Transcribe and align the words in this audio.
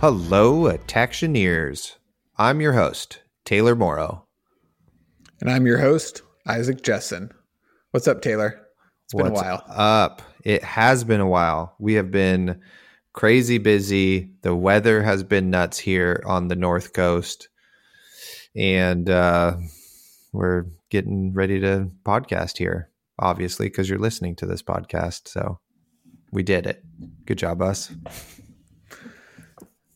Hello, 0.00 0.70
Attactioneers. 0.72 1.96
I'm 2.36 2.60
your 2.60 2.74
host, 2.74 3.20
Taylor 3.44 3.74
Morrow. 3.74 4.28
And 5.40 5.50
I'm 5.50 5.66
your 5.66 5.78
host, 5.78 6.22
Isaac 6.46 6.82
Jessen. 6.82 7.32
What's 7.90 8.06
up, 8.06 8.22
Taylor? 8.22 8.60
It's 9.06 9.14
been 9.14 9.26
a 9.26 9.32
while. 9.32 9.64
Up. 9.66 10.22
It 10.44 10.62
has 10.62 11.02
been 11.02 11.20
a 11.20 11.26
while. 11.26 11.74
We 11.80 11.94
have 11.94 12.12
been 12.12 12.60
crazy 13.12 13.58
busy. 13.58 14.30
The 14.42 14.54
weather 14.54 15.02
has 15.02 15.24
been 15.24 15.50
nuts 15.50 15.78
here 15.80 16.22
on 16.24 16.46
the 16.46 16.54
North 16.54 16.92
Coast. 16.92 17.48
And 18.54 19.10
uh, 19.10 19.56
we're 20.32 20.66
getting 20.90 21.34
ready 21.34 21.58
to 21.58 21.90
podcast 22.04 22.56
here, 22.58 22.88
obviously, 23.18 23.66
because 23.66 23.90
you're 23.90 23.98
listening 23.98 24.36
to 24.36 24.46
this 24.46 24.62
podcast. 24.62 25.26
So 25.26 25.58
we 26.30 26.44
did 26.44 26.68
it. 26.68 26.84
Good 27.26 27.38
job, 27.38 27.60
us. 27.60 27.90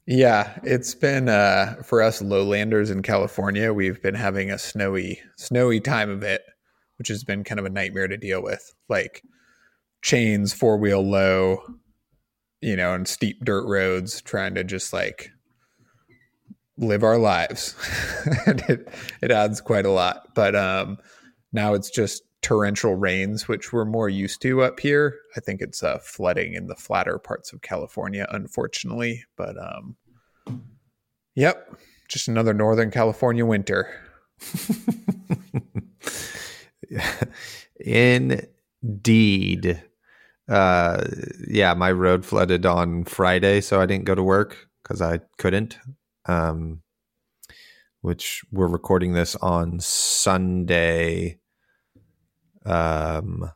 Yeah, 0.06 0.58
it's 0.64 0.94
been 0.94 1.28
uh, 1.28 1.76
for 1.84 2.02
us 2.02 2.20
lowlanders 2.20 2.90
in 2.90 3.02
California. 3.02 3.72
We've 3.72 4.02
been 4.02 4.16
having 4.16 4.50
a 4.50 4.58
snowy, 4.58 5.20
snowy 5.36 5.80
time 5.80 6.10
of 6.10 6.22
it, 6.24 6.42
which 6.98 7.08
has 7.08 7.22
been 7.22 7.44
kind 7.44 7.60
of 7.60 7.66
a 7.66 7.70
nightmare 7.70 8.08
to 8.08 8.16
deal 8.16 8.42
with. 8.42 8.74
Like 8.88 9.22
chains, 10.02 10.52
four 10.52 10.76
wheel 10.76 11.08
low, 11.08 11.62
you 12.60 12.74
know, 12.74 12.94
and 12.94 13.06
steep 13.06 13.44
dirt 13.44 13.64
roads, 13.66 14.20
trying 14.22 14.56
to 14.56 14.64
just 14.64 14.92
like 14.92 15.30
live 16.76 17.04
our 17.04 17.18
lives. 17.18 17.76
and 18.46 18.60
it 18.68 18.88
it 19.22 19.30
adds 19.30 19.60
quite 19.60 19.86
a 19.86 19.90
lot. 19.90 20.34
But 20.34 20.56
um, 20.56 20.98
now 21.52 21.74
it's 21.74 21.90
just 21.90 22.24
torrential 22.42 22.96
rains, 22.96 23.48
which 23.48 23.72
we're 23.72 23.84
more 23.84 24.08
used 24.08 24.42
to 24.42 24.62
up 24.62 24.80
here. 24.80 25.20
I 25.36 25.40
think 25.40 25.60
it's 25.62 25.82
uh, 25.82 25.98
flooding 25.98 26.54
in 26.54 26.66
the 26.66 26.74
flatter 26.74 27.18
parts 27.18 27.52
of 27.52 27.62
California, 27.62 28.26
unfortunately. 28.30 29.24
But 29.36 29.56
um, 29.56 29.96
yep, 31.34 31.74
just 32.08 32.28
another 32.28 32.52
Northern 32.52 32.90
California 32.90 33.46
winter. 33.46 33.88
Indeed. 37.80 38.42
Uh, 40.48 41.04
yeah, 41.48 41.74
my 41.74 41.92
road 41.92 42.26
flooded 42.26 42.66
on 42.66 43.04
Friday, 43.04 43.60
so 43.60 43.80
I 43.80 43.86
didn't 43.86 44.04
go 44.04 44.16
to 44.16 44.22
work 44.22 44.68
because 44.82 45.00
I 45.00 45.20
couldn't. 45.38 45.78
Um, 46.26 46.82
which 48.00 48.42
we're 48.50 48.66
recording 48.66 49.12
this 49.12 49.36
on 49.36 49.78
Sunday 49.78 51.38
um, 52.66 53.50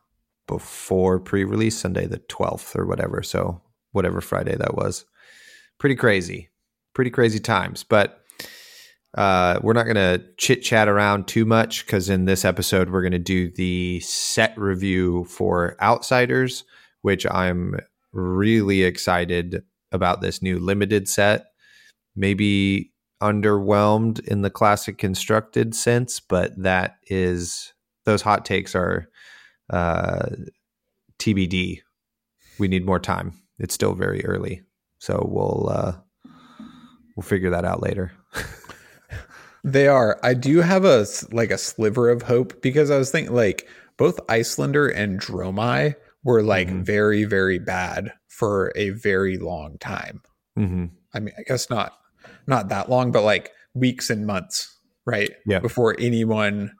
before 0.47 1.19
pre-release 1.19 1.77
Sunday 1.77 2.05
the 2.05 2.19
12th 2.19 2.75
or 2.75 2.85
whatever. 2.85 3.21
So 3.23 3.61
whatever 3.91 4.21
Friday 4.21 4.55
that 4.55 4.75
was. 4.75 5.05
Pretty 5.79 5.95
crazy. 5.95 6.49
Pretty 6.93 7.11
crazy 7.11 7.39
times, 7.39 7.83
but 7.83 8.23
uh, 9.15 9.59
we're 9.63 9.73
not 9.73 9.85
going 9.85 9.95
to 9.95 10.23
chit 10.37 10.61
chat 10.61 10.87
around 10.87 11.27
too 11.27 11.45
much 11.45 11.85
because 11.85 12.09
in 12.09 12.25
this 12.25 12.45
episode, 12.45 12.89
we're 12.89 13.01
going 13.01 13.11
to 13.11 13.19
do 13.19 13.51
the 13.51 13.99
set 14.01 14.57
review 14.57 15.23
for 15.25 15.75
Outsiders, 15.81 16.63
which 17.01 17.25
I'm 17.25 17.79
really 18.13 18.83
excited 18.83 19.63
about 19.91 20.21
this 20.21 20.41
new 20.41 20.59
limited 20.59 21.07
set. 21.07 21.47
Maybe 22.15 22.91
underwhelmed 23.21 24.19
in 24.27 24.41
the 24.41 24.49
classic 24.49 24.97
constructed 24.97 25.73
sense, 25.73 26.19
but 26.19 26.61
that 26.61 26.97
is 27.07 27.73
those 28.07 28.23
hot 28.23 28.43
takes 28.43 28.73
are 28.73 29.07
uh, 29.69 30.29
TBD. 31.19 31.81
We 32.57 32.67
need 32.67 32.85
more 32.85 32.99
time. 32.99 33.33
It's 33.59 33.75
still 33.75 33.93
very 33.93 34.25
early, 34.25 34.63
so 34.97 35.27
we'll 35.29 35.69
uh, 35.69 35.93
we'll 37.15 37.23
figure 37.23 37.51
that 37.51 37.65
out 37.65 37.83
later. 37.83 38.11
They 39.67 39.89
are. 39.89 40.17
I 40.23 40.33
do 40.33 40.61
have 40.61 40.85
a 40.85 41.05
like 41.33 41.51
a 41.51 41.57
sliver 41.57 42.09
of 42.09 42.21
hope 42.21 42.61
because 42.61 42.89
I 42.89 42.97
was 42.97 43.11
thinking 43.11 43.35
like 43.35 43.67
both 43.97 44.17
Iyslander 44.27 44.87
and 44.95 45.19
Dromai 45.19 45.95
were 46.23 46.41
like 46.41 46.69
mm-hmm. 46.69 46.83
very 46.83 47.25
very 47.25 47.59
bad 47.59 48.13
for 48.29 48.71
a 48.77 48.91
very 48.91 49.37
long 49.37 49.77
time. 49.79 50.21
Mm-hmm. 50.57 50.85
I 51.13 51.19
mean, 51.19 51.33
I 51.37 51.43
guess 51.43 51.69
not 51.69 51.97
not 52.47 52.69
that 52.69 52.89
long, 52.89 53.11
but 53.11 53.23
like 53.23 53.51
weeks 53.73 54.09
and 54.09 54.25
months, 54.25 54.73
right? 55.05 55.31
Yeah. 55.45 55.59
Before 55.59 55.97
anyone 55.99 56.71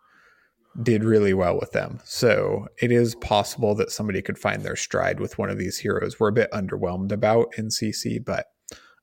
did 0.81 1.03
really 1.03 1.33
well 1.33 1.59
with 1.59 1.71
them. 1.71 1.99
So 2.03 2.67
it 2.81 2.91
is 2.91 3.15
possible 3.15 3.73
that 3.75 3.91
somebody 3.91 4.21
could 4.21 4.37
find 4.37 4.63
their 4.63 4.75
stride 4.75 5.19
with 5.19 5.37
one 5.37 5.49
of 5.49 5.57
these 5.57 5.79
heroes. 5.79 6.19
We're 6.19 6.29
a 6.29 6.33
bit 6.33 6.51
underwhelmed 6.51 7.11
about 7.11 7.57
in 7.57 7.69
CC, 7.69 8.23
but 8.23 8.47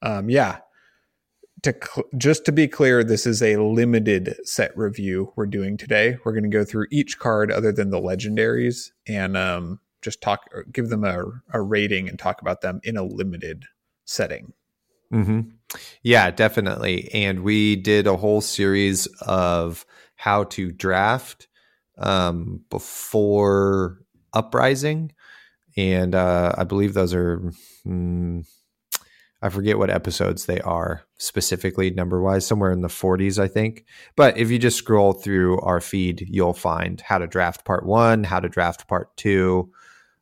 um, 0.02 0.30
yeah. 0.30 0.58
To 1.62 1.74
cl- 1.74 2.06
just 2.18 2.44
to 2.44 2.52
be 2.52 2.68
clear, 2.68 3.02
this 3.02 3.24
is 3.26 3.42
a 3.42 3.56
limited 3.56 4.36
set 4.44 4.76
review 4.76 5.32
we're 5.34 5.46
doing 5.46 5.78
today. 5.78 6.18
We're 6.22 6.32
going 6.32 6.44
to 6.44 6.50
go 6.50 6.64
through 6.64 6.88
each 6.90 7.18
card 7.18 7.50
other 7.50 7.72
than 7.72 7.88
the 7.88 8.00
legendaries 8.00 8.90
and 9.08 9.34
um, 9.34 9.80
just 10.02 10.20
talk, 10.20 10.50
give 10.70 10.90
them 10.90 11.04
a, 11.04 11.24
a 11.54 11.62
rating 11.62 12.08
and 12.08 12.18
talk 12.18 12.42
about 12.42 12.60
them 12.60 12.80
in 12.84 12.98
a 12.98 13.02
limited 13.02 13.64
setting. 14.04 14.52
Mm-hmm. 15.10 15.40
Yeah, 16.02 16.30
definitely. 16.30 17.08
And 17.14 17.42
we 17.42 17.76
did 17.76 18.06
a 18.06 18.16
whole 18.16 18.42
series 18.42 19.06
of 19.22 19.86
how 20.16 20.44
to 20.44 20.70
draft 20.70 21.48
um, 21.98 22.60
before 22.70 24.00
Uprising. 24.32 25.12
And 25.76 26.14
uh, 26.14 26.52
I 26.56 26.64
believe 26.64 26.94
those 26.94 27.14
are, 27.14 27.52
mm, 27.86 28.46
I 29.42 29.48
forget 29.48 29.78
what 29.78 29.90
episodes 29.90 30.46
they 30.46 30.60
are 30.60 31.02
specifically 31.18 31.90
number 31.90 32.20
wise, 32.20 32.46
somewhere 32.46 32.72
in 32.72 32.82
the 32.82 32.88
40s, 32.88 33.38
I 33.38 33.48
think. 33.48 33.84
But 34.16 34.38
if 34.38 34.50
you 34.50 34.58
just 34.58 34.78
scroll 34.78 35.12
through 35.12 35.60
our 35.60 35.80
feed, 35.80 36.26
you'll 36.28 36.54
find 36.54 37.00
how 37.00 37.18
to 37.18 37.26
draft 37.26 37.64
part 37.64 37.84
one, 37.84 38.24
how 38.24 38.40
to 38.40 38.48
draft 38.48 38.88
part 38.88 39.16
two, 39.16 39.70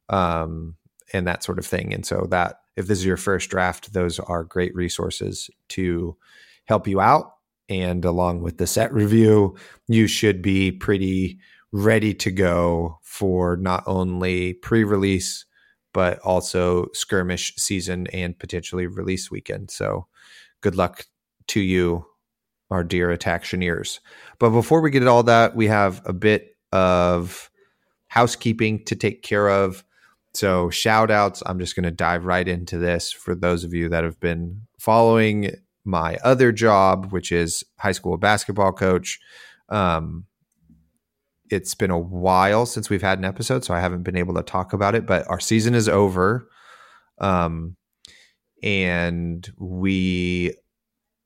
um, 0.09 0.77
and 1.13 1.27
that 1.27 1.45
sort 1.45 1.59
of 1.59 1.67
thing. 1.67 1.93
And 1.93 2.05
so 2.05 2.27
that 2.31 2.61
if 2.77 2.87
this 2.87 2.99
is 2.99 3.07
your 3.07 3.17
first 3.17 3.51
draft, 3.51 3.93
those 3.93 4.19
are 4.19 4.45
great 4.45 4.75
resources 4.75 5.51
to 5.69 6.17
help 6.65 6.87
you 6.87 7.01
out. 7.01 7.35
And 7.69 8.05
along 8.05 8.43
with 8.43 8.59
the 8.59 8.67
set 8.67 8.93
review, 8.93 9.57
you 9.89 10.07
should 10.07 10.43
be 10.43 10.73
pretty 10.73 11.39
ready 11.73 12.13
to 12.15 12.31
go 12.31 12.99
for 13.03 13.57
not 13.57 13.83
only 13.87 14.53
pre 14.55 14.85
release, 14.85 15.45
but 15.93 16.19
also 16.21 16.87
skirmish 16.93 17.55
season 17.57 18.07
and 18.09 18.39
potentially 18.39 18.87
release 18.87 19.31
weekend. 19.31 19.71
So 19.71 20.07
good 20.61 20.77
luck 20.77 21.07
to 21.49 21.61
you, 21.61 22.07
our 22.71 22.85
dear 22.85 23.15
attactioneers. 23.15 24.01
But 24.39 24.51
before 24.51 24.81
we 24.81 24.91
get 24.91 25.03
at 25.03 25.09
all 25.09 25.23
that, 25.25 25.55
we 25.55 25.67
have 25.67 26.03
a 26.07 26.13
bit 26.13 26.57
of 26.73 27.51
housekeeping 28.09 28.85
to 28.85 28.97
take 28.97 29.23
care 29.23 29.49
of. 29.49 29.85
So, 30.35 30.71
shout 30.71 31.11
outs. 31.11 31.43
I'm 31.45 31.59
just 31.59 31.77
going 31.77 31.85
to 31.85 31.91
dive 31.91 32.25
right 32.25 32.49
into 32.49 32.79
this 32.79 33.13
for 33.13 33.35
those 33.35 33.65
of 33.65 33.75
you 33.75 33.91
that 33.91 34.05
have 34.05 34.19
been 34.19 34.63
following 34.79 35.51
my 35.85 36.17
other 36.25 36.53
job, 36.53 37.13
which 37.13 37.31
is 37.33 37.63
high 37.77 37.93
school 37.93 38.17
basketball 38.17 38.73
coach. 38.73 39.21
Um, 39.69 40.25
it's 41.53 41.75
been 41.75 41.91
a 41.91 41.99
while 41.99 42.65
since 42.65 42.89
we've 42.89 43.03
had 43.03 43.19
an 43.19 43.25
episode, 43.25 43.65
so 43.65 43.75
I 43.75 43.81
haven't 43.81 44.03
been 44.03 44.17
able 44.17 44.35
to 44.35 44.43
talk 44.43 44.73
about 44.73 44.95
it, 44.95 45.07
but 45.07 45.29
our 45.29 45.39
season 45.39 45.75
is 45.75 45.89
over. 45.89 46.49
Um, 47.19 47.77
and 48.63 49.49
we 49.59 50.55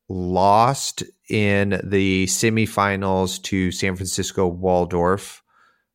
lost 0.09 1.05
in 1.29 1.81
the 1.85 2.27
semifinals 2.27 3.41
to 3.43 3.71
San 3.71 3.95
Francisco 3.95 4.47
Waldorf 4.49 5.43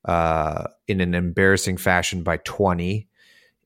uh, 0.05 0.67
in 0.87 1.01
an 1.01 1.13
embarrassing 1.13 1.77
fashion 1.77 2.23
by 2.23 2.37
20. 2.37 3.07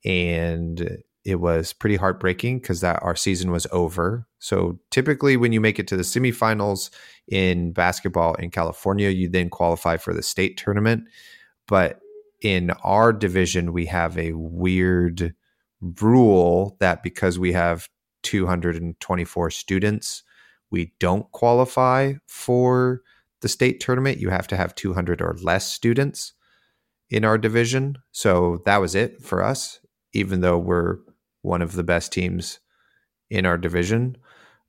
And 0.04 0.98
it 1.24 1.36
was 1.36 1.74
pretty 1.74 1.96
heartbreaking 1.96 2.60
because 2.60 2.82
that 2.82 3.02
our 3.02 3.16
season 3.16 3.52
was 3.52 3.68
over. 3.72 4.28
So 4.46 4.78
typically, 4.92 5.38
when 5.38 5.54
you 5.54 5.60
make 5.60 5.80
it 5.80 5.88
to 5.88 5.98
the 5.98 6.04
semifinals 6.04 6.92
in 7.28 7.72
basketball 7.72 8.36
in 8.36 8.52
California, 8.52 9.10
you 9.10 9.28
then 9.28 9.50
qualify 9.50 9.98
for 9.98 10.14
the 10.14 10.22
state 10.22 10.56
tournament. 10.56 11.06
But 11.68 12.00
in 12.44 12.70
our 12.84 13.12
division, 13.12 13.74
we 13.74 13.88
have 13.88 14.16
a 14.20 14.34
weird 14.34 15.34
rule 16.00 16.78
that 16.80 17.02
because 17.02 17.40
we 17.40 17.54
have 17.54 17.90
224 18.22 19.50
students, 19.50 20.22
we 20.70 20.94
don't 21.00 21.32
qualify 21.32 22.14
for 22.28 23.02
the 23.42 23.50
state 23.50 23.80
tournament. 23.80 24.20
You 24.20 24.30
have 24.30 24.48
to 24.50 24.58
have 24.58 24.76
200 24.76 25.24
or 25.24 25.38
less 25.42 25.74
students 25.74 26.34
in 27.10 27.26
our 27.26 27.40
division. 27.40 27.98
So 28.12 28.62
that 28.66 28.78
was 28.78 28.94
it 28.94 29.24
for 29.24 29.42
us, 29.42 29.80
even 30.14 30.42
though 30.42 30.60
we're 30.60 30.98
one 31.42 31.64
of 31.64 31.74
the 31.74 31.84
best 31.84 32.14
teams 32.14 32.60
in 33.32 33.48
our 33.48 33.58
division. 33.58 34.18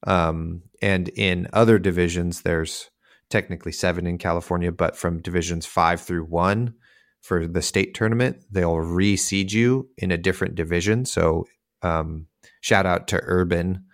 Um, 0.04 0.62
and 0.82 1.08
in 1.10 1.48
other 1.52 1.78
divisions, 1.78 2.42
there's 2.42 2.90
technically 3.30 3.72
seven 3.72 4.06
in 4.06 4.18
California, 4.18 4.72
but 4.72 4.96
from 4.96 5.22
divisions 5.22 5.66
five 5.66 6.00
through 6.00 6.24
one 6.24 6.74
for 7.22 7.46
the 7.46 7.62
state 7.62 7.94
tournament, 7.94 8.44
they'll 8.50 8.76
reseed 8.76 9.52
you 9.52 9.88
in 9.98 10.12
a 10.12 10.18
different 10.18 10.54
division. 10.54 11.04
So, 11.04 11.46
um, 11.82 12.26
shout 12.60 12.86
out 12.86 13.08
to 13.08 13.20
Urban 13.24 13.84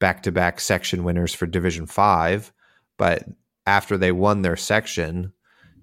back 0.00 0.22
to 0.24 0.32
back 0.32 0.58
section 0.58 1.04
winners 1.04 1.32
for 1.32 1.46
Division 1.46 1.86
Five, 1.86 2.52
but 2.96 3.24
after 3.66 3.96
they 3.96 4.10
won 4.10 4.42
their 4.42 4.56
section, 4.56 5.32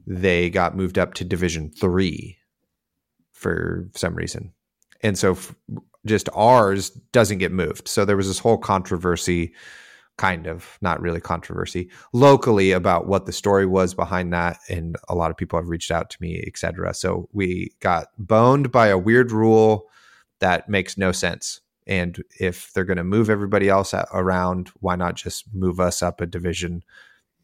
they 0.06 0.50
got 0.50 0.76
moved 0.76 0.98
up 0.98 1.14
to 1.16 1.24
Division 1.24 1.72
Three 1.72 2.38
for 3.32 3.88
some 3.96 4.16
reason. 4.16 4.54
And 5.02 5.18
so 5.18 5.32
f- 5.32 5.56
just 6.06 6.30
ours 6.34 6.90
doesn't 7.12 7.40
get 7.40 7.52
moved. 7.52 7.88
So 7.88 8.06
there 8.06 8.18
was 8.18 8.28
this 8.28 8.40
whole 8.40 8.58
controversy, 8.58 9.54
kind 10.18 10.48
of, 10.48 10.78
not 10.82 11.02
really 11.02 11.22
controversy, 11.22 11.90
locally 12.14 12.72
about 12.72 13.08
what 13.08 13.26
the 13.26 13.34
story 13.34 13.66
was 13.66 13.94
behind 13.94 14.34
that. 14.34 14.58
And 14.70 14.96
a 15.10 15.16
lot 15.16 15.32
of 15.32 15.38
people 15.38 15.60
have 15.60 15.70
reached 15.70 15.92
out 15.92 16.10
to 16.12 16.18
me, 16.22 16.44
etc. 16.48 16.94
So 16.94 17.30
we 17.34 17.72
got 17.82 18.08
boned 18.18 18.72
by 18.72 18.88
a 18.88 18.98
weird 18.98 19.32
rule 19.32 19.90
that 20.40 20.70
makes 20.70 20.98
no 20.98 21.12
sense. 21.12 21.62
And 21.86 22.22
if 22.40 22.74
they're 22.74 22.84
going 22.84 22.98
to 22.98 23.04
move 23.04 23.30
everybody 23.30 23.70
else 23.70 23.94
around, 23.94 24.70
why 24.82 24.96
not 24.96 25.16
just 25.16 25.46
move 25.54 25.80
us 25.80 26.02
up 26.02 26.20
a 26.20 26.26
division 26.26 26.84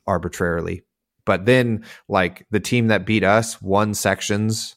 arbitrarily? 0.05 0.83
But 1.25 1.45
then, 1.45 1.85
like 2.09 2.45
the 2.51 2.59
team 2.59 2.87
that 2.87 3.05
beat 3.05 3.23
us 3.23 3.61
won 3.61 3.93
sections 3.93 4.75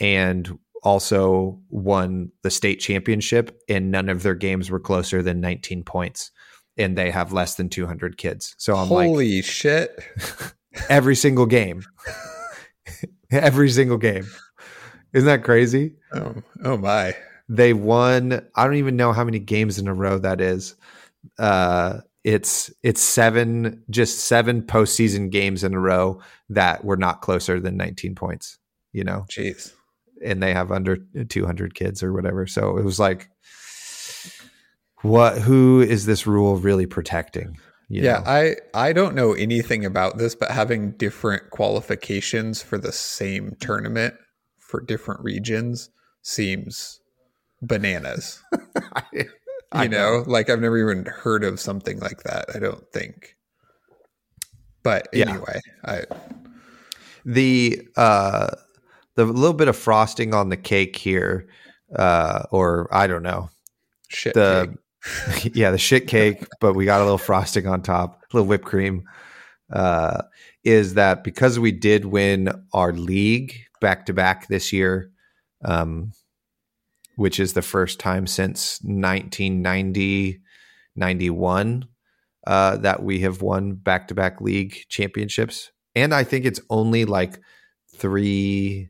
and 0.00 0.58
also 0.82 1.60
won 1.70 2.30
the 2.42 2.50
state 2.50 2.80
championship, 2.80 3.60
and 3.68 3.90
none 3.90 4.08
of 4.08 4.22
their 4.22 4.34
games 4.34 4.70
were 4.70 4.80
closer 4.80 5.22
than 5.22 5.40
19 5.40 5.84
points, 5.84 6.30
and 6.76 6.96
they 6.96 7.10
have 7.10 7.32
less 7.32 7.56
than 7.56 7.68
200 7.68 8.16
kids. 8.16 8.54
So 8.58 8.74
I'm 8.74 8.88
Holy 8.88 9.04
like, 9.04 9.08
holy 9.08 9.42
shit! 9.42 10.04
every 10.88 11.16
single 11.16 11.46
game, 11.46 11.82
every 13.30 13.70
single 13.70 13.98
game. 13.98 14.26
Isn't 15.12 15.26
that 15.26 15.44
crazy? 15.44 15.94
Oh, 16.14 16.34
oh 16.64 16.76
my! 16.76 17.14
They 17.48 17.72
won. 17.72 18.46
I 18.54 18.64
don't 18.64 18.76
even 18.76 18.96
know 18.96 19.12
how 19.12 19.24
many 19.24 19.38
games 19.38 19.78
in 19.78 19.88
a 19.88 19.94
row 19.94 20.18
that 20.18 20.40
is. 20.40 20.76
Uh, 21.38 22.00
it's 22.22 22.70
it's 22.82 23.00
seven, 23.00 23.82
just 23.90 24.20
seven 24.20 24.62
postseason 24.62 25.30
games 25.30 25.64
in 25.64 25.74
a 25.74 25.80
row 25.80 26.20
that 26.50 26.84
were 26.84 26.96
not 26.96 27.22
closer 27.22 27.58
than 27.58 27.76
19 27.76 28.14
points. 28.14 28.58
You 28.92 29.04
know, 29.04 29.24
jeez 29.28 29.72
and 30.24 30.42
they 30.42 30.52
have 30.52 30.70
under 30.70 30.96
200 30.96 31.74
kids 31.74 32.02
or 32.02 32.12
whatever. 32.12 32.46
So 32.46 32.76
it 32.76 32.84
was 32.84 32.98
like, 32.98 33.28
what? 35.02 35.38
Who 35.38 35.80
is 35.80 36.06
this 36.06 36.26
rule 36.26 36.56
really 36.56 36.86
protecting? 36.86 37.58
You 37.88 38.02
yeah, 38.02 38.18
know? 38.18 38.24
I 38.26 38.56
I 38.74 38.92
don't 38.92 39.14
know 39.14 39.32
anything 39.32 39.84
about 39.84 40.18
this, 40.18 40.34
but 40.34 40.50
having 40.50 40.92
different 40.92 41.50
qualifications 41.50 42.62
for 42.62 42.78
the 42.78 42.92
same 42.92 43.56
tournament 43.60 44.14
for 44.58 44.80
different 44.80 45.22
regions 45.22 45.90
seems 46.22 47.00
bananas. 47.62 48.42
I, 48.94 49.26
I 49.72 49.82
you 49.84 49.88
know, 49.88 50.18
know, 50.18 50.24
like 50.26 50.50
I've 50.50 50.60
never 50.60 50.78
even 50.78 51.06
heard 51.06 51.42
of 51.42 51.58
something 51.58 51.98
like 51.98 52.22
that. 52.24 52.46
I 52.54 52.58
don't 52.58 52.84
think. 52.92 53.36
But 54.82 55.08
anyway, 55.12 55.60
yeah. 55.84 55.92
I 55.92 56.04
the 57.24 57.82
uh 57.96 58.50
the 59.26 59.32
little 59.32 59.54
bit 59.54 59.68
of 59.68 59.76
frosting 59.76 60.34
on 60.34 60.48
the 60.48 60.56
cake 60.56 60.96
here, 60.96 61.48
uh, 61.94 62.44
or 62.50 62.88
I 62.92 63.06
don't 63.06 63.22
know, 63.22 63.50
shit. 64.08 64.34
The 64.34 64.74
yeah, 65.52 65.70
the 65.70 65.78
shit 65.78 66.06
cake, 66.06 66.44
but 66.60 66.74
we 66.74 66.84
got 66.84 67.00
a 67.00 67.04
little 67.04 67.18
frosting 67.18 67.66
on 67.66 67.82
top, 67.82 68.22
a 68.22 68.36
little 68.36 68.48
whipped 68.48 68.64
cream. 68.64 69.04
Uh, 69.70 70.22
is 70.64 70.94
that 70.94 71.22
because 71.22 71.58
we 71.58 71.72
did 71.72 72.04
win 72.04 72.50
our 72.72 72.92
league 72.92 73.54
back 73.80 74.06
to 74.06 74.12
back 74.12 74.48
this 74.48 74.72
year, 74.72 75.10
um, 75.64 76.12
which 77.16 77.40
is 77.40 77.52
the 77.52 77.62
first 77.62 78.00
time 78.00 78.26
since 78.26 78.80
1990 78.82 80.40
91 80.96 81.86
uh, 82.46 82.76
that 82.78 83.02
we 83.02 83.20
have 83.20 83.42
won 83.42 83.74
back 83.74 84.08
to 84.08 84.14
back 84.14 84.40
league 84.40 84.76
championships. 84.88 85.70
And 85.94 86.12
I 86.12 86.24
think 86.24 86.44
it's 86.44 86.60
only 86.68 87.04
like 87.04 87.40
three 87.96 88.89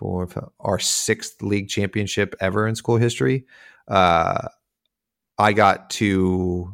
for 0.00 0.52
our 0.60 0.78
sixth 0.78 1.42
league 1.42 1.68
championship 1.68 2.34
ever 2.40 2.66
in 2.66 2.74
school 2.74 2.96
history. 2.96 3.44
Uh, 3.88 4.48
I 5.38 5.52
got 5.52 5.90
to 5.90 6.72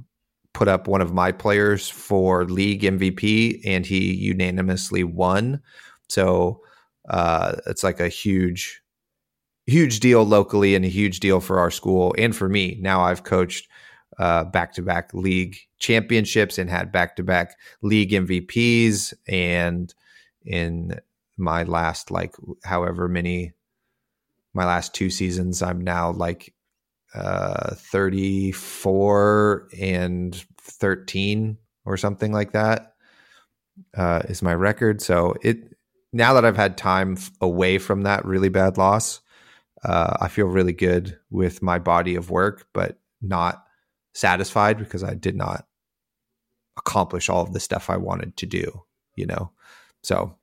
put 0.52 0.68
up 0.68 0.88
one 0.88 1.00
of 1.00 1.12
my 1.12 1.32
players 1.32 1.88
for 1.88 2.44
league 2.44 2.82
MVP, 2.82 3.60
and 3.64 3.84
he 3.84 4.14
unanimously 4.14 5.04
won. 5.04 5.60
So 6.08 6.62
uh, 7.08 7.56
it's 7.66 7.84
like 7.84 8.00
a 8.00 8.08
huge, 8.08 8.82
huge 9.66 10.00
deal 10.00 10.24
locally 10.24 10.74
and 10.74 10.84
a 10.84 10.88
huge 10.88 11.20
deal 11.20 11.40
for 11.40 11.58
our 11.58 11.70
school 11.70 12.14
and 12.16 12.34
for 12.34 12.48
me. 12.48 12.78
Now 12.80 13.02
I've 13.02 13.24
coached 13.24 13.68
back 14.18 14.72
to 14.74 14.82
back 14.82 15.12
league 15.12 15.56
championships 15.78 16.58
and 16.58 16.70
had 16.70 16.90
back 16.92 17.16
to 17.16 17.22
back 17.22 17.56
league 17.82 18.10
MVPs 18.10 19.12
and 19.28 19.94
in 20.44 20.98
my 21.36 21.62
last 21.64 22.10
like 22.10 22.34
however 22.64 23.08
many 23.08 23.52
my 24.54 24.64
last 24.64 24.94
two 24.94 25.10
seasons 25.10 25.62
i'm 25.62 25.80
now 25.80 26.10
like 26.10 26.54
uh 27.14 27.74
34 27.74 29.68
and 29.78 30.44
13 30.60 31.58
or 31.84 31.96
something 31.96 32.32
like 32.32 32.52
that 32.52 32.94
uh 33.96 34.22
is 34.28 34.42
my 34.42 34.54
record. 34.54 35.00
So 35.00 35.34
it 35.42 35.74
now 36.12 36.32
that 36.34 36.44
i've 36.44 36.56
had 36.56 36.78
time 36.78 37.16
away 37.40 37.78
from 37.78 38.02
that 38.02 38.24
really 38.24 38.48
bad 38.48 38.78
loss 38.78 39.20
uh 39.84 40.16
i 40.20 40.28
feel 40.28 40.46
really 40.46 40.72
good 40.72 41.18
with 41.30 41.62
my 41.62 41.78
body 41.78 42.16
of 42.16 42.30
work 42.30 42.66
but 42.72 42.98
not 43.20 43.64
satisfied 44.14 44.78
because 44.78 45.04
i 45.04 45.14
did 45.14 45.36
not 45.36 45.66
accomplish 46.78 47.28
all 47.28 47.42
of 47.42 47.52
the 47.52 47.60
stuff 47.60 47.90
i 47.90 47.96
wanted 47.96 48.36
to 48.36 48.46
do 48.46 48.82
you 49.16 49.26
know? 49.26 49.50
So 50.02 50.36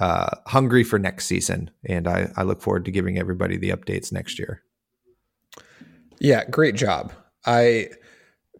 uh, 0.00 0.30
hungry 0.46 0.84
for 0.84 0.98
next 0.98 1.26
season, 1.26 1.70
and 1.84 2.08
I, 2.08 2.30
I 2.36 2.42
look 2.42 2.62
forward 2.62 2.84
to 2.86 2.90
giving 2.90 3.18
everybody 3.18 3.56
the 3.56 3.70
updates 3.70 4.12
next 4.12 4.38
year. 4.38 4.62
Yeah, 6.18 6.44
great 6.44 6.76
job. 6.76 7.12
I 7.44 7.88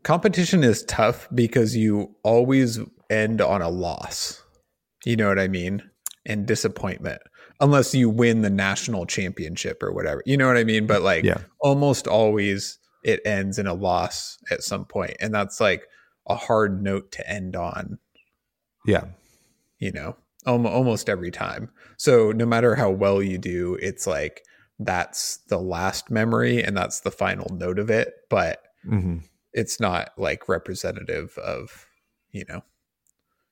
competition 0.02 0.65
is 0.65 0.84
tough 0.84 1.29
because 1.34 1.77
you 1.77 2.15
always 2.22 2.81
end 3.08 3.41
on 3.41 3.62
a 3.62 3.69
loss. 3.69 4.43
You 5.05 5.17
know 5.17 5.29
what 5.29 5.39
I 5.39 5.48
mean? 5.48 5.82
And 6.27 6.46
disappointment. 6.46 7.22
Unless 7.60 7.94
you 7.94 8.10
win 8.10 8.43
the 8.43 8.51
national 8.51 9.06
championship 9.06 9.82
or 9.82 9.93
whatever. 9.93 10.22
You 10.27 10.36
know 10.36 10.48
what 10.48 10.56
I 10.56 10.65
mean? 10.65 10.86
But 10.86 11.03
like 11.03 11.24
yeah. 11.24 11.39
almost 11.60 12.08
always 12.08 12.79
it 13.05 13.20
ends 13.24 13.58
in 13.58 13.67
a 13.67 13.74
loss 13.74 14.39
at 14.51 14.62
some 14.62 14.84
point. 14.84 15.17
And 15.20 15.32
that's 15.32 15.60
like 15.60 15.86
a 16.27 16.34
hard 16.34 16.82
note 16.82 17.12
to 17.12 17.29
end 17.29 17.55
on. 17.55 17.98
Yeah. 18.84 19.05
You 19.79 19.93
know 19.93 20.17
almost 20.46 21.08
every 21.08 21.31
time. 21.31 21.70
So 21.96 22.32
no 22.32 22.46
matter 22.46 22.75
how 22.75 22.91
well 22.91 23.22
you 23.22 23.39
do, 23.39 23.79
it's 23.81 24.06
like 24.06 24.43
that's 24.79 25.39
the 25.49 25.58
last 25.58 26.11
memory 26.11 26.63
and 26.63 26.77
that's 26.77 27.01
the 27.01 27.11
final 27.11 27.55
note 27.55 27.79
of 27.79 27.91
it, 27.91 28.15
but 28.29 28.63
mm-hmm. 28.87 29.19
it's 29.53 29.81
not 29.81 30.11
like 30.17 30.49
representative 30.49 31.37
of, 31.39 31.87
you 32.31 32.44
know, 32.49 32.63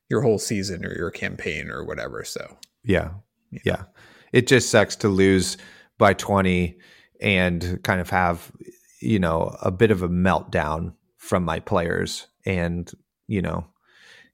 your 0.08 0.22
whole 0.22 0.38
season 0.38 0.84
or 0.84 0.92
your 0.96 1.10
campaign 1.10 1.70
or 1.70 1.84
whatever. 1.84 2.24
So, 2.24 2.58
yeah. 2.82 3.10
Yeah. 3.50 3.60
yeah. 3.64 3.82
It 4.32 4.46
just 4.46 4.70
sucks 4.70 4.96
to 4.96 5.08
lose 5.08 5.56
by 5.98 6.14
20 6.14 6.76
and 7.20 7.80
kind 7.82 8.00
of 8.00 8.10
have, 8.10 8.50
you 9.00 9.18
know, 9.18 9.56
a 9.62 9.70
bit 9.70 9.90
of 9.90 10.02
a 10.02 10.08
meltdown 10.08 10.94
from 11.18 11.44
my 11.44 11.60
players 11.60 12.26
and, 12.44 12.90
you 13.26 13.42
know, 13.42 13.66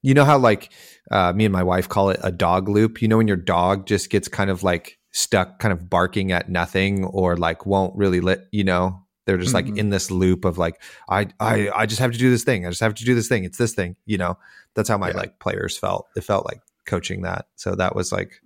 you 0.06 0.14
know 0.14 0.25
how 0.25 0.38
like 0.38 0.72
uh, 1.10 1.32
me 1.32 1.44
and 1.44 1.52
my 1.52 1.64
wife 1.64 1.88
call 1.88 2.10
it 2.10 2.20
a 2.22 2.30
dog 2.30 2.68
loop. 2.68 3.02
You 3.02 3.08
know 3.08 3.16
when 3.16 3.26
your 3.26 3.36
dog 3.36 3.86
just 3.86 4.08
gets 4.08 4.28
kind 4.28 4.50
of 4.50 4.62
like 4.62 4.98
stuck, 5.10 5.58
kind 5.58 5.72
of 5.72 5.90
barking 5.90 6.30
at 6.30 6.48
nothing, 6.48 7.04
or 7.04 7.36
like 7.36 7.66
won't 7.66 7.96
really 7.96 8.20
let 8.20 8.46
you 8.52 8.62
know. 8.62 9.02
They're 9.25 9.36
just 9.36 9.52
mm-hmm. 9.52 9.70
like 9.70 9.78
in 9.78 9.90
this 9.90 10.12
loop 10.12 10.44
of 10.44 10.58
like 10.58 10.80
I 11.10 11.26
I 11.40 11.70
I 11.75 11.86
just 11.86 12.00
have 12.00 12.12
to 12.12 12.18
do 12.18 12.30
this 12.30 12.44
thing. 12.44 12.64
I 12.64 12.68
just 12.68 12.82
have 12.82 12.94
to 12.94 13.04
do 13.04 13.16
this 13.16 13.26
thing. 13.26 13.42
It's 13.42 13.58
this 13.58 13.75
thing. 13.75 13.96
You 14.06 14.18
know 14.18 14.38
that's 14.75 14.88
how 14.88 14.96
my 14.96 15.08
yeah. 15.08 15.16
like 15.16 15.40
players 15.40 15.76
felt. 15.76 16.06
It 16.14 16.22
felt 16.22 16.46
like 16.46 16.60
coaching 16.86 17.22
that. 17.22 17.46
So 17.56 17.75
that 17.75 17.96
was 17.96 18.12
like 18.12 18.40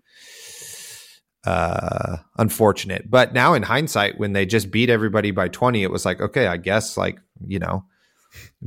uh 1.47 2.19
unfortunate 2.37 3.11
but 3.11 3.33
now 3.33 3.55
in 3.55 3.63
hindsight 3.63 4.19
when 4.19 4.35
they 4.35 4.45
just 4.45 4.71
beat 4.71 4.91
everybody 4.91 5.31
by 5.31 5.49
20 5.49 5.83
it 5.83 5.91
was 5.91 6.05
like 6.05 6.21
okay 6.21 6.47
i 6.47 6.59
guess 6.59 6.99
like 6.99 7.19
you 7.47 7.59
know 7.59 7.83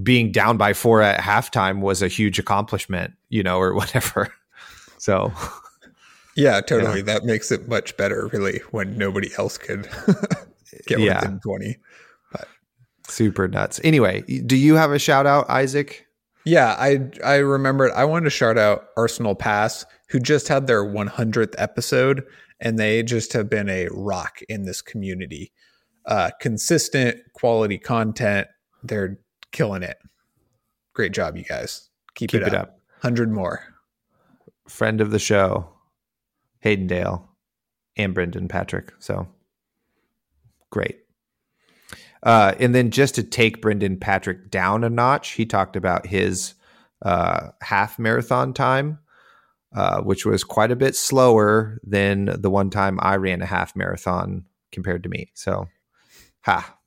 being 0.02 0.32
down 0.32 0.58
by 0.58 0.74
four 0.74 1.02
at 1.02 1.20
halftime 1.20 1.82
was 1.82 2.02
a 2.02 2.08
huge 2.08 2.40
accomplishment, 2.40 3.14
you 3.30 3.44
know, 3.44 3.60
or 3.60 3.74
whatever. 3.76 4.34
So, 4.98 5.32
yeah, 6.36 6.62
totally. 6.62 7.00
Yeah. 7.00 7.06
That 7.06 7.26
makes 7.26 7.52
it 7.52 7.68
much 7.68 7.96
better, 7.98 8.28
really, 8.28 8.60
when 8.72 8.98
nobody 8.98 9.32
else 9.38 9.58
could 9.58 9.88
get 10.88 11.00
yeah. 11.00 11.22
within 11.22 11.40
20. 11.40 11.78
But. 12.32 12.48
Super 13.08 13.48
nuts. 13.48 13.80
Anyway, 13.84 14.22
do 14.22 14.56
you 14.56 14.76
have 14.76 14.92
a 14.92 15.00
shout 15.00 15.26
out, 15.26 15.50
Isaac? 15.50 16.08
Yeah, 16.46 16.76
I 16.78 17.10
I 17.24 17.36
remembered 17.36 17.92
I 17.94 18.06
wanted 18.06 18.26
to 18.26 18.30
shout 18.30 18.58
out 18.58 18.88
Arsenal 18.98 19.36
Pass, 19.36 19.86
who 20.10 20.20
just 20.20 20.48
had 20.48 20.68
their 20.68 20.84
100th 20.84 21.56
episode, 21.58 22.24
and 22.60 22.78
they 22.78 23.02
just 23.04 23.34
have 23.34 23.50
been 23.50 23.70
a 23.70 23.88
rock 23.92 24.40
in 24.50 24.64
this 24.64 24.82
community. 24.82 25.54
Uh, 26.06 26.32
consistent 26.42 27.18
quality 27.34 27.78
content. 27.78 28.48
They're 28.84 29.20
killing 29.54 29.84
it. 29.84 29.98
Great 30.94 31.14
job, 31.14 31.38
you 31.38 31.44
guys. 31.44 31.90
Keep, 32.16 32.32
Keep 32.32 32.42
it, 32.42 32.48
it 32.48 32.54
up. 32.54 32.62
up. 32.62 32.80
Hundred 33.02 33.32
more. 33.32 33.64
Friend 34.68 35.00
of 35.00 35.12
the 35.12 35.20
show, 35.20 35.70
Hayden 36.60 36.88
Dale, 36.88 37.30
and 37.96 38.14
Brendan 38.14 38.50
Patrick. 38.50 38.92
So 39.00 39.28
great. 40.70 41.00
Uh, 42.24 42.54
and 42.60 42.74
then 42.74 42.90
just 42.90 43.16
to 43.16 43.24
take 43.24 43.62
Brendan 43.62 43.98
Patrick 43.98 44.50
down 44.50 44.84
a 44.84 44.90
notch, 44.90 45.32
he 45.32 45.46
talked 45.46 45.76
about 45.76 46.08
his 46.08 46.54
uh, 47.02 47.50
half 47.62 48.00
marathon 48.00 48.54
time, 48.54 49.00
uh, 49.76 50.02
which 50.02 50.26
was 50.26 50.44
quite 50.44 50.72
a 50.72 50.76
bit 50.76 50.96
slower 50.96 51.80
than 51.84 52.26
the 52.40 52.50
one 52.50 52.70
time 52.70 52.98
I 53.02 53.18
ran 53.18 53.42
a 53.42 53.46
half 53.46 53.76
marathon 53.76 54.46
compared 54.72 55.04
to 55.04 55.10
me. 55.10 55.32
So, 55.34 55.68
ha. 56.42 56.78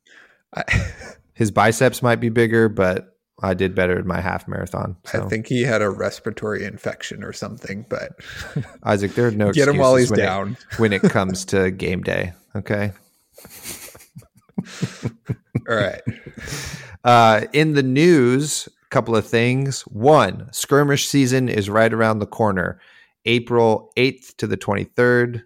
I, 0.54 0.64
His 1.36 1.50
biceps 1.50 2.02
might 2.02 2.16
be 2.16 2.30
bigger, 2.30 2.70
but 2.70 3.18
I 3.42 3.52
did 3.52 3.74
better 3.74 3.98
in 3.98 4.06
my 4.06 4.22
half 4.22 4.48
marathon. 4.48 4.96
I 5.12 5.20
think 5.20 5.46
he 5.46 5.62
had 5.62 5.82
a 5.82 5.90
respiratory 5.90 6.64
infection 6.64 7.22
or 7.22 7.34
something, 7.34 7.84
but 7.90 8.12
Isaac, 8.82 9.14
there 9.14 9.26
are 9.26 9.32
no 9.32 9.52
get 9.52 9.68
him 9.68 9.76
while 9.76 9.96
he's 9.96 10.10
when 10.10 10.18
it- 10.20 10.22
down. 10.22 10.56
when 10.78 10.94
it 10.94 11.02
comes 11.02 11.44
to 11.46 11.70
game 11.70 12.02
day. 12.02 12.32
Okay. 12.56 12.92
All 15.68 15.76
right. 15.76 16.00
Uh, 17.04 17.42
in 17.52 17.74
the 17.74 17.82
news, 17.82 18.66
a 18.66 18.88
couple 18.88 19.14
of 19.14 19.26
things. 19.26 19.82
One, 19.82 20.48
skirmish 20.52 21.06
season 21.06 21.50
is 21.50 21.68
right 21.68 21.92
around 21.92 22.20
the 22.20 22.26
corner, 22.26 22.80
April 23.26 23.92
8th 23.98 24.34
to 24.38 24.46
the 24.46 24.56
23rd. 24.56 25.42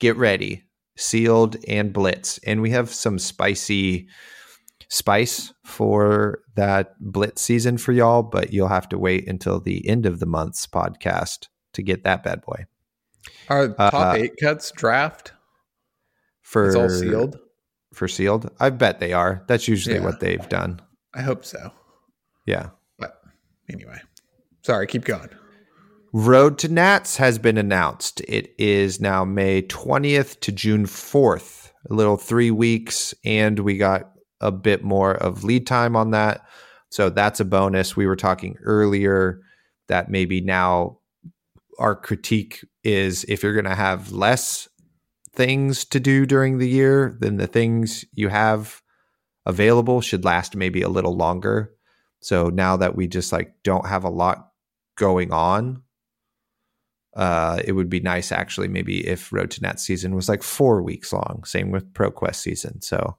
Get 0.00 0.16
ready, 0.16 0.64
sealed 0.96 1.56
and 1.68 1.92
blitz. 1.92 2.38
And 2.38 2.62
we 2.62 2.70
have 2.70 2.88
some 2.90 3.18
spicy 3.18 4.08
spice 4.88 5.52
for 5.64 6.40
that 6.54 6.94
blitz 7.00 7.42
season 7.42 7.78
for 7.78 7.92
y'all, 7.92 8.22
but 8.22 8.52
you'll 8.52 8.68
have 8.68 8.88
to 8.90 8.98
wait 8.98 9.26
until 9.28 9.60
the 9.60 9.86
end 9.88 10.06
of 10.06 10.20
the 10.20 10.26
month's 10.26 10.66
podcast 10.66 11.48
to 11.74 11.82
get 11.82 12.04
that 12.04 12.22
bad 12.22 12.42
boy. 12.42 12.66
Our 13.48 13.68
top 13.68 13.94
Uh, 13.94 14.14
eight 14.16 14.36
cuts 14.40 14.70
draft. 14.70 15.32
For 16.42 16.66
It's 16.66 16.76
all 16.76 16.88
sealed. 16.88 17.38
For 17.92 18.06
sealed, 18.06 18.50
I 18.60 18.70
bet 18.70 19.00
they 19.00 19.12
are. 19.12 19.42
That's 19.48 19.66
usually 19.68 19.96
Yeah. 19.96 20.04
what 20.04 20.20
they've 20.20 20.48
done. 20.48 20.80
I 21.14 21.22
hope 21.22 21.44
so. 21.44 21.72
Yeah. 22.44 22.70
But 22.98 23.20
anyway, 23.70 24.00
sorry. 24.62 24.86
Keep 24.86 25.04
going. 25.04 25.30
Road 26.12 26.56
to 26.58 26.68
Nats 26.68 27.16
has 27.16 27.38
been 27.38 27.58
announced. 27.58 28.20
It 28.28 28.54
is 28.58 29.00
now 29.00 29.24
May 29.24 29.62
20th 29.62 30.38
to 30.40 30.52
June 30.52 30.86
4th, 30.86 31.72
a 31.90 31.94
little 31.94 32.16
three 32.16 32.50
weeks, 32.50 33.12
and 33.24 33.58
we 33.58 33.76
got 33.76 34.12
a 34.40 34.52
bit 34.52 34.84
more 34.84 35.14
of 35.14 35.44
lead 35.44 35.66
time 35.66 35.96
on 35.96 36.10
that. 36.10 36.46
So 36.90 37.10
that's 37.10 37.40
a 37.40 37.44
bonus. 37.44 37.96
We 37.96 38.06
were 38.06 38.16
talking 38.16 38.56
earlier 38.62 39.40
that 39.88 40.10
maybe 40.10 40.40
now 40.40 40.98
our 41.78 41.94
critique 41.94 42.64
is 42.84 43.24
if 43.28 43.42
you're 43.42 43.52
going 43.52 43.64
to 43.64 43.74
have 43.74 44.12
less 44.12 44.68
things 45.32 45.84
to 45.84 46.00
do 46.00 46.26
during 46.26 46.58
the 46.58 46.68
year, 46.68 47.16
then 47.20 47.36
the 47.36 47.46
things 47.46 48.04
you 48.12 48.28
have 48.28 48.82
available 49.44 50.00
should 50.00 50.24
last 50.24 50.56
maybe 50.56 50.82
a 50.82 50.88
little 50.88 51.16
longer. 51.16 51.72
So 52.20 52.48
now 52.48 52.76
that 52.78 52.96
we 52.96 53.06
just 53.06 53.32
like 53.32 53.54
don't 53.62 53.86
have 53.86 54.04
a 54.04 54.10
lot 54.10 54.48
going 54.96 55.32
on, 55.32 55.82
uh, 57.14 57.60
it 57.64 57.72
would 57.72 57.88
be 57.88 58.00
nice 58.00 58.32
actually 58.32 58.68
maybe 58.68 59.06
if 59.06 59.32
Road 59.32 59.50
to 59.52 59.62
Nats 59.62 59.82
season 59.82 60.14
was 60.14 60.28
like 60.28 60.42
four 60.42 60.82
weeks 60.82 61.12
long. 61.12 61.42
Same 61.44 61.70
with 61.70 61.92
ProQuest 61.94 62.36
season. 62.36 62.82
So, 62.82 63.16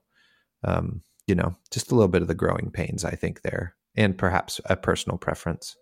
um, 0.63 1.01
you 1.27 1.35
know, 1.35 1.55
just 1.71 1.91
a 1.91 1.95
little 1.95 2.07
bit 2.07 2.21
of 2.21 2.27
the 2.27 2.35
growing 2.35 2.71
pains 2.71 3.05
I 3.05 3.11
think 3.11 3.41
there, 3.41 3.75
and 3.95 4.17
perhaps 4.17 4.59
a 4.65 4.75
personal 4.75 5.17
preference. 5.17 5.75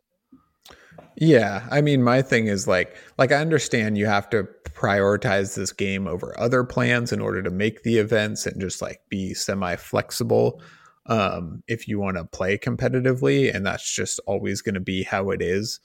Yeah, 1.17 1.65
I 1.71 1.81
mean, 1.81 2.03
my 2.03 2.21
thing 2.21 2.47
is 2.47 2.67
like, 2.67 2.97
like 3.17 3.31
I 3.31 3.37
understand 3.37 3.97
you 3.97 4.05
have 4.05 4.29
to 4.31 4.47
prioritize 4.63 5.55
this 5.55 5.71
game 5.71 6.07
over 6.07 6.37
other 6.37 6.63
plans 6.65 7.13
in 7.13 7.21
order 7.21 7.41
to 7.41 7.49
make 7.49 7.83
the 7.83 7.97
events 7.97 8.45
and 8.45 8.59
just 8.59 8.81
like 8.81 8.99
be 9.09 9.33
semi 9.33 9.77
flexible 9.77 10.61
um, 11.05 11.63
if 11.67 11.87
you 11.87 11.99
want 11.99 12.17
to 12.17 12.25
play 12.25 12.57
competitively, 12.57 13.53
and 13.53 13.65
that's 13.65 13.89
just 13.89 14.19
always 14.25 14.61
going 14.61 14.75
to 14.75 14.81
be 14.81 15.03
how 15.03 15.29
it 15.29 15.41
is. 15.41 15.79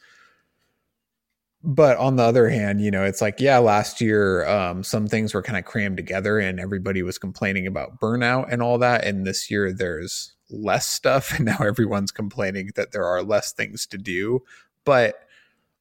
But 1.63 1.99
on 1.99 2.17
the 2.17 2.23
other 2.23 2.49
hand, 2.49 2.81
you 2.81 2.91
know, 2.91 3.05
it's 3.05 3.21
like, 3.21 3.39
yeah, 3.39 3.59
last 3.59 4.01
year 4.01 4.47
um, 4.49 4.83
some 4.83 5.07
things 5.07 5.35
were 5.35 5.43
kind 5.43 5.59
of 5.59 5.65
crammed 5.65 5.99
together, 5.99 6.39
and 6.39 6.59
everybody 6.59 7.03
was 7.03 7.19
complaining 7.19 7.67
about 7.67 8.01
burnout 8.01 8.51
and 8.51 8.63
all 8.63 8.79
that, 8.79 9.05
and 9.05 9.27
this 9.27 9.51
year 9.51 9.73
there's 9.73 10.35
less 10.51 10.87
stuff, 10.87 11.33
and 11.37 11.47
now 11.47 11.59
everyone's 11.59 12.11
complaining 12.11 12.71
that 12.77 12.93
there 12.93 13.05
are 13.05 13.23
less 13.23 13.53
things 13.53 13.87
to 13.87 13.99
do. 13.99 14.43
But 14.85 15.17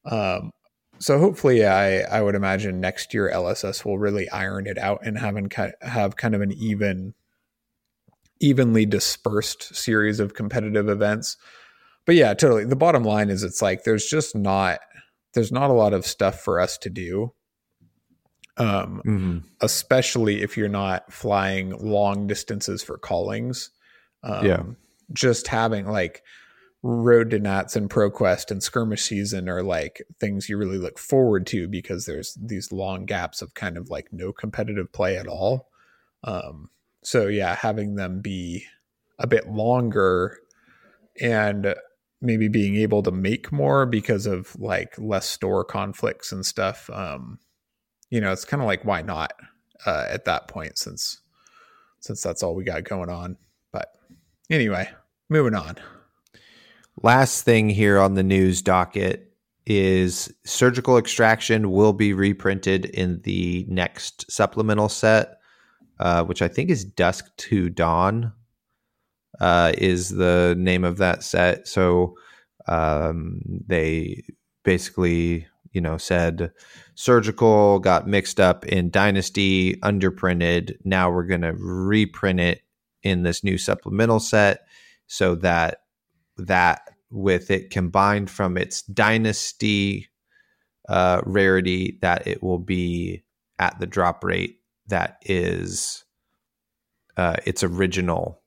um 0.04 0.50
so 0.98 1.18
hopefully 1.18 1.66
i 1.66 2.00
i 2.00 2.22
would 2.22 2.34
imagine 2.34 2.80
next 2.80 3.12
year 3.12 3.30
lss 3.34 3.84
will 3.84 3.98
really 3.98 4.28
iron 4.30 4.66
it 4.66 4.78
out 4.78 4.98
and 5.04 5.18
have 5.18 5.36
have 5.82 6.16
kind 6.16 6.34
of 6.34 6.40
an 6.40 6.52
even 6.52 7.12
evenly 8.40 8.86
dispersed 8.86 9.74
series 9.74 10.18
of 10.18 10.34
competitive 10.34 10.88
events. 10.88 11.36
But 12.06 12.14
yeah 12.14 12.34
totally. 12.34 12.64
The 12.64 12.76
bottom 12.76 13.04
line 13.04 13.30
is 13.30 13.42
it's 13.42 13.62
like 13.62 13.84
there's 13.84 14.06
just 14.06 14.34
not 14.34 14.80
there's 15.34 15.52
not 15.52 15.70
a 15.70 15.74
lot 15.74 15.92
of 15.92 16.06
stuff 16.06 16.40
for 16.40 16.60
us 16.60 16.76
to 16.78 16.90
do 16.90 17.32
um 18.56 19.00
Mm-hmm. 19.06 19.38
especially 19.60 20.42
if 20.42 20.56
you're 20.56 20.68
not 20.68 21.12
flying 21.12 21.70
long 21.78 22.26
distances 22.26 22.82
for 22.82 22.98
callings. 22.98 23.70
Um, 24.22 24.46
Yeah. 24.46 24.62
Just 25.12 25.48
having 25.48 25.86
like 25.86 26.22
road 26.82 27.30
to 27.30 27.38
Nats 27.38 27.76
and 27.76 27.90
ProQuest 27.90 28.50
and 28.50 28.62
skirmish 28.62 29.02
season 29.02 29.48
are 29.48 29.62
like 29.62 30.02
things 30.18 30.48
you 30.48 30.56
really 30.56 30.78
look 30.78 30.98
forward 30.98 31.46
to 31.48 31.68
because 31.68 32.06
there's 32.06 32.36
these 32.40 32.72
long 32.72 33.06
gaps 33.06 33.42
of 33.42 33.54
kind 33.54 33.76
of 33.76 33.90
like 33.90 34.08
no 34.12 34.32
competitive 34.32 34.92
play 34.92 35.16
at 35.16 35.26
all. 35.26 35.68
Um, 36.24 36.70
so 37.02 37.26
yeah, 37.28 37.54
having 37.54 37.96
them 37.96 38.20
be 38.20 38.64
a 39.18 39.26
bit 39.26 39.48
longer 39.48 40.38
and 41.20 41.74
maybe 42.22 42.48
being 42.48 42.76
able 42.76 43.02
to 43.02 43.10
make 43.10 43.50
more 43.50 43.86
because 43.86 44.26
of 44.26 44.58
like 44.58 44.94
less 44.98 45.26
store 45.26 45.64
conflicts 45.64 46.32
and 46.32 46.44
stuff. 46.44 46.90
Um, 46.90 47.38
you 48.10 48.20
know, 48.20 48.32
it's 48.32 48.44
kind 48.44 48.62
of 48.62 48.66
like 48.66 48.84
why 48.84 49.02
not 49.02 49.32
uh, 49.86 50.06
at 50.08 50.24
that 50.26 50.48
point 50.48 50.78
since 50.78 51.20
since 52.00 52.22
that's 52.22 52.42
all 52.42 52.54
we 52.54 52.64
got 52.64 52.84
going 52.84 53.10
on. 53.10 53.36
But 53.72 53.92
anyway, 54.50 54.88
moving 55.28 55.54
on. 55.54 55.76
Last 57.02 57.44
thing 57.44 57.70
here 57.70 57.98
on 57.98 58.14
the 58.14 58.22
news 58.22 58.62
docket 58.62 59.32
is 59.66 60.32
surgical 60.44 60.98
extraction 60.98 61.70
will 61.70 61.92
be 61.92 62.12
reprinted 62.12 62.86
in 62.86 63.20
the 63.22 63.64
next 63.68 64.30
supplemental 64.30 64.88
set, 64.88 65.38
uh, 65.98 66.24
which 66.24 66.42
I 66.42 66.48
think 66.48 66.70
is 66.70 66.84
Dusk 66.84 67.24
to 67.36 67.70
Dawn, 67.70 68.32
uh, 69.38 69.72
is 69.78 70.10
the 70.10 70.54
name 70.58 70.84
of 70.84 70.98
that 70.98 71.22
set. 71.22 71.68
So 71.68 72.16
um, 72.66 73.40
they 73.66 74.24
basically, 74.64 75.46
you 75.72 75.80
know, 75.80 75.96
said 75.96 76.52
surgical 76.94 77.78
got 77.78 78.08
mixed 78.08 78.40
up 78.40 78.66
in 78.66 78.90
Dynasty, 78.90 79.76
underprinted. 79.76 80.76
Now 80.84 81.10
we're 81.10 81.24
going 81.24 81.42
to 81.42 81.54
reprint 81.54 82.40
it 82.40 82.62
in 83.02 83.22
this 83.22 83.42
new 83.42 83.56
supplemental 83.56 84.20
set 84.20 84.66
so 85.06 85.34
that 85.36 85.82
that 86.36 86.82
with 87.10 87.50
it 87.50 87.70
combined 87.70 88.30
from 88.30 88.56
its 88.56 88.82
dynasty 88.82 90.08
uh, 90.88 91.20
rarity 91.24 91.98
that 92.02 92.26
it 92.26 92.42
will 92.42 92.58
be 92.58 93.22
at 93.58 93.78
the 93.80 93.86
drop 93.86 94.22
rate 94.24 94.60
that 94.86 95.18
is 95.22 96.04
uh, 97.16 97.36
its 97.44 97.62
original 97.62 98.39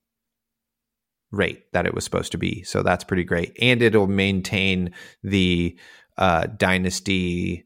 rate 1.33 1.71
that 1.73 1.85
it 1.85 1.93
was 1.93 2.03
supposed 2.05 2.31
to 2.31 2.37
be. 2.37 2.63
So 2.63 2.83
that's 2.83 3.03
pretty 3.03 3.23
great, 3.25 3.57
and 3.59 3.81
it'll 3.81 4.07
maintain 4.07 4.93
the 5.23 5.77
uh, 6.17 6.47
dynasty 6.57 7.65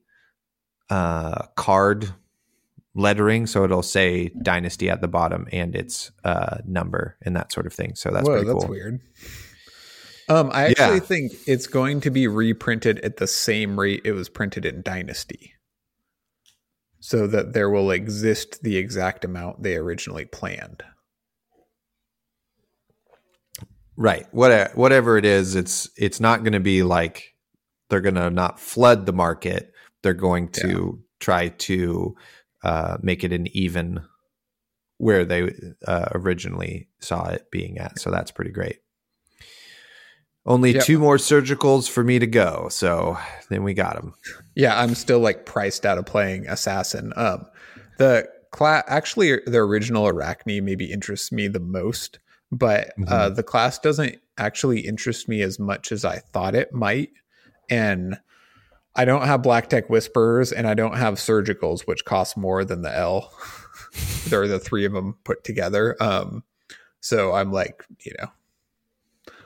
uh, 0.89 1.47
card 1.55 2.13
lettering, 2.95 3.45
so 3.45 3.63
it'll 3.63 3.83
say 3.83 4.31
dynasty 4.41 4.89
at 4.89 5.01
the 5.01 5.07
bottom 5.07 5.47
and 5.51 5.75
its 5.75 6.12
uh, 6.24 6.57
number 6.65 7.17
and 7.21 7.36
that 7.36 7.51
sort 7.51 7.67
of 7.67 7.74
thing. 7.74 7.93
So 7.95 8.09
that's 8.09 8.27
Whoa, 8.27 8.38
pretty 8.38 8.47
that's 8.47 8.63
cool. 8.63 8.71
weird. 8.71 9.01
Um, 10.29 10.50
I 10.53 10.65
actually 10.65 10.95
Yeah. 10.95 11.00
think 11.00 11.31
it's 11.45 11.67
going 11.67 12.01
to 12.01 12.09
be 12.09 12.27
reprinted 12.27 13.00
at 13.00 13.17
the 13.17 13.27
same 13.27 13.79
rate 13.79 14.01
it 14.03 14.13
was 14.13 14.29
printed 14.29 14.65
in 14.65 14.81
Dynasty, 14.81 15.53
so 17.00 17.27
that 17.27 17.53
there 17.53 17.69
will 17.69 17.91
exist 17.91 18.63
the 18.63 18.77
exact 18.77 19.24
amount 19.24 19.62
they 19.63 19.75
originally 19.75 20.25
planned. 20.25 20.83
Right. 23.98 24.27
What 24.32 24.75
whatever 24.77 25.18
it 25.18 25.25
is, 25.25 25.56
it's 25.56 25.89
it's 25.98 26.20
not 26.20 26.44
going 26.44 26.54
to 26.54 26.60
be 26.60 26.84
like 26.84 27.34
they're 27.89 28.01
going 28.01 28.16
to 28.16 28.30
not 28.30 28.60
flood 28.60 29.06
the 29.06 29.13
market. 29.13 29.74
They're 30.04 30.13
going 30.13 30.50
to 30.50 31.01
try 31.20 31.50
to 31.50 32.16
uh, 32.63 32.98
make 33.01 33.24
it 33.24 33.34
an 33.34 33.48
even 33.56 34.01
where 35.00 35.25
they 35.25 35.51
uh, 35.86 36.10
originally 36.13 36.88
saw 37.00 37.27
it 37.30 37.50
being 37.51 37.77
at. 37.80 38.00
So 38.00 38.12
that's 38.12 38.32
pretty 38.32 38.51
great. 38.51 38.77
Only 40.46 40.74
Yep. 40.74 40.86
two 40.86 41.00
more 41.00 41.18
surgicals 41.18 41.89
for 41.89 42.04
me 42.04 42.20
to 42.20 42.27
go. 42.27 42.70
So 42.70 43.18
then 43.50 43.63
we 43.63 43.74
got 43.74 43.96
them. 43.96 44.13
Yeah, 44.56 44.80
I'm 44.80 44.96
still 44.96 45.20
like 45.20 45.46
priced 45.46 45.86
out 45.86 45.98
of 45.98 46.06
playing 46.06 46.48
assassin. 46.48 47.12
Um, 47.16 47.48
the 47.98 48.30
class 48.51 48.84
actually 48.88 49.39
the 49.46 49.58
original 49.58 50.06
Arakni 50.06 50.62
maybe 50.63 50.92
interests 50.92 51.32
me 51.32 51.48
the 51.48 51.60
most, 51.60 52.20
but 52.51 52.94
uh, 53.08 53.30
the 53.30 53.44
class 53.44 53.80
doesn't 53.80 54.18
actually 54.38 54.82
interest 54.82 55.27
me 55.27 55.42
as 55.42 55.60
much 55.60 55.92
as 55.92 56.06
I 56.06 56.20
thought 56.20 56.56
it 56.56 56.74
might. 56.74 57.10
And 57.70 58.18
I 58.96 59.06
don't 59.06 59.25
have 59.25 59.42
Blacktek 59.42 59.89
Whisperers, 59.89 60.51
and 60.51 60.68
I 60.68 60.74
don't 60.74 60.98
have 60.98 61.16
Surgicals, 61.16 61.82
which 61.82 62.06
cost 62.06 62.38
more 62.38 62.63
than 62.63 62.82
the 62.82 62.96
L. 62.96 63.32
there 64.27 64.42
are 64.42 64.48
the 64.48 64.60
three 64.60 64.86
of 64.86 64.94
them 64.94 65.18
put 65.24 65.44
together. 65.44 65.96
Um, 66.01 66.44
so 67.00 67.34
I'm 67.34 67.51
like, 67.51 67.86
you 68.04 68.13
know, 68.20 68.27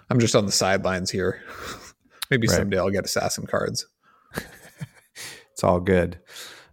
I'm 0.09 0.19
just 0.19 0.35
on 0.35 0.45
the 0.45 0.51
sidelines 0.51 1.09
here. 1.11 1.41
Maybe 2.31 2.47
Right. 2.47 2.55
someday 2.55 2.77
I'll 2.77 2.89
get 2.89 3.05
assassin 3.05 3.45
cards. 3.47 3.87
It's 5.53 5.63
all 5.65 5.79
good. 5.79 6.17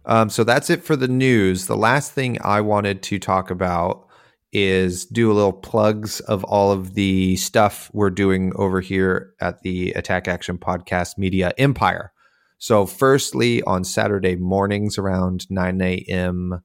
Um, 0.05 0.31
so 0.31 0.43
that's 0.43 0.71
it 0.71 0.83
for 0.83 0.95
the 0.95 1.07
news. 1.07 1.67
The 1.67 1.77
last 1.77 2.13
thing 2.13 2.39
I 2.41 2.59
wanted 2.61 3.03
to 3.03 3.19
talk 3.19 3.51
about 3.51 4.07
is 4.51 5.05
do 5.05 5.31
a 5.31 5.33
little 5.33 5.53
plugs 5.53 6.19
of 6.21 6.43
all 6.43 6.71
of 6.71 6.93
the 6.93 7.35
stuff 7.35 7.89
we're 7.93 8.09
doing 8.09 8.51
over 8.55 8.81
here 8.81 9.33
at 9.39 9.61
the 9.61 9.91
Attack 9.91 10.27
Action 10.27 10.57
Podcast 10.57 11.17
Media 11.17 11.53
Empire. 11.57 12.11
So, 12.57 12.85
firstly, 12.85 13.61
on 13.63 13.83
Saturday 13.83 14.35
mornings 14.35 14.97
around 14.97 15.49
9 15.49 15.81
a.m. 15.81 16.61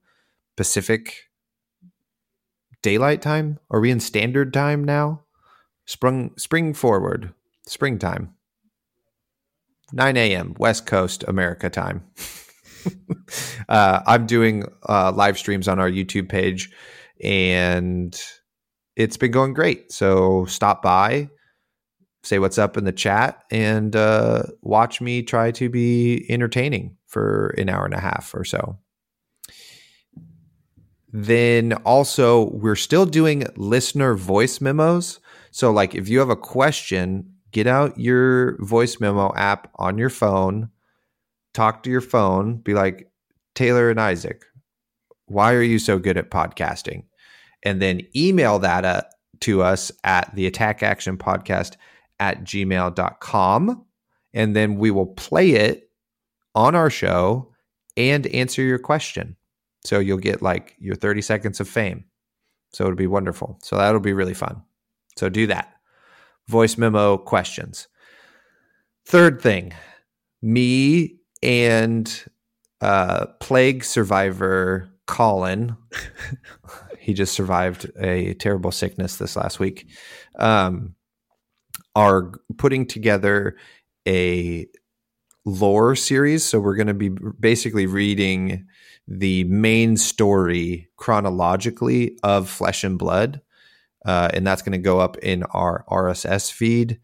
Pacific 0.57 1.29
daylight 2.81 3.21
time. 3.21 3.59
Are 3.71 3.79
we 3.79 3.89
in 3.89 3.99
standard 3.99 4.53
time 4.53 4.83
now? 4.83 5.23
Sprung 5.85 6.37
spring 6.37 6.73
forward, 6.73 7.33
springtime. 7.65 8.35
9 9.91 10.17
a.m. 10.17 10.55
West 10.59 10.85
Coast 10.85 11.23
America 11.27 11.69
time. 11.69 12.03
uh, 13.69 14.01
I'm 14.05 14.25
doing 14.25 14.65
uh, 14.87 15.11
live 15.13 15.37
streams 15.37 15.67
on 15.67 15.79
our 15.79 15.89
YouTube 15.89 16.29
page, 16.29 16.71
and 17.23 18.19
it's 18.95 19.17
been 19.17 19.31
going 19.31 19.53
great. 19.53 19.91
So 19.91 20.45
stop 20.45 20.81
by, 20.81 21.29
say 22.23 22.39
what's 22.39 22.57
up 22.57 22.77
in 22.77 22.85
the 22.85 22.91
chat, 22.91 23.43
and 23.51 23.95
uh, 23.95 24.43
watch 24.61 25.01
me 25.01 25.23
try 25.23 25.51
to 25.51 25.69
be 25.69 26.25
entertaining 26.29 26.97
for 27.07 27.53
an 27.57 27.69
hour 27.69 27.85
and 27.85 27.93
a 27.93 27.99
half 27.99 28.33
or 28.33 28.43
so. 28.43 28.77
Then 31.11 31.73
also, 31.85 32.49
we're 32.49 32.75
still 32.75 33.05
doing 33.05 33.45
listener 33.55 34.15
voice 34.15 34.59
memos. 34.59 35.21
So, 35.51 35.71
like, 35.71 35.95
if 35.95 36.09
you 36.09 36.19
have 36.19 36.29
a 36.29 36.35
question, 36.35 37.31
get 37.51 37.67
out 37.67 37.97
your 37.97 38.61
voice 38.61 38.99
memo 38.99 39.33
app 39.33 39.71
on 39.75 39.97
your 39.97 40.09
phone, 40.09 40.69
talk 41.53 41.83
to 41.83 41.89
your 41.89 42.01
phone, 42.01 42.57
be 42.57 42.73
like, 42.73 43.09
Taylor 43.53 43.89
and 43.89 44.01
Isaac, 44.01 44.43
why 45.27 45.53
are 45.53 45.61
you 45.61 45.79
so 45.79 45.99
good 45.99 46.17
at 46.17 46.31
podcasting? 46.31 47.03
And 47.63 47.81
then 47.81 48.01
email 48.15 48.59
that 48.59 48.85
uh, 48.85 49.01
to 49.41 49.63
us 49.63 49.91
at 50.03 50.33
the 50.35 50.45
attack 50.45 50.83
action 50.83 51.17
podcast 51.17 51.75
at 52.19 52.43
gmail.com. 52.43 53.85
And 54.33 54.55
then 54.55 54.77
we 54.77 54.91
will 54.91 55.07
play 55.07 55.51
it 55.51 55.89
on 56.53 56.75
our 56.75 56.89
show 56.89 57.53
and 57.97 58.27
answer 58.27 58.61
your 58.61 58.79
question. 58.79 59.35
So 59.83 59.99
you'll 59.99 60.17
get 60.17 60.41
like 60.41 60.75
your 60.79 60.95
30 60.95 61.21
seconds 61.21 61.59
of 61.59 61.67
fame. 61.67 62.05
So 62.73 62.83
it'll 62.83 62.95
be 62.95 63.07
wonderful. 63.07 63.59
So 63.61 63.77
that'll 63.77 63.99
be 63.99 64.13
really 64.13 64.33
fun. 64.33 64.61
So 65.15 65.29
do 65.29 65.47
that. 65.47 65.73
Voice 66.47 66.77
memo 66.77 67.17
questions. 67.17 67.87
Third 69.05 69.39
thing, 69.41 69.73
me 70.41 71.19
and 71.43 72.25
uh, 72.81 73.27
plague 73.39 73.83
survivor 73.83 74.89
Colin, 75.07 75.75
he 76.99 77.13
just 77.13 77.33
survived 77.33 77.89
a 77.99 78.33
terrible 78.35 78.71
sickness 78.71 79.17
this 79.17 79.35
last 79.35 79.59
week, 79.59 79.87
um, 80.39 80.95
are 81.95 82.31
putting 82.57 82.85
together 82.85 83.55
a 84.07 84.67
lore 85.45 85.95
series. 85.95 86.43
So 86.43 86.59
we're 86.59 86.75
going 86.75 86.87
to 86.87 86.93
be 86.93 87.09
basically 87.09 87.85
reading 87.85 88.65
the 89.07 89.43
main 89.45 89.97
story 89.97 90.89
chronologically 90.97 92.17
of 92.23 92.49
Flesh 92.49 92.83
and 92.83 92.97
Blood. 92.97 93.41
Uh, 94.05 94.29
and 94.33 94.45
that's 94.45 94.61
going 94.61 94.71
to 94.71 94.77
go 94.77 94.99
up 94.99 95.17
in 95.17 95.43
our 95.43 95.85
RSS 95.89 96.51
feed. 96.51 96.99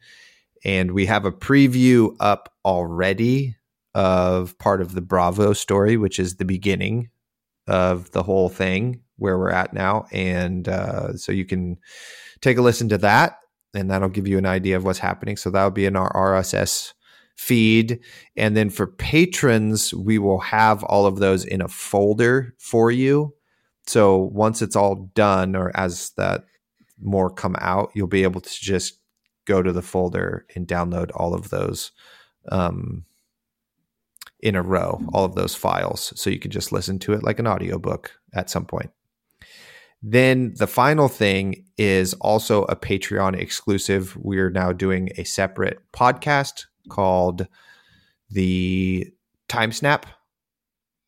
And 0.64 0.92
we 0.92 1.08
have 1.08 1.26
a 1.26 1.32
preview 1.32 2.16
up 2.20 2.54
already 2.64 3.56
of 3.94 4.58
part 4.60 4.82
of 4.82 4.94
the 4.94 5.02
Bravo 5.02 5.54
story, 5.54 5.98
which 5.98 6.20
is 6.20 6.36
the 6.36 6.46
beginning 6.46 7.10
of 7.68 8.12
the 8.12 8.24
whole 8.24 8.50
thing 8.50 9.02
where 9.18 9.38
we're 9.38 9.52
at 9.52 9.74
now. 9.74 10.06
And 10.12 10.68
uh, 10.68 11.16
so 11.16 11.32
you 11.32 11.46
can 11.46 11.78
take 12.42 12.58
a 12.58 12.62
listen 12.62 12.90
to 12.90 12.98
that, 13.00 13.38
and 13.74 13.90
that'll 13.90 14.10
give 14.10 14.28
you 14.28 14.38
an 14.38 14.46
idea 14.46 14.78
of 14.78 14.84
what's 14.84 15.00
happening. 15.00 15.38
So 15.38 15.50
that'll 15.50 15.72
be 15.72 15.86
in 15.86 15.96
our 15.96 16.12
RSS 16.14 16.94
feed. 17.38 18.00
And 18.36 18.56
then 18.56 18.70
for 18.70 18.88
patrons, 18.88 19.94
we 19.94 20.20
will 20.20 20.40
have 20.40 20.84
all 20.84 21.06
of 21.06 21.18
those 21.18 21.46
in 21.46 21.62
a 21.62 21.68
folder 21.68 22.54
for 22.60 22.92
you. 22.92 23.34
So 23.88 24.18
once 24.18 24.62
it's 24.62 24.76
all 24.76 25.10
done, 25.16 25.56
or 25.56 25.72
as 25.76 26.12
that 26.18 26.46
more 27.02 27.30
come 27.30 27.56
out, 27.60 27.92
you'll 27.96 28.08
be 28.08 28.24
able 28.24 28.42
to 28.42 28.62
just 28.62 29.00
go 29.46 29.62
to 29.62 29.72
the 29.72 29.82
folder 29.82 30.46
and 30.56 30.68
download 30.68 31.12
all 31.16 31.34
of 31.34 31.50
those 31.50 31.92
um, 32.50 33.06
in 34.42 34.56
a 34.56 34.62
row, 34.62 35.02
all 35.14 35.26
of 35.26 35.36
those 35.36 35.56
files. 35.56 36.14
So 36.16 36.30
you 36.30 36.40
can 36.40 36.52
just 36.52 36.72
listen 36.72 37.00
to 37.00 37.14
it 37.14 37.24
like 37.24 37.40
an 37.40 37.48
audiobook 37.48 38.12
at 38.34 38.50
some 38.50 38.66
point. 38.66 38.90
Then 40.04 40.54
the 40.58 40.68
final 40.68 41.08
thing 41.08 41.66
is 41.78 42.16
also 42.16 42.64
a 42.64 42.76
Patreon 42.76 43.40
exclusive. 43.40 44.18
We're 44.18 44.50
now 44.50 44.72
doing 44.72 45.10
a 45.18 45.24
separate 45.24 45.80
podcast 45.94 46.66
called 46.90 47.48
the 48.30 49.12
Time 49.48 49.72
Snap 49.72 50.08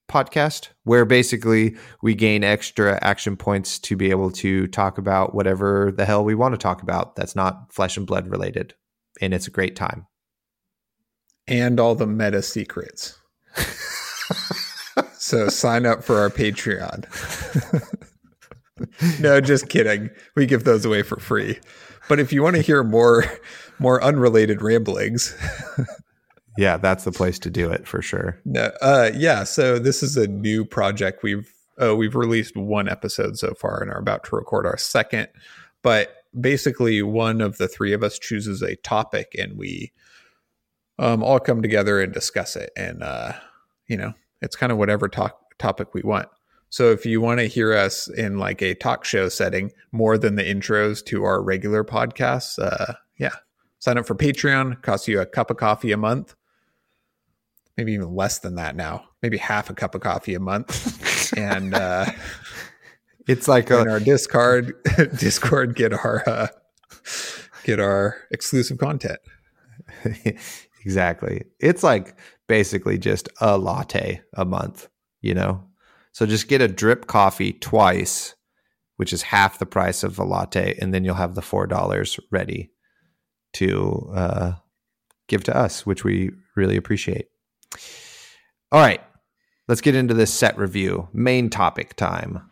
podcast, 0.07 0.67
where 0.83 1.05
basically 1.05 1.75
we 2.03 2.13
gain 2.13 2.43
extra 2.43 2.99
action 3.01 3.35
points 3.35 3.79
to 3.79 3.95
be 3.95 4.11
able 4.11 4.29
to 4.29 4.67
talk 4.67 4.99
about 4.99 5.33
whatever 5.33 5.91
the 5.95 6.05
hell 6.05 6.23
we 6.23 6.35
want 6.35 6.53
to 6.53 6.57
talk 6.59 6.83
about 6.83 7.15
that's 7.15 7.35
not 7.35 7.73
flesh 7.73 7.97
and 7.97 8.05
blood 8.05 8.27
related. 8.27 8.75
And 9.21 9.33
it's 9.33 9.47
a 9.47 9.51
great 9.51 9.75
time. 9.75 10.05
and 11.47 11.79
all 11.79 11.95
the 11.95 12.07
meta 12.07 12.41
secrets. 12.41 13.17
so 15.13 15.49
sign 15.49 15.85
up 15.85 16.03
for 16.03 16.19
our 16.19 16.29
Patreon. 16.29 17.05
no, 19.19 19.41
just 19.41 19.69
kidding. 19.69 20.09
We 20.35 20.45
give 20.45 20.63
those 20.63 20.85
away 20.85 21.03
for 21.03 21.19
free. 21.19 21.59
But 22.09 22.19
if 22.19 22.33
you 22.33 22.43
want 22.43 22.55
to 22.57 22.61
hear 22.61 22.83
more 22.83 23.25
more 23.79 24.03
unrelated 24.03 24.61
ramblings, 24.61 25.35
Yeah, 26.57 26.77
that's 26.77 27.03
the 27.03 27.11
place 27.11 27.39
to 27.39 27.49
do 27.49 27.71
it 27.71 27.87
for 27.87 28.01
sure. 28.01 28.39
no, 28.45 28.71
uh, 28.81 29.09
yeah. 29.15 29.43
So 29.43 29.79
this 29.79 30.03
is 30.03 30.17
a 30.17 30.27
new 30.27 30.65
project. 30.65 31.23
We've 31.23 31.51
uh, 31.81 31.95
we've 31.95 32.15
released 32.15 32.55
one 32.55 32.87
episode 32.87 33.39
so 33.39 33.53
far 33.55 33.81
and 33.81 33.91
are 33.91 33.97
about 33.97 34.23
to 34.25 34.35
record 34.35 34.67
our 34.67 34.77
second. 34.77 35.29
But 35.81 36.15
basically, 36.39 37.01
one 37.01 37.41
of 37.41 37.57
the 37.57 37.67
three 37.67 37.91
of 37.93 38.03
us 38.03 38.19
chooses 38.19 38.61
a 38.61 38.75
topic, 38.77 39.33
and 39.37 39.57
we 39.57 39.91
um, 40.99 41.23
all 41.23 41.39
come 41.39 41.61
together 41.61 42.01
and 42.01 42.13
discuss 42.13 42.55
it. 42.55 42.71
And 42.75 43.03
uh, 43.03 43.33
you 43.87 43.97
know, 43.97 44.13
it's 44.41 44.55
kind 44.55 44.71
of 44.71 44.77
whatever 44.77 45.07
talk, 45.07 45.57
topic 45.59 45.93
we 45.93 46.01
want. 46.01 46.27
So 46.69 46.89
if 46.91 47.05
you 47.05 47.21
want 47.21 47.39
to 47.39 47.45
hear 47.45 47.73
us 47.73 48.07
in 48.07 48.39
like 48.39 48.61
a 48.61 48.73
talk 48.73 49.05
show 49.05 49.29
setting 49.29 49.71
more 49.91 50.17
than 50.17 50.35
the 50.35 50.43
intros 50.43 51.05
to 51.05 51.23
our 51.23 51.41
regular 51.41 51.83
podcasts, 51.83 52.57
uh, 52.57 52.93
yeah, 53.17 53.35
sign 53.79 53.97
up 53.97 54.07
for 54.07 54.15
Patreon. 54.15 54.81
Costs 54.81 55.07
you 55.07 55.21
a 55.21 55.25
cup 55.25 55.51
of 55.51 55.57
coffee 55.57 55.91
a 55.91 55.97
month 55.97 56.35
maybe 57.77 57.93
even 57.93 58.13
less 58.13 58.39
than 58.39 58.55
that 58.55 58.75
now, 58.75 59.03
maybe 59.23 59.37
half 59.37 59.69
a 59.69 59.73
cup 59.73 59.95
of 59.95 60.01
coffee 60.01 60.35
a 60.35 60.39
month. 60.39 61.33
and 61.37 61.73
uh, 61.73 62.05
It's 63.27 63.47
like 63.47 63.69
in 63.69 63.87
a 63.87 63.91
our 63.91 63.99
Discord, 63.99 64.73
Discord 65.17 65.75
get 65.75 65.93
our 65.93 66.23
uh, 66.27 66.47
get 67.63 67.79
our 67.79 68.17
exclusive 68.31 68.77
content. 68.77 69.19
exactly. 70.83 71.45
It's 71.59 71.83
like 71.83 72.17
basically 72.47 72.97
just 72.97 73.29
a 73.41 73.57
latte 73.57 74.21
a 74.33 74.45
month, 74.45 74.87
you 75.21 75.33
know? 75.33 75.63
So 76.11 76.25
just 76.25 76.47
get 76.47 76.61
a 76.61 76.67
drip 76.67 77.07
coffee 77.07 77.53
twice, 77.53 78.35
which 78.97 79.13
is 79.13 79.23
half 79.23 79.59
the 79.59 79.65
price 79.65 80.03
of 80.03 80.19
a 80.19 80.23
latte, 80.23 80.77
and 80.79 80.93
then 80.93 81.03
you'll 81.03 81.15
have 81.15 81.35
the 81.35 81.41
$4 81.41 82.19
ready 82.31 82.71
to 83.53 84.11
uh, 84.13 84.51
give 85.27 85.43
to 85.45 85.55
us, 85.55 85.85
which 85.85 86.03
we 86.03 86.31
really 86.55 86.77
appreciate. 86.77 87.27
All 88.71 88.79
right, 88.79 89.01
let's 89.67 89.81
get 89.81 89.95
into 89.95 90.13
this 90.13 90.33
set 90.33 90.57
review. 90.57 91.07
Main 91.13 91.49
topic 91.49 91.95
time. 91.95 92.49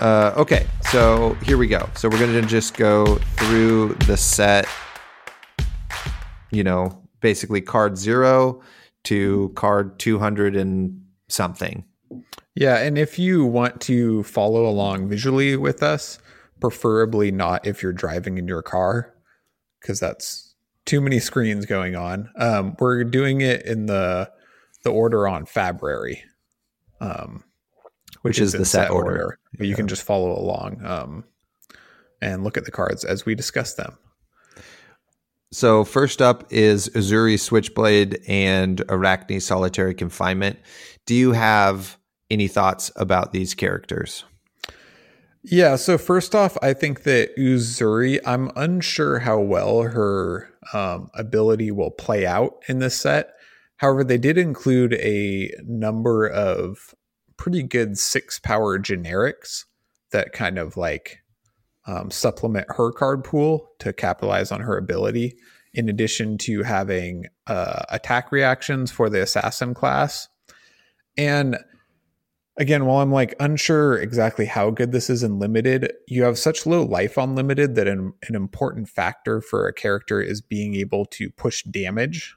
Uh, 0.00 0.32
okay, 0.34 0.66
So 0.90 1.34
here 1.44 1.56
we 1.56 1.68
go. 1.68 1.88
So 1.94 2.08
we're 2.08 2.18
going 2.18 2.32
to 2.32 2.42
just 2.42 2.76
go 2.76 3.14
through 3.36 3.94
the 4.06 4.16
set, 4.16 4.66
you 6.50 6.64
know, 6.64 7.00
basically 7.20 7.60
card 7.60 7.96
zero 7.96 8.60
to 9.04 9.52
card 9.54 10.00
200 10.00 10.56
and 10.56 11.00
something. 11.28 11.84
Yeah. 12.56 12.78
And 12.78 12.98
if 12.98 13.20
you 13.20 13.44
want 13.44 13.80
to 13.82 14.24
follow 14.24 14.66
along 14.66 15.08
visually 15.08 15.56
with 15.56 15.80
us, 15.80 16.18
preferably 16.60 17.30
not 17.30 17.68
if 17.68 17.84
you're 17.84 17.92
driving 17.92 18.36
in 18.36 18.48
your 18.48 18.62
car, 18.62 19.14
because 19.80 20.00
that's 20.00 20.56
too 20.86 21.00
many 21.00 21.20
screens 21.20 21.66
going 21.66 21.94
on. 21.94 22.30
Um, 22.34 22.74
we're 22.80 23.04
doing 23.04 23.42
it 23.42 23.64
in 23.64 23.86
the 23.86 24.28
the 24.82 24.90
order 24.90 25.28
on 25.28 25.46
Fabrary, 25.46 26.24
um, 27.00 27.44
which, 28.22 28.38
Which 28.38 28.40
is 28.40 28.52
the 28.52 28.64
set 28.64 28.90
order. 28.90 29.38
But 29.56 29.66
you 29.66 29.74
can 29.74 29.88
just 29.88 30.02
follow 30.02 30.38
along 30.38 30.84
um, 30.84 31.24
and 32.20 32.44
look 32.44 32.56
at 32.56 32.64
the 32.64 32.70
cards 32.70 33.04
as 33.04 33.24
we 33.24 33.34
discuss 33.34 33.74
them. 33.74 33.96
So 35.52 35.84
first 35.84 36.22
up 36.22 36.44
is 36.52 36.88
Uzuri 36.90 37.38
Switchblade 37.38 38.20
and 38.28 38.78
Arakni 38.86 39.42
Solitary 39.42 39.94
Confinement. 39.94 40.58
Do 41.06 41.14
you 41.14 41.32
have 41.32 41.98
any 42.30 42.46
thoughts 42.46 42.92
about 42.94 43.32
these 43.32 43.54
characters? 43.54 44.24
Yeah, 45.42 45.76
so 45.76 45.96
first 45.96 46.34
off, 46.34 46.56
I 46.62 46.74
think 46.74 47.02
that 47.04 47.34
Uzuri, 47.36 48.20
I'm 48.26 48.52
unsure 48.54 49.20
how 49.20 49.40
well 49.40 49.82
her 49.82 50.50
um, 50.72 51.08
ability 51.14 51.70
will 51.70 51.90
play 51.90 52.26
out 52.26 52.62
in 52.68 52.78
this 52.78 52.96
set. 52.96 53.32
However, 53.78 54.04
they 54.04 54.18
did 54.18 54.36
include 54.36 54.92
a 54.94 55.50
number 55.64 56.28
of 56.28 56.94
pretty 57.40 57.62
good 57.62 57.96
six 57.96 58.38
power 58.38 58.78
generics 58.78 59.64
that 60.12 60.30
kind 60.34 60.58
of 60.58 60.76
like 60.76 61.20
um, 61.86 62.10
supplement 62.10 62.66
her 62.68 62.92
card 62.92 63.24
pool 63.24 63.70
to 63.78 63.94
capitalize 63.94 64.52
on 64.52 64.60
her 64.60 64.76
ability, 64.76 65.34
in 65.72 65.88
addition 65.88 66.36
to 66.36 66.62
having 66.62 67.24
uh, 67.46 67.82
attack 67.88 68.30
reactions 68.30 68.90
for 68.90 69.08
the 69.08 69.22
assassin 69.22 69.72
class. 69.72 70.28
And 71.16 71.56
again, 72.58 72.84
while 72.84 72.98
I'm 72.98 73.10
like 73.10 73.34
unsure 73.40 73.96
exactly 73.96 74.44
how 74.44 74.68
good 74.68 74.92
this 74.92 75.08
is 75.08 75.22
in 75.22 75.38
limited, 75.38 75.94
you 76.08 76.24
have 76.24 76.38
such 76.38 76.66
low 76.66 76.84
life 76.84 77.16
on 77.16 77.34
limited 77.34 77.74
that 77.76 77.88
an, 77.88 78.12
an 78.28 78.34
important 78.34 78.86
factor 78.86 79.40
for 79.40 79.66
a 79.66 79.72
character 79.72 80.20
is 80.20 80.42
being 80.42 80.74
able 80.74 81.06
to 81.06 81.30
push 81.30 81.62
damage 81.62 82.36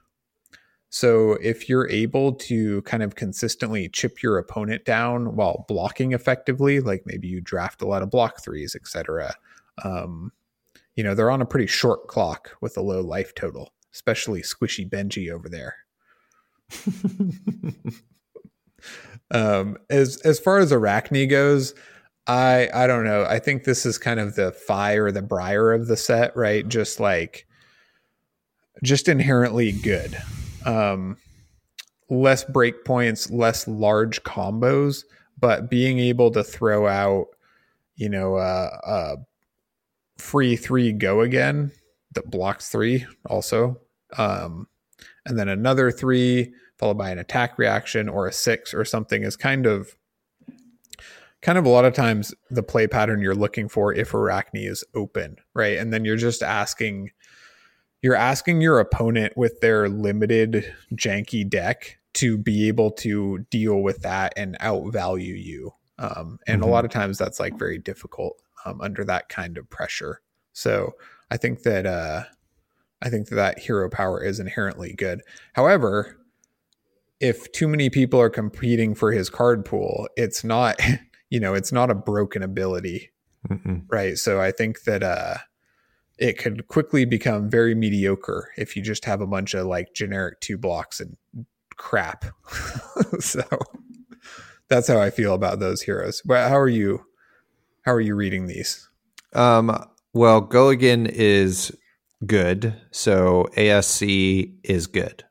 so 0.94 1.32
if 1.42 1.68
you're 1.68 1.90
able 1.90 2.34
to 2.34 2.80
kind 2.82 3.02
of 3.02 3.16
consistently 3.16 3.88
chip 3.88 4.22
your 4.22 4.38
opponent 4.38 4.84
down 4.84 5.34
while 5.34 5.64
blocking 5.66 6.12
effectively, 6.12 6.78
like 6.78 7.02
maybe 7.04 7.26
you 7.26 7.40
draft 7.40 7.82
a 7.82 7.84
lot 7.84 8.04
of 8.04 8.12
block 8.12 8.40
threes, 8.40 8.76
etc. 8.76 9.34
Um, 9.82 10.30
you 10.94 11.02
know, 11.02 11.16
they're 11.16 11.32
on 11.32 11.42
a 11.42 11.46
pretty 11.46 11.66
short 11.66 12.06
clock 12.06 12.56
with 12.60 12.76
a 12.76 12.80
low 12.80 13.00
life 13.00 13.34
total, 13.34 13.72
especially 13.92 14.42
squishy 14.42 14.88
Benji 14.88 15.32
over 15.32 15.48
there. 15.48 15.74
um, 19.32 19.76
as 19.90 20.18
as 20.18 20.38
far 20.38 20.60
as 20.60 20.70
Arakni 20.70 21.28
goes, 21.28 21.74
I 22.28 22.68
I 22.72 22.86
don't 22.86 23.02
know. 23.02 23.24
I 23.24 23.40
think 23.40 23.64
this 23.64 23.84
is 23.84 23.98
kind 23.98 24.20
of 24.20 24.36
the 24.36 24.52
fire, 24.52 25.10
the 25.10 25.22
briar 25.22 25.72
of 25.72 25.88
the 25.88 25.96
set, 25.96 26.36
right? 26.36 26.68
Just 26.68 27.00
like 27.00 27.48
just 28.84 29.08
inherently 29.08 29.72
good 29.72 30.16
um, 30.64 31.16
less 32.10 32.44
breakpoints, 32.44 33.30
less 33.30 33.66
large 33.66 34.22
combos, 34.22 35.04
but 35.38 35.70
being 35.70 35.98
able 35.98 36.30
to 36.30 36.44
throw 36.44 36.86
out, 36.86 37.26
you 37.96 38.08
know, 38.08 38.36
uh, 38.36 38.78
uh, 38.84 39.16
free 40.18 40.56
three 40.56 40.92
go 40.92 41.20
again 41.20 41.72
that 42.14 42.30
blocks 42.30 42.68
three 42.68 43.06
also, 43.28 43.80
um, 44.16 44.68
and 45.26 45.38
then 45.38 45.48
another 45.48 45.90
three 45.90 46.52
followed 46.78 46.98
by 46.98 47.10
an 47.10 47.18
attack 47.18 47.58
reaction 47.58 48.08
or 48.08 48.26
a 48.26 48.32
six 48.32 48.74
or 48.74 48.84
something 48.84 49.22
is 49.22 49.36
kind 49.36 49.66
of 49.66 49.96
kind 51.40 51.58
of 51.58 51.66
a 51.66 51.68
lot 51.68 51.84
of 51.84 51.92
times 51.92 52.34
the 52.50 52.62
play 52.62 52.86
pattern 52.86 53.20
you're 53.20 53.34
looking 53.34 53.68
for 53.68 53.92
if 53.92 54.12
Arakni 54.12 54.68
is 54.68 54.82
open, 54.94 55.36
right? 55.54 55.78
And 55.78 55.92
then 55.92 56.04
you're 56.04 56.16
just 56.16 56.42
asking 56.42 57.10
you're 58.04 58.14
asking 58.14 58.60
your 58.60 58.80
opponent 58.80 59.34
with 59.34 59.60
their 59.60 59.88
limited 59.88 60.70
janky 60.92 61.48
deck 61.48 61.98
to 62.12 62.36
be 62.36 62.68
able 62.68 62.90
to 62.90 63.38
deal 63.48 63.80
with 63.80 64.02
that 64.02 64.34
and 64.36 64.58
outvalue 64.58 65.42
you. 65.42 65.72
Um, 65.98 66.38
and 66.46 66.60
mm-hmm. 66.60 66.68
a 66.68 66.70
lot 66.70 66.84
of 66.84 66.90
times 66.90 67.16
that's 67.16 67.40
like 67.40 67.58
very 67.58 67.78
difficult 67.78 68.42
um, 68.66 68.82
under 68.82 69.06
that 69.06 69.30
kind 69.30 69.56
of 69.56 69.70
pressure. 69.70 70.20
So 70.52 70.92
I 71.30 71.38
think 71.38 71.62
that 71.62 71.86
uh, 71.86 72.24
I 73.00 73.08
think 73.08 73.30
that, 73.30 73.36
that 73.36 73.58
hero 73.60 73.88
power 73.88 74.22
is 74.22 74.38
inherently 74.38 74.92
good. 74.92 75.22
However, 75.54 76.18
if 77.20 77.50
too 77.52 77.68
many 77.68 77.88
people 77.88 78.20
are 78.20 78.28
competing 78.28 78.94
for 78.94 79.12
his 79.12 79.30
card 79.30 79.64
pool, 79.64 80.08
it's 80.14 80.44
not 80.44 80.78
you 81.30 81.40
know 81.40 81.54
it's 81.54 81.72
not 81.72 81.90
a 81.90 81.94
broken 81.94 82.42
ability, 82.42 83.12
Mm-mm. 83.48 83.86
right? 83.88 84.18
So 84.18 84.42
I 84.42 84.50
think 84.50 84.82
that 84.82 85.02
uh, 85.02 85.36
it 86.18 86.38
could 86.38 86.68
quickly 86.68 87.04
become 87.04 87.50
very 87.50 87.74
mediocre 87.74 88.50
if 88.56 88.76
you 88.76 88.82
just 88.82 89.04
have 89.04 89.20
a 89.20 89.26
bunch 89.26 89.54
of 89.54 89.66
like 89.66 89.94
generic 89.94 90.40
two 90.40 90.56
blocks 90.56 91.00
and 91.00 91.16
crap. 91.76 92.24
so 93.20 93.42
that's 94.68 94.88
how 94.88 95.00
I 95.00 95.10
feel 95.10 95.34
about 95.34 95.58
those 95.60 95.82
heroes. 95.82 96.22
But 96.24 96.48
how 96.48 96.58
are 96.58 96.68
you? 96.68 97.04
How 97.82 97.92
are 97.92 98.00
you 98.00 98.14
reading 98.14 98.46
these? 98.46 98.88
Um, 99.34 99.76
well, 100.12 100.48
Again 100.68 101.06
is 101.06 101.76
good. 102.24 102.74
So 102.92 103.48
ASC 103.56 104.54
is 104.62 104.86
good, 104.86 105.24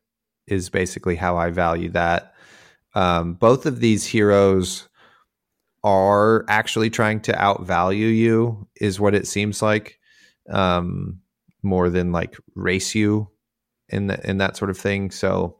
is 0.47 0.69
basically 0.69 1.15
how 1.15 1.37
I 1.37 1.49
value 1.49 1.89
that. 1.91 2.33
Um, 2.93 3.33
both 3.33 3.65
of 3.65 3.79
these 3.79 4.05
heroes 4.05 4.87
are 5.83 6.45
actually 6.47 6.89
trying 6.89 7.21
to 7.21 7.33
outvalue 7.33 8.15
you, 8.15 8.67
is 8.79 8.99
what 8.99 9.15
it 9.15 9.25
seems 9.25 9.61
like 9.61 9.99
um, 10.49 11.19
more 11.61 11.89
than 11.89 12.11
like 12.11 12.37
race 12.55 12.95
you 12.95 13.29
in 13.89 14.07
the, 14.07 14.29
in 14.29 14.37
that 14.39 14.57
sort 14.57 14.71
of 14.71 14.77
thing. 14.77 15.11
So 15.11 15.59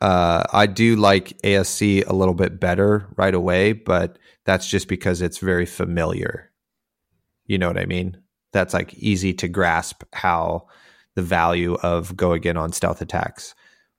uh, 0.00 0.44
I 0.52 0.66
do 0.66 0.96
like 0.96 1.38
ASC 1.42 2.06
a 2.06 2.14
little 2.14 2.34
bit 2.34 2.58
better 2.58 3.06
right 3.16 3.34
away, 3.34 3.72
but 3.72 4.18
that's 4.46 4.66
just 4.66 4.88
because 4.88 5.20
it's 5.20 5.38
very 5.38 5.66
familiar. 5.66 6.50
You 7.46 7.58
know 7.58 7.68
what 7.68 7.78
I 7.78 7.86
mean? 7.86 8.16
That's 8.52 8.74
like 8.74 8.94
easy 8.94 9.34
to 9.34 9.48
grasp 9.48 10.02
how 10.12 10.66
the 11.14 11.22
value 11.22 11.74
of 11.82 12.16
go 12.16 12.32
again 12.32 12.56
on 12.56 12.72
stealth 12.72 13.02
attacks 13.02 13.54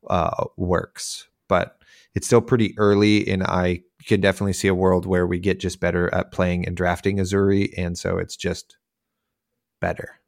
uh, 0.09 0.45
works. 0.57 1.27
But 1.47 1.77
it's 2.15 2.27
still 2.27 2.41
pretty 2.41 2.73
early, 2.77 3.27
and 3.27 3.43
I 3.43 3.83
can 4.05 4.19
definitely 4.19 4.53
see 4.53 4.67
a 4.67 4.75
world 4.75 5.05
where 5.05 5.27
we 5.27 5.39
get 5.39 5.59
just 5.59 5.79
better 5.79 6.13
at 6.13 6.31
playing 6.31 6.65
and 6.65 6.75
drafting 6.75 7.17
Uzuri, 7.17 7.73
and 7.77 7.97
so 7.97 8.17
it's 8.17 8.35
just 8.35 8.77
better 9.81 10.19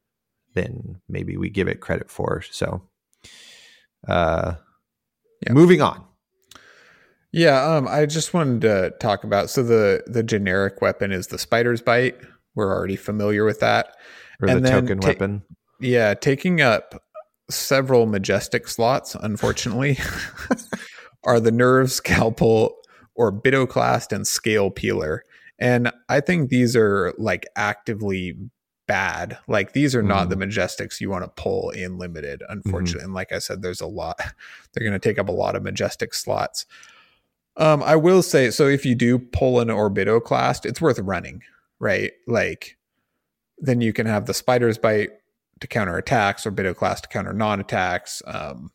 than 0.53 1.01
maybe 1.07 1.37
we 1.37 1.49
give 1.49 1.67
it 1.67 1.79
credit 1.79 2.09
for. 2.09 2.43
So, 2.51 2.81
uh, 4.07 4.55
yeah. 5.45 5.53
moving 5.53 5.81
on. 5.81 6.03
Yeah, 7.31 7.63
um, 7.63 7.87
I 7.87 8.05
just 8.05 8.33
wanted 8.33 8.61
to 8.61 8.93
talk 8.99 9.23
about 9.23 9.49
so 9.49 9.63
the 9.63 10.03
the 10.05 10.21
generic 10.21 10.81
weapon 10.81 11.11
is 11.11 11.27
the 11.27 11.39
spider's 11.39 11.81
bite. 11.81 12.15
We're 12.55 12.71
already 12.71 12.95
familiar 12.95 13.43
with 13.43 13.59
that, 13.61 13.95
or 14.41 14.49
and 14.49 14.63
the 14.63 14.69
token 14.69 14.99
ta- 14.99 15.07
weapon. 15.07 15.43
Yeah, 15.79 16.13
taking 16.13 16.61
up 16.61 17.03
several 17.49 18.05
majestic 18.05 18.67
slots, 18.67 19.15
unfortunately, 19.15 19.97
are 21.23 21.39
the 21.39 21.51
nerve 21.51 21.91
scalpel 21.91 22.75
orbitoclast 23.17 24.11
and 24.11 24.27
scale 24.27 24.69
peeler. 24.69 25.23
And 25.59 25.91
I 26.09 26.19
think 26.19 26.49
these 26.49 26.75
are 26.75 27.13
like 27.17 27.45
actively 27.55 28.35
bad. 28.93 29.39
Like 29.47 29.73
these 29.73 29.95
are 29.95 30.03
not 30.03 30.27
mm. 30.27 30.29
the 30.29 30.35
mm-hmm. 30.35 30.49
majestics 30.51 31.01
you 31.01 31.09
want 31.09 31.23
to 31.23 31.41
pull 31.41 31.71
in 31.71 31.97
limited, 31.97 32.41
mm-hmm. 32.41 32.51
unfortunately. 32.53 33.01
Mm. 33.01 33.05
And 33.05 33.13
like 33.15 33.31
I 33.31 33.39
said, 33.39 33.63
there's 33.63 33.81
a 33.81 33.87
lot. 33.87 34.19
They're 34.73 34.87
going 34.87 34.99
to 34.99 35.09
take 35.09 35.17
up 35.17 35.29
a 35.29 35.31
lot 35.33 35.55
of 35.55 35.63
majestic 35.63 36.13
slots. 36.13 36.67
Um, 37.57 37.81
I 37.81 37.95
will 37.95 38.21
say 38.21 38.51
so. 38.51 38.67
If 38.67 38.85
you 38.85 38.93
do 38.93 39.17
pull 39.17 39.59
an 39.59 39.69
orbitoclast, 39.69 40.67
it's 40.67 40.79
worth 40.79 40.99
running, 40.99 41.41
right? 41.79 42.11
Like 42.27 42.77
then 43.57 43.81
you 43.81 43.93
can 43.93 44.05
have 44.05 44.27
the 44.27 44.33
spider's 44.33 44.77
bite 44.77 45.09
to 45.59 45.67
counter 45.67 45.97
attacks, 45.97 46.43
orbitoclast 46.43 47.01
to 47.01 47.07
counter 47.09 47.33
non 47.33 47.59
attacks. 47.59 48.21
Um, 48.27 48.71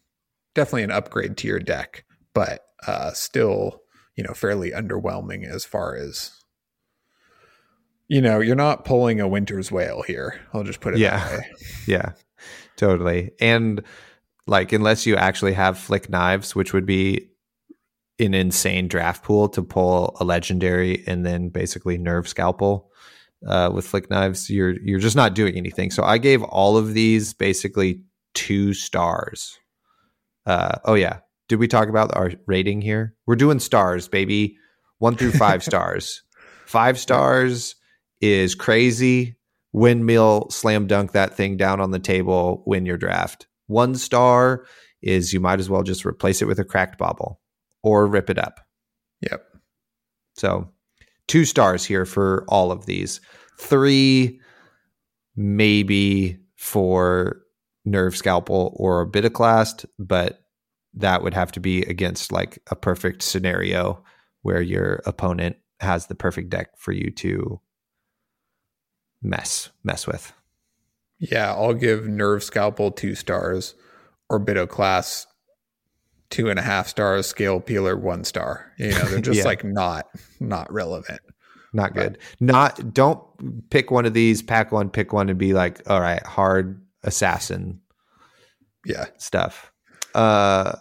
definitely 0.56 0.82
an 0.82 0.90
upgrade 0.90 1.36
to 1.36 1.46
your 1.46 1.60
deck, 1.60 2.04
but 2.34 2.64
uh, 2.88 3.12
still, 3.12 3.82
you 4.16 4.24
know, 4.24 4.34
fairly 4.34 4.72
underwhelming 4.72 5.48
as 5.48 5.64
far 5.64 5.94
as 5.94 6.32
you 8.08 8.22
know, 8.22 8.40
you're 8.40 8.56
not 8.56 8.84
pulling 8.84 9.20
a 9.20 9.28
Winter's 9.28 9.70
Wail 9.70 10.02
here. 10.02 10.40
I'll 10.52 10.64
just 10.64 10.80
put 10.80 10.94
it 10.94 11.00
yeah. 11.00 11.40
Yeah. 11.86 12.12
Totally. 12.76 13.32
And 13.40 13.82
like 14.46 14.72
unless 14.72 15.04
you 15.06 15.16
actually 15.16 15.52
have 15.52 15.78
flick 15.78 16.08
knives, 16.08 16.54
which 16.56 16.72
would 16.72 16.86
be 16.86 17.28
an 18.18 18.34
insane 18.34 18.88
draft 18.88 19.22
pool 19.22 19.48
to 19.50 19.62
pull 19.62 20.16
a 20.20 20.24
legendary 20.24 21.04
and 21.06 21.24
then 21.24 21.50
basically 21.50 21.98
nerve 21.98 22.26
scalpel 22.26 22.90
uh, 23.46 23.70
with 23.72 23.86
flick 23.86 24.10
knives. 24.10 24.48
You're 24.48 24.80
you're 24.80 24.98
just 25.00 25.16
not 25.16 25.34
doing 25.34 25.56
anything. 25.56 25.90
So 25.90 26.02
I 26.02 26.18
gave 26.18 26.42
all 26.42 26.76
of 26.76 26.94
these 26.94 27.34
basically 27.34 28.02
two 28.34 28.74
stars. 28.74 29.58
Uh, 30.46 30.78
oh 30.84 30.94
yeah, 30.94 31.18
did 31.48 31.58
we 31.58 31.68
talk 31.68 31.88
about 31.88 32.16
our 32.16 32.32
rating 32.46 32.80
here? 32.80 33.14
We're 33.26 33.36
doing 33.36 33.60
stars, 33.60 34.08
baby. 34.08 34.56
One 34.98 35.16
through 35.16 35.32
five 35.32 35.62
stars. 35.64 36.22
Five 36.66 36.98
stars 36.98 37.76
is 38.20 38.54
crazy. 38.54 39.36
Windmill 39.72 40.48
slam 40.50 40.86
dunk 40.86 41.12
that 41.12 41.34
thing 41.34 41.56
down 41.56 41.80
on 41.80 41.90
the 41.90 41.98
table, 41.98 42.62
win 42.66 42.86
your 42.86 42.96
draft. 42.96 43.46
One 43.66 43.94
star 43.94 44.64
is 45.02 45.32
you 45.32 45.40
might 45.40 45.60
as 45.60 45.68
well 45.70 45.82
just 45.82 46.06
replace 46.06 46.42
it 46.42 46.46
with 46.46 46.58
a 46.58 46.64
cracked 46.64 46.98
bauble 46.98 47.40
or 47.82 48.06
rip 48.06 48.30
it 48.30 48.38
up. 48.38 48.60
Yep. 49.20 49.44
So 50.36 50.70
two 51.26 51.44
stars 51.44 51.84
here 51.84 52.04
for 52.04 52.44
all 52.48 52.72
of 52.72 52.86
these. 52.86 53.20
Three, 53.58 54.40
maybe 55.36 56.38
for 56.56 57.42
nerve 57.84 58.16
scalpel 58.16 58.74
or 58.76 59.06
Iconoclast, 59.06 59.86
but 59.98 60.40
that 60.94 61.22
would 61.22 61.34
have 61.34 61.52
to 61.52 61.60
be 61.60 61.82
against 61.82 62.32
like 62.32 62.58
a 62.70 62.76
perfect 62.76 63.22
scenario 63.22 64.02
where 64.42 64.62
your 64.62 65.00
opponent 65.06 65.56
has 65.80 66.06
the 66.06 66.14
perfect 66.14 66.50
deck 66.50 66.70
for 66.76 66.92
you 66.92 67.10
to 67.10 67.60
mess 69.22 69.70
mess 69.82 70.06
with. 70.06 70.32
Yeah, 71.18 71.52
I'll 71.52 71.74
give 71.74 72.06
Nerve 72.06 72.44
Scalpel 72.44 72.92
two 72.92 73.14
stars, 73.14 73.74
Orbitoclast 74.30 75.26
two 76.30 76.50
and 76.50 76.58
a 76.58 76.62
half 76.62 76.88
stars, 76.88 77.26
Scale 77.26 77.60
Peeler 77.60 77.96
one 77.96 78.24
star. 78.24 78.72
You 78.78 78.90
know, 78.90 79.04
they're 79.04 79.20
just 79.20 79.38
yeah. 79.38 79.44
like 79.44 79.64
not 79.64 80.06
not 80.40 80.72
relevant. 80.72 81.20
Not 81.72 81.94
good. 81.94 82.18
But, 82.18 82.40
not 82.40 82.94
don't 82.94 83.70
pick 83.70 83.90
one 83.90 84.06
of 84.06 84.14
these, 84.14 84.42
pack 84.42 84.72
one, 84.72 84.88
pick 84.88 85.12
one, 85.12 85.28
and 85.28 85.38
be 85.38 85.52
like, 85.52 85.82
all 85.88 86.00
right, 86.00 86.24
hard 86.24 86.80
assassin. 87.02 87.80
Yeah. 88.84 89.06
Stuff. 89.18 89.72
Uh 90.14 90.76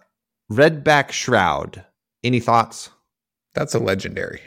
Redback 0.52 1.12
Shroud. 1.12 1.84
Any 2.23 2.39
thoughts? 2.39 2.89
That's 3.54 3.76
a 3.76 3.80
legendary. 3.80 4.41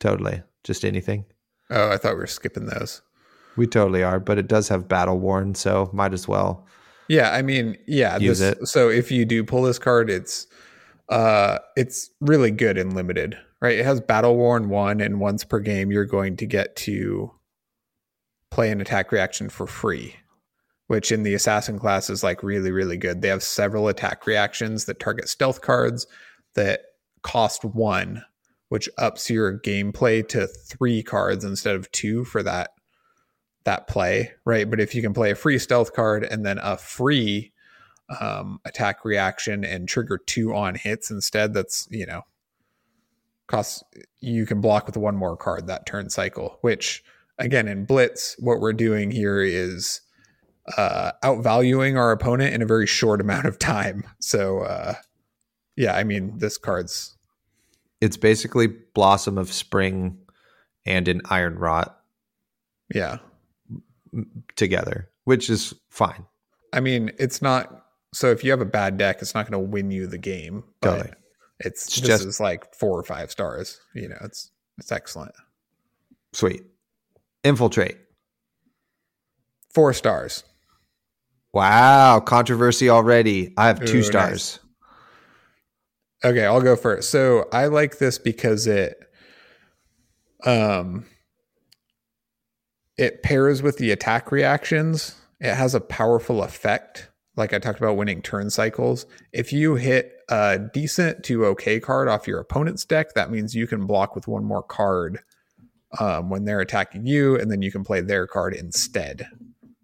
Totally. 0.00 0.42
Just 0.62 0.84
anything. 0.84 1.26
Oh, 1.70 1.90
I 1.90 1.96
thought 1.96 2.14
we 2.14 2.20
were 2.20 2.26
skipping 2.26 2.66
those. 2.66 3.02
We 3.56 3.66
totally 3.66 4.02
are, 4.02 4.18
but 4.20 4.38
it 4.38 4.48
does 4.48 4.68
have 4.68 4.88
battle 4.88 5.18
worn, 5.18 5.54
so 5.54 5.90
might 5.92 6.12
as 6.12 6.26
well. 6.26 6.66
Yeah, 7.08 7.30
I 7.32 7.42
mean, 7.42 7.76
yeah, 7.86 8.16
use 8.18 8.38
this, 8.38 8.56
it. 8.58 8.66
So 8.66 8.88
if 8.88 9.10
you 9.10 9.24
do 9.24 9.44
pull 9.44 9.62
this 9.62 9.78
card, 9.78 10.10
it's 10.10 10.46
uh 11.10 11.58
it's 11.76 12.10
really 12.20 12.50
good 12.50 12.78
and 12.78 12.94
limited, 12.94 13.36
right? 13.60 13.78
It 13.78 13.84
has 13.84 14.00
battle 14.00 14.36
worn 14.36 14.68
one, 14.68 15.00
and 15.00 15.20
once 15.20 15.44
per 15.44 15.60
game, 15.60 15.90
you're 15.90 16.06
going 16.06 16.36
to 16.36 16.46
get 16.46 16.76
to 16.76 17.30
play 18.50 18.70
an 18.70 18.80
attack 18.80 19.12
reaction 19.12 19.48
for 19.48 19.66
free, 19.66 20.14
which 20.86 21.12
in 21.12 21.24
the 21.24 21.34
assassin 21.34 21.78
class 21.78 22.08
is 22.08 22.22
like 22.22 22.42
really, 22.42 22.70
really 22.70 22.96
good. 22.96 23.20
They 23.20 23.28
have 23.28 23.42
several 23.42 23.88
attack 23.88 24.26
reactions 24.26 24.86
that 24.86 25.00
target 25.00 25.28
stealth 25.28 25.60
cards 25.60 26.06
that 26.54 26.80
cost 27.22 27.64
one, 27.64 28.24
which 28.68 28.88
ups 28.96 29.28
your 29.28 29.58
gameplay 29.58 30.26
to 30.28 30.46
three 30.46 31.02
cards 31.02 31.44
instead 31.44 31.74
of 31.74 31.90
two 31.90 32.24
for 32.24 32.42
that 32.44 32.70
that 33.64 33.88
play, 33.88 34.32
right? 34.44 34.68
But 34.68 34.80
if 34.80 34.94
you 34.94 35.02
can 35.02 35.12
play 35.12 35.30
a 35.30 35.34
free 35.34 35.58
stealth 35.58 35.92
card 35.92 36.24
and 36.24 36.44
then 36.44 36.58
a 36.62 36.76
free 36.76 37.52
um, 38.20 38.60
attack 38.64 39.04
reaction 39.04 39.64
and 39.64 39.88
trigger 39.88 40.18
two 40.18 40.54
on 40.54 40.74
hits 40.74 41.10
instead, 41.10 41.54
that's, 41.54 41.88
you 41.90 42.06
know, 42.06 42.22
costs 43.46 43.82
you 44.20 44.46
can 44.46 44.60
block 44.60 44.86
with 44.86 44.96
one 44.96 45.16
more 45.16 45.36
card 45.36 45.66
that 45.66 45.86
turn 45.86 46.08
cycle, 46.08 46.58
which 46.60 47.02
again 47.38 47.68
in 47.68 47.84
Blitz, 47.84 48.36
what 48.38 48.60
we're 48.60 48.72
doing 48.72 49.10
here 49.10 49.42
is 49.42 50.00
uh, 50.78 51.12
outvaluing 51.22 51.98
our 51.98 52.10
opponent 52.10 52.54
in 52.54 52.62
a 52.62 52.66
very 52.66 52.86
short 52.86 53.20
amount 53.20 53.46
of 53.46 53.58
time. 53.58 54.04
So, 54.18 54.60
uh, 54.60 54.94
yeah, 55.76 55.94
I 55.94 56.04
mean, 56.04 56.38
this 56.38 56.56
card's. 56.56 57.16
It's 58.00 58.16
basically 58.18 58.66
Blossom 58.66 59.38
of 59.38 59.50
Spring 59.50 60.18
and 60.84 61.08
an 61.08 61.22
Iron 61.30 61.58
Rot. 61.58 61.98
Yeah 62.94 63.18
together, 64.56 65.08
which 65.24 65.50
is 65.50 65.74
fine. 65.90 66.24
I 66.72 66.80
mean, 66.80 67.12
it's 67.18 67.40
not 67.40 67.84
so 68.12 68.30
if 68.30 68.44
you 68.44 68.50
have 68.52 68.60
a 68.60 68.66
bad 68.66 68.96
deck, 68.96 69.20
it's 69.20 69.34
not 69.34 69.50
going 69.50 69.60
to 69.60 69.70
win 69.70 69.90
you 69.90 70.06
the 70.06 70.18
game. 70.18 70.64
But 70.80 70.96
totally. 70.96 71.14
It's, 71.60 71.86
it's 71.86 72.00
just 72.00 72.24
is 72.24 72.40
like 72.40 72.74
four 72.74 72.98
or 72.98 73.02
five 73.02 73.30
stars. 73.30 73.80
You 73.94 74.08
know, 74.08 74.18
it's 74.22 74.50
it's 74.78 74.92
excellent. 74.92 75.34
Sweet. 76.32 76.62
Infiltrate. 77.44 77.98
Four 79.72 79.92
stars. 79.92 80.44
Wow, 81.52 82.20
controversy 82.20 82.90
already. 82.90 83.54
I 83.56 83.68
have 83.68 83.84
two 83.84 83.98
Ooh, 83.98 84.02
stars. 84.02 84.58
Nice. 86.24 86.32
Okay, 86.32 86.44
I'll 86.44 86.60
go 86.60 86.74
first. 86.74 87.10
So 87.10 87.48
I 87.52 87.66
like 87.66 87.98
this 87.98 88.18
because 88.18 88.66
it 88.66 88.98
um 90.44 91.06
it 92.96 93.22
pairs 93.22 93.62
with 93.62 93.78
the 93.78 93.90
attack 93.90 94.30
reactions. 94.30 95.16
It 95.40 95.54
has 95.54 95.74
a 95.74 95.80
powerful 95.80 96.42
effect. 96.42 97.10
Like 97.36 97.52
I 97.52 97.58
talked 97.58 97.80
about 97.80 97.96
winning 97.96 98.22
turn 98.22 98.50
cycles. 98.50 99.06
If 99.32 99.52
you 99.52 99.74
hit 99.74 100.12
a 100.28 100.58
decent 100.72 101.24
to 101.24 101.46
okay 101.46 101.80
card 101.80 102.08
off 102.08 102.28
your 102.28 102.38
opponent's 102.38 102.84
deck, 102.84 103.14
that 103.14 103.30
means 103.30 103.54
you 103.54 103.66
can 103.66 103.86
block 103.86 104.14
with 104.14 104.28
one 104.28 104.44
more 104.44 104.62
card 104.62 105.20
um, 105.98 106.30
when 106.30 106.44
they're 106.44 106.60
attacking 106.60 107.06
you, 107.06 107.36
and 107.36 107.50
then 107.50 107.62
you 107.62 107.72
can 107.72 107.84
play 107.84 108.00
their 108.00 108.26
card 108.26 108.54
instead 108.54 109.26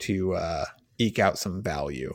to 0.01 0.35
uh, 0.35 0.65
eke 0.99 1.19
out 1.19 1.39
some 1.39 1.63
value. 1.63 2.15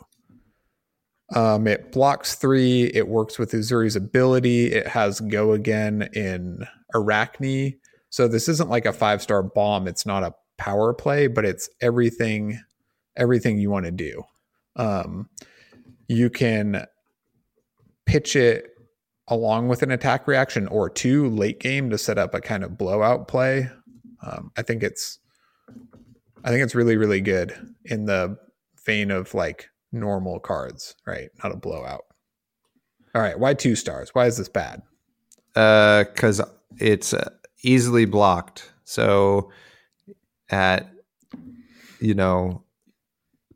Um, 1.34 1.68
it 1.68 1.92
blocks 1.92 2.36
three. 2.36 2.84
It 2.94 3.08
works 3.08 3.40
with 3.40 3.52
Uzuri's 3.52 3.96
ability. 3.96 4.74
It 4.74 4.88
has 4.88 5.20
go 5.20 5.54
again 5.54 6.10
in 6.14 6.68
Arakni. 6.94 7.78
So 8.10 8.28
this 8.28 8.48
isn't 8.48 8.70
like 8.70 8.86
a 8.86 8.94
five 8.94 9.22
star 9.22 9.42
bomb. 9.44 9.88
It's 9.88 10.06
not 10.06 10.24
a 10.24 10.34
power 10.58 10.94
play, 10.94 11.28
but 11.28 11.46
it's 11.46 11.70
everything 11.82 12.60
everything 13.18 13.58
you 13.58 13.70
want 13.70 13.86
to 13.86 13.92
do. 13.92 14.24
Um, 14.76 15.30
you 16.08 16.30
can 16.30 16.86
pitch 18.06 18.36
it 18.36 18.72
along 19.28 19.68
with 19.68 19.82
an 19.82 19.92
attack 19.92 20.28
reaction 20.28 20.68
or 20.68 20.90
two 20.90 21.30
late 21.30 21.60
game 21.60 21.90
to 21.90 21.98
set 21.98 22.18
up 22.18 22.34
a 22.34 22.42
kind 22.42 22.64
of 22.64 22.78
blowout 22.78 23.28
play. 23.28 23.70
Um, 24.22 24.52
I 24.58 24.62
think 24.62 24.84
it's 24.84 25.20
I 26.44 26.50
think 26.50 26.64
it's 26.64 26.76
really 26.76 26.98
really 26.98 27.22
good 27.22 27.56
in 27.86 28.06
the 28.06 28.38
vein 28.86 29.12
of 29.12 29.34
like 29.34 29.70
normal 29.92 30.40
cards, 30.40 30.96
right? 31.08 31.30
Not 31.44 31.54
a 31.54 31.58
blowout. 31.58 32.04
All 33.14 33.22
right, 33.22 33.40
why 33.40 33.54
two 33.54 33.76
stars? 33.76 34.10
Why 34.14 34.26
is 34.28 34.38
this 34.38 34.50
bad? 34.50 34.82
Uh, 35.56 36.04
because 36.04 36.42
it's 36.80 37.14
uh, 37.14 37.30
easily 37.64 38.06
blocked. 38.06 38.72
So 38.84 39.52
at 40.50 40.90
you 42.00 42.14
know 42.14 42.64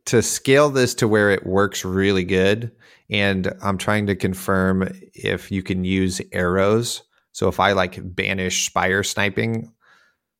to 0.05 0.21
scale 0.21 0.69
this 0.69 0.95
to 0.95 1.07
where 1.07 1.29
it 1.29 1.45
works 1.45 1.85
really 1.85 2.23
good 2.23 2.71
and 3.09 3.53
i'm 3.61 3.77
trying 3.77 4.07
to 4.07 4.15
confirm 4.15 4.89
if 5.13 5.51
you 5.51 5.61
can 5.63 5.83
use 5.83 6.21
arrows. 6.31 7.03
So 7.31 7.47
if 7.47 7.59
i 7.59 7.73
like 7.73 7.99
banish 8.15 8.65
spire 8.65 9.03
sniping 9.03 9.71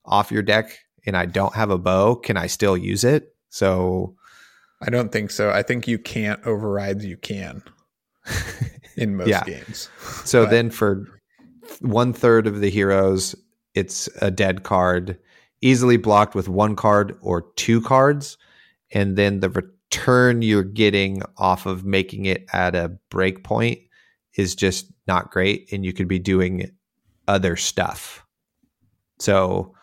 off 0.06 0.32
your 0.32 0.42
deck 0.42 0.78
and 1.06 1.16
i 1.16 1.26
don't 1.26 1.54
have 1.54 1.70
a 1.70 1.78
bow 1.78 2.16
can 2.16 2.38
i 2.38 2.48
still 2.48 2.78
use 2.78 3.04
it? 3.04 3.36
So 3.50 4.16
i 4.82 4.90
don't 4.90 5.12
think 5.12 5.32
so. 5.32 5.52
I 5.52 5.64
think 5.64 5.88
you 5.88 6.00
can't 6.00 6.46
override 6.46 7.02
you 7.02 7.18
can. 7.18 7.64
In 8.98 9.16
most 9.16 9.30
yeah. 9.30 9.44
games. 9.46 9.90
So 10.26 10.44
but. 10.44 10.52
then 10.52 10.70
for 10.72 11.06
one 11.80 12.12
third 12.12 12.48
of 12.48 12.60
the 12.60 12.70
heroes 12.70 13.36
it's 13.76 14.10
a 14.22 14.32
dead 14.32 14.64
card 14.64 15.18
easily 15.62 15.98
blocked 15.98 16.36
with 16.36 16.48
one 16.48 16.76
card 16.76 17.18
or 17.22 17.52
two 17.56 17.82
cards. 17.82 18.38
And 18.92 19.18
then 19.18 19.40
the 19.40 19.50
return 19.50 20.42
you're 20.42 20.64
getting 20.64 21.22
off 21.38 21.66
of 21.66 21.86
making 21.86 22.26
it 22.26 22.46
at 22.54 22.76
a 22.76 22.90
break 23.10 23.44
point 23.44 23.80
is 24.36 24.56
just 24.56 24.92
not 25.08 25.32
great. 25.32 25.72
And 25.72 25.86
you 25.86 25.94
could 25.94 26.08
be 26.08 26.20
doing 26.20 26.72
other 27.28 27.56
stuff. 27.56 28.26
So, 29.20 29.74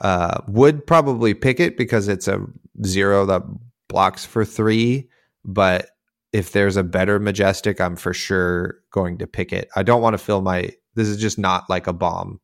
uh, 0.00 0.40
would 0.48 0.86
probably 0.86 1.34
pick 1.34 1.60
it 1.60 1.76
because 1.76 2.08
it's 2.08 2.26
a 2.26 2.40
zero 2.84 3.26
that 3.26 3.42
blocks 3.88 4.24
for 4.24 4.44
three. 4.44 5.08
But 5.44 5.90
if 6.32 6.52
there's 6.52 6.76
a 6.76 6.82
better 6.82 7.18
majestic, 7.18 7.80
I'm 7.80 7.96
for 7.96 8.14
sure 8.14 8.78
going 8.90 9.18
to 9.18 9.26
pick 9.26 9.52
it. 9.52 9.68
I 9.76 9.82
don't 9.82 10.00
want 10.00 10.14
to 10.14 10.18
fill 10.18 10.40
my. 10.40 10.70
This 10.94 11.08
is 11.08 11.18
just 11.18 11.38
not 11.38 11.68
like 11.68 11.86
a 11.86 11.92
bomb 11.92 12.40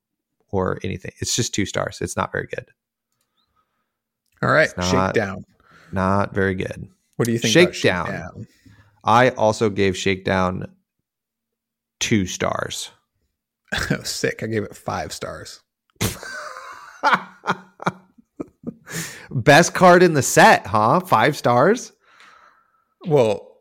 or 0.51 0.79
anything. 0.83 1.13
It's 1.19 1.35
just 1.35 1.55
two 1.55 1.67
stars. 1.67 1.99
It's 2.01 2.17
not 2.17 2.33
very 2.33 2.47
good. 2.47 2.67
All 4.43 4.51
right, 4.51 4.69
not, 4.77 5.15
shakedown. 5.15 5.45
Not 5.93 6.35
very 6.35 6.55
good. 6.55 6.89
What 7.17 7.27
do 7.27 7.33
you 7.33 7.39
think? 7.39 7.53
Shakedown. 7.53 8.07
shakedown? 8.07 8.47
I 9.05 9.31
also 9.31 9.71
gave 9.71 9.97
Shakedown 9.97 10.67
two 12.01 12.27
stars. 12.27 12.91
Oh, 13.91 14.03
sick. 14.05 14.43
I 14.43 14.47
gave 14.47 14.63
it 14.63 14.77
five 14.77 15.13
stars. 15.13 15.61
Best 19.31 19.75
card 19.75 20.05
in 20.05 20.15
the 20.15 20.23
set, 20.23 20.67
huh? 20.67 21.01
Five 21.01 21.37
stars. 21.37 21.93
Well, 23.07 23.57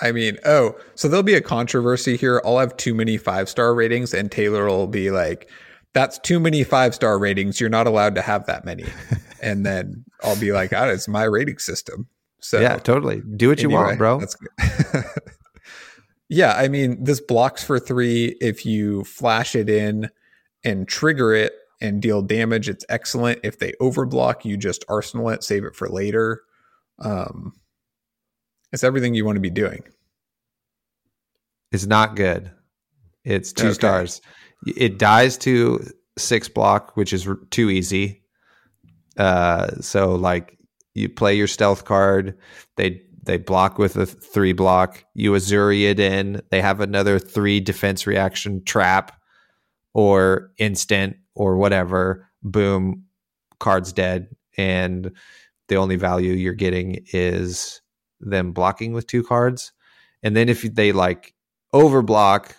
I 0.00 0.10
mean, 0.10 0.38
oh, 0.44 0.76
so 0.96 1.08
there'll 1.08 1.22
be 1.22 1.34
a 1.34 1.40
controversy 1.40 2.16
here. 2.16 2.42
I'll 2.44 2.58
have 2.58 2.76
too 2.76 2.94
many 2.94 3.16
five 3.16 3.48
star 3.48 3.74
ratings, 3.74 4.12
and 4.12 4.30
Taylor 4.30 4.66
will 4.66 4.88
be 4.88 5.12
like, 5.12 5.48
"That's 5.94 6.18
too 6.18 6.40
many 6.40 6.64
five 6.64 6.94
star 6.94 7.18
ratings. 7.18 7.60
You're 7.60 7.70
not 7.70 7.86
allowed 7.86 8.14
to 8.16 8.22
have 8.22 8.46
that 8.46 8.64
many." 8.64 8.86
and 9.42 9.64
then 9.66 10.04
I'll 10.22 10.38
be 10.38 10.52
like, 10.52 10.72
"Oh, 10.72 10.88
it's 10.88 11.08
my 11.08 11.24
rating 11.24 11.58
system." 11.58 12.08
So 12.40 12.60
yeah, 12.60 12.76
totally. 12.78 13.22
Do 13.36 13.48
what 13.48 13.58
anyway, 13.60 13.72
you 13.72 13.78
want, 13.78 13.98
bro. 13.98 14.20
Yeah, 16.28 16.54
I 16.54 16.68
mean, 16.68 17.04
this 17.04 17.20
blocks 17.20 17.62
for 17.62 17.78
three. 17.78 18.36
If 18.40 18.64
you 18.64 19.04
flash 19.04 19.54
it 19.54 19.68
in 19.68 20.08
and 20.64 20.88
trigger 20.88 21.34
it 21.34 21.52
and 21.78 22.00
deal 22.00 22.22
damage, 22.22 22.70
it's 22.70 22.86
excellent. 22.88 23.40
If 23.42 23.58
they 23.58 23.72
overblock, 23.82 24.46
you 24.46 24.56
just 24.56 24.82
arsenal 24.88 25.28
it, 25.28 25.44
save 25.44 25.64
it 25.64 25.76
for 25.76 25.90
later. 25.90 26.40
Um, 27.00 27.52
it's 28.72 28.82
everything 28.82 29.14
you 29.14 29.26
want 29.26 29.36
to 29.36 29.40
be 29.40 29.50
doing. 29.50 29.82
It's 31.70 31.84
not 31.84 32.16
good. 32.16 32.50
It's 33.24 33.52
two 33.52 33.66
Okay. 33.66 33.74
stars. 33.74 34.22
It 34.66 34.98
dies 34.98 35.36
to 35.38 35.84
six 36.18 36.48
block, 36.48 36.96
which 36.96 37.12
is 37.12 37.28
too 37.50 37.70
easy. 37.70 38.22
Uh, 39.16 39.68
so 39.80 40.14
like 40.14 40.58
you 40.94 41.08
play 41.08 41.34
your 41.34 41.46
stealth 41.46 41.84
card, 41.84 42.38
they 42.76 43.02
they 43.24 43.36
block 43.36 43.78
with 43.78 43.96
a 43.96 44.06
three 44.06 44.52
block. 44.52 45.04
You 45.14 45.32
Uzuri 45.32 45.88
it 45.90 46.00
in. 46.00 46.42
They 46.50 46.60
have 46.60 46.80
another 46.80 47.18
three 47.18 47.60
defense 47.60 48.06
reaction 48.06 48.64
trap 48.64 49.20
or 49.94 50.50
instant 50.58 51.16
or 51.34 51.56
whatever. 51.56 52.28
Boom, 52.42 53.04
card's 53.60 53.92
dead, 53.92 54.28
and 54.56 55.12
the 55.68 55.76
only 55.76 55.96
value 55.96 56.32
you're 56.32 56.52
getting 56.52 57.04
is 57.12 57.80
them 58.20 58.52
blocking 58.52 58.92
with 58.92 59.06
two 59.06 59.22
cards. 59.22 59.72
And 60.22 60.36
then 60.36 60.48
if 60.48 60.62
they 60.62 60.92
like 60.92 61.34
overblock 61.72 62.52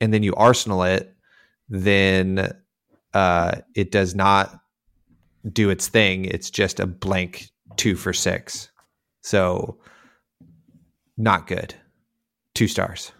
and 0.00 0.12
then 0.12 0.22
you 0.22 0.34
arsenal 0.34 0.82
it, 0.82 1.14
then 1.68 2.52
uh, 3.14 3.56
it 3.74 3.90
does 3.90 4.14
not 4.14 4.60
do 5.52 5.70
its 5.70 5.88
thing. 5.88 6.24
It's 6.24 6.50
just 6.50 6.80
a 6.80 6.86
blank 6.86 7.48
two 7.76 7.96
for 7.96 8.12
six. 8.12 8.70
So 9.22 9.78
not 11.16 11.46
good. 11.46 11.74
Two 12.54 12.68
stars. 12.68 13.12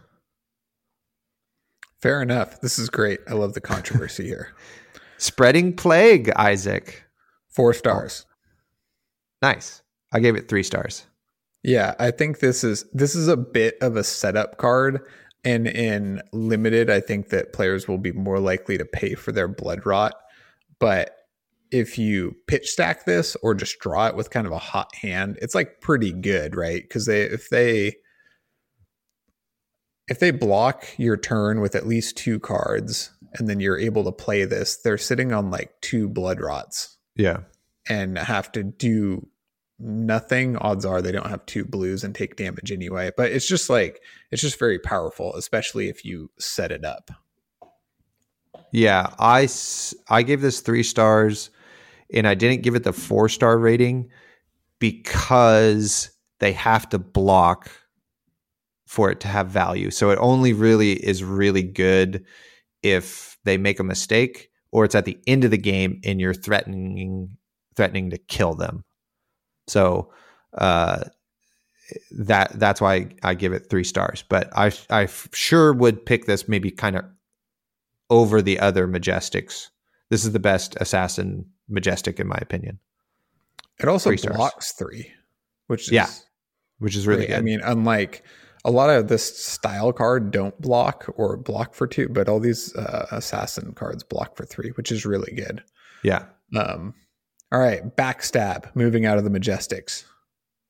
Fair 2.01 2.23
enough. 2.23 2.61
This 2.61 2.79
is 2.79 2.89
great. 2.89 3.21
I 3.29 3.35
love 3.35 3.55
the 3.55 3.61
controversy 3.61 4.27
here. 4.27 4.55
Spreading 5.19 5.75
plague, 5.75 6.31
Isaac. 6.37 7.05
Four 7.49 7.75
stars. 7.75 8.25
Nice. 9.43 9.83
I 10.13 10.21
gave 10.21 10.37
it 10.37 10.49
three 10.49 10.63
stars. 10.63 11.07
Yeah, 11.65 11.95
I 11.99 12.13
think 12.13 12.39
this 12.39 12.63
is 12.63 12.85
this 12.93 13.17
is 13.17 13.27
a 13.27 13.37
bit 13.37 13.77
of 13.81 13.97
a 13.97 14.05
setup 14.05 14.59
card, 14.59 15.05
and 15.44 15.66
in 15.66 16.22
limited, 16.33 16.90
I 16.90 17.01
think 17.01 17.29
that 17.29 17.53
players 17.53 17.87
will 17.88 17.98
be 17.98 18.12
more 18.12 18.40
likely 18.40 18.77
to 18.79 18.85
pay 18.85 19.14
for 19.14 19.33
their 19.33 19.48
blood 19.48 19.87
rot. 19.87 20.14
But 20.79 21.14
if 21.70 21.98
you 21.98 22.35
pitch 22.46 22.70
stack 22.70 23.05
this 23.05 23.37
or 23.42 23.55
just 23.55 23.79
draw 23.79 24.07
it 24.09 24.16
with 24.16 24.31
kind 24.31 24.46
of 24.46 24.53
a 24.53 24.59
hot 24.59 24.94
hand, 24.94 25.38
it's 25.42 25.55
like 25.55 25.81
pretty 25.81 26.12
good, 26.12 26.57
right? 26.57 26.83
Because 26.83 27.07
they 27.07 27.22
if 27.22 27.48
they 27.51 27.96
if 30.09 30.18
they 30.18 30.31
block 30.31 30.85
your 30.96 31.16
turn 31.16 31.61
with 31.61 31.74
at 31.74 31.87
least 31.87 32.16
two 32.16 32.40
cards, 32.40 33.11
and 33.35 33.46
then 33.48 33.61
you're 33.61 33.79
able 33.79 34.05
to 34.05 34.12
play 34.12 34.44
this, 34.46 34.79
they're 34.79 34.96
sitting 34.96 35.33
on 35.33 35.51
like 35.51 35.79
two 35.83 36.09
blood 36.09 36.40
rots 36.40 36.96
Yeah. 37.14 37.40
and 37.88 38.16
have 38.16 38.51
to 38.53 38.62
do 38.62 39.29
nothing, 39.79 40.57
odds 40.57 40.85
are 40.85 41.01
they 41.01 41.12
don't 41.12 41.29
have 41.29 41.47
two 41.47 41.64
blues 41.64 42.05
and 42.05 42.14
take 42.14 42.37
damage 42.37 42.73
anyway. 42.73 43.11
But 43.17 43.33
it's 43.33 43.49
just 43.49 43.71
like 43.71 44.03
it's 44.31 44.43
just 44.43 44.59
very 44.59 44.79
powerful, 44.79 45.35
especially 45.35 45.88
if 45.88 46.05
you 46.05 46.31
set 46.38 46.73
it 46.73 46.85
up. 46.85 47.11
Yeah, 48.73 49.14
I 49.19 49.49
I 50.09 50.23
gave 50.23 50.41
this 50.41 50.61
three 50.61 50.83
stars, 50.83 51.51
and 52.12 52.27
I 52.27 52.35
didn't 52.35 52.62
give 52.62 52.75
it 52.75 52.85
the 52.85 52.93
four 52.93 53.29
star 53.29 53.59
rating 53.59 54.11
because 54.79 56.11
they 56.38 56.53
have 56.53 56.88
to 56.91 56.99
block 56.99 57.71
for 58.87 59.11
it 59.11 59.21
to 59.21 59.29
have 59.29 59.49
value. 59.49 59.91
So 59.91 60.11
it 60.11 60.19
only 60.21 60.53
really 60.53 60.93
is 60.93 61.23
really 61.23 61.62
good 61.62 62.25
if 62.83 63.37
they 63.45 63.59
make 63.59 63.81
a 63.81 63.85
mistake 63.85 64.51
or 64.71 64.85
it's 64.85 64.95
at 64.95 65.05
the 65.05 65.19
end 65.27 65.45
of 65.45 65.51
the 65.51 65.59
game 65.59 66.01
and 66.05 66.21
you're 66.21 66.35
threatening 66.35 67.37
threatening 67.77 68.11
to 68.11 68.19
kill 68.19 68.55
them. 68.55 68.85
So 69.68 70.11
uh, 70.57 71.04
that 72.11 72.59
that's 72.59 72.81
why 72.81 73.09
I 73.22 73.35
give 73.35 73.52
it 73.52 73.70
three 73.70 73.85
stars. 73.85 74.24
But 74.28 74.50
I 74.57 74.72
I 74.90 75.07
sure 75.33 75.72
would 75.72 76.04
pick 76.04 76.26
this 76.26 76.48
maybe 76.48 76.70
kind 76.70 76.96
of 76.96 77.04
over 78.11 78.42
the 78.42 78.59
other 78.59 78.88
majestics. 78.88 79.68
This 80.11 80.24
is 80.24 80.33
the 80.33 80.38
best 80.38 80.76
assassin 80.81 81.44
majestic 81.68 82.18
in 82.18 82.26
my 82.26 82.38
opinion, 82.40 82.78
It 83.78 83.88
also 83.88 84.09
Three 84.11 84.16
stars. 84.16 84.37
blocks 84.37 84.72
three, 84.72 85.12
which 85.66 85.83
is 85.88 85.92
Yeah, 85.92 86.09
which 86.78 86.96
is 86.96 87.07
really 87.07 87.26
great. 87.26 87.37
I 87.37 87.42
mean, 87.42 87.61
unlike 87.62 88.24
a 88.64 88.70
lot 88.70 88.88
of 88.90 89.09
this 89.09 89.38
style 89.38 89.92
card 89.92 90.31
don't 90.31 90.59
block 90.61 91.04
or 91.16 91.37
block 91.37 91.74
for 91.74 91.87
two, 91.87 92.09
but 92.09 92.28
all 92.28 92.40
these 92.40 92.74
uh, 92.74 93.07
assassin 93.11 93.72
cards 93.74 94.02
block 94.02 94.37
for 94.37 94.44
three, 94.46 94.70
which 94.70 94.90
is 94.90 95.04
really 95.07 95.33
good. 95.35 95.62
yeah, 96.02 96.24
Um, 96.57 96.94
all 97.53 97.61
right, 97.61 97.97
backstab. 97.97 98.75
Moving 98.75 99.07
out 99.07 99.19
of 99.19 99.25
the 99.25 99.31
majestics, 99.31 100.05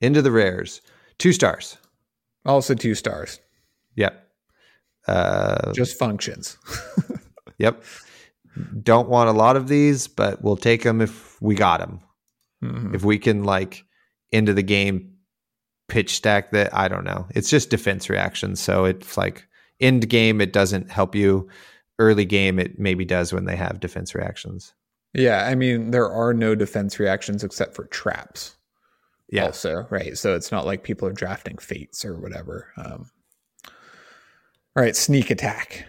into 0.00 0.22
the 0.22 0.30
rares, 0.32 0.80
two 1.18 1.32
stars. 1.32 1.76
also 2.46 2.74
two 2.74 2.94
stars. 2.94 3.40
Yep. 3.96 4.24
Uh, 5.06 5.72
Just 5.72 5.98
functions. 5.98 6.56
yep. 7.58 7.82
Don't 8.82 9.08
want 9.08 9.28
a 9.28 9.32
lot 9.32 9.56
of 9.56 9.68
these, 9.68 10.06
but 10.08 10.42
we'll 10.42 10.56
take 10.56 10.82
them 10.82 11.00
if 11.00 11.40
we 11.40 11.54
got 11.54 11.80
them. 11.80 12.00
Mhm. 12.62 12.94
If 12.94 13.04
we 13.04 13.18
can 13.18 13.44
like 13.44 13.84
into 14.32 14.52
the 14.52 14.62
game 14.62 15.14
pitch 15.88 16.14
stack 16.16 16.50
that 16.52 16.74
I 16.74 16.88
don't 16.88 17.04
know. 17.04 17.26
It's 17.34 17.48
just 17.50 17.70
defense 17.70 18.10
reactions, 18.10 18.60
so 18.60 18.84
it's 18.84 19.16
like 19.16 19.46
end 19.80 20.08
game 20.08 20.40
it 20.40 20.52
doesn't 20.52 20.90
help 20.90 21.14
you. 21.14 21.48
Early 21.98 22.24
game 22.24 22.58
it 22.58 22.78
maybe 22.78 23.04
does 23.04 23.32
when 23.32 23.44
they 23.46 23.56
have 23.56 23.80
defense 23.80 24.14
reactions. 24.14 24.74
Yeah, 25.14 25.46
I 25.46 25.54
mean, 25.54 25.90
there 25.90 26.08
are 26.10 26.34
no 26.34 26.54
defense 26.54 26.98
reactions 26.98 27.42
except 27.42 27.74
for 27.74 27.84
traps. 27.86 28.56
Yeah. 29.30 29.46
Also, 29.46 29.86
right. 29.90 30.16
So 30.16 30.34
it's 30.34 30.50
not 30.52 30.64
like 30.66 30.82
people 30.84 31.08
are 31.08 31.12
drafting 31.12 31.58
fates 31.58 32.04
or 32.04 32.18
whatever. 32.18 32.68
Um, 32.76 33.10
all 34.76 34.82
right, 34.84 34.96
sneak 34.96 35.30
attack. 35.30 35.86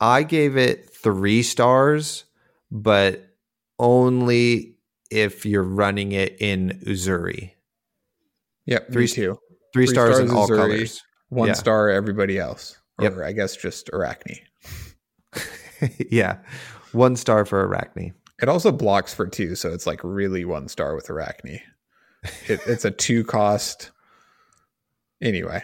I 0.00 0.22
gave 0.22 0.56
it 0.56 0.90
three 0.90 1.42
stars, 1.42 2.24
but 2.70 3.24
only 3.78 4.76
if 5.10 5.44
you're 5.46 5.62
running 5.64 6.12
it 6.12 6.36
in 6.40 6.80
Uzuri. 6.86 7.52
Yep, 8.66 8.92
Three 8.92 9.02
me 9.02 9.06
st- 9.06 9.16
too. 9.16 9.38
Three, 9.72 9.86
Three 9.86 9.94
stars, 9.94 10.18
in 10.18 10.30
all 10.30 10.46
Uzuri. 10.48 10.56
colors. 10.56 11.02
One 11.30 11.48
Yeah. 11.48 11.54
star, 11.54 11.88
everybody 11.90 12.38
else. 12.38 12.76
Or 12.98 13.04
Yep. 13.04 13.18
I 13.24 13.32
guess 13.32 13.56
just 13.56 13.90
Arakni. 13.92 14.40
yeah. 16.10 16.38
One 16.92 17.16
star 17.16 17.44
for 17.44 17.66
Arakni. 17.66 18.12
It 18.40 18.48
also 18.48 18.70
blocks 18.72 19.12
for 19.12 19.26
two, 19.26 19.54
so 19.56 19.72
it's 19.72 19.86
like 19.86 20.00
really 20.04 20.44
one 20.44 20.68
star 20.68 20.94
with 20.94 21.08
Arakni. 21.08 21.60
It, 22.48 22.60
it's 22.66 22.84
a 22.84 22.90
two 22.90 23.24
cost. 23.24 23.90
Anyway, 25.20 25.62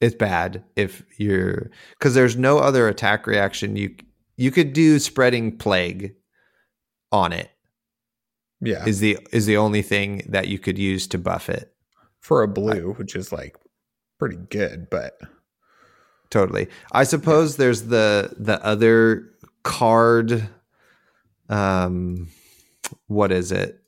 It's 0.00 0.14
bad 0.14 0.64
if 0.76 1.02
you're 1.18 1.70
because 1.98 2.14
there's 2.14 2.36
no 2.36 2.58
other 2.58 2.88
attack 2.88 3.26
reaction. 3.26 3.76
You 3.76 3.94
you 4.36 4.50
could 4.50 4.72
do 4.72 4.98
spreading 4.98 5.56
plague 5.58 6.14
on 7.10 7.32
it. 7.32 7.50
yeah, 8.60 8.84
Is 8.86 9.00
the 9.00 9.18
is 9.32 9.46
the 9.46 9.56
only 9.56 9.82
thing 9.82 10.22
that 10.28 10.48
you 10.48 10.58
could 10.58 10.78
use 10.78 11.06
to 11.08 11.18
buff 11.18 11.48
it. 11.48 11.72
for 12.20 12.42
a 12.42 12.48
blue, 12.48 12.94
which 12.94 13.16
is 13.16 13.32
like 13.32 13.56
pretty 14.18 14.36
good, 14.36 14.88
but 14.90 15.18
Totally. 16.30 16.68
I 16.92 17.04
suppose 17.04 17.56
there's 17.56 17.82
the 17.82 18.32
the 18.38 18.64
other 18.64 19.28
card 19.62 20.48
um 21.48 22.28
what 23.06 23.32
is 23.32 23.52
it? 23.52 23.82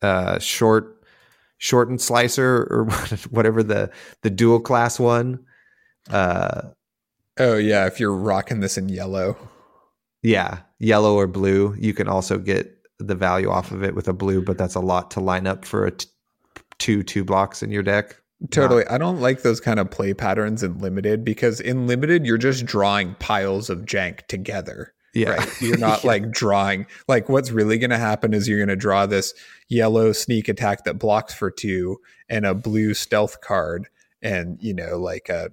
Uh 0.00 0.38
short 0.38 1.04
shortened 1.58 2.00
slicer 2.00 2.66
or 2.70 2.84
whatever 3.30 3.62
the 3.62 3.90
the 4.22 4.30
dual 4.30 4.60
class 4.60 4.98
one. 4.98 5.44
Uh 6.10 6.62
oh 7.38 7.56
yeah, 7.56 7.86
if 7.86 8.00
you're 8.00 8.14
rocking 8.14 8.60
this 8.60 8.76
in 8.76 8.88
yellow, 8.88 9.36
yeah, 10.22 10.60
yellow 10.78 11.14
or 11.14 11.26
blue. 11.26 11.74
You 11.78 11.94
can 11.94 12.08
also 12.08 12.38
get 12.38 12.78
the 12.98 13.14
value 13.14 13.50
off 13.50 13.70
of 13.70 13.82
it 13.82 13.94
with 13.94 14.08
a 14.08 14.12
blue, 14.12 14.42
but 14.42 14.58
that's 14.58 14.74
a 14.74 14.80
lot 14.80 15.10
to 15.12 15.20
line 15.20 15.46
up 15.46 15.64
for 15.64 15.86
a 15.86 15.92
t- 15.92 16.08
two 16.78 17.02
two 17.02 17.24
blocks 17.24 17.62
in 17.62 17.70
your 17.70 17.82
deck. 17.82 18.16
Totally. 18.50 18.84
I 18.86 18.98
don't 18.98 19.20
like 19.20 19.42
those 19.42 19.60
kind 19.60 19.78
of 19.78 19.90
play 19.90 20.14
patterns 20.14 20.62
in 20.62 20.78
limited 20.78 21.24
because 21.24 21.60
in 21.60 21.86
limited 21.86 22.26
you're 22.26 22.38
just 22.38 22.66
drawing 22.66 23.14
piles 23.16 23.70
of 23.70 23.82
jank 23.82 24.26
together. 24.26 24.92
Yeah. 25.14 25.30
Right. 25.30 25.48
You're 25.62 25.78
not 25.78 26.04
like 26.12 26.30
drawing 26.30 26.86
like 27.08 27.28
what's 27.28 27.50
really 27.50 27.78
going 27.78 27.90
to 27.90 27.98
happen 27.98 28.32
is 28.34 28.48
you're 28.48 28.58
going 28.58 28.68
to 28.68 28.76
draw 28.76 29.06
this 29.06 29.34
yellow 29.68 30.12
sneak 30.12 30.48
attack 30.48 30.84
that 30.84 30.98
blocks 30.98 31.34
for 31.34 31.50
2 31.50 31.98
and 32.28 32.46
a 32.46 32.54
blue 32.54 32.94
stealth 32.94 33.40
card 33.42 33.88
and 34.22 34.56
you 34.62 34.72
know 34.74 34.98
like 34.98 35.28
a 35.28 35.50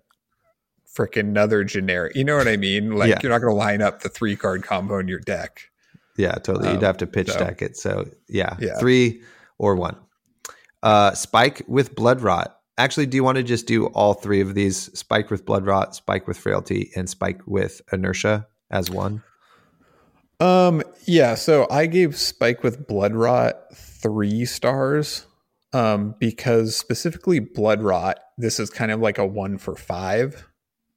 freaking 0.97 1.19
another 1.21 1.63
generic. 1.63 2.15
You 2.15 2.23
know 2.23 2.37
what 2.37 2.47
I 2.47 2.57
mean? 2.57 2.91
Like 2.91 3.09
Yeah. 3.09 3.19
you're 3.21 3.31
not 3.31 3.41
going 3.41 3.51
to 3.51 3.57
line 3.57 3.81
up 3.81 4.01
the 4.01 4.09
three 4.09 4.35
card 4.35 4.63
combo 4.63 4.97
in 4.99 5.07
your 5.07 5.19
deck. 5.19 5.61
Yeah, 6.17 6.33
totally. 6.35 6.69
You'd 6.69 6.77
Um, 6.77 6.83
have 6.83 6.97
to 6.97 7.07
pitch 7.07 7.29
so- 7.31 7.39
deck 7.39 7.61
it. 7.61 7.77
So 7.77 8.09
yeah, 8.27 8.55
Yeah. 8.59 8.77
three 8.79 9.21
or 9.57 9.75
one. 9.75 9.95
Uh, 10.81 11.13
spike 11.13 11.61
with 11.67 11.95
blood 11.95 12.21
rot. 12.21 12.55
Actually, 12.77 13.05
do 13.07 13.17
you 13.17 13.23
want 13.25 13.35
to 13.37 13.43
just 13.43 13.67
do 13.67 13.87
all 13.87 14.13
three 14.13 14.39
of 14.39 14.55
these? 14.55 14.89
Spike 14.97 15.29
with 15.29 15.45
blood 15.45 15.65
rot, 15.65 15.95
spike 15.95 16.27
with 16.27 16.37
frailty, 16.37 16.91
and 16.95 17.09
spike 17.09 17.41
with 17.45 17.81
inertia 17.91 18.47
as 18.71 18.89
one. 18.89 19.21
Um, 20.39 20.83
yeah, 21.05 21.35
so 21.35 21.67
I 21.69 21.85
gave 21.85 22.17
Spike 22.17 22.63
with 22.63 22.87
Blood 22.87 23.13
Rot 23.13 23.57
three 23.75 24.45
stars. 24.45 25.25
Um, 25.71 26.15
because 26.19 26.75
specifically 26.75 27.39
Blood 27.39 27.83
Rot, 27.83 28.19
this 28.39 28.59
is 28.59 28.71
kind 28.71 28.91
of 28.91 28.99
like 29.01 29.19
a 29.19 29.25
one 29.25 29.59
for 29.59 29.75
five 29.75 30.47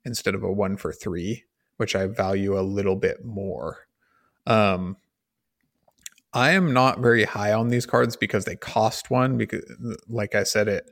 instead 0.07 0.35
of 0.35 0.43
a 0.43 0.51
one 0.51 0.79
for 0.79 0.93
three, 0.95 1.45
which 1.77 1.95
I 1.95 2.07
value 2.07 2.59
a 2.59 2.63
little 2.63 2.97
bit 2.97 3.25
more. 3.25 3.87
Um 4.47 4.97
I 6.35 6.53
am 6.53 6.73
not 6.73 7.01
very 7.01 7.25
high 7.25 7.53
on 7.53 7.69
these 7.69 7.85
cards 7.87 8.17
because 8.17 8.45
they 8.45 8.57
cost 8.57 9.11
one 9.11 9.37
because 9.37 9.63
like 10.09 10.35
I 10.35 10.45
said, 10.45 10.67
it 10.69 10.91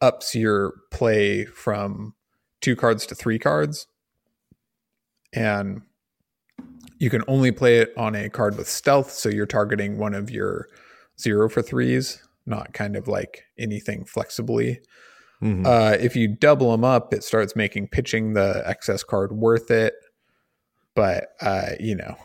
ups 0.00 0.34
your 0.34 0.74
play 0.90 1.44
from 1.44 2.14
two 2.60 2.74
cards 2.74 3.06
to 3.06 3.14
three 3.14 3.38
cards. 3.38 3.86
And 5.32 5.82
you 7.00 7.10
can 7.10 7.24
only 7.26 7.50
play 7.50 7.78
it 7.78 7.92
on 7.96 8.14
a 8.14 8.28
card 8.28 8.56
with 8.56 8.68
stealth, 8.68 9.10
so 9.10 9.28
you're 9.28 9.46
targeting 9.46 9.98
one 9.98 10.14
of 10.14 10.30
your 10.30 10.68
zero 11.18 11.48
for 11.48 11.62
threes, 11.62 12.22
not 12.46 12.74
kind 12.74 12.94
of 12.94 13.08
like 13.08 13.44
anything 13.58 14.04
flexibly. 14.04 14.80
Mhm. 15.42 15.66
Uh, 15.66 15.96
if 15.98 16.14
you 16.14 16.28
double 16.28 16.70
them 16.70 16.84
up, 16.84 17.14
it 17.14 17.24
starts 17.24 17.56
making 17.56 17.88
pitching 17.88 18.34
the 18.34 18.62
excess 18.66 19.02
card 19.02 19.32
worth 19.32 19.70
it. 19.70 19.94
But 20.94 21.28
uh, 21.40 21.70
you 21.80 21.96
know, 21.96 22.16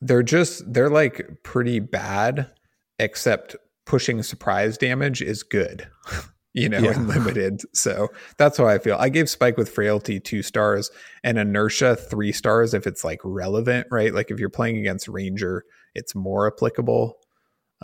they're 0.00 0.22
just 0.22 0.72
they're 0.72 0.88
like 0.88 1.42
pretty 1.42 1.80
bad, 1.80 2.52
except 3.00 3.56
pushing 3.84 4.22
surprise 4.22 4.78
damage 4.78 5.20
is 5.20 5.42
good. 5.42 5.88
you 6.52 6.68
know, 6.68 6.78
Yeah. 6.78 6.92
and 6.92 7.08
limited. 7.14 7.62
So 7.74 8.08
that's 8.36 8.58
how 8.58 8.66
I 8.66 8.78
feel. 8.78 8.96
I 8.98 9.08
gave 9.08 9.28
Spike 9.30 9.56
with 9.56 9.68
Frailty 9.70 10.20
two 10.20 10.42
stars 10.42 10.90
and 11.24 11.38
Inertia 11.38 11.96
three 11.96 12.32
stars 12.32 12.74
if 12.74 12.86
it's 12.86 13.04
like 13.04 13.20
relevant, 13.24 13.86
right? 13.90 14.12
Like 14.14 14.30
if 14.30 14.38
you're 14.40 14.48
playing 14.50 14.78
against 14.78 15.08
Ranger, 15.08 15.64
it's 15.94 16.14
more 16.14 16.46
applicable. 16.52 17.18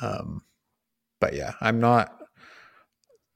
Um, 0.01 0.43
but 1.21 1.35
yeah, 1.35 1.53
I'm 1.61 1.81
not. 1.81 2.13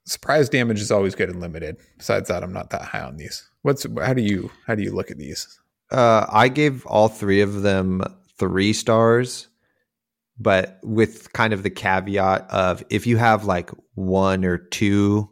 Surprise 0.07 0.49
damage 0.49 0.81
is 0.81 0.91
always 0.91 1.15
good 1.15 1.29
and 1.29 1.41
limited. 1.41 1.77
Besides 1.99 2.29
that, 2.29 2.43
I'm 2.43 2.53
not 2.53 2.71
that 2.71 2.83
high 2.83 3.03
on 3.03 3.17
these. 3.17 3.49
What's 3.63 3.87
how 4.03 4.15
do 4.15 4.23
you 4.23 4.51
how 4.67 4.75
do 4.75 4.83
you 4.83 4.93
look 4.93 5.11
at 5.11 5.19
these? 5.19 5.61
Uh, 5.91 6.27
I 6.31 6.49
gave 6.49 6.85
all 6.87 7.09
three 7.09 7.41
of 7.41 7.63
them 7.63 8.03
three 8.39 8.73
stars, 8.73 9.49
but 10.41 10.79
with 10.83 11.33
kind 11.35 11.53
of 11.53 11.63
the 11.63 11.71
caveat 11.71 12.51
of 12.51 12.83
if 12.89 13.07
you 13.07 13.19
have 13.19 13.45
like 13.45 13.71
one 13.95 14.45
or 14.45 14.57
two 14.57 15.29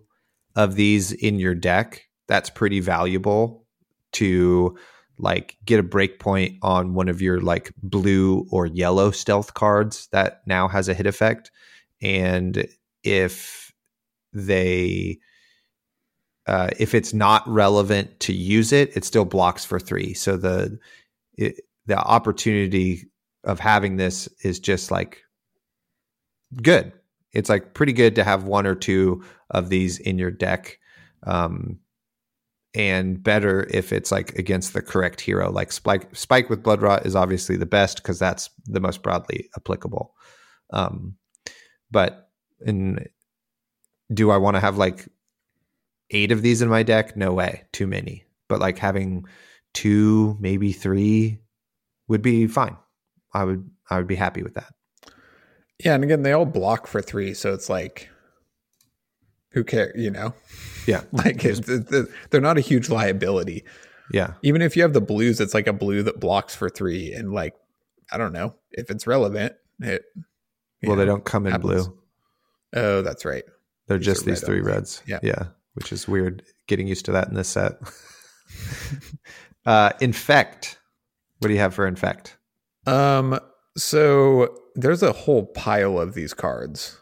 of 0.54 0.74
these 0.74 1.12
in 1.12 1.38
your 1.38 1.54
deck, 1.54 2.02
that's 2.28 2.50
pretty 2.50 2.78
valuable 2.78 3.66
to 4.12 4.76
like 5.18 5.56
get 5.64 5.80
a 5.80 5.82
breakpoint 5.82 6.58
on 6.62 6.92
one 6.92 7.08
of 7.08 7.22
your 7.22 7.40
like 7.40 7.72
blue 7.82 8.46
or 8.50 8.66
yellow 8.66 9.10
stealth 9.10 9.54
cards 9.54 10.08
that 10.12 10.42
now 10.46 10.68
has 10.68 10.88
a 10.88 10.94
hit 10.94 11.06
effect. 11.06 11.50
And 12.02 12.68
if 13.02 13.72
they 14.34 15.18
uh, 16.46 16.68
if 16.78 16.94
it's 16.94 17.12
not 17.12 17.46
relevant 17.48 18.20
to 18.20 18.32
use 18.32 18.72
it, 18.72 18.94
it 18.96 19.04
still 19.04 19.24
blocks 19.24 19.64
for 19.64 19.80
three. 19.80 20.14
So 20.14 20.36
the 20.36 20.78
it, 21.36 21.60
the 21.86 21.98
opportunity 21.98 23.04
of 23.44 23.60
having 23.60 23.96
this 23.96 24.28
is 24.42 24.58
just 24.58 24.90
like 24.90 25.22
good. 26.62 26.92
It's 27.32 27.48
like 27.48 27.74
pretty 27.74 27.92
good 27.92 28.14
to 28.16 28.24
have 28.24 28.44
one 28.44 28.66
or 28.66 28.74
two 28.74 29.24
of 29.50 29.68
these 29.68 29.98
in 29.98 30.18
your 30.18 30.30
deck, 30.30 30.78
um, 31.24 31.78
and 32.74 33.22
better 33.22 33.66
if 33.70 33.92
it's 33.92 34.10
like 34.10 34.38
against 34.38 34.72
the 34.72 34.82
correct 34.82 35.20
hero. 35.20 35.50
Like 35.50 35.72
spike 35.72 36.14
spike 36.16 36.48
with 36.48 36.62
blood 36.62 36.82
rot 36.82 37.06
is 37.06 37.14
obviously 37.14 37.56
the 37.56 37.66
best 37.66 37.98
because 37.98 38.18
that's 38.18 38.50
the 38.64 38.80
most 38.80 39.02
broadly 39.02 39.48
applicable. 39.56 40.14
Um, 40.72 41.16
but 41.90 42.30
in 42.64 43.06
do 44.12 44.30
I 44.30 44.38
want 44.38 44.56
to 44.56 44.60
have 44.60 44.78
like 44.78 45.06
eight 46.10 46.32
of 46.32 46.42
these 46.42 46.62
in 46.62 46.68
my 46.68 46.82
deck? 46.82 47.16
No 47.16 47.32
way, 47.32 47.64
too 47.72 47.86
many. 47.86 48.24
But 48.48 48.60
like 48.60 48.78
having 48.78 49.26
two, 49.74 50.36
maybe 50.40 50.72
three 50.72 51.40
would 52.08 52.22
be 52.22 52.46
fine. 52.46 52.76
I 53.32 53.44
would 53.44 53.68
I 53.90 53.96
would 53.98 54.06
be 54.06 54.14
happy 54.16 54.42
with 54.42 54.54
that. 54.54 54.72
Yeah, 55.84 55.94
and 55.94 56.02
again, 56.04 56.22
they 56.22 56.32
all 56.32 56.44
block 56.46 56.86
for 56.86 57.00
three, 57.00 57.34
so 57.34 57.54
it's 57.54 57.68
like, 57.68 58.08
who 59.52 59.62
cares? 59.64 59.92
You 59.96 60.10
know, 60.10 60.34
Yeah. 60.86 61.02
like 61.12 61.44
it's, 61.44 61.68
it's, 61.68 62.10
they're 62.30 62.40
not 62.40 62.58
a 62.58 62.62
huge 62.62 62.88
liability. 62.90 63.64
Yeah. 64.12 64.32
Even 64.42 64.60
if 64.62 64.76
you 64.76 64.82
have 64.82 64.92
the 64.92 65.00
blues, 65.00 65.40
it's 65.40 65.54
like 65.54 65.66
a 65.68 65.72
blue 65.72 66.02
that 66.02 66.18
blocks 66.18 66.54
for 66.54 66.68
three, 66.68 67.12
and 67.12 67.32
like, 67.32 67.54
I 68.10 68.16
don't 68.18 68.32
know 68.32 68.54
if 68.72 68.90
it's 68.90 69.06
relevant. 69.06 69.52
It. 69.80 70.02
Well, 70.82 70.96
they 70.96 71.04
don't 71.04 71.24
come 71.24 71.46
in 71.46 71.52
happens. 71.52 71.86
blue. 71.86 71.98
Oh, 72.74 73.02
that's 73.02 73.24
right. 73.24 73.44
They're 73.86 73.98
These 73.98 74.06
just 74.06 74.24
these 74.24 74.42
red 74.42 74.46
three 74.46 74.58
only. 74.60 74.72
reds. 74.72 75.02
Yeah. 75.06 75.18
Yeah. 75.22 75.44
Which 75.74 75.92
is 75.92 76.08
weird 76.08 76.42
getting 76.66 76.88
used 76.88 77.04
to 77.04 77.12
that 77.12 77.28
in 77.28 77.34
this 77.34 77.48
set. 77.48 77.74
uh 79.66 79.90
infect. 80.00 80.78
What 81.38 81.48
do 81.48 81.54
you 81.54 81.60
have 81.60 81.74
for 81.74 81.86
infect? 81.86 82.36
Um, 82.88 83.38
so 83.76 84.56
there's 84.74 85.02
a 85.02 85.12
whole 85.12 85.46
pile 85.46 86.00
of 86.00 86.14
these 86.14 86.32
cards, 86.32 86.98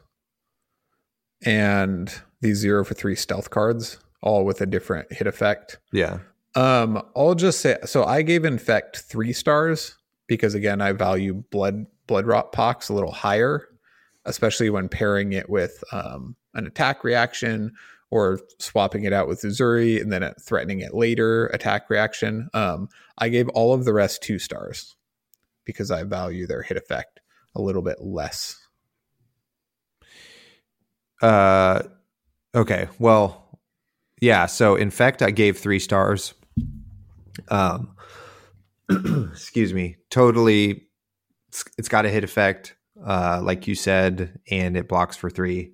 and 1.45 2.13
these 2.41 2.59
zero 2.59 2.85
for 2.85 2.95
three 2.95 3.15
stealth 3.15 3.51
cards, 3.51 3.99
all 4.21 4.45
with 4.45 4.61
a 4.61 4.67
different 4.67 5.13
hit 5.13 5.27
effect. 5.27 5.79
Yeah. 5.93 6.19
Um, 6.57 7.03
I'll 7.15 7.35
just 7.35 7.61
say 7.61 7.77
so. 7.85 8.05
I 8.05 8.23
gave 8.23 8.45
infect 8.45 8.99
three 9.01 9.33
stars 9.33 9.97
because 10.27 10.55
again, 10.55 10.81
I 10.81 10.93
value 10.93 11.45
blood 11.51 11.87
blood 12.07 12.27
rot 12.27 12.53
pox 12.53 12.89
a 12.89 12.95
little 12.95 13.13
higher, 13.13 13.69
especially 14.25 14.71
when 14.71 14.89
pairing 14.89 15.33
it 15.33 15.49
with 15.49 15.85
um, 15.93 16.35
an 16.55 16.67
attack 16.67 17.05
reaction 17.05 17.73
or 18.11 18.41
swapping 18.59 19.05
it 19.05 19.13
out 19.13 19.29
with 19.29 19.43
Uzuri 19.43 20.01
and 20.01 20.13
then 20.13 20.33
threatening 20.41 20.81
it 20.81 20.95
later 20.95 21.47
attack 21.49 21.91
reaction. 21.91 22.49
Um, 22.55 22.89
I 23.19 23.29
gave 23.29 23.49
all 23.51 23.73
of 23.73 23.85
the 23.85 23.93
rest 23.93 24.23
two 24.23 24.39
stars 24.39 24.96
because 25.67 25.91
I 25.91 26.05
value 26.05 26.47
their 26.47 26.63
hit 26.63 26.79
effect 26.79 27.21
a 27.55 27.61
little 27.61 27.83
bit 27.83 28.01
less. 28.01 28.57
Uh 31.21 31.83
okay. 32.55 32.89
Well, 32.99 33.61
yeah, 34.21 34.47
so 34.47 34.77
infect 34.77 35.21
I 35.23 35.31
gave 35.31 35.59
3 35.59 35.79
stars. 35.79 36.33
Um 37.49 37.95
excuse 39.33 39.75
me. 39.75 39.97
Totally 40.11 40.85
it's, 41.49 41.65
it's 41.77 41.89
got 41.89 42.07
a 42.07 42.09
hit 42.11 42.25
effect 42.25 42.77
uh 43.05 43.41
like 43.43 43.67
you 43.67 43.75
said 43.75 44.41
and 44.51 44.77
it 44.77 44.89
blocks 44.89 45.17
for 45.17 45.29
3 45.29 45.73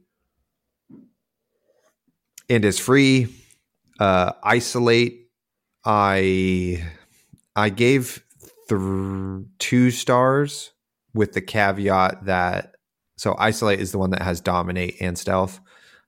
and 2.49 2.65
is 2.65 2.79
free. 2.79 3.35
Uh 4.01 4.33
isolate 4.43 5.29
I 5.85 6.83
I 7.57 7.69
gave 7.69 8.25
th- 8.79 9.47
2 9.59 9.91
stars 9.91 10.73
with 11.15 11.33
the 11.33 11.41
caveat 11.41 12.25
that 12.25 12.75
so 13.17 13.37
isolate 13.39 13.81
is 13.81 13.93
the 13.93 13.99
one 13.99 14.11
that 14.11 14.23
has 14.23 14.41
dominate 14.41 14.97
and 15.01 15.17
stealth. 15.19 15.61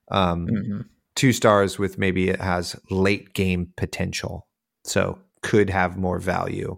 Um, 0.09 0.47
Mhm. 0.47 0.85
Two 1.15 1.31
stars 1.31 1.79
with 1.79 1.97
maybe 1.97 2.27
it 2.29 2.41
has 2.41 2.75
late 2.89 3.33
game 3.33 3.71
potential, 3.77 4.47
so 4.83 5.17
could 5.41 5.69
have 5.69 5.95
more 5.97 6.19
value. 6.19 6.77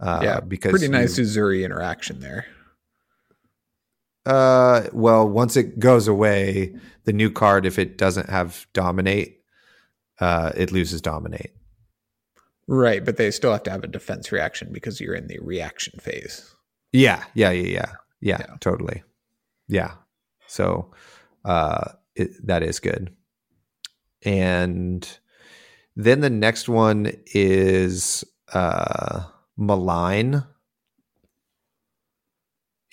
Uh, 0.00 0.20
yeah, 0.22 0.40
because 0.40 0.70
pretty 0.70 0.86
you- 0.86 0.90
nice 0.92 1.18
Uzuri 1.18 1.64
interaction 1.64 2.18
there. 2.20 2.46
Uh, 4.26 4.88
well, 4.92 5.28
once 5.28 5.56
it 5.56 5.78
goes 5.78 6.06
away, 6.08 6.74
the 7.04 7.12
new 7.12 7.30
card, 7.30 7.64
if 7.64 7.78
it 7.78 7.96
doesn't 7.96 8.28
have 8.28 8.66
dominate, 8.72 9.40
uh, 10.20 10.52
it 10.56 10.72
loses 10.72 11.00
dominate. 11.00 11.52
Right, 12.72 13.04
but 13.04 13.16
they 13.16 13.32
still 13.32 13.50
have 13.50 13.64
to 13.64 13.70
have 13.72 13.82
a 13.82 13.88
defense 13.88 14.30
reaction 14.30 14.72
because 14.72 15.00
you're 15.00 15.16
in 15.16 15.26
the 15.26 15.40
reaction 15.40 15.98
phase. 15.98 16.54
Yeah, 16.92 17.24
yeah, 17.34 17.50
yeah, 17.50 17.66
yeah, 17.66 17.92
yeah, 18.20 18.38
Yeah. 18.48 18.56
totally. 18.60 19.02
Yeah. 19.66 19.94
So, 20.46 20.92
uh, 21.44 21.92
it, 22.14 22.30
that 22.46 22.62
is 22.62 22.78
good. 22.78 23.12
and 24.24 25.18
then 25.96 26.20
the 26.20 26.30
next 26.30 26.68
one 26.68 27.12
is 27.34 28.24
uh, 28.52 29.24
Malign. 29.56 30.44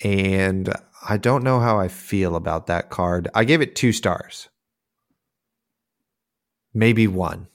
And 0.02 0.72
I 1.08 1.16
don't 1.16 1.44
know 1.44 1.60
how 1.60 1.78
I 1.78 1.88
feel 1.88 2.36
about 2.36 2.66
that 2.66 2.90
card. 2.90 3.28
I 3.34 3.44
gave 3.44 3.60
it 3.60 3.76
two 3.76 3.92
stars, 3.92 4.48
maybe 6.74 7.06
one. 7.06 7.48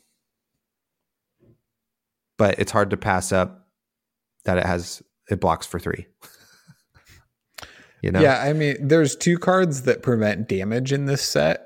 But 2.44 2.60
it's 2.60 2.74
hard 2.74 2.90
to 2.90 2.98
pass 2.98 3.32
up 3.32 3.70
that 4.44 4.58
it 4.58 4.66
has 4.66 5.02
it 5.30 5.40
blocks 5.40 5.66
for 5.66 5.80
three. 5.80 6.08
you 8.02 8.12
know? 8.12 8.20
Yeah, 8.20 8.42
I 8.42 8.52
mean, 8.52 8.86
there's 8.86 9.16
two 9.16 9.38
cards 9.40 9.84
that 9.84 10.04
prevent 10.04 10.50
damage 10.50 10.92
in 10.92 11.06
this 11.06 11.22
set, 11.22 11.66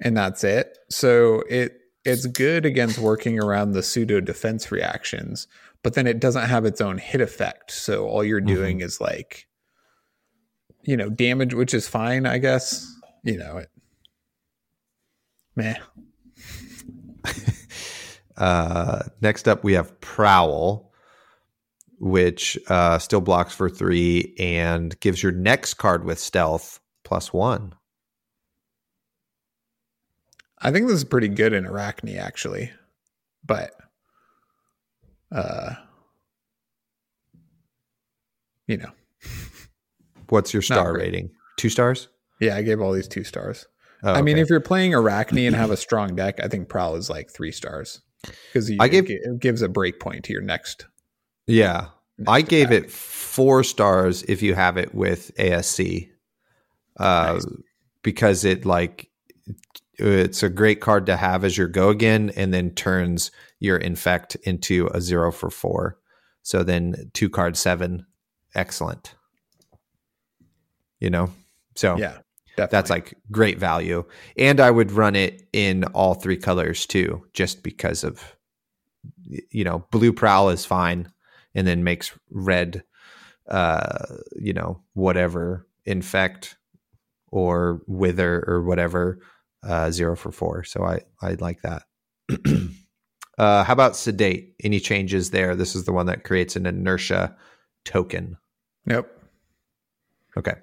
and 0.00 0.16
that's 0.16 0.42
it. 0.42 0.76
So 0.90 1.44
it 1.48 1.78
it's 2.04 2.26
good 2.26 2.66
against 2.66 2.98
working 2.98 3.38
around 3.38 3.74
the 3.74 3.82
pseudo 3.84 4.20
defense 4.20 4.72
reactions, 4.72 5.46
but 5.84 5.94
then 5.94 6.08
it 6.08 6.18
doesn't 6.18 6.48
have 6.48 6.64
its 6.64 6.80
own 6.80 6.98
hit 6.98 7.20
effect. 7.20 7.70
So 7.70 8.08
all 8.08 8.24
you're 8.24 8.40
mm-hmm. 8.40 8.56
doing 8.56 8.76
mm-hmm. 8.78 8.86
is 8.86 9.00
like, 9.00 9.46
you 10.82 10.96
know, 10.96 11.10
damage, 11.10 11.54
which 11.54 11.74
is 11.74 11.86
fine, 11.86 12.26
I 12.26 12.38
guess. 12.38 12.92
You 13.22 13.38
know, 13.38 13.58
it, 13.58 13.70
meh. 15.54 15.76
uh, 18.36 19.02
next 19.20 19.48
up, 19.48 19.64
we 19.64 19.74
have 19.74 20.00
Prowl, 20.00 20.92
which 21.98 22.58
uh, 22.68 22.98
still 22.98 23.20
blocks 23.20 23.54
for 23.54 23.68
three 23.68 24.34
and 24.38 24.98
gives 25.00 25.22
your 25.22 25.32
next 25.32 25.74
card 25.74 26.04
with 26.04 26.18
stealth 26.18 26.80
plus 27.04 27.32
one. 27.32 27.74
I 30.58 30.70
think 30.70 30.86
this 30.86 30.96
is 30.96 31.04
pretty 31.04 31.28
good 31.28 31.52
in 31.52 31.64
Arakni, 31.64 32.18
actually, 32.18 32.70
but 33.44 33.72
uh, 35.30 35.74
you 38.66 38.78
know, 38.78 38.90
what's 40.28 40.52
your 40.52 40.62
star 40.62 40.94
rating? 40.94 41.30
Two 41.56 41.68
stars? 41.68 42.08
Yeah, 42.40 42.56
I 42.56 42.62
gave 42.62 42.80
all 42.80 42.92
these 42.92 43.08
two 43.08 43.24
stars. 43.24 43.66
Oh, 44.02 44.12
I 44.12 44.22
mean, 44.22 44.38
if 44.38 44.50
you're 44.50 44.60
playing 44.60 44.92
Arakni 44.92 45.46
and 45.46 45.56
have 45.56 45.70
a 45.70 45.76
strong 45.76 46.14
deck, 46.16 46.38
I 46.42 46.48
think 46.48 46.68
Prowl 46.68 46.96
is 46.96 47.08
like 47.08 47.30
three 47.30 47.52
stars 47.52 48.02
because 48.22 48.70
I 48.78 48.88
gave 48.88 49.08
it 49.08 49.40
gives 49.40 49.62
a 49.62 49.68
break 49.68 50.00
point 50.00 50.24
to 50.24 50.32
your 50.32 50.42
next. 50.42 50.86
Yeah, 51.46 51.88
next 52.18 52.30
I 52.30 52.40
gave 52.42 52.72
it 52.72 52.90
four 52.90 53.62
stars 53.64 54.22
if 54.24 54.42
you 54.42 54.54
have 54.54 54.76
it 54.76 54.94
with 54.94 55.30
ASC, 55.38 56.10
uh, 56.98 57.32
nice. 57.34 57.46
because 58.02 58.44
it 58.44 58.64
like 58.64 59.10
it's 59.94 60.42
a 60.42 60.48
great 60.48 60.80
card 60.80 61.06
to 61.06 61.16
have 61.16 61.44
as 61.44 61.56
your 61.56 61.68
go 61.68 61.88
again, 61.88 62.32
and 62.36 62.52
then 62.52 62.70
turns 62.70 63.30
your 63.60 63.76
infect 63.76 64.34
into 64.42 64.88
a 64.92 65.00
zero 65.00 65.32
for 65.32 65.50
four. 65.50 65.98
So 66.42 66.62
then 66.62 67.10
two 67.12 67.30
card 67.30 67.56
seven, 67.56 68.06
excellent. 68.54 69.14
You 71.00 71.10
know, 71.10 71.30
so 71.74 71.96
yeah, 71.96 72.18
definitely. 72.56 72.76
that's 72.76 72.90
like 72.90 73.14
great 73.30 73.58
value. 73.58 74.04
And 74.36 74.60
I 74.60 74.70
would 74.70 74.92
run 74.92 75.14
it 75.16 75.48
in 75.52 75.84
all 75.84 76.14
three 76.14 76.36
colors 76.36 76.86
too, 76.86 77.26
just 77.32 77.62
because 77.62 78.04
of 78.04 78.36
you 79.50 79.64
know, 79.64 79.84
blue 79.90 80.12
prowl 80.12 80.48
is 80.50 80.64
fine, 80.64 81.12
and 81.54 81.66
then 81.66 81.84
makes 81.84 82.16
red, 82.30 82.82
uh, 83.48 84.06
you 84.36 84.52
know, 84.52 84.82
whatever 84.94 85.66
infect 85.84 86.56
or 87.28 87.82
wither 87.86 88.44
or 88.46 88.62
whatever 88.62 89.20
uh, 89.62 89.90
zero 89.90 90.16
for 90.16 90.32
four. 90.32 90.64
So 90.64 90.84
I 90.84 91.00
I 91.20 91.34
like 91.34 91.62
that. 91.62 91.82
uh, 93.38 93.64
how 93.64 93.72
about 93.72 93.96
sedate? 93.96 94.54
Any 94.62 94.80
changes 94.80 95.30
there? 95.30 95.56
This 95.56 95.74
is 95.74 95.84
the 95.84 95.92
one 95.92 96.06
that 96.06 96.24
creates 96.24 96.56
an 96.56 96.66
inertia 96.66 97.36
token. 97.84 98.36
Nope. 98.84 99.10
Okay. 100.36 100.54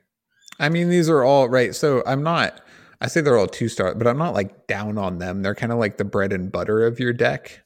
I 0.59 0.69
mean, 0.69 0.89
these 0.89 1.09
are 1.09 1.23
all 1.23 1.49
right. 1.49 1.75
So 1.75 2.03
I'm 2.05 2.23
not. 2.23 2.61
I 3.01 3.07
say 3.07 3.21
they're 3.21 3.37
all 3.37 3.47
two 3.47 3.67
star, 3.67 3.93
but 3.95 4.07
I'm 4.07 4.17
not 4.17 4.33
like 4.33 4.67
down 4.67 4.97
on 4.97 5.17
them. 5.17 5.41
They're 5.41 5.55
kind 5.55 5.71
of 5.71 5.77
like 5.77 5.97
the 5.97 6.05
bread 6.05 6.31
and 6.31 6.51
butter 6.51 6.85
of 6.85 6.99
your 6.99 7.13
deck. 7.13 7.61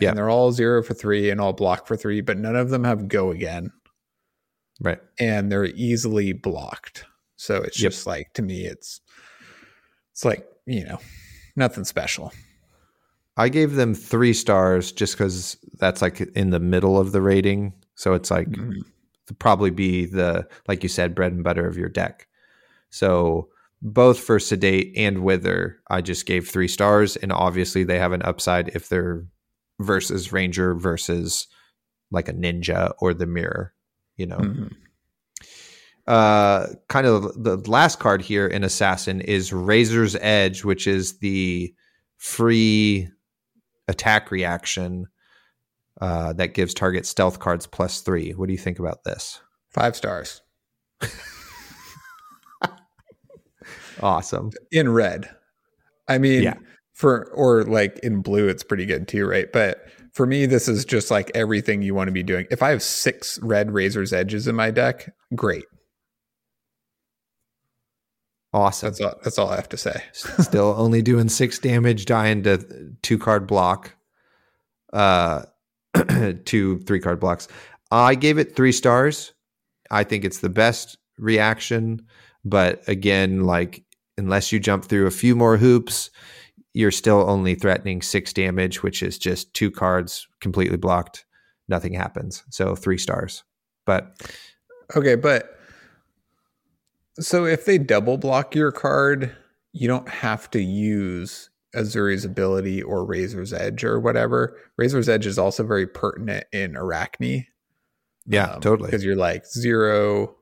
Yeah. 0.00 0.10
And 0.10 0.18
they're 0.18 0.30
all 0.30 0.52
zero 0.52 0.82
for 0.82 0.94
three 0.94 1.30
and 1.30 1.40
all 1.40 1.52
block 1.52 1.86
for 1.86 1.96
three, 1.96 2.20
but 2.20 2.36
none 2.36 2.56
of 2.56 2.70
them 2.70 2.84
have 2.84 3.08
go 3.08 3.30
again. 3.30 3.70
Right. 4.80 4.98
And 5.18 5.50
they're 5.50 5.66
easily 5.66 6.32
blocked. 6.32 7.04
So 7.36 7.56
it's 7.56 7.80
yep. 7.80 7.92
just 7.92 8.06
like 8.06 8.32
to 8.34 8.42
me, 8.42 8.66
it's 8.66 9.00
it's 10.12 10.24
like 10.24 10.46
you 10.66 10.84
know, 10.84 10.98
nothing 11.54 11.84
special. 11.84 12.32
I 13.36 13.48
gave 13.48 13.74
them 13.74 13.94
three 13.94 14.32
stars 14.32 14.92
just 14.92 15.14
because 15.14 15.56
that's 15.78 16.00
like 16.02 16.20
in 16.20 16.50
the 16.50 16.60
middle 16.60 16.98
of 16.98 17.12
the 17.12 17.20
rating. 17.20 17.74
So 17.94 18.14
it's 18.14 18.30
like 18.30 18.48
mm-hmm. 18.48 18.80
Probably 19.34 19.70
be 19.70 20.06
the 20.06 20.46
like 20.68 20.82
you 20.82 20.88
said 20.88 21.14
bread 21.14 21.32
and 21.32 21.44
butter 21.44 21.66
of 21.66 21.76
your 21.76 21.88
deck. 21.88 22.26
So 22.90 23.48
both 23.82 24.18
for 24.18 24.38
sedate 24.38 24.92
and 24.96 25.22
wither, 25.22 25.78
I 25.88 26.00
just 26.00 26.26
gave 26.26 26.48
three 26.48 26.68
stars, 26.68 27.16
and 27.16 27.32
obviously 27.32 27.84
they 27.84 27.98
have 27.98 28.12
an 28.12 28.22
upside 28.22 28.68
if 28.68 28.88
they're 28.88 29.26
versus 29.80 30.32
ranger 30.32 30.74
versus 30.74 31.46
like 32.10 32.28
a 32.28 32.32
ninja 32.32 32.92
or 32.98 33.14
the 33.14 33.26
mirror. 33.26 33.74
You 34.16 34.26
know. 34.26 34.38
Mm-hmm 34.38 34.66
uh, 36.06 36.68
kind 36.88 37.06
of 37.06 37.42
the 37.42 37.56
last 37.68 37.98
card 37.98 38.22
here 38.22 38.46
in 38.46 38.62
Assassin 38.62 39.20
is 39.20 39.52
Razor's 39.52 40.14
Edge, 40.20 40.64
which 40.64 40.86
is 40.86 41.18
the 41.18 41.74
free 42.16 43.08
attack 43.88 44.30
reaction 44.30 45.06
uh, 46.00 46.32
that 46.34 46.54
gives 46.54 46.74
target 46.74 47.06
stealth 47.06 47.38
cards 47.38 47.66
plus 47.66 48.00
three. 48.00 48.32
What 48.32 48.46
do 48.46 48.52
you 48.52 48.58
think 48.58 48.78
about 48.78 49.04
this? 49.04 49.40
Five 49.70 49.96
stars. 49.96 50.42
awesome. 54.02 54.50
In 54.70 54.92
red. 54.92 55.28
I 56.08 56.18
mean, 56.18 56.42
yeah. 56.42 56.54
for, 56.94 57.30
or 57.32 57.64
like 57.64 57.98
in 58.00 58.22
blue, 58.22 58.48
it's 58.48 58.62
pretty 58.62 58.86
good 58.86 59.08
too, 59.08 59.26
right? 59.26 59.50
But 59.52 59.86
for 60.12 60.26
me, 60.26 60.46
this 60.46 60.68
is 60.68 60.84
just 60.84 61.10
like 61.10 61.30
everything 61.34 61.82
you 61.82 61.94
want 61.94 62.08
to 62.08 62.12
be 62.12 62.22
doing. 62.22 62.46
If 62.50 62.62
I 62.62 62.70
have 62.70 62.82
six 62.82 63.38
red 63.42 63.72
Razor's 63.72 64.12
Edges 64.12 64.46
in 64.48 64.54
my 64.54 64.70
deck, 64.70 65.12
great. 65.34 65.64
Awesome. 68.52 68.88
That's 68.88 69.00
all, 69.00 69.14
that's 69.22 69.38
all 69.38 69.50
I 69.50 69.56
have 69.56 69.68
to 69.70 69.76
say. 69.76 70.02
Still 70.12 70.74
only 70.78 71.02
doing 71.02 71.28
six 71.28 71.58
damage, 71.58 72.06
dying 72.06 72.42
to 72.44 72.94
two 73.02 73.18
card 73.18 73.46
block, 73.46 73.94
uh, 74.92 75.42
two 76.44 76.80
three 76.80 77.00
card 77.00 77.20
blocks. 77.20 77.48
I 77.90 78.14
gave 78.14 78.38
it 78.38 78.56
three 78.56 78.72
stars. 78.72 79.32
I 79.90 80.04
think 80.04 80.24
it's 80.24 80.40
the 80.40 80.48
best 80.48 80.96
reaction, 81.18 82.06
but 82.44 82.82
again, 82.88 83.44
like 83.44 83.84
unless 84.18 84.50
you 84.50 84.58
jump 84.58 84.84
through 84.84 85.06
a 85.06 85.12
few 85.12 85.36
more 85.36 85.56
hoops, 85.56 86.10
you're 86.74 86.90
still 86.90 87.28
only 87.28 87.54
threatening 87.54 88.02
six 88.02 88.32
damage, 88.32 88.82
which 88.82 89.02
is 89.02 89.18
just 89.18 89.52
two 89.54 89.70
cards 89.70 90.26
completely 90.40 90.76
blocked. 90.76 91.24
Nothing 91.68 91.94
happens. 91.94 92.44
So 92.50 92.74
three 92.74 92.98
stars. 92.98 93.44
But 93.84 94.20
okay, 94.94 95.14
but 95.14 95.58
so 97.18 97.46
if 97.46 97.64
they 97.64 97.78
double 97.78 98.18
block 98.18 98.54
your 98.54 98.72
card, 98.72 99.34
you 99.72 99.88
don't 99.88 100.08
have 100.08 100.50
to 100.50 100.60
use 100.60 101.50
Uzuri's 101.74 102.24
ability 102.24 102.82
or 102.82 103.04
Razor's 103.04 103.52
Edge 103.52 103.84
or 103.84 104.00
whatever. 104.00 104.56
Razor's 104.76 105.08
Edge 105.08 105.26
is 105.26 105.38
also 105.38 105.64
very 105.64 105.86
pertinent 105.86 106.46
in 106.52 106.72
Arakni. 106.74 107.46
Yeah, 108.26 108.52
um, 108.52 108.60
totally. 108.60 108.88
Because 108.88 109.04
you're 109.04 109.16
like 109.16 109.46
zero 109.46 110.34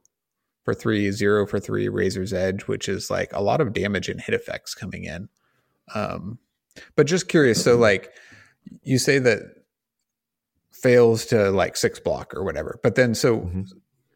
for 0.64 0.74
three, 0.74 1.10
zero 1.10 1.46
for 1.46 1.60
three, 1.60 1.88
Razor's 1.88 2.32
Edge, 2.32 2.62
which 2.62 2.88
is 2.88 3.10
like 3.10 3.32
a 3.32 3.42
lot 3.42 3.60
of 3.60 3.72
damage 3.72 4.08
and 4.08 4.20
hit 4.20 4.34
effects 4.34 4.74
coming 4.74 5.04
in. 5.04 5.28
Um, 5.94 6.38
but 6.96 7.06
just 7.06 7.28
curious, 7.28 7.62
so 7.62 7.76
like 7.76 8.10
you 8.82 8.98
say 8.98 9.18
that 9.18 9.42
fails 10.72 11.26
to 11.26 11.50
like 11.50 11.76
six 11.76 12.00
block 12.00 12.34
or 12.34 12.42
whatever, 12.44 12.80
but 12.82 12.94
then 12.94 13.14
so 13.14 13.40
mm-hmm 13.40 13.62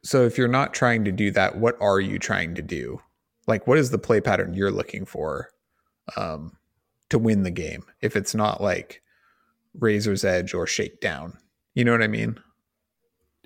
so 0.03 0.25
if 0.25 0.39
you're 0.39 0.49
not 0.49 0.75
trying 0.75 1.05
to 1.05 1.13
do 1.13 1.31
that, 1.33 1.59
what 1.59 1.77
are 1.81 2.01
you 2.01 2.19
trying 2.19 2.55
to 2.55 2.63
do? 2.63 3.01
Like, 3.47 3.67
what 3.67 3.79
is 3.79 3.91
the 3.91 3.99
play 3.99 4.21
pattern 4.21 4.55
you're 4.55 4.71
looking 4.71 5.05
for 5.05 5.51
um, 6.17 6.53
to 7.11 7.19
win 7.19 7.43
the 7.43 7.51
game? 7.51 7.85
If 8.01 8.17
it's 8.17 8.35
not 8.35 8.63
like 8.63 9.03
Razor's 9.79 10.25
Edge 10.25 10.55
or 10.55 10.67
Shakedown, 10.67 11.39
you 11.75 11.85
know 11.85 11.93
what 11.93 12.03
I 12.03 12.09
mean? 12.09 12.39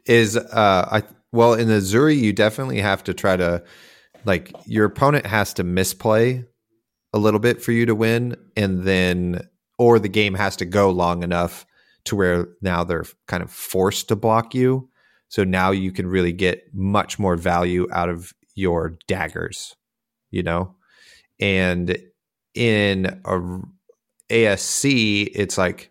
Is 0.06 0.36
uh, 0.36 0.88
I 0.90 1.02
well 1.32 1.54
in 1.54 1.68
the 1.68 1.74
Uzuri, 1.74 2.18
you 2.18 2.32
definitely 2.32 2.80
have 2.80 3.04
to 3.04 3.14
try 3.14 3.36
to 3.36 3.62
like 4.24 4.52
your 4.66 4.86
opponent 4.86 5.26
has 5.26 5.54
to 5.54 5.64
misplay 5.64 6.44
a 7.12 7.18
little 7.18 7.40
bit 7.40 7.62
for 7.62 7.72
you 7.72 7.86
to 7.86 7.94
win, 7.94 8.36
and 8.56 8.82
then 8.82 9.46
or 9.78 9.98
the 9.98 10.08
game 10.08 10.34
has 10.34 10.56
to 10.56 10.64
go 10.64 10.90
long 10.90 11.22
enough 11.22 11.66
to 12.04 12.16
where 12.16 12.48
now 12.60 12.84
they're 12.84 13.04
kind 13.28 13.42
of 13.42 13.50
forced 13.50 14.08
to 14.08 14.16
block 14.16 14.54
you 14.54 14.88
so 15.32 15.44
now 15.44 15.70
you 15.70 15.90
can 15.92 16.06
really 16.06 16.32
get 16.32 16.62
much 16.74 17.18
more 17.18 17.36
value 17.36 17.88
out 17.90 18.10
of 18.10 18.34
your 18.54 18.98
daggers, 19.08 19.74
you 20.30 20.42
know? 20.42 20.74
And 21.40 21.96
in 22.54 23.20
a 23.24 23.40
ASC, 24.30 25.30
it's 25.34 25.58
like 25.58 25.90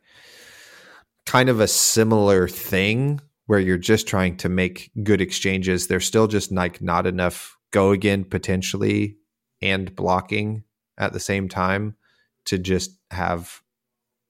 kind 1.26 1.49
of 1.49 1.59
a 1.59 1.68
similar 1.68 2.47
thing 2.47 3.22
where 3.45 3.59
you're 3.59 3.78
just 3.78 4.07
trying 4.07 4.38
to 4.38 4.49
make 4.49 4.91
good 5.03 5.22
exchanges. 5.22 5.88
There's 5.88 6.05
still 6.05 6.28
just 6.28 6.51
like 6.51 6.82
not 6.82 7.05
enough 7.05 7.57
go 7.72 7.91
again 7.91 8.24
potentially 8.24 9.18
and 9.62 9.95
blocking 9.95 10.64
at 10.97 11.14
the 11.14 11.20
same 11.20 11.47
time 11.47 11.95
to 12.45 12.57
just 12.57 12.91
have 13.12 13.62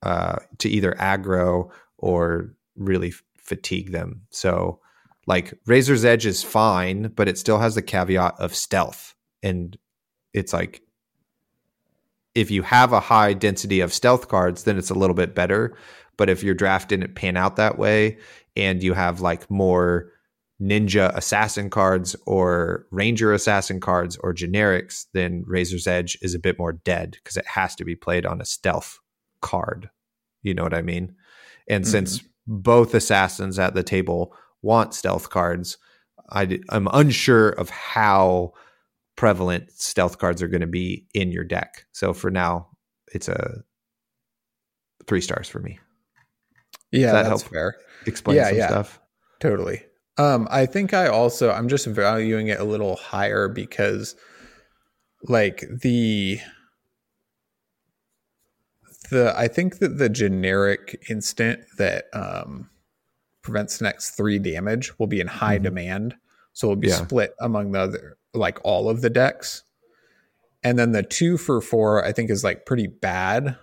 uh, 0.04 0.38
to 0.60 0.70
either 0.70 0.94
aggro 0.94 1.70
or 1.98 2.54
really 2.76 3.14
fatigue 3.38 3.92
them. 3.92 4.22
So 4.32 4.80
like 5.28 5.54
Razor's 5.66 6.06
Edge 6.06 6.26
is 6.26 6.44
fine, 6.44 7.12
but 7.16 7.28
it 7.28 7.38
still 7.38 7.60
has 7.60 7.76
the 7.76 7.82
caveat 7.82 8.36
of 8.40 8.56
stealth. 8.56 9.16
And 9.44 9.78
it's 10.34 10.54
like 10.54 10.82
if 12.36 12.50
you 12.52 12.62
have 12.64 12.94
a 12.94 13.00
high 13.00 13.34
density 13.34 13.80
of 13.82 13.94
stealth 13.94 14.28
cards, 14.28 14.64
then 14.64 14.78
it's 14.78 14.90
a 14.90 14.96
little 14.96 15.16
bit 15.16 15.36
better. 15.36 15.76
But 16.18 16.30
if 16.30 16.44
your 16.44 16.56
draft 16.56 16.90
didn't 16.90 17.16
pan 17.16 17.38
out 17.38 17.56
that 17.56 17.78
way 17.78 18.18
and 18.56 18.84
you 18.84 18.94
have 18.94 19.22
like 19.22 19.50
more 19.50 20.12
ninja 20.62 21.16
assassin 21.16 21.70
cards 21.70 22.16
or 22.26 22.86
ranger 22.92 23.34
assassin 23.34 23.80
cards 23.80 24.18
or 24.18 24.34
generics, 24.34 25.06
then 25.14 25.44
Razor's 25.48 25.88
Edge 25.88 26.18
is 26.22 26.36
a 26.36 26.40
bit 26.40 26.60
more 26.60 26.74
dead 26.74 27.12
because 27.12 27.38
it 27.38 27.48
has 27.48 27.76
to 27.76 27.86
be 27.86 27.96
played 27.96 28.26
on 28.26 28.40
a 28.40 28.46
stealth 28.46 29.00
card. 29.42 29.90
You 30.44 30.54
know 30.54 30.64
what 30.64 30.74
I 30.74 30.82
mean? 30.82 31.16
And 31.68 31.84
mm-hmm. 31.84 31.92
since 31.92 32.24
both 32.46 32.94
assassins 32.94 33.58
at 33.58 33.74
the 33.74 33.84
table 33.84 34.36
want 34.62 34.94
stealth 34.94 35.30
cards, 35.30 35.78
I, 36.30 36.60
I'm 36.70 36.88
unsure 36.94 37.50
of 37.50 37.70
how 37.70 38.54
prevalent 39.22 39.72
stealth 39.74 40.18
cards 40.18 40.42
are 40.42 40.48
going 40.48 40.62
to 40.62 40.68
be 40.68 41.06
in 41.14 41.32
your 41.32 41.44
deck. 41.44 41.86
So 41.92 42.12
for 42.12 42.32
now, 42.32 42.68
it's 43.14 43.28
a 43.28 43.62
three 45.06 45.22
stars 45.22 45.48
for 45.48 45.60
me. 45.60 45.78
Yeah, 46.92 47.12
that 47.12 47.30
that's 47.30 47.44
fair. 47.44 47.76
Explain 48.08 48.38
yeah, 48.38 48.48
some 48.48 48.58
yeah, 48.58 48.68
stuff. 48.70 49.00
Totally. 49.40 49.84
Um, 50.18 50.48
I 50.50 50.66
think 50.66 50.96
I 50.96 51.06
also 51.08 51.52
I'm 51.52 51.70
just 51.70 51.86
valuing 51.86 52.48
it 52.48 52.60
a 52.60 52.64
little 52.64 52.96
higher 52.96 53.48
because 53.48 54.16
like 55.26 55.66
the 55.70 56.40
the 59.12 59.36
I 59.38 59.48
think 59.50 59.78
that 59.78 60.00
the 60.00 60.10
generic 60.10 61.00
instant 61.12 61.60
that 61.78 62.06
um 62.14 62.72
prevents 63.44 63.82
next 63.82 64.18
three 64.18 64.40
damage 64.40 64.98
will 64.98 65.06
be 65.06 65.22
in 65.22 65.28
high 65.28 65.58
mm-hmm. 65.58 65.66
demand. 65.66 66.16
So 66.54 66.72
it'll 66.72 66.82
be 66.82 66.88
yeah. 66.88 66.96
split 66.96 67.36
among 67.40 67.74
the 67.74 67.82
other 67.82 68.18
like 68.34 68.60
all 68.64 68.90
of 68.90 69.02
the 69.02 69.10
decks. 69.10 69.64
And 70.64 70.78
then 70.78 70.92
the 70.92 71.04
two 71.04 71.38
for 71.38 71.60
four, 71.62 72.06
I 72.06 72.12
think, 72.12 72.30
is 72.30 72.44
like 72.44 72.66
pretty 72.66 72.88
bad 72.88 73.58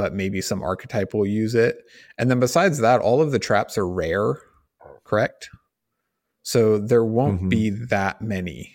but 0.00 0.14
maybe 0.14 0.40
some 0.40 0.62
archetype 0.62 1.12
will 1.12 1.26
use 1.26 1.54
it. 1.54 1.84
And 2.16 2.30
then 2.30 2.40
besides 2.40 2.78
that, 2.78 3.02
all 3.02 3.20
of 3.20 3.32
the 3.32 3.38
traps 3.38 3.76
are 3.76 3.86
rare, 3.86 4.40
correct? 5.04 5.50
So 6.40 6.78
there 6.78 7.04
won't 7.04 7.40
mm-hmm. 7.40 7.48
be 7.50 7.68
that 7.90 8.22
many. 8.22 8.74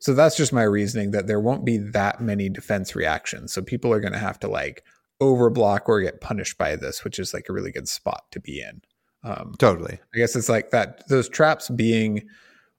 So 0.00 0.12
that's 0.12 0.36
just 0.36 0.52
my 0.52 0.64
reasoning 0.64 1.12
that 1.12 1.28
there 1.28 1.38
won't 1.38 1.64
be 1.64 1.78
that 1.78 2.20
many 2.20 2.48
defense 2.48 2.96
reactions. 2.96 3.52
So 3.52 3.62
people 3.62 3.92
are 3.92 4.00
going 4.00 4.12
to 4.12 4.18
have 4.18 4.40
to 4.40 4.48
like 4.48 4.82
overblock 5.20 5.82
or 5.86 6.00
get 6.00 6.20
punished 6.20 6.58
by 6.58 6.74
this, 6.74 7.04
which 7.04 7.20
is 7.20 7.32
like 7.32 7.48
a 7.48 7.52
really 7.52 7.70
good 7.70 7.88
spot 7.88 8.24
to 8.32 8.40
be 8.40 8.60
in. 8.60 8.82
Um, 9.22 9.54
totally. 9.60 10.00
I 10.12 10.18
guess 10.18 10.34
it's 10.34 10.48
like 10.48 10.70
that. 10.70 11.08
Those 11.08 11.28
traps 11.28 11.70
being 11.70 12.28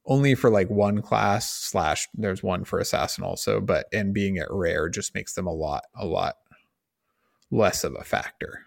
only 0.06 0.36
for 0.36 0.49
like 0.49 0.70
one 0.70 1.01
class 1.01 1.49
slash 1.49 2.08
there's 2.14 2.43
one 2.43 2.64
for 2.66 2.80
assassin 2.80 3.24
also, 3.24 3.62
but 3.62 3.86
and 3.93 4.14
being 4.14 4.38
at 4.38 4.47
rare 4.51 4.89
just 4.89 5.16
makes 5.16 5.34
them 5.34 5.47
a 5.47 5.54
lot 5.54 5.86
a 5.95 6.06
lot 6.06 6.36
less 7.51 7.84
of 7.84 7.95
a 7.99 8.04
factor. 8.04 8.60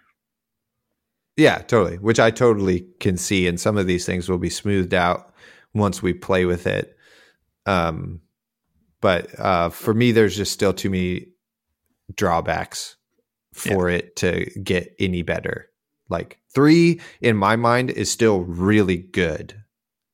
Yeah, 1.35 1.59
totally. 1.59 1.97
Which 1.97 2.19
I 2.19 2.31
totally 2.31 2.87
can 2.99 3.17
see, 3.17 3.47
and 3.47 3.59
some 3.59 3.77
of 3.77 3.85
these 3.85 4.05
things 4.05 4.27
will 4.27 4.39
be 4.39 4.49
smoothed 4.49 4.93
out 4.93 5.33
once 5.73 6.01
we 6.01 6.13
play 6.13 6.45
with 6.45 6.65
it. 6.65 6.97
Um, 7.67 8.21
but 9.01 9.39
uh, 9.39 9.69
for 9.69 9.93
me, 9.93 10.11
there's 10.11 10.35
just 10.35 10.51
still 10.51 10.73
too 10.73 10.89
many 10.89 11.27
drawbacks 12.15 12.95
for 13.53 13.89
yeah. 13.89 13.97
it 13.97 14.15
to 14.17 14.45
get 14.63 14.95
any 14.99 15.21
better. 15.21 15.69
Like 16.09 16.39
three, 16.49 17.01
in 17.21 17.37
my 17.37 17.55
mind, 17.55 17.91
is 17.91 18.09
still 18.09 18.41
really 18.41 18.97
good. 18.97 19.61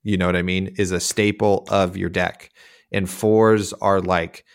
You 0.04 0.18
know 0.18 0.26
what 0.26 0.36
I 0.36 0.41
mean? 0.41 0.76
Is 0.78 0.91
a 0.91 0.99
staple 0.99 1.66
of 1.70 1.97
your 1.97 2.10
deck, 2.10 2.51
and 2.91 3.10
fours 3.10 3.74
are 3.74 4.01
like, 4.01 4.45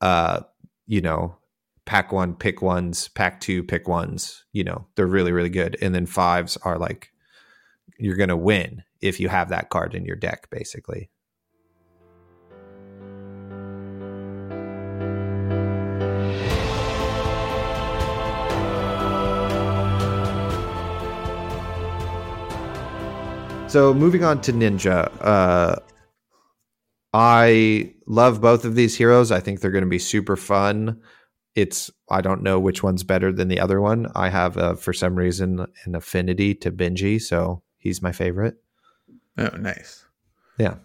uh, 0.00 0.40
you 0.86 1.00
know, 1.00 1.36
pack 1.84 2.12
one, 2.12 2.34
pick 2.34 2.60
ones, 2.60 3.08
pack 3.08 3.40
two, 3.40 3.62
pick 3.62 3.88
ones. 3.88 4.44
You 4.52 4.64
know, 4.64 4.86
they're 4.96 5.06
really, 5.06 5.32
really 5.32 5.48
good. 5.48 5.76
And 5.80 5.94
then 5.94 6.06
fives 6.06 6.56
are 6.58 6.78
like, 6.78 7.12
you're 7.98 8.16
going 8.16 8.28
to 8.28 8.36
win 8.36 8.82
if 9.00 9.20
you 9.20 9.28
have 9.28 9.48
that 9.48 9.70
card 9.70 9.94
in 9.94 10.04
your 10.04 10.16
deck, 10.16 10.50
basically. 10.50 11.10
So 23.68 23.92
moving 23.92 24.24
on 24.24 24.40
to 24.42 24.52
Ninja, 24.52 25.10
uh, 25.20 25.76
I 27.12 27.94
love 28.06 28.40
both 28.40 28.64
of 28.64 28.74
these 28.74 28.96
heroes. 28.96 29.32
I 29.32 29.40
think 29.40 29.60
they're 29.60 29.70
going 29.70 29.84
to 29.84 29.90
be 29.90 29.98
super 29.98 30.36
fun 30.36 31.00
it's 31.56 31.90
I 32.10 32.20
don't 32.20 32.42
know 32.42 32.60
which 32.60 32.82
one's 32.82 33.02
better 33.02 33.32
than 33.32 33.48
the 33.48 33.58
other 33.58 33.80
one. 33.80 34.06
I 34.14 34.28
have 34.28 34.56
a, 34.58 34.76
for 34.76 34.92
some 34.92 35.16
reason 35.16 35.66
an 35.84 35.94
affinity 35.96 36.54
to 36.56 36.70
Benji, 36.70 37.20
so 37.20 37.62
he's 37.78 38.02
my 38.02 38.12
favorite. 38.12 38.56
Oh, 39.38 39.56
nice. 39.56 40.04
Yeah. 40.58 40.76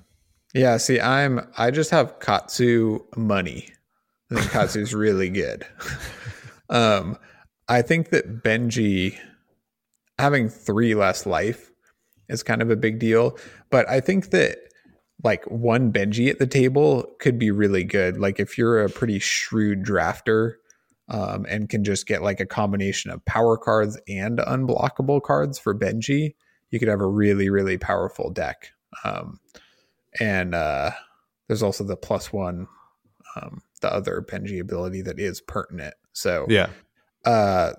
Yeah, 0.54 0.78
see, 0.78 1.00
I'm 1.00 1.48
I 1.58 1.72
just 1.72 1.92
have 1.92 2.20
Katsu 2.20 3.00
money. 3.16 3.70
I 4.32 4.36
think 4.36 4.52
Katsu's 4.52 4.94
really 4.96 5.30
good. 5.30 5.68
um 6.70 7.18
I 7.68 7.82
think 7.82 8.10
that 8.10 8.44
Benji 8.44 9.18
having 10.18 10.50
3 10.50 10.96
less 10.96 11.26
life 11.26 11.71
is 12.32 12.44
kind 12.44 12.62
of 12.62 12.70
a 12.70 12.76
big 12.76 13.00
deal, 13.00 13.38
but 13.70 13.88
I 13.90 14.00
think 14.00 14.32
that 14.32 14.58
like 15.24 15.44
one 15.46 15.94
Benji 15.94 16.30
at 16.30 16.40
the 16.40 16.48
table 16.48 17.08
could 17.20 17.38
be 17.38 17.52
really 17.52 17.84
good. 17.84 18.18
Like 18.18 18.40
if 18.40 18.58
you're 18.58 18.84
a 18.84 18.90
pretty 18.90 19.20
shrewd 19.20 19.84
drafter, 19.84 20.56
um, 21.12 21.46
and 21.50 21.70
can 21.70 21.84
just 21.84 22.08
get 22.08 22.24
like 22.24 22.40
a 22.40 22.46
combination 22.46 23.12
of 23.12 23.24
power 23.26 23.58
cards 23.58 24.00
and 24.08 24.40
unblockable 24.40 25.22
cards 25.22 25.60
for 25.60 25.76
Benji, 25.76 26.36
you 26.70 26.80
could 26.80 26.88
have 26.88 27.02
a 27.02 27.06
really, 27.06 27.50
really 27.50 27.78
powerful 27.78 28.30
deck. 28.30 28.72
Um, 29.04 29.40
and 30.20 30.56
uh, 30.56 30.92
there's 31.48 31.64
also 31.64 31.84
the 31.84 31.98
plus 31.98 32.32
one, 32.32 32.68
um, 33.36 33.62
the 33.82 33.94
other 33.94 34.22
Benji 34.22 34.62
ability 34.62 35.02
that 35.02 35.20
is 35.20 35.42
pertinent. 35.42 35.96
So, 36.14 36.46
yeah. 36.50 36.70
Uh, 37.26 37.74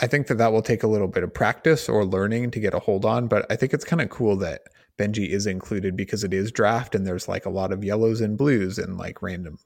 I 0.00 0.06
think 0.06 0.28
that 0.28 0.38
that 0.38 0.52
will 0.52 0.62
take 0.62 0.82
a 0.82 0.88
little 0.88 1.08
bit 1.08 1.22
of 1.22 1.32
practice 1.32 1.88
or 1.88 2.04
learning 2.04 2.50
to 2.52 2.60
get 2.60 2.74
a 2.74 2.78
hold 2.78 3.04
on, 3.04 3.28
but 3.28 3.46
I 3.50 3.56
think 3.56 3.74
it's 3.74 3.84
kind 3.84 4.00
of 4.00 4.08
cool 4.08 4.36
that 4.36 4.62
Benji 4.98 5.28
is 5.28 5.46
included 5.46 5.96
because 5.96 6.24
it 6.24 6.32
is 6.32 6.50
draft 6.50 6.94
and 6.94 7.06
there's 7.06 7.28
like 7.28 7.46
a 7.46 7.50
lot 7.50 7.72
of 7.72 7.84
yellows 7.84 8.20
and 8.20 8.36
blues 8.36 8.78
and 8.78 8.96
like 8.96 9.22
random 9.22 9.58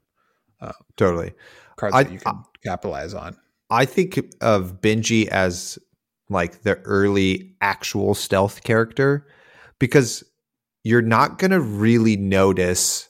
uh, 0.61 0.73
totally 0.97 1.33
cards 1.77 1.95
I, 1.95 2.05
that 2.05 2.13
you 2.13 2.19
can 2.19 2.37
I, 2.37 2.43
capitalize 2.65 3.15
on. 3.15 3.37
I 3.71 3.85
think 3.85 4.19
of 4.41 4.81
Benji 4.81 5.27
as 5.29 5.79
like 6.29 6.63
the 6.63 6.77
early 6.81 7.55
actual 7.61 8.15
stealth 8.15 8.63
character 8.63 9.27
because 9.79 10.25
you're 10.83 11.03
not 11.03 11.39
going 11.39 11.51
to 11.51 11.61
really 11.61 12.17
notice 12.17 13.09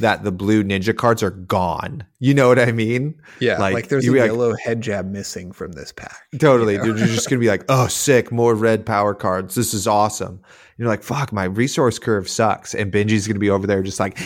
that 0.00 0.24
the 0.24 0.32
blue 0.32 0.64
ninja 0.64 0.96
cards 0.96 1.22
are 1.22 1.30
gone. 1.30 2.04
You 2.18 2.34
know 2.34 2.48
what 2.48 2.58
I 2.58 2.72
mean? 2.72 3.20
Yeah. 3.40 3.58
Like, 3.58 3.74
like 3.74 3.88
there's 3.88 4.08
a 4.08 4.12
yellow 4.12 4.50
like, 4.50 4.60
head 4.60 4.80
jab 4.80 5.10
missing 5.10 5.52
from 5.52 5.72
this 5.72 5.92
pack. 5.92 6.26
Totally. 6.38 6.74
You 6.74 6.78
know? 6.80 6.84
You're 6.86 7.06
just 7.06 7.28
going 7.28 7.38
to 7.38 7.44
be 7.44 7.48
like, 7.48 7.64
oh, 7.68 7.86
sick, 7.86 8.32
more 8.32 8.54
red 8.54 8.84
power 8.84 9.14
cards. 9.14 9.54
This 9.54 9.74
is 9.74 9.86
awesome 9.86 10.40
you're 10.76 10.88
like, 10.88 11.02
fuck, 11.02 11.32
my 11.32 11.44
resource 11.44 11.98
curve 11.98 12.28
sucks. 12.28 12.74
And 12.74 12.92
Benji's 12.92 13.26
going 13.26 13.36
to 13.36 13.40
be 13.40 13.50
over 13.50 13.66
there 13.66 13.82
just 13.82 14.00
like, 14.00 14.18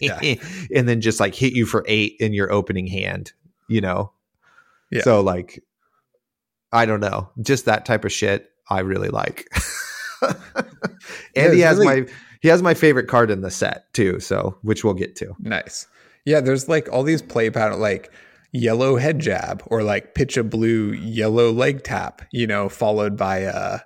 yeah. 0.00 0.18
and 0.74 0.88
then 0.88 1.00
just 1.00 1.20
like 1.20 1.34
hit 1.34 1.52
you 1.52 1.64
for 1.64 1.84
eight 1.86 2.16
in 2.18 2.32
your 2.32 2.52
opening 2.52 2.86
hand, 2.86 3.32
you 3.68 3.80
know? 3.80 4.12
Yeah. 4.90 5.02
So, 5.02 5.20
like, 5.20 5.62
I 6.72 6.86
don't 6.86 7.00
know. 7.00 7.30
Just 7.40 7.66
that 7.66 7.84
type 7.84 8.04
of 8.04 8.12
shit 8.12 8.50
I 8.68 8.80
really 8.80 9.10
like. 9.10 9.48
and 10.22 10.36
yeah, 11.36 11.52
he 11.52 11.60
has 11.60 11.78
really- 11.78 12.02
my 12.02 12.08
he 12.40 12.48
has 12.48 12.62
my 12.62 12.74
favorite 12.74 13.08
card 13.08 13.30
in 13.30 13.40
the 13.40 13.50
set 13.50 13.92
too, 13.92 14.20
so 14.20 14.56
which 14.62 14.84
we'll 14.84 14.94
get 14.94 15.16
to. 15.16 15.34
Nice. 15.38 15.86
Yeah, 16.24 16.40
there's 16.40 16.68
like 16.68 16.88
all 16.92 17.02
these 17.02 17.22
play 17.22 17.50
pattern 17.50 17.80
like 17.80 18.12
yellow 18.52 18.96
head 18.96 19.18
jab 19.18 19.62
or 19.66 19.82
like 19.82 20.14
pitch 20.14 20.36
a 20.36 20.44
blue 20.44 20.92
yellow 20.92 21.52
leg 21.52 21.82
tap, 21.84 22.22
you 22.32 22.46
know, 22.46 22.68
followed 22.68 23.16
by 23.16 23.44
uh 23.44 23.78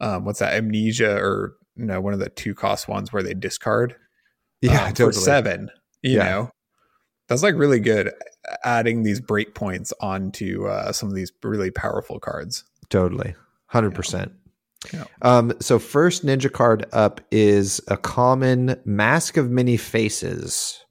um, 0.00 0.24
what's 0.24 0.38
that 0.38 0.54
amnesia 0.54 1.16
or 1.16 1.54
you 1.76 1.84
know 1.84 2.00
one 2.00 2.14
of 2.14 2.20
the 2.20 2.30
two 2.30 2.54
cost 2.54 2.88
ones 2.88 3.12
where 3.12 3.22
they 3.22 3.34
discard 3.34 3.94
yeah 4.62 4.84
um, 4.84 4.92
totally. 4.94 5.12
for 5.12 5.20
seven 5.20 5.70
you 6.02 6.16
yeah. 6.16 6.24
know 6.24 6.50
That's 7.28 7.42
like 7.42 7.54
really 7.54 7.80
good 7.80 8.10
adding 8.64 9.02
these 9.02 9.20
breakpoints 9.20 9.92
onto 10.00 10.66
uh, 10.66 10.92
some 10.92 11.08
of 11.08 11.14
these 11.14 11.32
really 11.42 11.70
powerful 11.70 12.18
cards. 12.18 12.64
Totally. 12.88 13.34
100%. 13.72 14.32
Yeah. 14.92 15.04
Um, 15.22 15.52
so 15.60 15.78
first 15.78 16.24
ninja 16.24 16.50
card 16.50 16.86
up 16.92 17.20
is 17.30 17.80
a 17.88 17.96
common 17.96 18.80
mask 18.84 19.36
of 19.36 19.50
many 19.50 19.76
faces. 19.76 20.84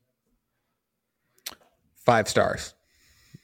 Five 2.06 2.28
stars. 2.30 2.74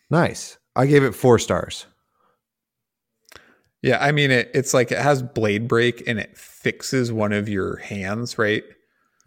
Nice. 0.09 0.57
I 0.75 0.85
gave 0.85 1.03
it 1.03 1.13
four 1.15 1.39
stars. 1.39 1.85
Yeah, 3.81 3.97
I 4.03 4.11
mean 4.11 4.31
it, 4.31 4.49
it's 4.53 4.73
like 4.73 4.91
it 4.91 4.97
has 4.97 5.21
blade 5.21 5.67
break 5.67 6.07
and 6.07 6.19
it 6.19 6.35
fixes 6.37 7.11
one 7.11 7.33
of 7.33 7.47
your 7.47 7.77
hands, 7.77 8.37
right? 8.37 8.63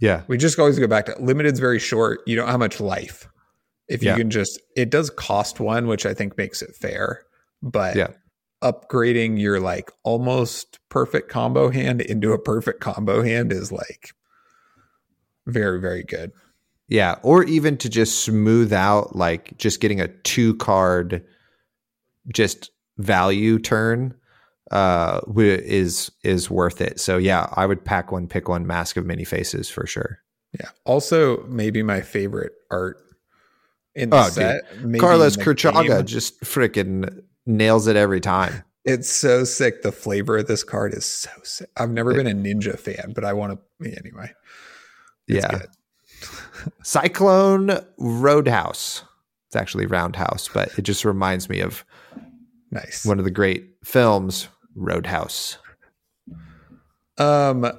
Yeah. 0.00 0.22
We 0.28 0.36
just 0.38 0.58
always 0.58 0.78
go 0.78 0.86
back 0.86 1.06
to 1.06 1.16
limited's 1.20 1.60
very 1.60 1.78
short. 1.78 2.20
You 2.26 2.36
don't 2.36 2.48
have 2.48 2.58
much 2.58 2.80
life. 2.80 3.28
If 3.88 4.02
you 4.02 4.10
Yeah. 4.10 4.16
can 4.16 4.30
just 4.30 4.60
it 4.76 4.90
does 4.90 5.10
cost 5.10 5.60
one, 5.60 5.86
which 5.86 6.06
I 6.06 6.14
think 6.14 6.36
makes 6.36 6.62
it 6.62 6.74
fair. 6.76 7.22
But 7.62 7.96
Yeah. 7.96 8.08
Upgrading 8.62 9.40
your 9.40 9.60
like 9.60 9.90
almost 10.02 10.78
perfect 10.88 11.28
combo 11.30 11.70
hand 11.70 12.00
into 12.00 12.32
a 12.32 12.38
perfect 12.38 12.80
combo 12.80 13.22
hand 13.22 13.52
is 13.52 13.70
like 13.70 14.12
very, 15.46 15.80
very 15.80 16.02
good. 16.02 16.32
Yeah. 16.88 17.16
Or 17.22 17.44
even 17.44 17.76
to 17.78 17.88
just 17.88 18.24
smooth 18.24 18.72
out, 18.72 19.14
like 19.14 19.56
just 19.58 19.80
getting 19.80 20.00
a 20.00 20.08
two 20.08 20.54
card, 20.56 21.24
just 22.32 22.70
value 22.96 23.58
turn 23.58 24.12
uh 24.72 25.20
is 25.36 26.10
is 26.24 26.50
worth 26.50 26.80
it 26.82 27.00
so 27.00 27.16
yeah 27.16 27.48
i 27.54 27.64
would 27.64 27.82
pack 27.84 28.12
one 28.12 28.26
pick 28.26 28.48
one 28.50 28.66
mask 28.66 28.98
of 28.98 29.06
many 29.06 29.24
faces 29.24 29.70
for 29.70 29.86
sure 29.86 30.18
Yeah. 30.60 30.68
Also, 30.84 31.42
maybe 31.46 31.82
my 31.82 32.00
favorite 32.02 32.52
art 32.70 32.98
in 33.94 34.10
the 34.10 34.16
Oh, 34.18 34.28
set. 34.28 34.62
maybe 34.84 34.98
carlos 34.98 35.36
in 35.36 35.38
the 35.38 35.44
Cruchaga 35.54 35.88
game. 35.98 36.06
just 36.06 36.38
freaking 36.42 37.22
nails 37.48 37.86
it 37.88 37.96
every 37.96 38.20
time 38.20 38.62
It's 38.84 39.08
so 39.10 39.44
sick. 39.44 39.82
The 39.82 39.92
flavor 39.92 40.38
of 40.38 40.46
this 40.46 40.62
card 40.62 40.94
is 40.94 41.04
so 41.04 41.30
sick. 41.42 41.68
I've 41.76 41.90
never 41.90 42.14
been 42.14 42.26
a 42.26 42.32
ninja 42.32 42.78
fan, 42.78 43.12
but 43.14 43.24
I 43.24 43.32
want 43.32 43.58
to 43.80 43.98
anyway. 43.98 44.32
It's 45.26 45.44
yeah 45.44 45.58
good. 45.58 45.68
cyclone 46.82 47.78
roadhouse 47.98 49.04
it's 49.46 49.54
actually 49.56 49.86
roundhouse 49.86 50.48
but 50.52 50.76
it 50.78 50.82
just 50.82 51.04
reminds 51.04 51.48
me 51.48 51.60
of 51.60 51.84
Nice. 52.70 53.04
one 53.06 53.18
of 53.20 53.24
the 53.24 53.30
great 53.30 53.64
films 53.84 54.48
roadhouse 54.74 55.58
Um, 57.18 57.70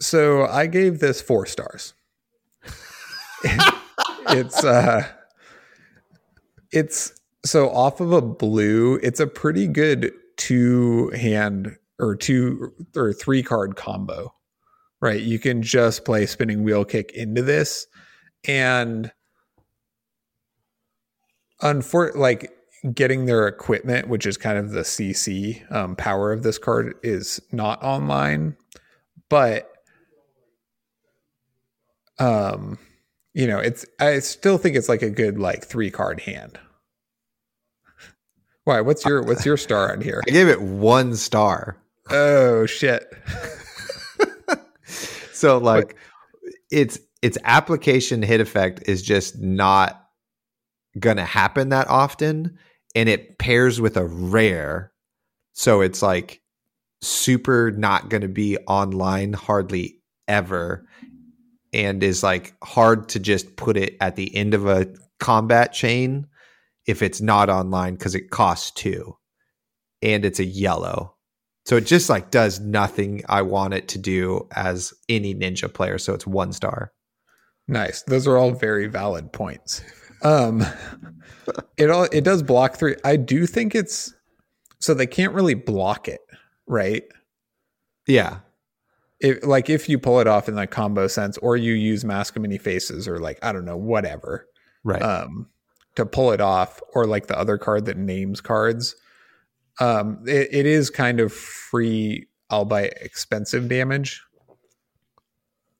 so 0.00 0.46
I 0.46 0.66
gave 0.66 0.98
this 1.00 1.20
four 1.20 1.46
stars. 1.46 1.94
it's 4.30 4.64
uh, 4.64 5.06
it's 6.72 7.12
so 7.48 7.70
off 7.70 8.00
of 8.00 8.12
a 8.12 8.22
blue. 8.22 8.96
It's 9.02 9.20
a 9.20 9.26
pretty 9.26 9.66
good 9.66 10.12
two 10.36 11.10
hand 11.10 11.76
or 11.98 12.14
two 12.14 12.72
or 12.96 13.12
three 13.12 13.42
card 13.42 13.76
combo, 13.76 14.32
right? 15.00 15.20
You 15.20 15.38
can 15.38 15.62
just 15.62 16.04
play 16.04 16.26
spinning 16.26 16.62
wheel 16.62 16.84
kick 16.84 17.12
into 17.12 17.42
this, 17.42 17.86
and 18.46 19.10
unfor 21.62 22.14
like 22.14 22.52
getting 22.94 23.26
their 23.26 23.48
equipment, 23.48 24.08
which 24.08 24.26
is 24.26 24.36
kind 24.36 24.58
of 24.58 24.70
the 24.70 24.80
CC 24.80 25.70
um, 25.72 25.96
power 25.96 26.32
of 26.32 26.42
this 26.42 26.58
card, 26.58 26.94
is 27.02 27.40
not 27.52 27.82
online, 27.82 28.56
but 29.28 29.70
um, 32.18 32.78
you 33.34 33.46
know, 33.46 33.58
it's 33.58 33.86
I 34.00 34.18
still 34.20 34.58
think 34.58 34.76
it's 34.76 34.88
like 34.88 35.02
a 35.02 35.10
good 35.10 35.38
like 35.38 35.64
three 35.64 35.90
card 35.90 36.20
hand. 36.20 36.58
Why? 38.68 38.82
What's 38.82 39.02
your 39.06 39.22
what's 39.22 39.46
your 39.46 39.56
star 39.56 39.90
on 39.90 40.02
here? 40.02 40.22
i 40.28 40.30
gave 40.30 40.46
it 40.46 40.60
one 40.60 41.16
star 41.16 41.78
Oh 42.10 42.66
shit! 42.66 43.10
so 45.32 45.56
like 45.56 45.96
its 46.70 46.98
its 47.22 47.38
application 47.44 48.20
hit 48.20 48.42
effect 48.42 48.82
is 48.86 49.02
just 49.02 49.38
not 49.38 50.08
gonna 50.98 51.24
happen 51.24 51.70
that 51.70 51.88
often 51.88 52.58
and 52.94 53.08
it 53.08 53.38
pairs 53.38 53.80
with 53.80 53.96
a 53.96 54.04
rare 54.04 54.92
so 55.54 55.80
it's 55.80 56.02
like 56.02 56.42
super 57.00 57.70
not 57.70 58.10
gonna 58.10 58.28
be 58.28 58.58
online 58.66 59.32
hardly 59.32 59.98
ever 60.26 60.86
and 61.72 62.02
is 62.02 62.22
like 62.22 62.54
hard 62.62 63.08
to 63.08 63.18
just 63.18 63.56
put 63.56 63.78
it 63.78 63.96
at 64.02 64.16
the 64.16 64.36
end 64.36 64.52
of 64.52 64.66
a 64.66 64.86
combat 65.20 65.72
chain 65.72 66.26
if 66.88 67.02
it's 67.02 67.20
not 67.20 67.48
online 67.48 67.94
because 67.94 68.16
it 68.16 68.30
costs 68.30 68.72
two 68.72 69.16
and 70.02 70.24
it's 70.24 70.40
a 70.40 70.44
yellow 70.44 71.14
so 71.68 71.76
it 71.76 71.84
just 71.84 72.08
like 72.08 72.30
does 72.30 72.60
nothing 72.60 73.22
I 73.28 73.42
want 73.42 73.74
it 73.74 73.88
to 73.88 73.98
do 73.98 74.48
as 74.56 74.94
any 75.10 75.34
ninja 75.34 75.70
player. 75.70 75.98
So 75.98 76.14
it's 76.14 76.26
one 76.26 76.54
star. 76.54 76.94
Nice. 77.66 78.00
Those 78.04 78.26
are 78.26 78.38
all 78.38 78.52
very 78.52 78.86
valid 78.86 79.34
points. 79.34 79.82
Um, 80.22 80.64
it 81.76 81.90
all 81.90 82.04
it 82.04 82.24
does 82.24 82.42
block 82.42 82.76
three. 82.76 82.96
I 83.04 83.16
do 83.16 83.44
think 83.44 83.74
it's 83.74 84.14
so 84.78 84.94
they 84.94 85.06
can't 85.06 85.34
really 85.34 85.52
block 85.52 86.08
it, 86.08 86.22
right? 86.66 87.04
Yeah. 88.06 88.38
If, 89.20 89.44
like 89.44 89.68
if 89.68 89.90
you 89.90 89.98
pull 89.98 90.20
it 90.20 90.26
off 90.26 90.48
in 90.48 90.54
the 90.54 90.66
combo 90.66 91.06
sense, 91.06 91.36
or 91.36 91.58
you 91.58 91.74
use 91.74 92.02
mask 92.02 92.34
of 92.36 92.40
many 92.40 92.56
faces, 92.56 93.06
or 93.06 93.18
like 93.18 93.38
I 93.42 93.52
don't 93.52 93.66
know, 93.66 93.76
whatever, 93.76 94.46
Right. 94.84 95.02
um, 95.02 95.50
to 95.98 96.06
pull 96.06 96.32
it 96.32 96.40
off, 96.40 96.80
or 96.94 97.06
like 97.06 97.26
the 97.26 97.38
other 97.38 97.58
card 97.58 97.84
that 97.86 97.96
names 97.96 98.40
cards. 98.40 98.94
Um, 99.80 100.22
it, 100.26 100.48
it 100.50 100.66
is 100.66 100.90
kind 100.90 101.20
of 101.20 101.32
free, 101.32 102.26
albeit 102.50 102.94
expensive 103.00 103.68
damage 103.68 104.22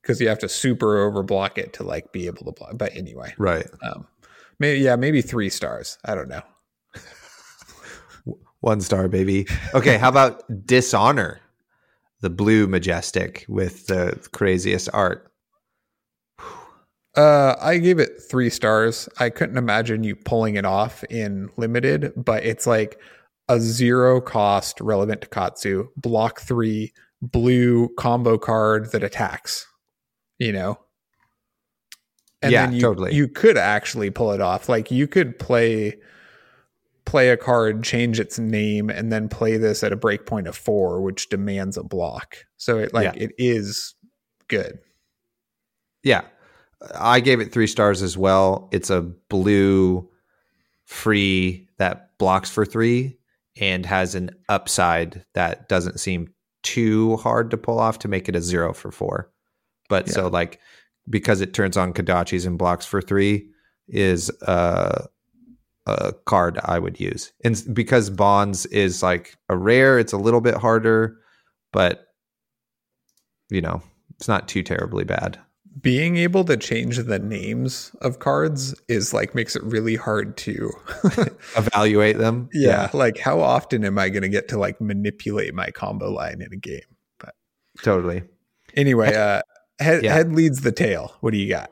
because 0.03 0.21
you 0.21 0.29
have 0.29 0.39
to 0.39 0.49
super 0.49 1.11
overblock 1.11 1.59
it 1.59 1.75
to 1.75 1.83
like 1.83 2.13
be 2.13 2.27
able 2.27 2.45
to 2.45 2.53
block. 2.53 2.79
But 2.79 2.97
anyway, 2.97 3.35
right. 3.39 3.67
um, 3.83 4.07
maybe 4.59 4.81
yeah, 4.81 4.97
maybe 4.97 5.23
three 5.23 5.51
stars. 5.51 5.99
I 6.05 6.15
don't 6.15 6.29
know. 6.29 6.43
One 8.61 8.81
star, 8.81 9.07
baby. 9.07 9.47
Okay. 9.75 9.99
how 9.99 10.09
about 10.09 10.43
Dishonor? 10.67 11.41
The 12.21 12.31
blue 12.31 12.67
majestic 12.67 13.45
with 13.49 13.87
the 13.87 14.19
craziest 14.33 14.89
art. 14.93 15.28
Uh, 17.19 17.57
I 17.61 17.79
gave 17.79 17.99
it 17.99 18.23
three 18.31 18.49
stars. 18.49 19.09
I 19.19 19.29
couldn't 19.29 19.57
imagine 19.59 20.05
you 20.05 20.15
pulling 20.15 20.55
it 20.55 20.65
off 20.65 21.03
in 21.11 21.51
limited, 21.57 22.13
but 22.17 22.45
it's 22.45 22.65
like 22.65 23.01
a 23.49 23.59
zero 23.59 24.21
cost 24.21 24.81
relevant 24.81 25.23
to 25.23 25.27
Katsu 25.29 25.89
block 25.97 26.41
three 26.41 26.93
blue 27.21 27.89
combo 27.99 28.39
card 28.39 28.93
that 28.93 29.03
attacks. 29.03 29.67
You 30.39 30.53
know. 30.53 30.79
Yeah, 32.47 32.71
you, 32.71 32.81
totally. 32.81 33.13
You 33.17 33.27
could 33.27 33.57
actually 33.57 34.11
pull 34.11 34.31
it 34.31 34.41
off. 34.41 34.69
Like 34.69 34.93
you 34.93 35.09
could 35.09 35.41
play 35.41 35.97
play 37.05 37.31
a 37.31 37.37
card, 37.37 37.83
change 37.83 38.21
its 38.21 38.39
name, 38.39 38.91
and 38.91 39.11
then 39.11 39.29
play 39.29 39.57
this 39.57 39.83
at 39.83 39.93
a 39.93 39.97
breakpoint 39.97 40.47
of 40.47 40.57
four, 40.57 41.01
which 41.01 41.31
demands 41.31 41.77
a 41.77 41.83
block. 41.83 42.37
So 42.59 42.79
it 42.79 42.95
like 42.95 43.13
Yeah. 43.17 43.25
it 43.25 43.33
is 43.39 43.97
good. 44.47 44.79
Yeah. 46.05 46.21
I 46.95 47.21
gave 47.21 47.41
it 47.41 47.53
three 47.53 47.67
stars 47.67 48.03
as 48.03 48.17
well. 48.17 48.69
It's 48.73 48.91
a 48.91 49.03
blue 49.03 50.09
free 50.85 51.69
that 51.79 52.17
blocks 52.19 52.51
for 52.51 52.65
three 52.65 53.19
and 53.61 53.85
has 53.85 54.15
an 54.15 54.31
upside 54.49 55.25
that 55.35 55.69
doesn't 55.69 56.01
seem 56.01 56.33
too 56.63 57.17
hard 57.17 57.51
to 57.51 57.57
pull 57.57 57.79
off 57.79 57.99
to 58.01 58.09
make 58.09 58.29
it 58.29 58.37
a 58.37 58.43
zero 58.43 58.73
for 58.73 58.91
four. 58.91 59.31
But 59.89 60.09
so 60.09 60.29
like 60.29 60.61
because 61.09 61.41
it 61.41 61.55
turns 61.55 61.77
on 61.77 61.93
Kodachis 61.93 62.47
and 62.47 62.59
blocks 62.59 62.87
for 62.87 63.01
three 63.01 63.51
is 63.89 64.31
uh, 64.43 65.07
a 65.87 66.13
card 66.27 66.59
I 66.65 66.79
would 66.79 67.01
use. 67.01 67.33
And 67.43 67.63
because 67.73 68.11
bonds 68.11 68.67
is 68.67 69.03
like 69.03 69.37
a 69.49 69.57
rare, 69.57 69.99
it's 69.99 70.13
a 70.13 70.19
little 70.19 70.41
bit 70.41 70.55
harder, 70.55 71.17
but 71.73 72.09
you 73.51 73.63
know, 73.63 73.83
it's 74.17 74.29
not 74.29 74.49
too 74.49 74.63
terribly 74.63 75.05
bad. 75.05 75.39
Being 75.81 76.17
able 76.17 76.45
to 76.45 76.57
change 76.57 76.97
the 76.97 77.19
names 77.19 77.95
of 78.01 78.19
cards 78.19 78.75
is 78.89 79.13
like 79.13 79.35
makes 79.35 79.55
it 79.55 79.63
really 79.63 79.97
hard 79.97 80.37
to 80.39 80.71
Evaluate 81.57 82.19
them. 82.19 82.49
yeah, 82.53 82.89
like 82.95 83.19
how 83.19 83.41
often 83.41 83.85
am 83.85 83.99
i 83.99 84.09
going 84.09 84.23
to 84.23 84.29
get 84.29 84.49
to 84.49 84.59
like 84.59 84.81
manipulate 84.81 85.55
my 85.55 85.71
combo 85.71 86.11
line 86.11 86.41
in 86.41 86.53
a 86.53 86.57
game 86.57 86.81
But 87.19 87.35
totally. 87.83 88.23
anyway 88.75 89.15
uh 89.15 89.43
head, 89.79 90.03
Yeah. 90.05 90.15
head 90.15 90.33
leads 90.33 90.63
the 90.63 90.73
tail 90.73 91.15
what 91.21 91.33
do 91.33 91.39
you 91.39 91.49
got 91.49 91.71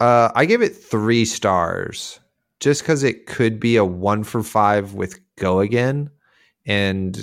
Uh, 0.00 0.30
I 0.36 0.44
give 0.44 0.62
it 0.62 0.76
three 0.76 1.24
stars 1.24 2.20
just 2.60 2.82
because 2.82 3.02
it 3.02 3.26
could 3.26 3.58
be 3.58 3.76
a 3.76 3.84
one 3.84 4.22
for 4.24 4.42
five 4.44 4.94
with 4.94 5.18
go 5.36 5.58
again. 5.60 6.10
And 6.66 7.18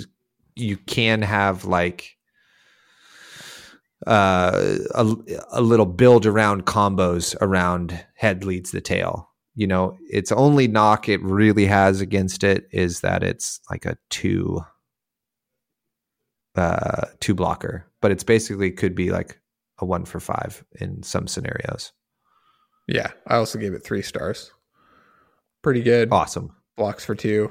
you 0.56 0.76
can 0.76 1.22
have 1.22 1.64
like 1.64 2.15
uh, 4.06 4.76
a, 4.94 5.16
a 5.50 5.60
little 5.60 5.86
build 5.86 6.26
around 6.26 6.66
combos 6.66 7.34
around 7.40 8.04
head 8.14 8.44
leads 8.44 8.70
the 8.70 8.80
tail. 8.80 9.30
You 9.54 9.66
know, 9.66 9.96
its 10.10 10.30
only 10.32 10.68
knock 10.68 11.08
it 11.08 11.22
really 11.22 11.66
has 11.66 12.00
against 12.00 12.44
it 12.44 12.68
is 12.72 13.00
that 13.00 13.22
it's 13.22 13.60
like 13.70 13.86
a 13.86 13.96
two 14.10 14.60
uh 16.56 17.06
two 17.20 17.34
blocker, 17.34 17.90
but 18.00 18.10
it's 18.10 18.24
basically 18.24 18.70
could 18.70 18.94
be 18.94 19.10
like 19.10 19.40
a 19.78 19.84
one 19.84 20.04
for 20.04 20.20
five 20.20 20.64
in 20.80 21.02
some 21.02 21.26
scenarios. 21.26 21.92
Yeah, 22.86 23.10
I 23.26 23.36
also 23.36 23.58
gave 23.58 23.74
it 23.74 23.84
three 23.84 24.02
stars. 24.02 24.52
Pretty 25.62 25.82
good. 25.82 26.12
Awesome. 26.12 26.54
Blocks 26.76 27.04
for 27.04 27.14
two. 27.14 27.50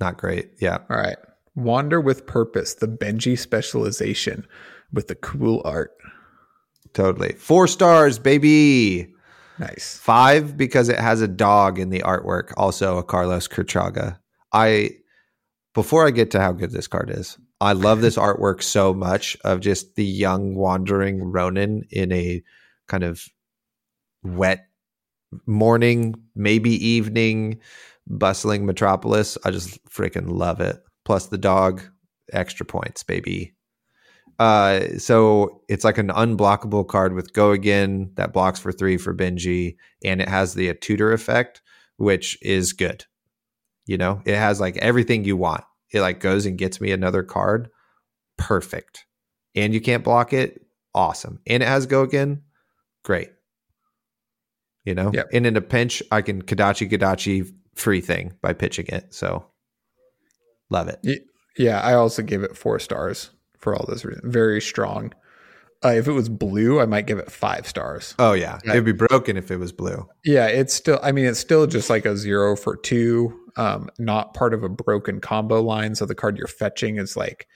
Not 0.00 0.16
great. 0.18 0.52
Yeah. 0.58 0.78
All 0.88 0.96
right. 0.96 1.18
Wander 1.54 2.00
with 2.00 2.26
Purpose, 2.26 2.74
the 2.74 2.88
Benji 2.88 3.38
specialization 3.38 4.46
with 4.92 5.08
the 5.08 5.14
cool 5.14 5.62
art. 5.64 5.92
Totally. 6.92 7.32
Four 7.32 7.68
stars, 7.68 8.18
baby. 8.18 9.12
Nice. 9.58 9.98
Five 9.98 10.56
because 10.56 10.88
it 10.88 10.98
has 10.98 11.20
a 11.20 11.28
dog 11.28 11.78
in 11.78 11.90
the 11.90 12.00
artwork, 12.00 12.52
also 12.56 12.98
a 12.98 13.02
Carlos 13.02 13.48
Cruchaga. 13.48 14.18
I 14.52 14.90
before 15.74 16.06
I 16.06 16.10
get 16.10 16.30
to 16.32 16.40
how 16.40 16.52
good 16.52 16.72
this 16.72 16.86
card 16.86 17.10
is, 17.10 17.38
I 17.60 17.72
love 17.72 18.00
this 18.00 18.16
artwork 18.18 18.62
so 18.62 18.92
much 18.92 19.36
of 19.44 19.60
just 19.60 19.94
the 19.94 20.04
young 20.04 20.54
wandering 20.54 21.22
Ronin 21.22 21.84
in 21.90 22.12
a 22.12 22.42
kind 22.88 23.04
of 23.04 23.24
wet 24.22 24.66
morning, 25.46 26.14
maybe 26.34 26.70
evening, 26.86 27.60
bustling 28.06 28.66
metropolis. 28.66 29.38
I 29.44 29.50
just 29.50 29.82
freaking 29.86 30.28
love 30.28 30.60
it. 30.60 30.82
Plus 31.04 31.26
the 31.26 31.38
dog, 31.38 31.82
extra 32.32 32.64
points, 32.64 33.02
baby. 33.02 33.54
Uh, 34.38 34.98
so 34.98 35.62
it's 35.68 35.84
like 35.84 35.98
an 35.98 36.08
unblockable 36.08 36.86
card 36.86 37.12
with 37.12 37.32
go 37.32 37.50
again 37.52 38.10
that 38.14 38.32
blocks 38.32 38.58
for 38.58 38.72
three 38.72 38.96
for 38.96 39.14
Benji, 39.14 39.76
and 40.04 40.20
it 40.20 40.28
has 40.28 40.54
the 40.54 40.74
tutor 40.74 41.12
effect, 41.12 41.60
which 41.96 42.38
is 42.42 42.72
good. 42.72 43.04
You 43.86 43.98
know, 43.98 44.22
it 44.24 44.36
has 44.36 44.60
like 44.60 44.76
everything 44.78 45.24
you 45.24 45.36
want. 45.36 45.64
It 45.92 46.00
like 46.00 46.20
goes 46.20 46.46
and 46.46 46.56
gets 46.56 46.80
me 46.80 46.92
another 46.92 47.22
card. 47.22 47.68
Perfect. 48.38 49.04
And 49.54 49.74
you 49.74 49.80
can't 49.80 50.04
block 50.04 50.32
it. 50.32 50.62
Awesome. 50.94 51.40
And 51.46 51.62
it 51.62 51.66
has 51.66 51.86
go 51.86 52.02
again. 52.02 52.42
Great. 53.04 53.30
You 54.84 54.94
know, 54.94 55.10
Yep. 55.12 55.28
and 55.32 55.46
in 55.46 55.56
a 55.56 55.60
pinch, 55.60 56.02
I 56.10 56.22
can 56.22 56.42
Kodachi 56.42 56.90
Kodachi 56.90 57.52
free 57.74 58.00
thing 58.00 58.34
by 58.42 58.52
pitching 58.52 58.86
it. 58.88 59.12
So 59.14 59.44
love 60.72 60.88
it. 60.88 61.24
Yeah, 61.56 61.80
I 61.80 61.94
also 61.94 62.22
gave 62.22 62.42
it 62.42 62.56
four 62.56 62.78
stars 62.78 63.30
for 63.58 63.74
all 63.74 63.84
those 63.86 64.04
reasons. 64.04 64.32
Very 64.32 64.60
strong. 64.60 65.12
Uh, 65.84 65.88
if 65.90 66.06
it 66.06 66.12
was 66.12 66.28
blue, 66.28 66.80
I 66.80 66.86
might 66.86 67.06
give 67.06 67.18
it 67.18 67.30
five 67.30 67.66
stars. 67.66 68.14
Oh 68.18 68.32
yeah, 68.32 68.58
it'd 68.64 68.84
be 68.84 68.92
broken 68.92 69.36
if 69.36 69.50
it 69.50 69.56
was 69.56 69.72
blue. 69.72 70.08
Yeah, 70.24 70.46
it's 70.46 70.72
still. 70.72 71.00
I 71.02 71.12
mean, 71.12 71.26
it's 71.26 71.40
still 71.40 71.66
just 71.66 71.90
like 71.90 72.06
a 72.06 72.16
zero 72.16 72.56
for 72.56 72.76
two. 72.76 73.38
Um, 73.56 73.90
not 73.98 74.32
part 74.32 74.54
of 74.54 74.62
a 74.62 74.68
broken 74.68 75.20
combo 75.20 75.60
line. 75.60 75.94
So 75.94 76.06
the 76.06 76.14
card 76.14 76.38
you're 76.38 76.46
fetching 76.46 76.96
is 76.96 77.16
like 77.16 77.48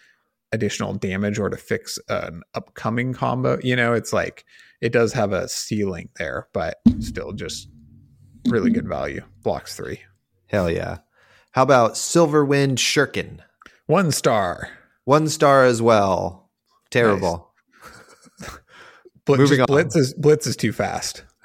additional 0.53 0.95
damage 0.95 1.39
or 1.39 1.49
to 1.49 1.57
fix 1.57 1.99
an 2.09 2.43
upcoming 2.55 3.13
combo. 3.13 3.59
You 3.63 3.77
know, 3.77 3.93
it's 3.95 4.13
like 4.13 4.45
it 4.81 4.93
does 4.93 5.13
have 5.13 5.33
a 5.33 5.49
ceiling 5.49 6.09
there, 6.17 6.49
but 6.53 6.79
still 6.99 7.33
just 7.33 7.69
really 8.49 8.71
good 8.71 8.89
value. 8.89 9.23
Blocks 9.43 9.77
three, 9.77 10.01
Hell 10.49 10.71
yeah. 10.71 10.99
How 11.57 11.63
about 11.63 11.95
Silverwind 11.95 12.75
Shuriken? 12.77 13.39
one 13.87 14.13
star. 14.13 14.69
One 15.05 15.27
star 15.29 15.65
as 15.65 15.81
well. 15.81 16.51
Terrible. 16.91 17.51
Bl- 19.25 19.37
Moving 19.37 19.61
on. 19.63 19.67
Blitz 19.67 19.97
is 19.97 20.13
Blitz 20.13 20.47
is 20.47 20.55
too 20.55 20.73
fast. 20.75 21.25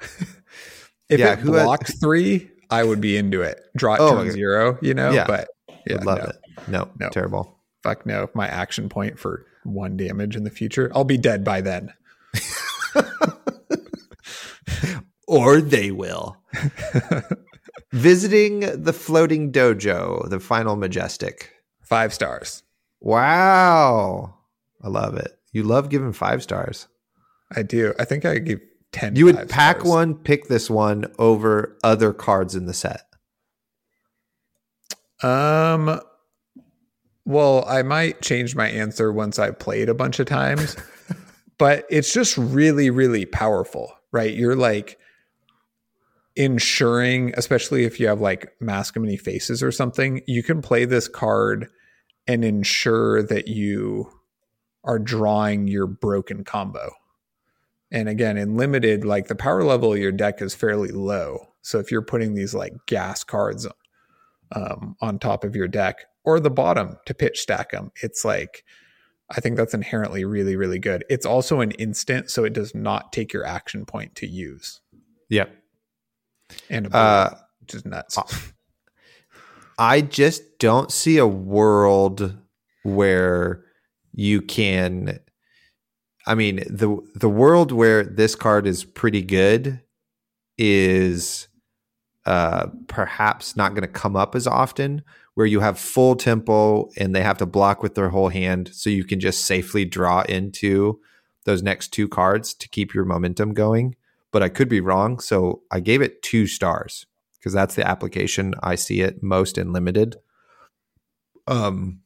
if 1.08 1.18
Yeah, 1.18 1.32
it 1.32 1.38
who 1.38 1.54
had- 1.54 1.64
blocks 1.64 1.98
three, 1.98 2.50
I 2.68 2.84
would 2.84 3.00
be 3.00 3.16
into 3.16 3.40
it. 3.40 3.58
Draw 3.74 3.94
it 3.94 4.00
Oh 4.00 4.16
turn 4.16 4.30
zero, 4.32 4.76
you 4.82 4.92
know. 4.92 5.12
Yeah. 5.12 5.26
But 5.26 5.48
yeah, 5.86 5.94
Would 5.94 6.04
love 6.04 6.18
no, 6.18 6.24
it. 6.24 6.36
No, 6.68 6.88
No. 7.00 7.08
terrible. 7.08 7.58
fuck 7.82 8.04
no. 8.04 8.28
My 8.34 8.48
action 8.48 8.90
point 8.90 9.18
for 9.18 9.46
one 9.64 9.96
damage 9.96 10.36
in 10.36 10.44
the 10.44 10.50
future, 10.50 10.92
I'll 10.94 11.04
be 11.04 11.16
dead 11.16 11.42
by 11.42 11.62
then. 11.62 11.90
Or 15.28 15.62
they 15.62 15.90
will. 15.90 16.36
Visiting 17.92 18.60
the 18.82 18.92
floating 18.92 19.52
dojo, 19.52 20.28
the 20.30 20.40
final 20.40 20.76
majestic. 20.76 21.52
Five 21.82 22.14
stars. 22.14 22.62
Wow. 23.00 24.34
I 24.82 24.88
love 24.88 25.16
it. 25.16 25.38
You 25.52 25.62
love 25.64 25.90
giving 25.90 26.12
five 26.12 26.42
stars. 26.42 26.88
I 27.54 27.62
do. 27.62 27.92
I 27.98 28.04
think 28.06 28.24
I 28.24 28.38
give 28.38 28.60
ten. 28.92 29.14
You 29.16 29.26
would 29.26 29.48
pack 29.48 29.80
stars. 29.80 29.90
one, 29.90 30.14
pick 30.14 30.48
this 30.48 30.70
one 30.70 31.12
over 31.18 31.76
other 31.84 32.12
cards 32.12 32.54
in 32.54 32.66
the 32.66 32.74
set. 32.74 33.02
Um. 35.22 36.00
Well, 37.24 37.64
I 37.68 37.82
might 37.82 38.20
change 38.22 38.56
my 38.56 38.68
answer 38.68 39.12
once 39.12 39.38
I 39.38 39.52
played 39.52 39.88
a 39.88 39.94
bunch 39.94 40.18
of 40.18 40.26
times, 40.26 40.76
but 41.58 41.84
it's 41.88 42.12
just 42.12 42.36
really, 42.36 42.90
really 42.90 43.26
powerful, 43.26 43.92
right? 44.10 44.34
You're 44.34 44.56
like 44.56 44.98
ensuring, 46.36 47.32
especially 47.36 47.84
if 47.84 48.00
you 48.00 48.06
have 48.08 48.20
like 48.20 48.52
mask 48.60 48.96
of 48.96 49.02
many 49.02 49.16
faces 49.16 49.62
or 49.62 49.72
something, 49.72 50.22
you 50.26 50.42
can 50.42 50.62
play 50.62 50.84
this 50.84 51.08
card 51.08 51.68
and 52.26 52.44
ensure 52.44 53.22
that 53.22 53.48
you 53.48 54.10
are 54.84 54.98
drawing 54.98 55.68
your 55.68 55.86
broken 55.86 56.44
combo. 56.44 56.90
And 57.90 58.08
again, 58.08 58.38
in 58.38 58.56
limited, 58.56 59.04
like 59.04 59.28
the 59.28 59.34
power 59.34 59.62
level 59.62 59.92
of 59.92 59.98
your 59.98 60.12
deck 60.12 60.40
is 60.40 60.54
fairly 60.54 60.88
low. 60.88 61.48
So 61.60 61.78
if 61.78 61.90
you're 61.90 62.02
putting 62.02 62.34
these 62.34 62.54
like 62.54 62.72
gas 62.86 63.22
cards 63.22 63.66
um, 64.52 64.96
on 65.00 65.18
top 65.18 65.44
of 65.44 65.54
your 65.54 65.68
deck 65.68 66.06
or 66.24 66.40
the 66.40 66.50
bottom 66.50 66.96
to 67.06 67.14
pitch 67.14 67.40
stack 67.40 67.72
them. 67.72 67.92
It's 68.02 68.24
like, 68.24 68.64
I 69.30 69.40
think 69.40 69.56
that's 69.56 69.74
inherently 69.74 70.24
really, 70.24 70.56
really 70.56 70.78
good. 70.78 71.04
It's 71.08 71.26
also 71.26 71.60
an 71.60 71.70
instant, 71.72 72.30
so 72.30 72.44
it 72.44 72.52
does 72.52 72.74
not 72.74 73.12
take 73.12 73.32
your 73.32 73.44
action 73.44 73.86
point 73.86 74.14
to 74.16 74.26
use. 74.26 74.80
Yep. 75.30 75.56
And 76.70 76.86
a 76.86 76.96
Uh, 76.96 77.28
bullet, 77.30 77.42
which 77.60 77.74
is 77.74 77.84
nuts. 77.84 78.18
I 79.78 80.00
just 80.00 80.58
don't 80.58 80.92
see 80.92 81.18
a 81.18 81.26
world 81.26 82.36
where 82.82 83.64
you 84.12 84.42
can 84.42 85.18
I 86.26 86.34
mean 86.34 86.56
the 86.68 86.98
the 87.14 87.28
world 87.28 87.72
where 87.72 88.04
this 88.04 88.34
card 88.34 88.66
is 88.66 88.84
pretty 88.84 89.22
good 89.22 89.80
is 90.58 91.48
uh 92.26 92.66
perhaps 92.88 93.56
not 93.56 93.70
going 93.70 93.82
to 93.82 93.88
come 93.88 94.16
up 94.16 94.34
as 94.34 94.46
often 94.46 95.02
where 95.34 95.46
you 95.46 95.60
have 95.60 95.78
full 95.78 96.14
tempo 96.14 96.90
and 96.98 97.14
they 97.14 97.22
have 97.22 97.38
to 97.38 97.46
block 97.46 97.82
with 97.82 97.94
their 97.94 98.10
whole 98.10 98.28
hand 98.28 98.70
so 98.72 98.90
you 98.90 99.04
can 99.04 99.18
just 99.18 99.44
safely 99.44 99.84
draw 99.84 100.22
into 100.22 101.00
those 101.44 101.62
next 101.62 101.88
two 101.88 102.06
cards 102.08 102.54
to 102.54 102.68
keep 102.68 102.94
your 102.94 103.04
momentum 103.04 103.54
going 103.54 103.96
but 104.32 104.42
I 104.42 104.48
could 104.48 104.68
be 104.68 104.80
wrong 104.80 105.20
so 105.20 105.62
I 105.70 105.80
gave 105.80 106.02
it 106.02 106.22
2 106.22 106.46
stars 106.46 107.06
because 107.42 107.52
that's 107.52 107.74
the 107.74 107.86
application 107.86 108.54
I 108.62 108.76
see 108.76 109.00
it 109.00 109.20
most 109.20 109.58
in 109.58 109.72
limited. 109.72 110.16
Um, 111.48 112.02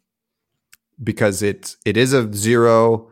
because 1.03 1.43
it's 1.43 1.77
it 1.85 1.99
is 1.99 2.15
a 2.15 2.33
zero. 2.33 3.11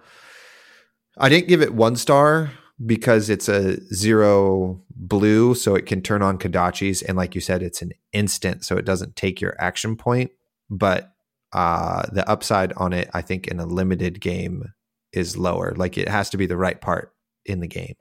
I 1.18 1.28
didn't 1.28 1.48
give 1.48 1.60
it 1.60 1.74
one 1.74 1.96
star 1.96 2.50
because 2.84 3.28
it's 3.28 3.48
a 3.48 3.78
zero 3.94 4.82
blue, 4.96 5.54
so 5.54 5.74
it 5.74 5.84
can 5.84 6.00
turn 6.00 6.22
on 6.22 6.38
Kodachi's, 6.38 7.02
and 7.02 7.16
like 7.16 7.34
you 7.34 7.42
said, 7.42 7.62
it's 7.62 7.82
an 7.82 7.92
instant, 8.12 8.64
so 8.64 8.76
it 8.78 8.86
doesn't 8.86 9.16
take 9.16 9.40
your 9.40 9.54
action 9.60 9.94
point. 9.94 10.30
But 10.70 11.12
uh, 11.52 12.06
the 12.10 12.28
upside 12.28 12.72
on 12.72 12.94
it, 12.94 13.10
I 13.12 13.20
think, 13.20 13.48
in 13.48 13.60
a 13.60 13.66
limited 13.66 14.18
game 14.18 14.72
is 15.12 15.36
lower. 15.36 15.74
Like 15.76 15.98
it 15.98 16.08
has 16.08 16.30
to 16.30 16.38
be 16.38 16.46
the 16.46 16.56
right 16.56 16.80
part 16.80 17.12
in 17.44 17.60
the 17.60 17.68
game 17.68 17.96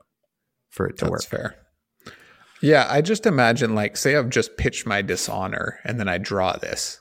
for 0.74 0.86
it 0.86 0.98
to 0.98 1.04
That's 1.04 1.10
work. 1.10 1.22
fair. 1.22 1.56
Yeah, 2.60 2.86
I 2.90 3.00
just 3.00 3.26
imagine 3.26 3.74
like 3.74 3.96
say 3.96 4.16
I've 4.16 4.30
just 4.30 4.56
pitched 4.56 4.86
my 4.86 5.02
dishonor 5.02 5.78
and 5.84 6.00
then 6.00 6.08
I 6.08 6.18
draw 6.18 6.56
this. 6.56 7.00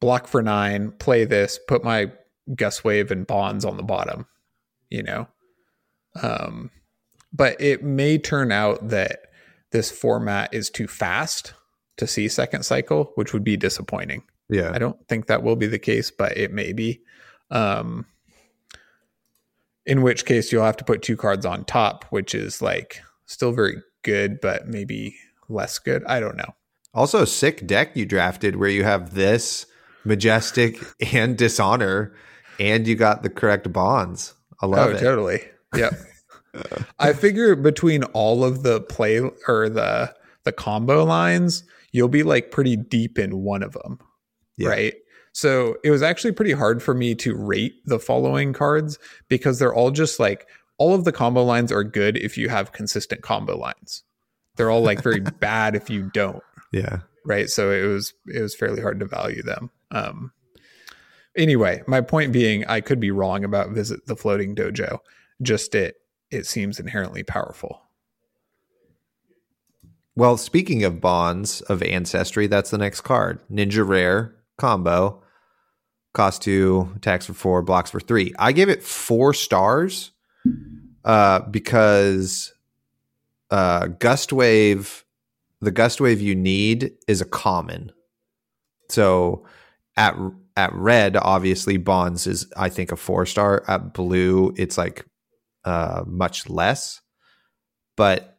Block 0.00 0.26
for 0.26 0.42
nine, 0.42 0.92
play 0.92 1.24
this, 1.24 1.58
put 1.68 1.84
my 1.84 2.12
Gus 2.54 2.82
Wave 2.84 3.10
and 3.10 3.26
bonds 3.26 3.64
on 3.64 3.76
the 3.76 3.82
bottom, 3.82 4.26
you 4.90 5.02
know. 5.02 5.28
Um 6.22 6.70
but 7.32 7.60
it 7.60 7.82
may 7.82 8.16
turn 8.16 8.50
out 8.50 8.88
that 8.88 9.20
this 9.72 9.90
format 9.90 10.54
is 10.54 10.70
too 10.70 10.86
fast 10.86 11.52
to 11.98 12.06
see 12.06 12.28
second 12.28 12.64
cycle, 12.64 13.12
which 13.16 13.32
would 13.32 13.44
be 13.44 13.56
disappointing. 13.56 14.22
Yeah, 14.48 14.70
I 14.72 14.78
don't 14.78 14.96
think 15.08 15.26
that 15.26 15.42
will 15.42 15.56
be 15.56 15.66
the 15.66 15.78
case, 15.78 16.10
but 16.10 16.36
it 16.36 16.52
may 16.52 16.72
be. 16.72 17.02
Um, 17.50 18.06
in 19.86 20.02
which 20.02 20.24
case, 20.24 20.52
you'll 20.52 20.64
have 20.64 20.76
to 20.78 20.84
put 20.84 21.02
two 21.02 21.16
cards 21.16 21.46
on 21.46 21.64
top, 21.64 22.04
which 22.10 22.34
is 22.34 22.60
like 22.60 23.00
still 23.26 23.52
very 23.52 23.76
good, 24.02 24.40
but 24.40 24.66
maybe 24.66 25.16
less 25.48 25.78
good. 25.78 26.04
I 26.04 26.20
don't 26.20 26.36
know. 26.36 26.54
Also, 26.92 27.22
a 27.22 27.26
sick 27.26 27.66
deck 27.66 27.96
you 27.96 28.06
drafted 28.06 28.56
where 28.56 28.70
you 28.70 28.84
have 28.84 29.14
this 29.14 29.66
majestic 30.04 30.78
and 31.12 31.36
dishonor, 31.36 32.14
and 32.58 32.86
you 32.86 32.94
got 32.96 33.22
the 33.22 33.30
correct 33.30 33.72
bonds. 33.72 34.34
I 34.60 34.66
love 34.66 34.88
oh, 34.88 34.96
it. 34.96 35.00
totally. 35.00 35.42
Yep. 35.76 35.92
I 36.98 37.12
figure 37.12 37.54
between 37.54 38.02
all 38.04 38.42
of 38.44 38.62
the 38.62 38.80
play 38.80 39.20
or 39.46 39.68
the 39.68 40.14
the 40.44 40.52
combo 40.52 41.04
lines, 41.04 41.64
you'll 41.92 42.08
be 42.08 42.22
like 42.22 42.50
pretty 42.50 42.76
deep 42.76 43.18
in 43.18 43.42
one 43.42 43.62
of 43.62 43.72
them, 43.72 43.98
Yeah. 44.56 44.68
right? 44.70 44.94
So 45.36 45.76
it 45.84 45.90
was 45.90 46.00
actually 46.00 46.32
pretty 46.32 46.52
hard 46.52 46.82
for 46.82 46.94
me 46.94 47.14
to 47.16 47.36
rate 47.36 47.74
the 47.84 47.98
following 47.98 48.54
cards 48.54 48.98
because 49.28 49.58
they're 49.58 49.74
all 49.74 49.90
just 49.90 50.18
like 50.18 50.48
all 50.78 50.94
of 50.94 51.04
the 51.04 51.12
combo 51.12 51.44
lines 51.44 51.70
are 51.70 51.84
good 51.84 52.16
if 52.16 52.38
you 52.38 52.48
have 52.48 52.72
consistent 52.72 53.20
combo 53.20 53.54
lines. 53.58 54.02
They're 54.56 54.70
all 54.70 54.80
like 54.80 55.02
very 55.02 55.20
bad 55.40 55.76
if 55.76 55.90
you 55.90 56.08
don't 56.14 56.42
Yeah. 56.72 57.00
right 57.26 57.50
so 57.50 57.70
it 57.70 57.82
was 57.86 58.14
it 58.28 58.40
was 58.40 58.54
fairly 58.54 58.80
hard 58.80 58.98
to 59.00 59.04
value 59.04 59.42
them 59.42 59.70
um 59.90 60.32
anyway 61.36 61.82
my 61.86 62.00
point 62.00 62.32
being 62.32 62.64
i 62.66 62.80
could 62.80 62.98
be 62.98 63.10
wrong 63.10 63.44
about 63.44 63.72
visit 63.72 64.06
the 64.06 64.16
floating 64.16 64.54
dojo 64.56 65.00
just 65.42 65.74
it 65.74 65.96
it 66.30 66.46
seems 66.46 66.80
inherently 66.80 67.22
powerful 67.22 67.82
Well, 70.14 70.38
speaking 70.38 70.82
of 70.82 70.98
bonds 71.02 71.60
of 71.60 71.82
ancestry, 71.82 72.46
that's 72.46 72.70
the 72.70 72.78
next 72.78 73.02
card. 73.02 73.38
Ninja 73.50 73.86
Rare 73.86 74.34
combo. 74.56 75.22
Cost 76.16 76.40
two, 76.40 76.90
attacks 76.96 77.26
for 77.26 77.34
four, 77.34 77.60
blocks 77.60 77.90
for 77.90 78.00
three. 78.00 78.32
I 78.38 78.52
gave 78.52 78.70
it 78.70 78.82
four 78.82 79.34
stars 79.34 80.12
uh, 81.04 81.40
because 81.40 82.54
uh, 83.50 83.88
Gust 83.88 84.32
Wave, 84.32 85.04
the 85.60 85.70
Gust 85.70 86.00
Wave 86.00 86.22
you 86.22 86.34
need 86.34 86.92
is 87.06 87.20
a 87.20 87.26
common. 87.26 87.92
So 88.88 89.44
at 89.98 90.16
at 90.56 90.72
red, 90.72 91.18
obviously 91.18 91.76
Bonds 91.76 92.26
is 92.26 92.50
I 92.56 92.70
think 92.70 92.92
a 92.92 92.96
four 92.96 93.26
star. 93.26 93.62
At 93.68 93.92
blue, 93.92 94.54
it's 94.56 94.78
like 94.78 95.04
uh, 95.66 96.02
much 96.06 96.48
less. 96.48 97.02
But 97.94 98.38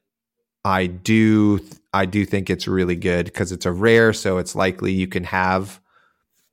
I 0.65 0.87
do 0.87 1.59
I 1.93 2.07
do 2.07 2.25
think 2.25 2.49
it's 2.49 2.67
really 2.67 2.95
good 2.95 3.25
because 3.25 3.51
it's 3.51 3.67
a 3.67 3.71
rare, 3.71 4.13
so 4.13 4.39
it's 4.39 4.55
likely 4.55 4.93
you 4.93 5.05
can 5.07 5.25
have 5.25 5.79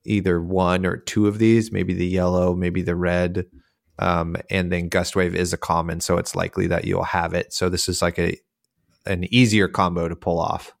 either 0.05 0.41
one 0.41 0.85
or 0.85 0.97
two 0.97 1.27
of 1.27 1.37
these, 1.39 1.71
maybe 1.71 1.93
the 1.93 2.05
yellow, 2.07 2.55
maybe 2.55 2.81
the 2.81 2.95
red, 2.95 3.45
um, 3.99 4.35
and 4.49 4.71
then 4.71 4.89
Gust 4.89 5.15
Wave 5.15 5.35
is 5.35 5.53
a 5.53 5.57
common, 5.57 5.99
so 6.01 6.17
it's 6.17 6.35
likely 6.35 6.67
that 6.67 6.85
you'll 6.85 7.03
have 7.03 7.33
it. 7.33 7.53
So 7.53 7.69
this 7.69 7.87
is 7.89 8.01
like 8.01 8.19
a 8.19 8.37
an 9.05 9.23
easier 9.33 9.67
combo 9.67 10.07
to 10.07 10.15
pull 10.15 10.39
off. 10.39 10.73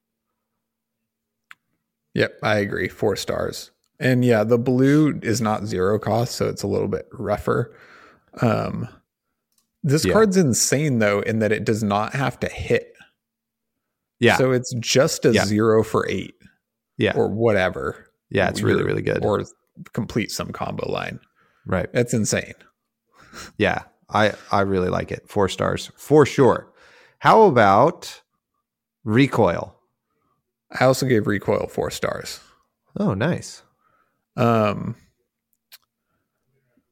yep 2.13 2.37
i 2.43 2.55
agree 2.57 2.87
four 2.87 3.15
stars 3.15 3.71
and 3.99 4.23
yeah 4.25 4.43
the 4.43 4.57
blue 4.57 5.19
is 5.21 5.41
not 5.41 5.65
zero 5.65 5.99
cost 5.99 6.33
so 6.35 6.47
it's 6.49 6.63
a 6.63 6.67
little 6.67 6.87
bit 6.87 7.07
rougher 7.13 7.75
um 8.41 8.87
this 9.83 10.05
Yeah. 10.05 10.13
card's 10.13 10.37
insane 10.37 10.99
though 10.99 11.19
in 11.19 11.39
that 11.39 11.51
it 11.51 11.65
does 11.65 11.83
not 11.83 12.13
have 12.13 12.39
to 12.39 12.49
hit 12.49 12.93
Yeah, 14.19 14.37
so 14.37 14.51
it's 14.51 14.73
just 14.79 15.25
a 15.25 15.31
Yeah. 15.33 15.45
zero 15.45 15.83
for 15.83 16.07
eight 16.09 16.35
yeah, 16.97 17.13
or 17.15 17.27
whatever 17.27 18.04
yeah. 18.29 18.49
It's 18.49 18.61
really 18.61 18.83
really 18.83 19.01
good. 19.01 19.23
or 19.23 19.43
complete 19.93 20.31
some 20.31 20.51
combo 20.51 20.89
line 20.89 21.19
right. 21.65 21.91
that's 21.91 22.13
insane 22.13 22.53
Yeah, 23.57 23.83
I 24.09 24.33
I 24.51 24.61
really 24.61 24.89
like 24.89 25.11
it. 25.11 25.27
Four 25.27 25.49
stars 25.49 25.91
for 25.97 26.25
sure. 26.25 26.71
How 27.19 27.43
about 27.43 28.21
recoil? 29.03 29.75
I 30.79 30.85
also 30.85 31.05
gave 31.05 31.27
recoil 31.27 31.67
four 31.67 31.91
stars. 31.91 32.39
Oh, 32.97 33.13
nice. 33.13 33.63
Um, 34.37 34.95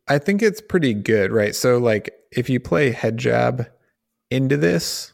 I 0.08 0.18
think 0.18 0.42
it's 0.42 0.62
pretty 0.62 0.94
good, 0.94 1.32
right? 1.32 1.56
So, 1.56 1.78
like, 1.78 2.12
if 2.32 2.50
you 2.50 2.60
play 2.60 2.92
head 2.92 3.18
jab 3.18 3.68
into 4.30 4.58
this, 4.58 5.14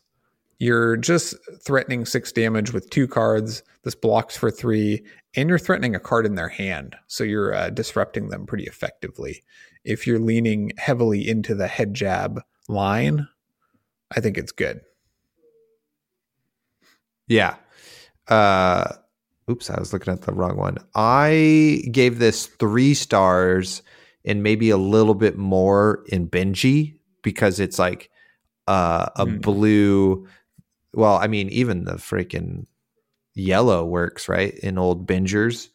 you're 0.60 0.98
just 0.98 1.36
threatening 1.64 2.06
six 2.06 2.32
damage 2.32 2.74
with 2.74 2.90
two 2.90 3.08
cards. 3.08 3.64
This 3.84 3.96
blocks 3.96 4.36
for 4.36 4.52
three, 4.52 5.04
and 5.36 5.50
you're 5.50 5.60
threatening 5.60 5.96
a 5.96 6.00
card 6.00 6.26
in 6.26 6.36
their 6.36 6.50
hand. 6.50 6.96
So, 7.08 7.24
you're 7.24 7.54
uh, 7.54 7.70
disrupting 7.70 8.30
them 8.30 8.46
pretty 8.46 8.66
effectively. 8.66 9.44
If 9.84 10.06
you're 10.06 10.20
leaning 10.20 10.72
heavily 10.78 11.28
into 11.28 11.56
the 11.56 11.68
head 11.68 11.94
jab 11.94 12.42
line, 12.68 13.28
I 14.16 14.20
think 14.20 14.38
it's 14.38 14.52
good. 14.52 14.82
Yeah. 17.28 17.56
Uh 18.28 18.94
oops, 19.50 19.70
I 19.70 19.80
was 19.80 19.94
looking 19.94 20.14
at 20.14 20.22
the 20.22 20.34
wrong 20.34 20.58
one. 20.58 20.78
I 20.96 21.82
gave 21.92 22.20
this 22.20 22.46
3 22.46 22.94
stars 22.94 23.82
and 24.26 24.44
maybe 24.44 24.70
a 24.70 24.78
little 24.78 25.16
bit 25.16 25.38
more 25.38 26.04
in 26.08 26.28
Benji 26.30 26.96
because 27.24 27.60
it's 27.60 27.80
like 27.80 28.10
uh 28.68 29.10
a 29.16 29.26
Hmm. 29.26 29.38
blue 29.38 30.28
well, 30.94 31.16
I 31.18 31.28
mean 31.28 31.50
even 31.50 31.86
the 31.86 31.94
freaking 31.94 32.66
yellow 33.40 33.86
works, 33.86 34.28
right? 34.30 34.54
In 34.60 34.78
old 34.78 35.08
bingers 35.08 35.70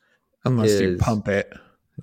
Unless 0.45 0.81
you 0.81 0.97
pump 0.99 1.29
it. 1.29 1.53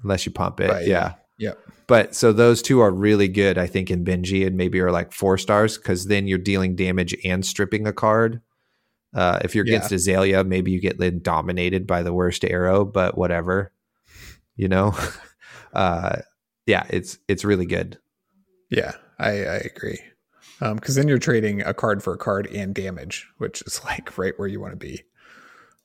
unless 0.04 0.26
you 0.26 0.32
pump 0.32 0.60
it. 0.60 0.70
Right. 0.70 0.88
Yeah. 0.88 1.14
Yep. 1.38 1.60
But 1.88 2.16
so 2.16 2.32
those 2.32 2.62
two 2.62 2.80
are 2.80 2.92
really 2.92 3.28
good, 3.28 3.58
I 3.58 3.68
think, 3.68 3.92
in 3.92 4.06
Benji 4.06 4.46
and 4.48 4.56
maybe 4.56 4.80
are 4.80 4.92
like 4.92 5.12
four 5.12 5.38
stars 5.38 5.78
because 5.78 6.06
then 6.06 6.28
you're 6.28 6.38
dealing 6.38 6.76
damage 6.76 7.16
and 7.26 7.46
stripping 7.46 7.86
a 7.86 7.94
card. 7.94 8.42
Uh, 9.14 9.40
if 9.44 9.54
you're 9.56 9.66
Yeah. 9.66 9.76
against 9.76 9.92
Azalea, 9.92 10.44
maybe 10.44 10.72
you 10.72 10.80
get 10.80 10.98
then 11.00 11.20
dominated 11.22 11.86
by 11.86 12.02
the 12.04 12.14
worst 12.14 12.46
arrow, 12.46 12.86
but 12.86 13.18
whatever, 13.18 13.74
you 14.56 14.70
know. 14.70 14.96
uh, 15.74 16.18
yeah, 16.66 16.86
it's 16.90 17.18
it's 17.28 17.44
really 17.44 17.66
good. 17.66 17.98
Yeah, 18.70 18.94
I, 19.20 19.30
I 19.30 19.56
agree. 19.58 20.00
Because 20.60 20.96
then 20.96 21.08
you're 21.08 21.18
trading 21.18 21.62
a 21.62 21.74
card 21.74 22.04
for 22.04 22.14
a 22.14 22.18
card 22.18 22.48
and 22.48 22.74
damage, 22.74 23.28
which 23.40 23.64
is 23.64 23.84
like 23.84 24.18
right 24.18 24.34
where 24.38 24.48
you 24.48 24.62
want 24.62 24.74
to 24.74 24.78
be. 24.78 25.04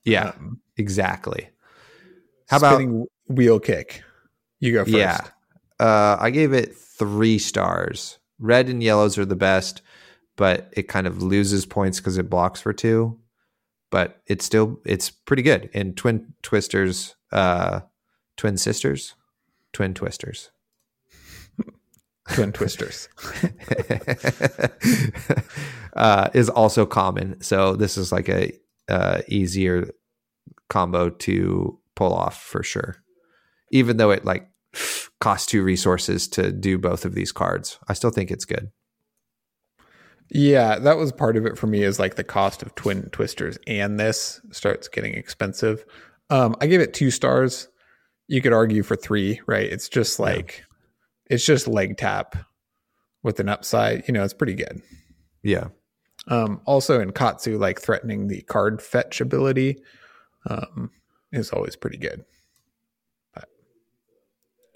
Yeah, 0.07 0.33
Um, 0.39 0.61
exactly. 0.77 1.51
How 2.49 2.59
about 2.59 2.83
wheel 3.29 3.61
kick? 3.61 4.03
You 4.61 4.73
go 4.73 4.85
first. 4.85 4.97
yeah? 4.97 5.21
Uh, 5.79 6.17
I 6.19 6.31
gave 6.31 6.53
it 6.53 6.75
three 6.77 7.39
stars. 7.39 8.19
Red 8.39 8.69
and 8.69 8.83
yellows 8.83 9.19
are 9.19 9.25
the 9.27 9.37
best, 9.37 9.83
but 10.37 10.69
it 10.73 10.89
kind 10.89 11.07
of 11.07 11.23
loses 11.23 11.67
points 11.67 11.99
because 12.01 12.19
it 12.19 12.31
blocks 12.31 12.61
for 12.61 12.73
two. 12.73 13.19
But 13.91 14.21
it's 14.27 14.45
still 14.45 14.81
it's 14.85 15.11
pretty 15.11 15.43
good. 15.43 15.71
And 15.75 15.97
twin 15.97 16.33
twisters, 16.43 17.17
uh, 17.33 17.81
twin 18.37 18.57
sisters, 18.59 19.15
twin 19.73 19.95
twisters. 19.95 20.51
twin 22.33 22.53
twisters. 22.53 23.09
uh, 25.95 26.29
is 26.35 26.49
also 26.49 26.87
common. 26.87 27.41
So 27.41 27.77
this 27.77 27.97
is 27.97 28.13
like 28.13 28.29
a 28.29 28.53
uh, 28.89 29.23
easier 29.29 29.89
combo 30.69 31.11
to 31.11 31.79
pull 31.95 32.13
off 32.13 32.43
for 32.43 32.63
sure. 32.63 32.97
Even 33.71 33.97
though 33.97 34.11
it 34.11 34.25
like 34.25 34.49
costs 35.21 35.47
two 35.47 35.63
resources 35.63 36.29
to 36.29 36.53
do 36.53 36.79
both 36.79 37.05
of 37.05 37.15
these 37.15 37.33
cards, 37.33 37.79
I 37.89 37.95
still 37.95 38.11
think 38.11 38.31
it's 38.31 38.45
good. 38.45 38.71
Yeah, 40.31 40.79
that 40.81 40.97
was 40.97 41.13
part 41.13 41.37
of 41.37 41.47
it 41.47 41.57
for 41.57 41.67
me. 41.67 41.83
Is 41.83 41.99
like 41.99 42.17
the 42.17 42.25
cost 42.25 42.63
of 42.63 42.75
twin 42.75 43.09
twisters 43.11 43.59
and 43.67 43.99
this 43.99 44.41
starts 44.51 44.89
getting 44.89 45.15
expensive. 45.15 45.85
Um, 46.31 46.57
I 46.61 46.67
gave 46.67 46.81
it 46.81 46.95
two 46.95 47.11
stars. 47.11 47.69
You 48.27 48.43
could 48.43 48.53
argue 48.53 48.83
for 48.83 48.97
three, 48.97 49.41
right? 49.47 49.71
It's 49.71 49.89
just 49.89 50.19
like 50.19 50.65
it's 51.31 51.45
just 51.45 51.69
leg 51.69 51.97
tap 51.97 52.37
with 53.23 53.39
an 53.39 53.49
upside. 53.49 54.07
You 54.09 54.15
know, 54.15 54.25
it's 54.25 54.35
pretty 54.35 54.55
good. 54.55 54.83
Yeah, 55.43 55.69
Um, 56.29 56.61
also 56.65 57.01
in 57.01 57.13
Katsu, 57.13 57.59
like 57.59 57.81
threatening 57.81 58.29
the 58.29 58.43
card 58.43 58.83
fetch 58.83 59.21
ability 59.21 59.79
um, 60.49 60.91
is 61.33 61.51
always 61.51 61.77
pretty 61.77 61.99
good. 61.99 62.25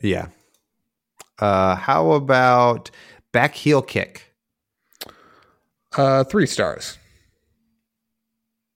yeah. 0.02 0.28
Uh, 1.38 1.74
how 1.74 2.12
about 2.12 2.90
back 3.32 3.54
heel 3.54 3.82
kick? 3.82 4.34
Uh, 5.96 6.24
three 6.24 6.46
stars. 6.46 6.98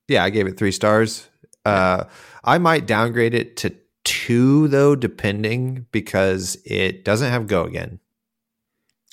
Yeah, 0.09 0.25
I 0.25 0.31
gave 0.31 0.47
it 0.47 0.59
three 0.59 0.73
stars. 0.73 1.29
Uh, 1.65 2.05
I 2.43 2.59
might 2.59 2.87
downgrade 2.87 3.35
it 3.35 3.57
to 3.59 3.75
two 4.05 4.69
though, 4.69 4.95
depending 4.95 5.87
because 5.93 6.59
it 6.65 7.05
doesn't 7.05 7.31
have 7.31 7.47
go 7.47 7.65
again. 7.65 8.01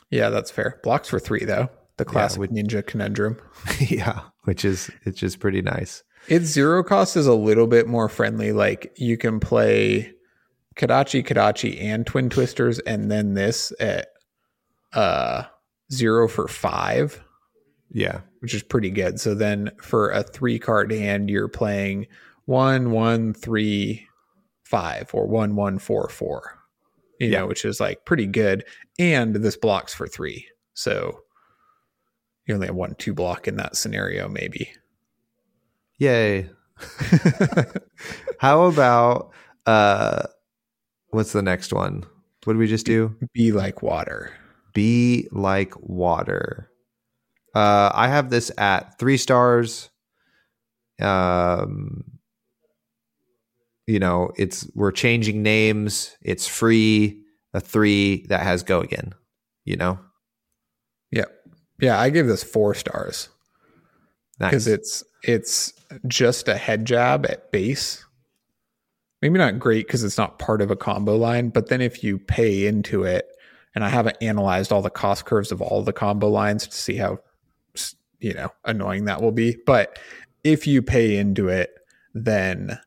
Yeah, 0.09 0.29
that's 0.29 0.51
fair. 0.51 0.79
Blocks 0.83 1.07
for 1.07 1.19
three 1.19 1.45
though. 1.45 1.69
The 1.97 2.05
classic 2.05 2.39
we- 2.39 2.47
ninja 2.47 2.85
conundrum. 2.85 3.37
yeah, 3.79 4.21
which 4.43 4.65
is 4.65 4.89
it's 5.03 5.19
just 5.19 5.39
pretty 5.39 5.61
nice. 5.61 6.03
Its 6.27 6.45
zero 6.45 6.83
cost 6.83 7.17
is 7.17 7.27
a 7.27 7.33
little 7.33 7.67
bit 7.67 7.87
more 7.87 8.07
friendly. 8.09 8.51
Like 8.51 8.91
you 8.97 9.17
can 9.17 9.39
play 9.39 10.13
Kodachi, 10.75 11.25
Kodachi, 11.25 11.81
and 11.81 12.05
Twin 12.05 12.29
Twisters, 12.29 12.79
and 12.79 13.09
then 13.11 13.33
this 13.33 13.73
at 13.79 14.07
uh 14.93 15.43
zero 15.91 16.27
for 16.27 16.47
five, 16.47 17.21
Yeah, 17.91 18.21
which 18.39 18.53
is 18.53 18.63
pretty 18.63 18.89
good. 18.89 19.19
So 19.19 19.33
then 19.35 19.71
for 19.81 20.09
a 20.11 20.23
three 20.23 20.59
card 20.59 20.91
hand, 20.91 21.29
you're 21.29 21.47
playing 21.47 22.07
one, 22.45 22.91
one, 22.91 23.33
three, 23.33 24.07
five, 24.63 25.09
or 25.13 25.27
one, 25.27 25.55
one, 25.55 25.79
four, 25.79 26.07
four. 26.09 26.57
you 27.19 27.27
Yeah. 27.27 27.39
know, 27.39 27.47
which 27.47 27.65
is 27.65 27.79
like 27.79 28.05
pretty 28.05 28.25
good. 28.27 28.63
And 28.99 29.35
this 29.35 29.57
blocks 29.57 29.93
for 29.93 30.07
three. 30.07 30.47
So 30.73 31.19
you 32.47 32.53
only 32.55 32.67
have 32.67 32.75
one, 32.75 32.95
two 32.95 33.13
block 33.13 33.47
in 33.47 33.55
that 33.57 33.75
scenario, 33.75 34.27
maybe. 34.27 34.71
Yay. 35.97 36.49
How 38.39 38.63
about 38.63 39.31
uh 39.65 40.23
what's 41.09 41.33
the 41.33 41.41
next 41.41 41.73
one? 41.73 42.03
What 42.43 42.53
did 42.53 42.59
we 42.59 42.67
just 42.67 42.85
do? 42.85 43.15
Be 43.33 43.51
like 43.51 43.83
water. 43.83 44.31
Be 44.73 45.27
like 45.31 45.73
water. 45.79 46.71
Uh 47.53 47.91
I 47.93 48.07
have 48.07 48.29
this 48.29 48.51
at 48.57 48.97
3 48.99 49.17
stars. 49.17 49.89
Um 50.99 52.03
you 53.87 53.99
know, 53.99 54.31
it's 54.37 54.69
we're 54.75 54.91
changing 54.91 55.43
names. 55.43 56.15
It's 56.21 56.47
free, 56.47 57.21
a 57.53 57.59
3 57.59 58.25
that 58.29 58.41
has 58.41 58.63
go 58.63 58.79
again, 58.79 59.13
you 59.65 59.75
know? 59.75 59.99
Yeah. 61.11 61.25
Yeah. 61.81 61.99
I 61.99 62.09
give 62.09 62.27
this 62.27 62.43
four 62.43 62.73
stars 62.73 63.29
Nice. 64.39 64.49
because 64.51 64.67
it's 64.67 65.03
it's 65.23 65.73
just 66.07 66.47
a 66.47 66.55
head 66.57 66.85
jab 66.85 67.25
at 67.25 67.51
base. 67.51 68.05
Maybe 69.21 69.37
not 69.37 69.59
great 69.59 69.85
because 69.85 70.03
it's 70.03 70.17
not 70.17 70.39
part 70.39 70.61
of 70.61 70.71
a 70.71 70.75
combo 70.75 71.15
line, 71.15 71.49
but 71.49 71.67
then 71.67 71.79
if 71.81 72.03
you 72.03 72.17
pay 72.17 72.65
into 72.65 73.03
it, 73.03 73.27
and 73.75 73.83
I 73.83 73.89
haven't 73.89 74.17
analyzed 74.21 74.71
all 74.71 74.81
the 74.81 74.89
cost 74.89 75.25
curves 75.25 75.51
of 75.51 75.61
all 75.61 75.83
the 75.83 75.93
combo 75.93 76.27
lines 76.29 76.65
to 76.67 76.75
see 76.75 76.95
how 76.95 77.19
you 78.19 78.33
know 78.33 78.49
annoying 78.65 79.05
that 79.05 79.21
will 79.21 79.31
be, 79.31 79.57
but 79.65 79.99
if 80.43 80.65
you 80.65 80.81
pay 80.81 81.17
into 81.17 81.49
it, 81.49 81.71
then 82.15 82.79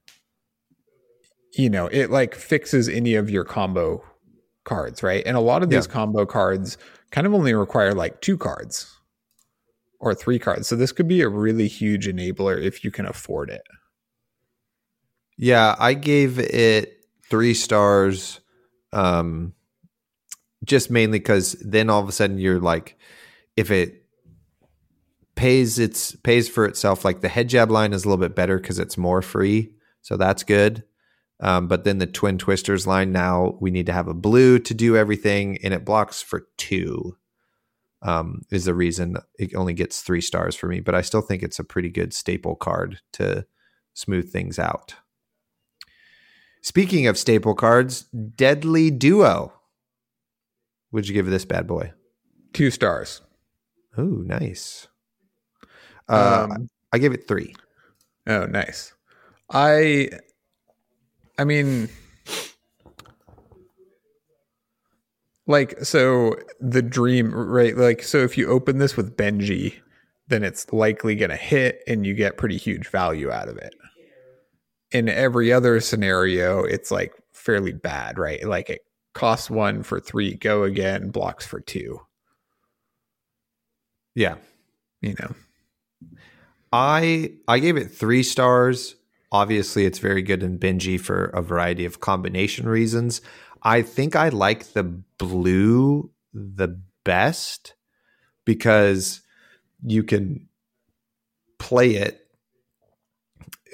you 1.53 1.70
know 1.70 1.86
it 1.86 2.11
like 2.11 2.34
fixes 2.34 2.88
any 2.88 3.14
of 3.14 3.30
your 3.30 3.45
combo 3.45 4.03
cards, 4.64 5.03
right? 5.03 5.22
And 5.26 5.36
a 5.36 5.40
lot 5.40 5.62
of 5.62 5.70
these 5.70 5.86
Yeah. 5.86 5.92
combo 5.92 6.26
cards 6.26 6.76
kind 7.14 7.28
of 7.28 7.32
only 7.32 7.54
require 7.54 7.94
like 7.94 8.20
two 8.20 8.36
cards 8.36 8.98
or 10.00 10.16
three 10.16 10.40
cards. 10.40 10.66
So 10.66 10.74
this 10.74 10.90
could 10.90 11.06
be 11.06 11.20
a 11.20 11.28
really 11.28 11.68
huge 11.68 12.08
enabler 12.08 12.60
if 12.60 12.82
you 12.82 12.90
can 12.90 13.06
afford 13.06 13.50
it. 13.50 13.62
Yeah, 15.38 15.76
I 15.78 15.94
gave 15.94 16.40
it 16.40 17.06
three 17.30 17.54
stars, 17.54 18.40
um, 18.92 19.54
just 20.64 20.90
mainly 20.90 21.20
because 21.20 21.52
then 21.60 21.88
all 21.88 22.02
of 22.02 22.08
a 22.08 22.12
sudden 22.12 22.38
you're 22.38 22.58
like, 22.58 22.98
if 23.56 23.70
it 23.70 24.06
pays 25.36 25.78
its 25.78 26.16
pays 26.16 26.48
for 26.48 26.66
itself, 26.66 27.04
like 27.04 27.20
the 27.20 27.28
head 27.28 27.48
jab 27.48 27.70
line 27.70 27.92
is 27.92 28.04
a 28.04 28.08
little 28.08 28.20
bit 28.20 28.34
better 28.34 28.58
because 28.58 28.80
it's 28.80 28.98
more 28.98 29.22
free, 29.22 29.72
so 30.02 30.16
that's 30.16 30.42
good. 30.42 30.82
Um, 31.41 31.66
but 31.68 31.85
then 31.85 31.99
the 31.99 32.07
twin 32.07 32.39
twisters 32.39 32.87
line 32.87 33.12
now 33.12 33.57
we 33.61 33.70
need 33.70 33.87
to 33.87 33.93
have 33.93 34.09
a 34.09 34.14
blue 34.14 34.59
to 34.61 34.74
do 34.74 34.97
everything, 34.97 35.59
and 35.62 35.74
it 35.74 35.85
blocks 35.85 36.22
for 36.22 36.47
two. 36.57 37.16
Um, 38.03 38.43
is 38.51 38.66
the 38.66 38.74
reason 38.74 39.16
it 39.39 39.55
only 39.55 39.72
gets 39.72 40.03
three 40.03 40.20
stars 40.20 40.55
for 40.55 40.66
me, 40.66 40.80
but 40.80 40.95
I 40.95 41.01
still 41.01 41.22
think 41.22 41.43
it's 41.43 41.59
a 41.59 41.64
pretty 41.64 41.89
good 41.89 42.12
staple 42.12 42.55
card 42.55 43.01
to 43.14 43.47
smooth 43.95 44.30
things 44.30 44.59
out. 44.59 44.95
Speaking 46.61 47.07
of 47.07 47.18
staple 47.18 47.55
cards, 47.55 48.03
Deadly 48.03 48.91
Duo. 48.91 49.53
Would 50.93 51.09
you 51.09 51.14
give 51.14 51.26
this 51.26 51.45
bad 51.45 51.66
boy? 51.66 51.93
Two 52.53 52.70
stars. 52.70 53.20
Oh, 53.99 54.22
nice. 54.24 54.89
Uh, 56.09 56.47
um, 56.51 56.68
I 56.93 56.99
give 56.99 57.12
it 57.12 57.28
three. 57.28 57.55
oh, 58.26 58.47
nice. 58.47 58.95
I, 59.51 60.09
I 61.39 61.45
mean, 61.45 61.89
like, 65.47 65.78
so 65.85 66.37
the 66.61 66.82
dream, 66.82 67.35
right? 67.35 67.76
Like, 67.76 68.03
so 68.03 68.18
if 68.18 68.39
you 68.39 68.49
open 68.49 68.78
this 68.78 68.97
with 68.97 69.16
Benji, 69.16 69.74
then 70.28 70.43
it's 70.43 70.72
likely 70.72 71.14
going 71.16 71.30
to 71.30 71.37
hit 71.37 71.82
and 71.87 72.07
you 72.07 72.14
get 72.14 72.39
pretty 72.39 72.57
huge 72.57 72.89
value 72.89 73.30
out 73.30 73.49
of 73.49 73.57
it. 73.59 73.74
In 74.93 75.09
every 75.09 75.53
other 75.53 75.80
scenario, 75.80 76.61
it's 76.62 76.91
like 76.91 77.12
fairly 77.32 77.72
bad, 77.72 78.18
right? 78.18 78.43
Like 78.45 78.70
it 78.70 78.82
costs 79.12 79.51
one 79.51 79.82
for 79.82 80.01
three, 80.01 80.35
go 80.35 80.62
again, 80.62 81.11
blocks 81.11 81.45
for 81.47 81.61
two, 81.61 82.01
Yeah. 84.14 84.37
you 85.01 85.14
know? 85.20 85.35
I 86.72 87.32
I 87.47 87.61
gave 87.61 87.76
it 87.76 87.91
three 87.93 88.22
stars. 88.24 88.97
Obviously, 89.35 89.85
it's 89.85 89.99
very 89.99 90.22
good 90.22 90.45
in 90.45 90.61
Benji 90.61 90.99
for 90.99 91.24
a 91.24 91.43
variety 91.43 91.85
of 91.85 91.99
combination 91.99 92.68
reasons. 92.68 93.20
I 93.64 93.82
think 93.82 94.14
I 94.14 94.28
like 94.28 94.74
the 94.74 94.85
blue 94.85 96.12
the 96.32 96.80
best 97.03 97.74
because 98.45 99.22
you 99.85 100.05
can 100.05 100.49
play 101.59 101.97
it 101.97 102.28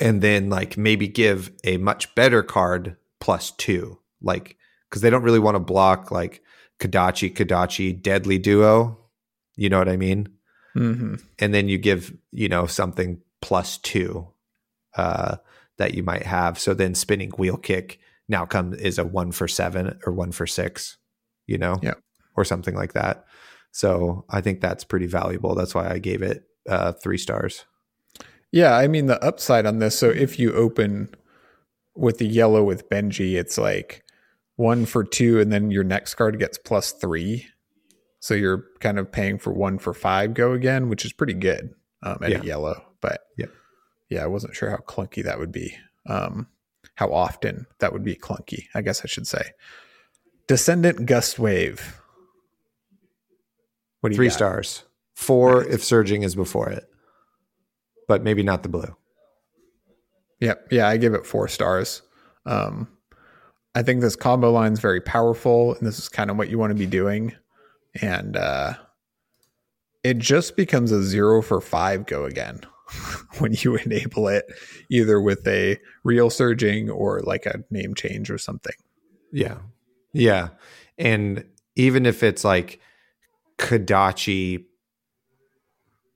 and 0.01 0.23
then 0.23 0.49
like 0.49 0.79
maybe 0.79 1.07
give 1.07 1.53
a 1.63 1.77
much 1.77 2.15
better 2.15 2.43
card 2.43 2.97
plus 3.21 3.51
two. 3.51 3.99
Like 4.23 4.57
because 4.89 5.03
they 5.03 5.11
don't 5.11 5.25
really 5.25 5.39
want 5.39 5.57
to 5.57 5.61
block 5.61 6.11
like 6.11 6.43
Kodachi 6.79 7.35
Kodachi 7.35 8.01
Deadly 8.01 8.39
Duo. 8.39 8.97
You 9.57 9.69
know 9.69 9.79
what 9.79 9.91
I 9.91 9.99
mean? 9.99 10.31
Mm-hmm. 10.75 11.17
and 11.41 11.53
then 11.53 11.69
you 11.69 11.77
give 11.79 12.17
you 12.31 12.49
know 12.49 12.65
something 12.65 13.21
plus 13.43 13.77
two 13.77 14.29
uh, 14.97 15.37
that 15.81 15.95
you 15.95 16.03
might 16.05 16.24
have. 16.24 16.59
So 16.59 16.72
then 16.74 16.95
spinning 16.95 17.31
wheel 17.31 17.57
kick 17.57 17.99
now 18.28 18.47
come 18.47 18.74
is 18.74 18.99
a 18.99 19.05
one 19.05 19.33
for 19.33 19.49
seven 19.49 19.99
or 20.07 20.12
one 20.12 20.31
for 20.31 20.47
six, 20.47 20.97
you 21.47 21.59
know, 21.59 21.78
Yeah. 21.83 21.95
or 22.37 22.45
something 22.45 22.76
like 22.76 22.93
that. 22.93 23.24
So 23.72 24.24
I 24.31 24.41
think 24.41 24.61
that's 24.61 24.85
pretty 24.85 25.07
valuable. 25.07 25.55
That's 25.55 25.74
why 25.74 25.91
I 25.91 25.99
gave 25.99 26.22
it 26.22 26.45
uh, 26.68 26.93
three 26.93 27.18
stars. 27.18 27.64
Yeah, 28.53 28.76
I 28.76 28.89
mean 28.89 29.07
the 29.07 29.22
upside 29.24 29.64
on 29.66 29.78
this. 29.78 29.99
So 29.99 30.11
if 30.11 30.39
you 30.39 30.53
open 30.53 31.09
with 31.97 32.18
the 32.18 32.26
yellow 32.26 32.62
with 32.62 32.89
Benji, 32.89 33.35
it's 33.39 33.57
like 33.59 34.05
one 34.57 34.87
for 34.87 35.03
two, 35.05 35.41
and 35.41 35.53
then 35.53 35.70
your 35.70 35.85
next 35.85 36.14
card 36.14 36.39
gets 36.39 36.59
plus 36.59 36.93
three. 36.93 37.47
So 38.20 38.35
you're 38.35 38.64
kind 38.81 38.99
of 38.99 39.11
paying 39.11 39.39
for 39.39 39.53
one 39.53 39.78
for 39.78 39.95
five 39.95 40.35
go 40.35 40.53
again, 40.53 40.89
which 40.89 41.05
is 41.05 41.12
pretty 41.12 41.33
good 41.34 41.71
um, 42.03 42.18
at 42.22 42.30
Yeah. 42.30 42.41
a 42.41 42.45
yellow. 42.45 42.84
But 43.00 43.21
Yeah. 43.38 43.46
Yeah, 44.11 44.22
I 44.24 44.26
wasn't 44.26 44.54
sure 44.54 44.70
how 44.70 44.76
clunky 44.78 45.22
that 45.24 45.38
would 45.38 45.53
be. 45.53 45.74
Um, 46.07 46.49
how 46.96 47.12
often 47.12 47.66
that 47.78 47.92
would 47.92 48.04
be 48.04 48.14
clunky, 48.16 48.66
I 48.74 48.82
guess 48.82 49.03
I 49.04 49.07
should 49.08 49.26
say. 49.26 49.53
Descendant 50.46 51.07
Gust 51.07 51.38
Wave. 51.38 52.00
What 54.00 54.11
do 54.11 54.14
you 54.14 54.16
Three 54.16 54.28
got? 54.28 54.34
stars. 54.34 54.84
Four 55.14 55.62
Nice. 55.64 55.74
if 55.74 55.84
surging 55.84 56.22
is 56.22 56.34
before 56.34 56.68
it, 56.70 56.84
but 58.08 58.22
maybe 58.22 58.42
not 58.42 58.62
the 58.62 58.68
blue. 58.68 58.96
Yep. 60.41 60.68
Yeah, 60.70 60.88
I 60.88 60.96
give 60.96 61.14
it 61.14 61.26
four 61.26 61.49
stars. 61.49 62.03
Um, 62.46 62.88
I 63.74 63.82
think 63.82 64.00
this 64.00 64.16
combo 64.16 64.50
line 64.50 64.72
is 64.72 64.80
very 64.80 65.00
powerful, 65.00 65.74
and 65.74 65.87
this 65.87 65.99
is 65.99 66.08
kind 66.08 66.30
of 66.30 66.37
what 66.38 66.49
you 66.49 66.58
want 66.58 66.70
to 66.70 66.74
be 66.78 66.87
doing. 66.87 67.34
And 68.00 68.37
uh, 68.37 68.74
it 70.03 70.18
just 70.18 70.57
becomes 70.57 70.91
a 70.92 71.03
zero 71.03 71.42
for 71.42 71.61
five 71.61 72.07
go 72.07 72.24
again 72.24 72.61
when 73.38 73.53
you 73.53 73.76
enable 73.76 74.29
it, 74.29 74.46
either 74.88 75.21
with 75.21 75.46
a 75.46 75.79
real 76.04 76.30
surging 76.30 76.91
or 76.91 77.21
like 77.21 77.46
a 77.46 77.62
name 77.71 77.95
change 77.95 78.30
or 78.30 78.38
something. 78.38 78.75
Yeah. 79.33 79.58
Yeah. 80.12 80.49
And 80.99 81.45
even 81.76 82.07
if 82.07 82.22
it's 82.22 82.45
like 82.45 82.80
Kodachi, 83.58 84.64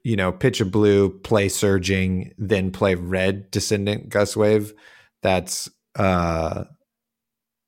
you 0.03 0.17
know, 0.17 0.33
pitch 0.33 0.61
a 0.61 0.65
blue, 0.65 1.11
play 1.21 1.49
surging, 1.49 2.35
then 2.37 2.71
play 2.71 2.95
red 2.95 3.51
descendant 3.51 4.09
gust 4.09 4.37
wave, 4.37 4.73
that's 5.23 5.71
uh 5.97 6.65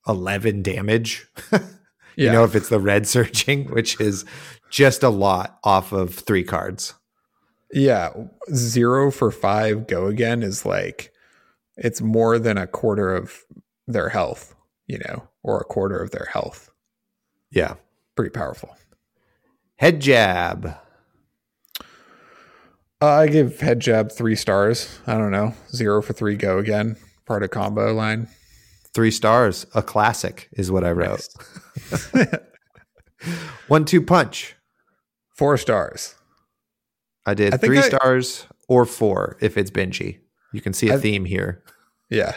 11 0.09 0.63
damage. 0.63 1.27
you 2.17 2.31
know, 2.31 2.45
if 2.45 2.55
it's 2.55 2.69
the 2.69 2.81
red 2.81 3.07
surging, 3.07 3.71
which 3.71 4.01
is 4.01 4.25
just 4.71 5.03
a 5.03 5.09
lot 5.09 5.59
off 5.65 5.93
of 5.93 6.15
three 6.15 6.45
cards. 6.45 6.95
Yeah, 7.77 8.09
zero 8.55 9.11
for 9.11 9.31
five 9.31 9.87
go 9.87 10.07
again 10.07 10.43
is 10.43 10.65
like 10.65 11.13
it's 11.77 12.01
more 12.01 12.39
than 12.39 12.57
a 12.57 12.67
quarter 12.67 13.15
of 13.15 13.45
their 13.87 14.09
health, 14.09 14.55
you 14.87 14.99
know, 14.99 15.29
or 15.43 15.61
a 15.61 15.65
quarter 15.65 15.99
of 15.99 16.11
their 16.11 16.27
health. 16.33 16.71
Yeah. 17.51 17.75
Pretty 18.15 18.31
powerful. 18.31 18.75
Head 19.77 20.01
jab. 20.01 20.75
Uh, 23.03 23.07
I 23.07 23.27
give 23.27 23.61
head 23.61 23.81
jab 23.81 24.11
three 24.11 24.37
stars. 24.37 24.99
I 25.07 25.19
don't 25.19 25.31
know, 25.31 25.53
zero 25.71 26.01
for 26.01 26.15
three 26.15 26.35
go 26.37 26.57
again. 26.57 26.97
Part 27.27 27.43
of 27.43 27.51
combo 27.51 27.93
line. 27.93 28.29
Three 28.95 29.11
stars. 29.11 29.67
A 29.75 29.83
classic 29.83 30.49
is 30.53 30.73
what 30.73 30.83
I 30.83 30.93
wrote. 30.93 31.29
Nice. 32.15 32.37
One 33.69 33.85
two 33.85 34.01
punch. 34.01 34.57
Four 35.29 35.59
stars. 35.59 36.15
I 37.27 37.35
did 37.35 37.55
I 37.55 37.57
three 37.59 37.79
I- 37.79 37.83
stars 37.89 38.47
or 38.69 38.85
four 38.87 39.37
if 39.41 39.57
it's 39.59 39.71
Benji. 39.71 40.19
You 40.53 40.61
can 40.61 40.73
see 40.73 40.89
a 40.89 40.95
I- 40.95 40.99
theme 40.99 41.25
here. 41.25 41.63
Yeah. 42.11 42.35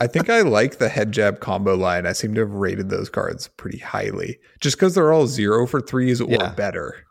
I 0.00 0.06
think 0.06 0.30
I 0.30 0.40
like 0.40 0.78
the 0.78 0.88
head 0.88 1.12
jab 1.12 1.40
combo 1.40 1.74
line. 1.76 2.06
I 2.06 2.12
seem 2.14 2.32
to 2.34 2.40
have 2.40 2.52
rated 2.52 2.88
those 2.88 3.10
cards 3.10 3.48
pretty 3.58 3.76
highly, 3.78 4.38
just 4.60 4.76
because 4.76 4.94
they're 4.94 5.12
all 5.12 5.26
zero 5.26 5.66
for 5.66 5.82
threes 5.82 6.18
or 6.20 6.30
Yeah. 6.30 6.54
better. 6.54 7.04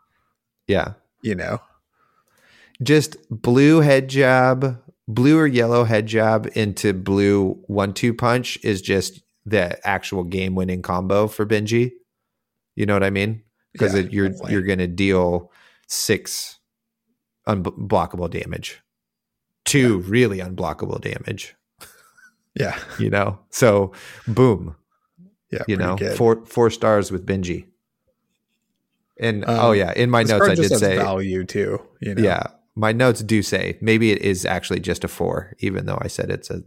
Yeah. 0.66 0.94
You 1.22 1.36
know, 1.36 1.60
Just 2.82 3.16
blue 3.30 3.80
head 3.80 4.08
jab, 4.08 4.82
blue 5.06 5.38
or 5.38 5.46
yellow 5.46 5.84
head 5.84 6.06
jab 6.06 6.48
into 6.54 6.92
blue 6.92 7.52
one 7.68 7.94
two 7.94 8.12
punch 8.12 8.58
is 8.64 8.82
just 8.82 9.22
the 9.46 9.78
actual 9.86 10.24
game 10.24 10.56
winning 10.56 10.82
combo 10.82 11.28
for 11.28 11.46
Benji. 11.46 11.92
You 12.74 12.86
know 12.86 12.94
what 12.94 13.04
I 13.04 13.10
mean? 13.10 13.42
Because 13.72 13.94
Yeah, 13.94 14.00
you're 14.10 14.28
definitely. 14.30 14.52
you're 14.52 14.62
gonna 14.62 14.88
deal 14.88 15.52
six 15.86 16.58
unblockable 17.46 18.30
damage, 18.30 18.82
two 19.64 19.98
really 20.00 20.38
unblockable 20.38 21.00
damage. 21.00 21.56
yeah, 22.54 22.78
You 22.98 23.10
know, 23.10 23.38
so 23.50 23.92
boom, 24.26 24.76
yeah, 25.50 25.62
you 25.66 25.76
know, 25.76 25.96
good. 25.96 26.16
four 26.16 26.44
four 26.46 26.70
stars 26.70 27.10
with 27.10 27.26
Benji. 27.26 27.66
And 29.20 29.44
Um, 29.44 29.58
oh 29.60 29.72
yeah, 29.72 29.92
in 29.94 30.10
my 30.10 30.22
notes 30.22 30.48
I 30.48 30.54
did 30.54 30.70
say 30.76 30.96
value 30.96 31.44
too. 31.44 31.80
You 32.00 32.14
know, 32.14 32.22
yeah, 32.22 32.46
my 32.74 32.92
notes 32.92 33.22
do 33.22 33.42
say 33.42 33.78
maybe 33.80 34.10
it 34.10 34.18
is 34.22 34.44
actually 34.44 34.80
just 34.80 35.04
a 35.04 35.08
four, 35.08 35.54
even 35.58 35.86
though 35.86 35.98
I 36.00 36.08
said 36.08 36.30
it's 36.30 36.50
a 36.50 36.62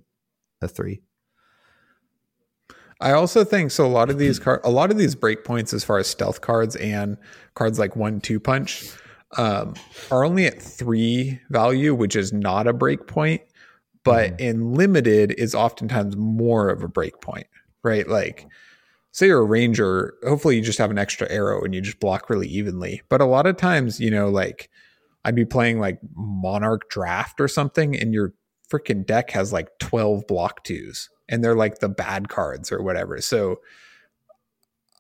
a 0.62 0.68
three. 0.68 1.02
I 3.02 3.12
also 3.12 3.44
think 3.44 3.72
so. 3.72 3.86
A 3.86 3.88
lot 3.88 4.10
of 4.10 4.18
these 4.18 4.40
card, 4.40 4.62
a 4.64 4.70
lot 4.70 4.90
of 4.90 4.98
these 4.98 5.16
breakpoints, 5.16 5.74
as 5.74 5.84
far 5.84 5.98
as 5.98 6.08
stealth 6.08 6.42
cards 6.42 6.76
and 6.78 7.18
cards 7.54 7.78
like 7.78 7.96
one 7.96 8.22
two 8.22 8.40
punch, 8.40 8.90
um, 9.38 9.74
are 10.12 10.24
only 10.24 10.46
at 10.46 10.62
three 10.62 11.40
value, 11.50 11.94
which 11.94 12.16
is 12.16 12.32
not 12.32 12.68
a 12.68 12.74
breakpoint. 12.74 13.42
But 14.04 14.40
in 14.40 14.74
limited, 14.74 15.34
is 15.36 15.56
oftentimes 15.56 16.16
more 16.16 16.70
of 16.70 16.84
a 16.84 16.88
breakpoint, 16.88 17.46
right? 17.84 18.08
Like, 18.08 18.48
say 19.12 19.28
you're 19.28 19.40
a 19.40 19.44
ranger, 19.44 20.14
hopefully 20.24 20.58
you 20.58 20.62
just 20.62 20.78
have 20.78 20.92
an 20.92 21.00
extra 21.00 21.28
arrow 21.32 21.64
and 21.64 21.74
you 21.74 21.82
just 21.82 22.00
block 22.00 22.30
really 22.30 22.48
evenly. 22.48 23.02
But 23.10 23.22
a 23.22 23.26
lot 23.26 23.48
of 23.48 23.58
times, 23.58 24.00
you 24.00 24.12
know, 24.12 24.30
like 24.30 24.70
I'd 25.24 25.34
be 25.34 25.44
playing 25.44 25.80
like 25.80 26.00
Monarch 26.16 26.88
Draft 26.90 27.42
or 27.42 27.48
something, 27.48 28.00
and 28.00 28.14
your 28.14 28.34
freaking 28.70 29.06
deck 29.06 29.32
has 29.32 29.52
like 29.52 29.70
12 29.80 30.28
block 30.28 30.64
twos, 30.64 31.10
and 31.28 31.44
they're 31.44 31.56
like 31.56 31.80
the 31.80 31.90
bad 31.90 32.30
cards 32.30 32.72
or 32.72 32.84
whatever. 32.84 33.20
So 33.22 33.60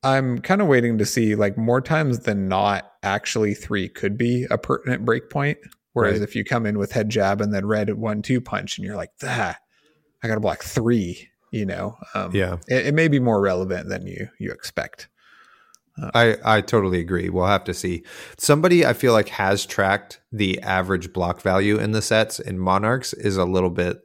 I'm 0.01 0.39
kind 0.39 0.61
of 0.61 0.67
waiting 0.67 0.97
to 0.99 1.05
see, 1.05 1.35
like, 1.35 1.57
more 1.57 1.81
times 1.81 2.19
than 2.19 2.47
not, 2.47 2.91
actually 3.05 3.53
three 3.53 3.87
could 3.87 4.17
be 4.17 4.45
a 4.49 4.57
pertinent 4.57 5.05
breakpoint. 5.05 5.57
Whereas 5.93 6.19
Right. 6.19 6.27
if 6.27 6.35
you 6.35 6.43
come 6.43 6.65
in 6.65 6.77
with 6.77 6.91
head 6.91 7.07
jab 7.09 7.39
and 7.39 7.53
then 7.53 7.65
red 7.65 7.93
one 7.93 8.21
two 8.21 8.41
punch, 8.41 8.77
and 8.77 8.85
you're 8.85 8.97
like, 8.97 9.11
ah, 9.23 9.55
I 10.21 10.27
got 10.27 10.33
to 10.35 10.41
block 10.41 10.63
three, 10.63 11.29
you 11.51 11.65
know, 11.65 11.95
um, 12.13 12.35
Yeah, 12.35 12.57
it, 12.67 12.87
it 12.87 12.93
may 12.93 13.07
be 13.07 13.19
more 13.19 13.39
relevant 13.39 13.87
than 13.87 14.05
you 14.05 14.27
you 14.39 14.51
expect. 14.51 15.07
I 16.13 16.35
I 16.43 16.59
totally 16.59 16.99
agree. 16.99 17.29
We'll 17.29 17.45
have 17.45 17.63
to 17.65 17.73
see. 17.73 18.03
Somebody 18.37 18.85
I 18.85 18.91
feel 18.91 19.13
like 19.13 19.29
has 19.29 19.65
tracked 19.65 20.19
the 20.29 20.61
average 20.61 21.13
block 21.13 21.41
value 21.41 21.77
in 21.77 21.93
the 21.93 22.01
sets, 22.01 22.37
and 22.41 22.59
Monarchs 22.59 23.13
is 23.13 23.37
a 23.37 23.45
little 23.45 23.69
bit 23.69 24.01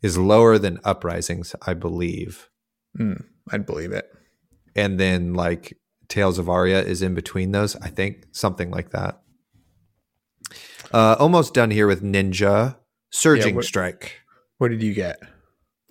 is 0.00 0.16
lower 0.16 0.58
than 0.58 0.78
Uprisings, 0.84 1.56
I 1.66 1.74
believe, 1.74 2.48
Mm, 2.96 3.24
I'd 3.50 3.66
believe 3.66 3.90
it. 3.90 4.08
and 4.76 5.00
then 5.00 5.34
like 5.34 5.76
Tales 6.08 6.38
of 6.38 6.48
Aria 6.48 6.82
is 6.82 7.02
in 7.02 7.14
between 7.14 7.52
those. 7.52 7.76
I 7.76 7.88
think 7.88 8.24
something 8.32 8.70
like 8.70 8.90
that. 8.90 9.20
Uh, 10.92 11.16
almost 11.18 11.52
done 11.54 11.70
here 11.70 11.86
with 11.86 12.02
Ninja 12.02 12.76
Surging 13.10 13.54
what- 13.54 13.64
Strike. 13.64 14.20
What 14.58 14.68
did 14.68 14.82
you 14.82 14.94
get? 14.94 15.20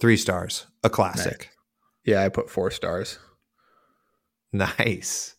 Three 0.01 0.17
stars. 0.17 0.67
A 0.83 0.89
classic. 0.89 1.51
Yeah, 2.05 2.23
I 2.23 2.29
put 2.29 2.49
four 2.49 2.69
stars. 2.71 3.19
Nice. 4.53 5.35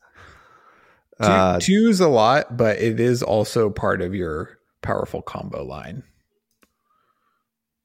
Two, 1.21 1.27
Uh, 1.29 1.59
two's 1.61 2.01
a 2.01 2.09
lot, 2.09 2.57
but 2.57 2.79
it 2.79 3.01
is 3.01 3.23
also 3.23 3.71
part 3.71 4.01
of 4.03 4.15
your 4.15 4.59
powerful 4.83 5.23
combo 5.23 5.65
line. 5.65 6.05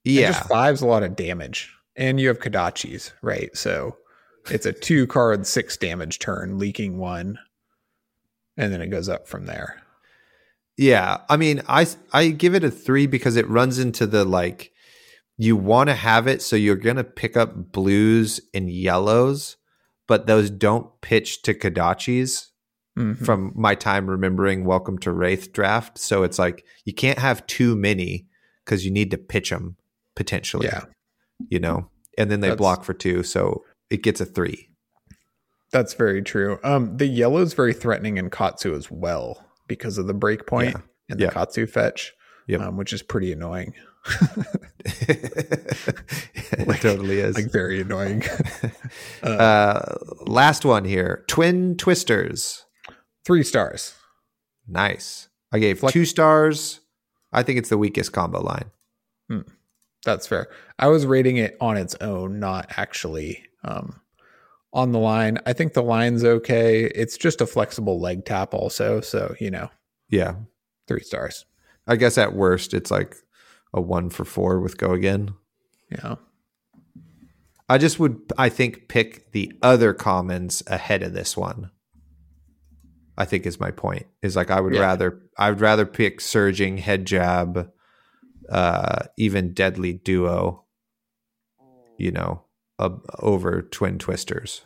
And 0.05 0.15
yeah. 0.15 0.31
just 0.31 0.47
five's 0.47 0.81
a 0.81 0.85
lot 0.87 1.03
of 1.03 1.15
damage. 1.15 1.73
And 1.95 2.19
you 2.19 2.27
have 2.27 2.39
Kodachis, 2.39 3.11
right? 3.21 3.55
So 3.55 3.97
it's 4.49 4.65
a 4.65 4.73
two 4.73 5.07
card, 5.07 5.45
six 5.47 5.77
damage 5.77 6.19
turn, 6.19 6.57
leaking 6.59 6.97
one. 6.97 7.37
And 8.57 8.71
then 8.71 8.81
it 8.81 8.87
goes 8.87 9.09
up 9.09 9.27
from 9.27 9.45
there. 9.45 9.81
Yeah, 10.77 11.19
I 11.29 11.37
mean, 11.37 11.61
I 11.67 11.87
I 12.11 12.29
give 12.29 12.55
it 12.55 12.63
a 12.63 12.71
three 12.71 13.07
because 13.07 13.35
it 13.35 13.47
runs 13.49 13.79
into 13.79 14.07
the 14.07 14.25
like 14.25 14.71
you 15.37 15.55
want 15.55 15.89
to 15.89 15.95
have 15.95 16.27
it, 16.27 16.41
so 16.41 16.55
you're 16.55 16.75
gonna 16.75 17.03
pick 17.03 17.35
up 17.37 17.71
blues 17.71 18.39
and 18.53 18.69
yellows, 18.69 19.57
but 20.07 20.27
those 20.27 20.49
don't 20.49 20.89
pitch 21.01 21.41
to 21.43 21.53
Kodachis. 21.53 22.47
Mhm. 22.97 23.25
From 23.25 23.51
my 23.55 23.73
time 23.73 24.07
remembering 24.07 24.65
Welcome 24.65 24.99
to 24.99 25.09
Rathe 25.09 25.51
draft, 25.51 25.97
so 25.97 26.21
it's 26.21 26.37
like 26.37 26.63
you 26.85 26.93
can't 26.93 27.17
have 27.17 27.45
too 27.47 27.75
many 27.75 28.27
because 28.63 28.85
you 28.85 28.91
need 28.91 29.09
to 29.09 29.17
pitch 29.17 29.49
them 29.49 29.77
potentially. 30.15 30.67
Yeah, 30.67 30.85
you 31.49 31.59
know, 31.59 31.89
and 32.19 32.29
then 32.29 32.41
they 32.41 32.49
That's- 32.49 32.59
block 32.59 32.83
for 32.83 32.93
two, 32.93 33.23
so 33.23 33.63
it 33.89 34.01
gets 34.03 34.19
a 34.21 34.25
three. 34.25 34.69
that's 35.71 35.93
very 35.95 36.21
true. 36.21 36.59
Um, 36.63 36.97
the 36.97 37.07
yellow 37.07 37.41
is 37.41 37.53
very 37.53 37.73
threatening 37.73 38.17
in 38.17 38.29
Katsu 38.29 38.75
as 38.75 38.91
well 38.91 39.43
because 39.67 39.97
of 39.97 40.05
the 40.07 40.13
break 40.13 40.45
point 40.45 40.71
Yeah. 40.75 40.81
and 41.09 41.19
the 41.19 41.23
Yeah. 41.25 41.31
Katsu 41.31 41.65
fetch, 41.65 42.13
Yep. 42.47 42.61
um, 42.61 42.77
which 42.77 42.93
is 42.93 43.01
pretty 43.01 43.31
annoying. 43.31 43.73
it 44.85 46.81
totally 46.81 47.19
is. 47.19 47.35
Like 47.35 47.51
very 47.51 47.81
annoying. 47.81 48.23
uh, 49.23 49.95
last 50.25 50.65
one 50.65 50.85
here 50.85 51.23
twin 51.27 51.75
twisters 51.77 52.65
Three 53.25 53.43
stars. 53.43 53.95
nice 54.67 55.29
i 55.53 55.59
gave 55.59 55.79
Flex- 55.79 55.93
two 55.93 56.03
stars 56.05 56.81
i 57.31 57.41
think 57.43 57.57
it's 57.57 57.69
the 57.69 57.77
weakest 57.77 58.11
combo 58.11 58.41
line 58.41 58.69
That's 60.05 60.27
fair. 60.27 60.47
I 60.77 60.87
was 60.89 61.05
rating 61.05 61.37
it 61.37 61.55
on 61.61 61.77
its 61.77 61.95
own, 62.01 62.39
not 62.41 62.65
actually 62.77 63.45
um, 63.63 63.99
on 64.73 64.91
the 64.91 64.99
line. 64.99 65.37
I 65.45 65.53
think 65.53 65.73
the 65.73 65.83
line's 65.83 66.23
okay. 66.23 66.85
It's 66.85 67.17
just 67.17 67.41
a 67.41 67.45
flexible 67.47 67.99
leg 67.99 68.25
tap, 68.25 68.53
also. 68.53 69.01
So, 69.01 69.35
you 69.39 69.51
know, 69.51 69.69
yeah 70.09 70.35
three 70.87 71.01
stars. 71.01 71.45
i 71.87 71.95
guess 71.95 72.17
at 72.17 72.33
worst 72.35 72.73
it's 72.73 72.91
like 72.91 73.15
a 73.73 73.79
one 73.81 74.09
for 74.09 74.25
four 74.25 74.59
with 74.59 74.77
go 74.77 74.91
again 74.91 75.33
Yeah. 75.89 76.15
i 77.69 77.77
just 77.77 77.99
would 77.99 78.19
i 78.37 78.49
think 78.49 78.89
pick 78.89 79.31
the 79.31 79.51
other 79.61 79.93
commons 79.93 80.61
ahead 80.67 81.03
of 81.03 81.13
this 81.13 81.37
one 81.37 81.71
i 83.17 83.23
think 83.25 83.45
is 83.45 83.59
my 83.61 83.71
point 83.71 84.05
is 84.21 84.35
like 84.35 84.51
i 84.51 84.59
would 84.59 84.73
Yeah. 84.75 84.81
rather 84.81 85.21
i 85.37 85.49
would 85.49 85.61
rather 85.61 85.85
pick 85.85 86.19
surging 86.21 86.77
head 86.77 87.05
jab 87.05 87.71
uh 88.49 89.03
even 89.17 89.53
deadly 89.53 89.93
duo 89.93 90.65
you 91.97 92.11
know 92.11 92.43
uh, 92.83 92.89
over 93.19 93.61
twin 93.61 93.97
twisters 93.97 94.65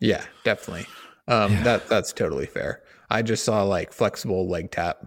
Yeah, 0.00 0.24
definitely. 0.44 0.86
Um, 1.28 1.52
Yeah. 1.52 1.62
That 1.64 1.88
That's 1.88 2.12
totally 2.12 2.46
fair. 2.46 2.82
I 3.10 3.22
just 3.22 3.44
saw 3.44 3.62
like 3.62 3.92
flexible 3.92 4.48
leg 4.48 4.70
tap. 4.70 5.06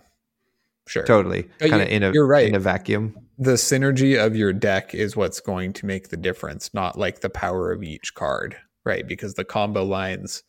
Sure. 0.87 1.03
totally 1.03 1.43
kind 1.59 1.81
of 1.83 1.87
in 1.89 2.01
a 2.01 2.11
you're 2.11 2.25
right. 2.25 2.47
in 2.47 2.55
a 2.55 2.59
vacuum 2.59 3.15
The 3.37 3.53
synergy 3.53 4.17
of 4.23 4.35
your 4.35 4.51
deck 4.53 4.95
is 4.95 5.15
what's 5.15 5.39
going 5.39 5.71
to 5.73 5.85
make 5.85 6.09
the 6.09 6.17
difference, 6.17 6.73
not 6.73 6.97
like 6.97 7.21
the 7.21 7.29
power 7.29 7.71
of 7.71 7.83
each 7.83 8.15
card, 8.15 8.55
right? 8.83 9.07
Because 9.07 9.35
the 9.35 9.45
combo 9.45 9.83
lines 9.83 10.41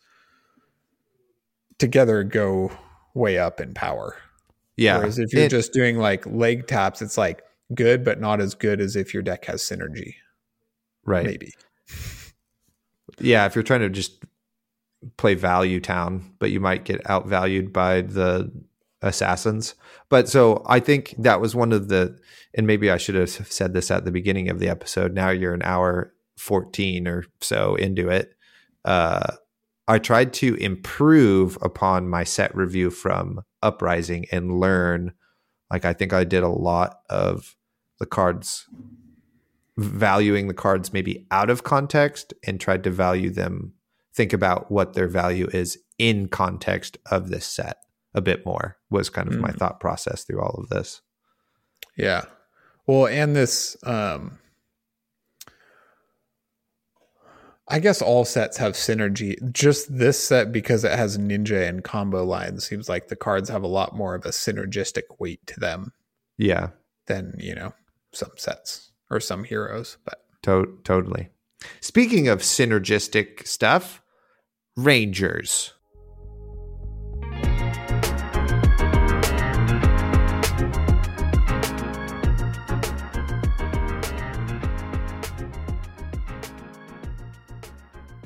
together 1.79 2.25
go 2.25 2.71
way 3.15 3.39
up 3.39 3.61
in 3.61 3.75
power. 3.75 4.17
yeah 4.77 4.99
Whereas 4.99 5.19
if 5.19 5.33
you're 5.33 5.45
It- 5.45 5.51
just 5.51 5.73
doing 5.73 5.99
like 5.99 6.25
leg 6.27 6.67
taps, 6.67 7.03
it's 7.03 7.19
like 7.19 7.43
good, 7.75 8.03
but 8.05 8.21
not 8.21 8.41
as 8.41 8.55
good 8.55 8.81
as 8.81 8.97
if 8.97 9.13
your 9.15 9.23
deck 9.23 9.45
has 9.47 9.63
synergy. 9.63 10.15
Right 11.11 11.27
Maybe. 11.27 11.53
yeah 13.19 13.47
if 13.47 13.55
you're 13.55 13.65
trying 13.65 13.81
to 13.81 13.91
just 13.91 14.25
play 15.17 15.35
value 15.35 15.81
town 15.81 16.35
but 16.39 16.51
you 16.51 16.61
might 16.61 16.85
get 16.85 17.03
outvalued 17.05 17.73
by 17.73 18.03
the 18.03 18.51
assassins 19.03 19.75
but 20.09 20.29
so 20.29 20.63
i 20.67 20.79
think 20.79 21.15
that 21.19 21.41
was 21.41 21.55
one 21.55 21.73
of 21.73 21.89
the 21.89 22.19
and 22.55 22.67
maybe 22.67 22.91
i 22.91 22.99
should 22.99 23.15
have 23.15 23.31
said 23.31 23.73
this 23.73 23.91
at 23.91 24.05
the 24.05 24.13
beginning 24.13 24.51
of 24.51 24.59
the 24.59 24.69
episode 24.69 25.15
now 25.15 25.31
you're 25.31 25.55
an 25.55 25.63
hour 25.63 26.13
14 26.37 27.09
or 27.09 27.25
so 27.41 27.75
into 27.77 28.09
it 28.09 28.35
uh 28.85 29.35
i 29.89 29.99
tried 29.99 30.35
to 30.35 30.55
improve 30.57 31.57
upon 31.63 32.09
my 32.09 32.25
set 32.25 32.55
review 32.55 32.91
from 32.91 33.41
uprising 33.63 34.27
and 34.31 34.61
learn 34.61 35.13
like 35.71 35.87
i 35.87 35.95
think 35.95 36.13
i 36.13 36.25
did 36.25 36.43
a 36.43 36.49
lot 36.49 37.01
of 37.09 37.57
the 37.99 38.07
cards 38.07 38.67
valuing 39.81 40.47
the 40.47 40.55
cards 40.55 40.93
maybe 40.93 41.27
out 41.31 41.49
of 41.51 41.65
context 41.65 42.35
and 42.47 42.61
tried 42.61 42.85
to 42.85 42.91
value 42.91 43.31
them 43.31 43.73
think 44.13 44.33
about 44.33 44.71
what 44.71 44.93
their 44.95 45.09
value 45.09 45.49
is 45.53 45.79
in 45.99 46.29
context 46.29 46.99
of 47.11 47.29
this 47.31 47.47
set 47.47 47.79
a 48.15 48.21
bit 48.21 48.45
more 48.45 48.77
was 48.91 49.09
kind 49.09 49.29
of 49.29 49.39
my 49.39 49.51
Mm. 49.51 49.57
thought 49.59 49.81
process 49.81 50.25
through 50.25 50.41
all 50.43 50.61
of 50.63 50.69
this 50.69 51.01
Yeah. 51.97 52.25
Well, 52.87 53.07
and 53.07 53.35
this 53.37 53.77
um 53.85 54.39
I 57.69 57.79
guess 57.79 58.03
all 58.03 58.25
sets 58.25 58.57
have 58.57 58.73
synergy. 58.73 59.37
Just 59.53 59.97
this 59.97 60.21
set, 60.21 60.51
because 60.51 60.83
it 60.83 60.91
has 60.91 61.17
ninja 61.17 61.69
and 61.69 61.85
combo 61.85 62.25
lines, 62.25 62.67
seems 62.67 62.89
like 62.89 63.07
the 63.07 63.15
cards 63.17 63.49
have 63.49 63.63
a 63.63 63.69
lot 63.69 63.95
more 63.95 64.17
of 64.17 64.25
a 64.27 64.31
synergistic 64.31 65.05
weight 65.21 65.47
to 65.47 65.61
them 65.61 65.93
Yeah, 66.37 66.71
than, 67.07 67.37
you 67.39 67.55
know, 67.55 67.73
some 68.13 68.33
sets 68.37 68.90
or 69.11 69.21
some 69.21 69.45
heroes. 69.45 69.97
But 70.05 70.23
to- 70.43 70.79
totally. 70.85 71.29
Speaking 71.81 72.29
of 72.29 72.41
synergistic 72.41 73.47
stuff, 73.47 74.01
Rangers. 74.77 75.73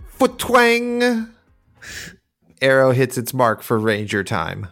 Foot 0.07 0.39
twang. 0.39 1.29
Arrow 2.63 2.93
hits 2.93 3.19
its 3.19 3.35
mark 3.35 3.63
for 3.63 3.79
Ranger 3.79 4.25
time. 4.25 4.69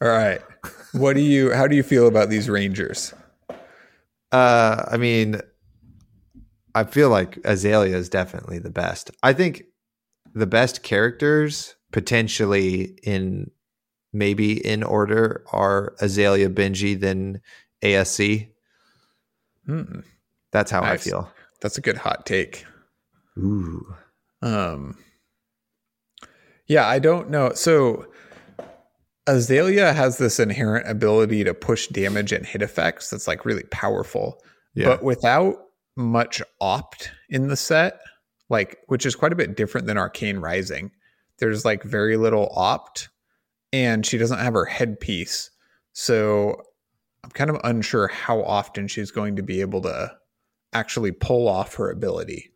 all 0.00 0.08
right. 0.08 0.40
What 0.92 1.14
do 1.14 1.22
you 1.22 1.52
how 1.52 1.66
do 1.66 1.74
you 1.74 1.82
feel 1.82 2.06
about 2.06 2.28
these 2.28 2.48
Rangers? 2.48 3.14
Uh, 4.32 4.84
I 4.90 4.96
mean, 4.96 5.40
I 6.74 6.84
feel 6.84 7.10
like 7.10 7.38
Azalea 7.44 7.96
is 7.96 8.08
definitely 8.08 8.58
the 8.58 8.70
best. 8.70 9.10
I 9.22 9.32
think 9.34 9.64
the 10.34 10.46
best 10.46 10.82
characters 10.82 11.76
potentially 11.92 12.98
in 13.02 13.50
maybe 14.14 14.64
in 14.66 14.82
order 14.82 15.44
are 15.52 15.94
Azalea, 16.00 16.48
Benji, 16.48 16.98
then 16.98 17.40
ASC. 17.82 18.48
Hmm, 19.66 20.00
That's 20.50 20.70
how 20.70 20.80
Nice. 20.80 21.06
I 21.06 21.10
feel. 21.10 21.32
that's 21.60 21.78
a 21.78 21.82
good 21.82 21.98
hot 21.98 22.24
take. 22.26 22.64
Ooh. 23.38 23.94
Um, 24.42 24.98
yeah, 26.66 26.86
I 26.88 26.98
don't 26.98 27.30
know. 27.30 27.52
So 27.52 28.06
Azalea 29.26 29.92
has 29.92 30.18
this 30.18 30.40
inherent 30.40 30.88
ability 30.88 31.44
to 31.44 31.54
push 31.54 31.86
damage 31.88 32.32
and 32.32 32.44
hit 32.44 32.62
effects 32.62 33.10
that's 33.10 33.28
like 33.28 33.44
really 33.44 33.62
powerful, 33.70 34.42
Yeah. 34.74 34.86
but 34.86 35.02
without 35.02 35.56
much 35.96 36.42
opt 36.60 37.10
in 37.28 37.48
the 37.48 37.56
set, 37.56 38.00
like 38.48 38.78
which 38.86 39.06
is 39.06 39.14
quite 39.14 39.32
a 39.32 39.36
bit 39.36 39.56
different 39.56 39.86
than 39.86 39.98
Arcane 39.98 40.38
Rising. 40.38 40.90
There's 41.38 41.64
like 41.64 41.82
very 41.82 42.16
little 42.16 42.52
opt, 42.56 43.08
and 43.72 44.04
she 44.04 44.18
doesn't 44.18 44.38
have 44.38 44.54
her 44.54 44.64
headpiece, 44.64 45.50
so 45.92 46.60
I'm 47.24 47.30
kind 47.30 47.50
of 47.50 47.60
unsure 47.64 48.08
how 48.08 48.42
often 48.42 48.88
she's 48.88 49.10
going 49.10 49.36
to 49.36 49.42
be 49.42 49.60
able 49.60 49.82
to 49.82 50.12
actually 50.72 51.12
pull 51.12 51.48
off 51.48 51.74
her 51.74 51.90
ability 51.90 52.50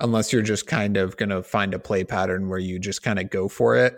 unless 0.00 0.32
you're 0.32 0.42
just 0.42 0.66
kind 0.66 0.96
of 0.96 1.16
going 1.16 1.30
to 1.30 1.42
find 1.42 1.72
a 1.72 1.78
play 1.78 2.04
pattern 2.04 2.48
where 2.48 2.58
you 2.58 2.78
just 2.78 3.02
kind 3.02 3.18
of 3.18 3.30
go 3.30 3.48
for 3.48 3.76
it 3.76 3.94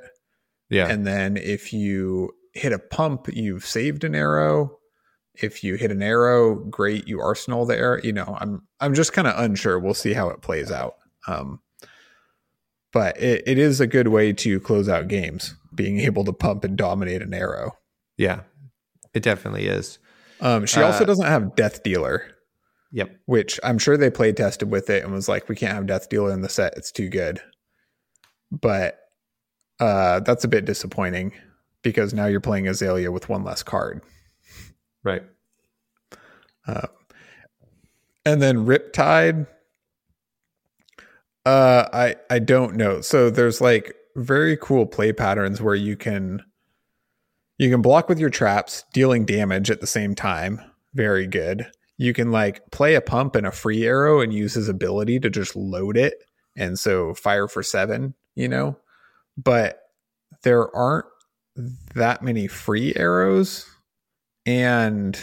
yeah. 0.70 0.88
and 0.88 1.06
then 1.06 1.36
if 1.36 1.72
you 1.72 2.30
hit 2.54 2.72
a 2.72 2.78
pump 2.78 3.28
you've 3.32 3.64
saved 3.64 4.04
an 4.04 4.14
arrow 4.14 4.78
if 5.34 5.62
you 5.62 5.76
hit 5.76 5.90
an 5.90 6.02
arrow 6.02 6.54
great 6.56 7.06
you 7.06 7.20
arsenal 7.20 7.64
the 7.66 7.76
arrow 7.76 8.00
you 8.02 8.12
know 8.12 8.36
i'm 8.40 8.62
i'm 8.80 8.94
just 8.94 9.12
kind 9.12 9.28
of 9.28 9.38
unsure 9.38 9.78
we'll 9.78 9.94
see 9.94 10.12
how 10.12 10.28
it 10.28 10.40
plays 10.42 10.70
out 10.70 10.94
um 11.26 11.60
but 12.92 13.20
it, 13.20 13.42
it 13.46 13.58
is 13.58 13.80
a 13.80 13.86
good 13.86 14.08
way 14.08 14.32
to 14.32 14.58
close 14.60 14.88
out 14.88 15.08
games 15.08 15.54
being 15.74 16.00
able 16.00 16.24
to 16.24 16.32
pump 16.32 16.64
and 16.64 16.76
dominate 16.76 17.22
an 17.22 17.34
arrow 17.34 17.72
yeah. 18.16 18.40
It 19.14 19.22
definitely 19.22 19.66
is. 19.66 19.98
um 20.40 20.66
she 20.66 20.80
also 20.80 21.04
Uh, 21.04 21.06
doesn't 21.06 21.26
have 21.26 21.54
death 21.54 21.82
dealer 21.82 22.22
Yep. 22.90 23.10
which 23.26 23.60
I'm 23.62 23.78
sure 23.78 23.96
they 23.96 24.10
play 24.10 24.32
tested 24.32 24.70
with 24.70 24.88
it 24.90 25.04
and 25.04 25.12
was 25.12 25.28
like, 25.28 25.48
we 25.48 25.54
can't 25.56 25.74
have 25.74 25.86
Death 25.86 26.08
Dealer 26.08 26.32
in 26.32 26.40
the 26.40 26.48
set; 26.48 26.72
it's 26.78 26.90
too 26.90 27.10
good. 27.10 27.38
But 28.50 28.98
uh, 29.80 30.20
that's 30.20 30.44
a 30.44 30.48
bit 30.48 30.64
disappointing 30.64 31.32
because 31.82 32.12
now 32.12 32.26
you're 32.26 32.40
playing 32.40 32.66
Azalea 32.68 33.10
with 33.12 33.28
one 33.28 33.44
less 33.44 33.62
card, 33.62 34.02
Right. 35.04 35.22
and 36.66 38.42
then 38.42 38.66
Riptide. 38.66 39.46
Uh, 41.46 41.88
I 41.92 42.16
I 42.30 42.38
don't 42.40 42.76
know. 42.76 43.00
So 43.00 43.30
there's 43.30 43.60
like 43.60 43.94
very 44.16 44.56
cool 44.56 44.84
play 44.86 45.12
patterns 45.12 45.62
where 45.62 45.74
you 45.74 45.96
can 45.96 46.42
you 47.58 47.70
can 47.70 47.80
block 47.82 48.08
with 48.08 48.18
your 48.18 48.30
traps, 48.30 48.84
dealing 48.92 49.24
damage 49.24 49.70
at 49.70 49.80
the 49.80 49.86
same 49.86 50.14
time. 50.14 50.60
Very 50.94 51.26
good. 51.26 51.66
You 51.96 52.12
can 52.12 52.30
like 52.30 52.62
play 52.70 52.94
a 52.94 53.00
pump 53.00 53.34
and 53.34 53.46
a 53.46 53.50
free 53.52 53.84
arrow 53.84 54.20
and 54.20 54.32
use 54.32 54.54
his 54.54 54.68
ability 54.68 55.20
to 55.20 55.30
just 55.30 55.56
load 55.56 55.96
it. 55.96 56.14
And 56.56 56.78
so 56.78 57.14
fire 57.14 57.48
for 57.48 57.62
seven, 57.62 58.14
you 58.36 58.48
know? 58.48 58.76
But 59.42 59.80
there 60.42 60.74
aren't 60.74 61.06
that 61.94 62.22
many 62.22 62.46
free 62.46 62.92
arrows. 62.96 63.66
And 64.44 65.18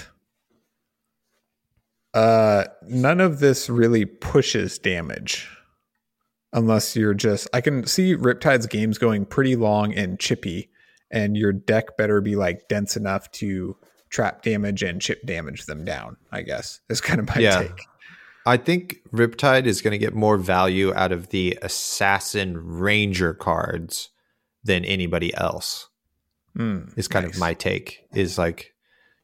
uh 2.13 2.65
none 2.87 3.19
of 3.19 3.39
this 3.39 3.69
really 3.69 4.05
pushes 4.05 4.79
damage. 4.79 5.49
Unless 6.53 6.95
you're 6.95 7.13
just 7.13 7.47
I 7.53 7.59
can 7.61 7.85
see 7.85 8.15
Riptide's 8.15 8.67
games 8.67 8.97
going 8.97 9.25
pretty 9.25 9.55
long 9.57 9.93
and 9.93 10.19
chippy, 10.19 10.69
and 11.11 11.35
your 11.35 11.51
deck 11.51 11.97
better 11.97 12.21
be 12.21 12.35
like 12.35 12.67
dense 12.69 12.95
enough 12.95 13.29
to 13.33 13.75
trap 14.09 14.43
damage 14.43 14.81
and 14.81 15.01
chip 15.01 15.25
damage 15.25 15.65
them 15.65 15.83
down, 15.83 16.15
I 16.31 16.41
guess. 16.43 16.79
Is 16.89 17.01
kind 17.01 17.19
of 17.19 17.27
my 17.27 17.41
Yeah. 17.41 17.63
take. 17.63 17.81
I 18.45 18.57
think 18.57 18.97
Riptide 19.11 19.65
is 19.65 19.81
going 19.81 19.91
to 19.93 19.97
get 19.97 20.13
more 20.13 20.37
value 20.37 20.93
out 20.93 21.11
of 21.11 21.29
the 21.29 21.57
Assassin 21.61 22.57
Ranger 22.57 23.33
cards 23.33 24.09
than 24.63 24.85
anybody 24.85 25.35
else. 25.35 25.87
Mm, 26.57 26.97
is 26.97 27.07
kind 27.07 27.25
nice. 27.25 27.35
of 27.35 27.39
my 27.39 27.53
take 27.53 28.07
is 28.13 28.37
like 28.37 28.73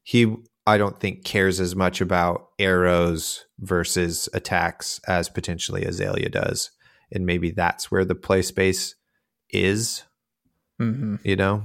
he 0.04 0.36
i 0.68 0.78
don't 0.78 1.00
think 1.00 1.24
cares 1.24 1.62
as 1.62 1.78
much 1.78 2.02
about 2.02 2.50
arrows 2.60 3.46
versus 3.60 4.28
attacks 4.34 5.00
as 5.08 5.30
potentially 5.30 5.86
azalea 5.86 6.28
does 6.28 6.72
and 7.10 7.26
maybe 7.26 7.50
that's 7.50 7.90
where 7.90 8.04
the 8.04 8.16
play 8.16 8.42
space 8.42 8.96
is 9.50 10.04
Mhm. 10.78 11.20
you 11.24 11.38
know 11.38 11.64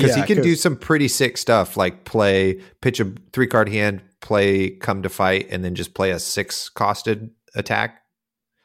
because 0.00 0.16
Yeah, 0.16 0.24
he 0.24 0.34
can 0.34 0.42
do 0.42 0.54
some 0.54 0.76
pretty 0.76 1.08
sick 1.08 1.36
stuff 1.36 1.76
like 1.76 2.04
play 2.04 2.60
pitch 2.80 3.00
a 3.00 3.12
three 3.32 3.46
card 3.46 3.68
hand 3.68 4.02
play 4.20 4.70
come 4.70 5.02
to 5.02 5.08
fight 5.08 5.46
and 5.50 5.64
then 5.64 5.74
just 5.74 5.94
play 5.94 6.10
a 6.10 6.18
six 6.18 6.70
costed 6.74 7.30
attack 7.54 8.02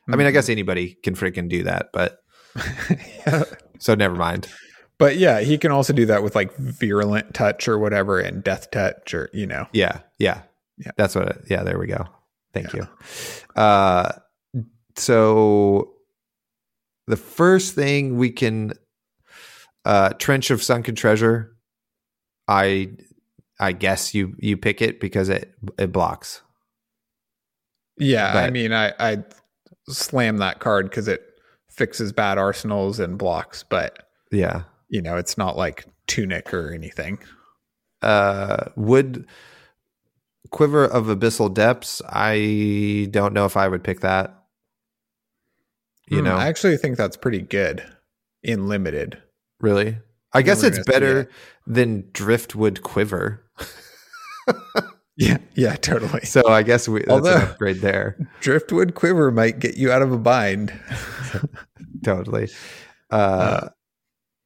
i 0.09 0.15
mean 0.15 0.27
i 0.27 0.31
guess 0.31 0.49
anybody 0.49 0.97
can 1.03 1.15
freaking 1.15 1.47
do 1.49 1.63
that 1.63 1.89
but 1.93 2.19
Yeah. 3.27 3.43
so 3.79 3.95
never 3.95 4.15
mind 4.15 4.47
But 4.99 5.17
yeah, 5.17 5.41
he 5.41 5.57
can 5.57 5.71
also 5.71 5.91
do 5.91 6.05
that 6.05 6.21
with 6.23 6.35
like 6.35 6.55
virulent 6.55 7.33
touch 7.33 7.67
or 7.67 7.77
whatever 7.79 8.19
and 8.19 8.43
death 8.43 8.69
touch 8.71 9.13
or 9.13 9.29
you 9.33 9.47
know. 9.47 9.67
Yeah, 9.73 9.99
yeah, 10.19 10.43
Yeah. 10.77 10.91
That's 10.97 11.15
what. 11.15 11.27
It, 11.29 11.41
yeah, 11.49 11.63
there 11.63 11.79
we 11.79 11.87
go. 11.87 12.05
Thank 12.53 12.73
you. 12.73 12.87
Uh, 13.55 14.11
so 14.95 15.93
the 17.07 17.17
first 17.17 17.73
thing 17.75 18.17
we 18.17 18.29
can, 18.29 18.73
uh, 19.85 20.09
trench 20.13 20.51
of 20.51 20.61
sunken 20.63 20.95
treasure. 20.95 21.55
I, 22.47 22.91
I 23.59 23.71
guess 23.71 24.13
you 24.13 24.35
you 24.39 24.57
pick 24.57 24.81
it 24.81 24.99
because 24.99 25.29
it 25.29 25.53
it 25.77 25.91
blocks. 25.91 26.41
Yeah, 27.97 28.33
I 28.33 28.49
mean 28.49 28.73
I 28.73 28.93
I 28.99 29.23
slam 29.87 30.37
that 30.37 30.59
card 30.59 30.89
because 30.89 31.07
it 31.07 31.21
fixes 31.69 32.11
bad 32.11 32.37
arsenals 32.37 32.99
and 32.99 33.17
blocks, 33.17 33.63
but 33.63 34.07
Yeah. 34.31 34.63
you 34.89 35.01
know, 35.01 35.17
it's 35.17 35.37
not 35.37 35.57
like 35.57 35.85
tunic 36.07 36.53
or 36.53 36.71
anything. 36.73 37.19
Uh, 38.01 38.65
would 38.75 39.25
quiver 40.51 40.85
of 40.85 41.05
abyssal 41.05 41.53
depths. 41.53 42.01
I 42.07 43.07
don't 43.11 43.33
know 43.33 43.45
if 43.45 43.55
I 43.57 43.67
would 43.67 43.83
pick 43.83 44.01
that. 44.01 44.43
You 46.09 46.21
Hmm, 46.21 46.25
know, 46.25 46.35
I 46.37 46.47
actually 46.47 46.77
think 46.77 46.97
that's 46.97 47.17
pretty 47.17 47.41
good 47.41 47.83
in 48.43 48.67
limited. 48.67 49.21
Really? 49.63 49.97
I 50.33 50.41
guess 50.41 50.61
it's 50.61 50.83
better 50.83 51.29
than 51.65 52.09
driftwood 52.13 52.83
quiver. 52.83 53.43
Yeah, 55.15 55.37
yeah, 55.53 55.75
totally. 55.75 56.21
So 56.21 56.47
I 56.47 56.63
guess 56.63 56.89
we, 56.89 57.01
that's 57.01 57.11
Although- 57.11 57.35
an 57.35 57.41
upgrade 57.43 57.81
there. 57.81 58.17
Driftwood 58.41 58.95
quiver 58.95 59.29
might 59.29 59.59
get 59.59 59.77
you 59.77 59.91
out 59.91 60.01
of 60.01 60.11
a 60.11 60.17
bind. 60.17 60.73
Totally. 62.03 62.49
Uh, 63.11 63.69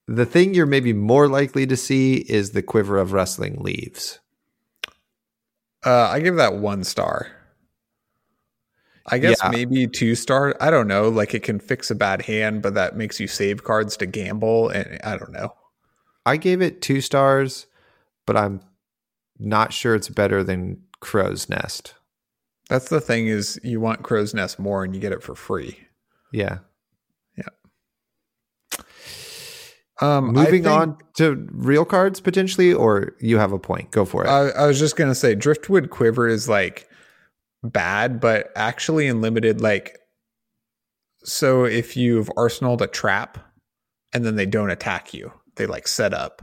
the 0.08 0.26
thing 0.26 0.54
you're 0.54 0.66
maybe 0.66 0.92
more 0.92 1.30
likely 1.30 1.66
to 1.68 1.78
see 1.78 2.16
is 2.16 2.52
the 2.52 2.62
quiver 2.62 2.98
of 2.98 3.14
rustling 3.14 3.62
leaves. 3.62 4.20
Uh, 5.86 6.10
I 6.12 6.20
give 6.20 6.36
that 6.36 6.56
one 6.56 6.84
star. 6.84 7.32
I 9.10 9.18
guess 9.20 9.38
Yeah. 9.44 9.50
maybe 9.52 9.88
two 9.88 10.16
star. 10.16 10.56
I 10.60 10.70
don't 10.70 10.88
know. 10.88 11.08
Like 11.10 11.34
it 11.34 11.44
can 11.44 11.60
fix 11.60 11.90
a 11.90 11.96
bad 11.96 12.24
hand, 12.24 12.62
but 12.62 12.74
that 12.74 12.96
makes 12.98 13.20
you 13.20 13.28
save 13.28 13.64
cards 13.64 13.96
to 13.98 14.06
gamble, 14.06 14.70
and 14.70 15.00
I 15.04 15.18
don't 15.18 15.32
know. 15.32 15.54
I 16.26 16.36
gave 16.38 16.62
it 16.62 16.82
two 16.82 17.00
stars, 17.02 17.68
but 18.26 18.36
I'm 18.36 18.60
not 19.40 19.72
sure 19.72 19.96
it's 19.96 20.10
better 20.10 20.44
than 20.44 20.82
Crow's 21.00 21.48
Nest. 21.48 21.94
That's 22.70 22.90
the 22.90 23.00
thing 23.00 23.28
is 23.28 23.58
you 23.64 23.80
want 23.80 24.04
Crow's 24.04 24.34
Nest 24.34 24.60
more, 24.60 24.84
and 24.84 24.94
you 24.94 25.00
get 25.00 25.14
it 25.14 25.24
for 25.24 25.36
free. 25.36 25.80
Yeah. 26.34 26.60
Um, 30.00 30.28
Moving 30.34 30.62
think- 30.64 30.68
on 30.68 30.98
to 31.16 31.48
real 31.52 31.84
cards 31.84 32.20
potentially, 32.20 32.72
or 32.72 33.14
you 33.20 33.40
have 33.40 33.52
a 33.52 33.58
point. 33.58 33.90
Go 33.90 34.06
for 34.06 34.24
it. 34.24 34.28
I, 34.28 34.50
I 34.50 34.68
was 34.68 34.78
just 34.78 34.96
gonna 34.96 35.16
say 35.16 35.34
driftwood 35.34 35.90
quiver 35.90 36.28
is 36.28 36.48
like 36.48 36.88
bad, 37.64 38.20
but 38.20 38.52
actually 38.56 39.08
in 39.08 39.22
limited, 39.22 39.62
like 39.62 39.98
so 41.24 41.66
if 41.66 41.98
you've 41.98 42.30
arsenaled 42.38 42.82
a 42.82 42.88
trap 42.88 43.38
and 44.14 44.26
then 44.26 44.36
they 44.36 44.46
don't 44.46 44.70
attack 44.72 45.14
you, 45.14 45.32
they 45.56 45.66
like 45.66 45.88
set 45.88 46.14
up, 46.14 46.42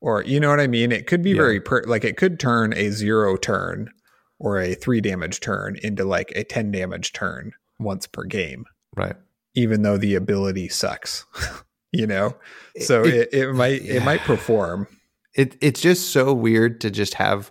or 0.00 0.22
you 0.22 0.40
know 0.40 0.48
what 0.50 0.60
I 0.60 0.66
mean. 0.66 0.92
It 0.92 1.06
could 1.06 1.22
be 1.22 1.30
Yeah. 1.30 1.36
very 1.36 1.60
per- 1.60 1.84
like 1.84 2.04
it 2.04 2.16
could 2.16 2.38
turn 2.40 2.72
a 2.74 2.90
zero 2.90 3.36
turn 3.36 3.90
or 4.38 4.60
a 4.60 4.74
three 4.74 5.00
damage 5.00 5.40
turn 5.40 5.76
into 5.82 6.04
like 6.04 6.32
a 6.34 6.44
ten 6.44 6.70
damage 6.70 7.12
turn 7.12 7.52
once 7.78 8.06
per 8.06 8.24
game, 8.24 8.64
right. 8.96 9.16
even 9.54 9.82
though 9.82 9.98
the 9.98 10.14
ability 10.14 10.68
sucks. 10.68 11.24
you 11.92 12.06
know, 12.06 12.34
so 12.80 13.04
It- 13.04 13.28
it, 13.32 13.34
it, 13.34 13.52
might 13.52 13.82
it 13.82 14.02
might 14.04 14.20
perform. 14.20 14.86
It 15.34 15.56
it's 15.60 15.80
just 15.80 16.10
so 16.10 16.32
weird 16.32 16.80
to 16.82 16.90
just 16.90 17.14
have 17.14 17.50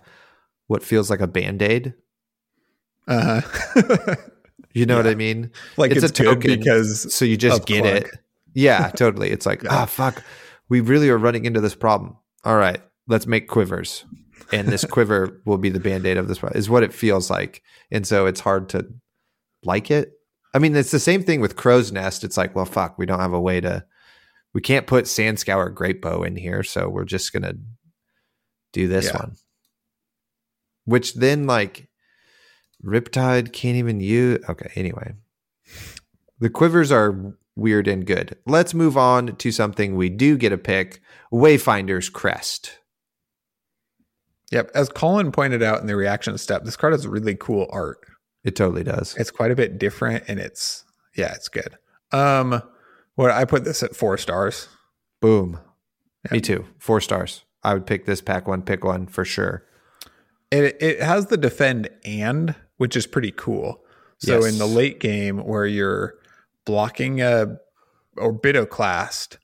what 0.66 0.82
feels 0.82 1.10
like 1.10 1.20
a 1.20 1.26
band-aid. 1.26 1.88
Uh 1.88 2.00
huh. 3.08 3.40
You 4.72 4.86
know 4.86 4.96
what 4.96 5.06
I 5.06 5.14
mean? 5.14 5.52
like 5.76 5.92
It's 5.92 6.02
it's, 6.02 6.18
a 6.18 6.24
token. 6.24 6.58
because 6.58 7.14
So 7.14 7.24
you 7.24 7.36
just 7.36 7.64
get 7.64 7.82
Clark. 7.84 7.96
it. 8.12 8.18
Yeah, 8.54 8.90
totally. 8.90 9.30
It's 9.30 9.46
like, 9.46 9.62
Yeah. 9.64 9.68
ah, 9.72 9.86
fuck. 9.86 10.20
We 10.68 10.80
really 10.80 11.08
are 11.10 11.18
running 11.18 11.44
into 11.44 11.60
this 11.60 11.76
problem. 11.76 12.16
All 12.42 12.56
right, 12.56 12.80
let's 13.06 13.26
make 13.26 13.46
quivers. 13.48 14.04
And 14.52 14.66
this 14.66 14.84
quiver 14.90 15.40
will 15.44 15.58
be 15.58 15.70
the 15.70 15.78
band-aid 15.78 16.16
of 16.16 16.26
this 16.26 16.42
is 16.56 16.68
what 16.68 16.82
it 16.82 16.92
feels 16.92 17.30
like. 17.30 17.62
And 17.92 18.04
so 18.04 18.26
it's 18.26 18.40
hard 18.40 18.68
to 18.70 18.84
like 19.62 19.92
it. 19.92 20.12
I 20.52 20.58
mean, 20.58 20.74
it's 20.74 20.90
the 20.90 20.98
same 20.98 21.22
thing 21.22 21.40
with 21.40 21.54
Crow's 21.56 21.92
Nest. 21.92 22.24
It's 22.24 22.36
like, 22.36 22.56
well, 22.56 22.64
fuck, 22.64 22.98
we 22.98 23.06
don't 23.06 23.20
have 23.20 23.32
a 23.32 23.40
way 23.40 23.60
to 23.60 23.84
we 24.54 24.60
can't 24.60 24.86
put 24.88 25.06
Sand 25.08 25.38
Scour 25.38 25.68
Great 25.70 26.00
Bow 26.02 26.22
in 26.24 26.36
here, 26.36 26.62
so 26.64 26.88
we're 26.88 27.04
just 27.04 27.32
gonna 27.32 27.54
do 28.72 28.88
this 28.88 29.06
Yeah. 29.06 29.18
one. 29.18 29.36
Which 30.84 31.14
then 31.14 31.46
like 31.46 31.88
Riptide 32.84 33.52
can't 33.52 33.76
even 33.76 34.00
use 34.00 34.44
okay, 34.48 34.70
anyway. 34.74 35.14
The 36.38 36.50
quivers 36.50 36.92
are 36.92 37.34
weird 37.56 37.88
and 37.88 38.04
good. 38.04 38.36
Let's 38.46 38.74
move 38.74 38.96
on 38.96 39.36
to 39.36 39.52
something 39.52 39.94
we 39.94 40.10
do 40.10 40.36
get 40.36 40.52
a 40.52 40.58
pick. 40.58 41.00
Wayfinder's 41.32 42.08
Crest. 42.08 42.78
Yep. 44.50 44.70
As 44.74 44.88
Colin 44.88 45.32
pointed 45.32 45.62
out 45.62 45.80
in 45.80 45.86
the 45.86 45.96
reaction 45.96 46.36
step, 46.38 46.64
this 46.64 46.76
card 46.76 46.92
has 46.92 47.06
really 47.06 47.34
cool 47.34 47.66
art. 47.70 47.98
It 48.44 48.54
totally 48.54 48.84
does. 48.84 49.16
It's 49.16 49.30
quite 49.30 49.50
a 49.50 49.56
bit 49.56 49.78
different 49.78 50.24
and 50.28 50.38
it's 50.38 50.84
yeah, 51.16 51.32
it's 51.32 51.48
good. 51.48 51.78
Um 52.12 52.62
what 53.14 53.30
I 53.30 53.44
put 53.44 53.64
this 53.64 53.82
at 53.82 53.96
four 53.96 54.18
stars. 54.18 54.68
Boom. 55.20 55.58
Yeah. 56.24 56.34
Me 56.34 56.40
too. 56.40 56.66
Four 56.78 57.00
stars. 57.00 57.44
I 57.62 57.72
would 57.72 57.86
pick 57.86 58.04
this 58.04 58.20
pack 58.20 58.46
one, 58.46 58.62
pick 58.62 58.84
one 58.84 59.06
for 59.06 59.24
sure. 59.24 59.64
It 60.50 60.76
it 60.80 61.00
has 61.00 61.26
the 61.26 61.36
defend 61.36 61.88
and, 62.04 62.54
which 62.76 62.96
is 62.96 63.06
pretty 63.06 63.30
cool. 63.32 63.82
So 64.18 64.40
Yes. 64.40 64.52
in 64.52 64.58
the 64.58 64.66
late 64.66 65.00
game 65.00 65.38
where 65.38 65.66
you're 65.66 66.14
blocking 66.64 67.20
a 67.20 67.56
orbitoclast 68.16 69.36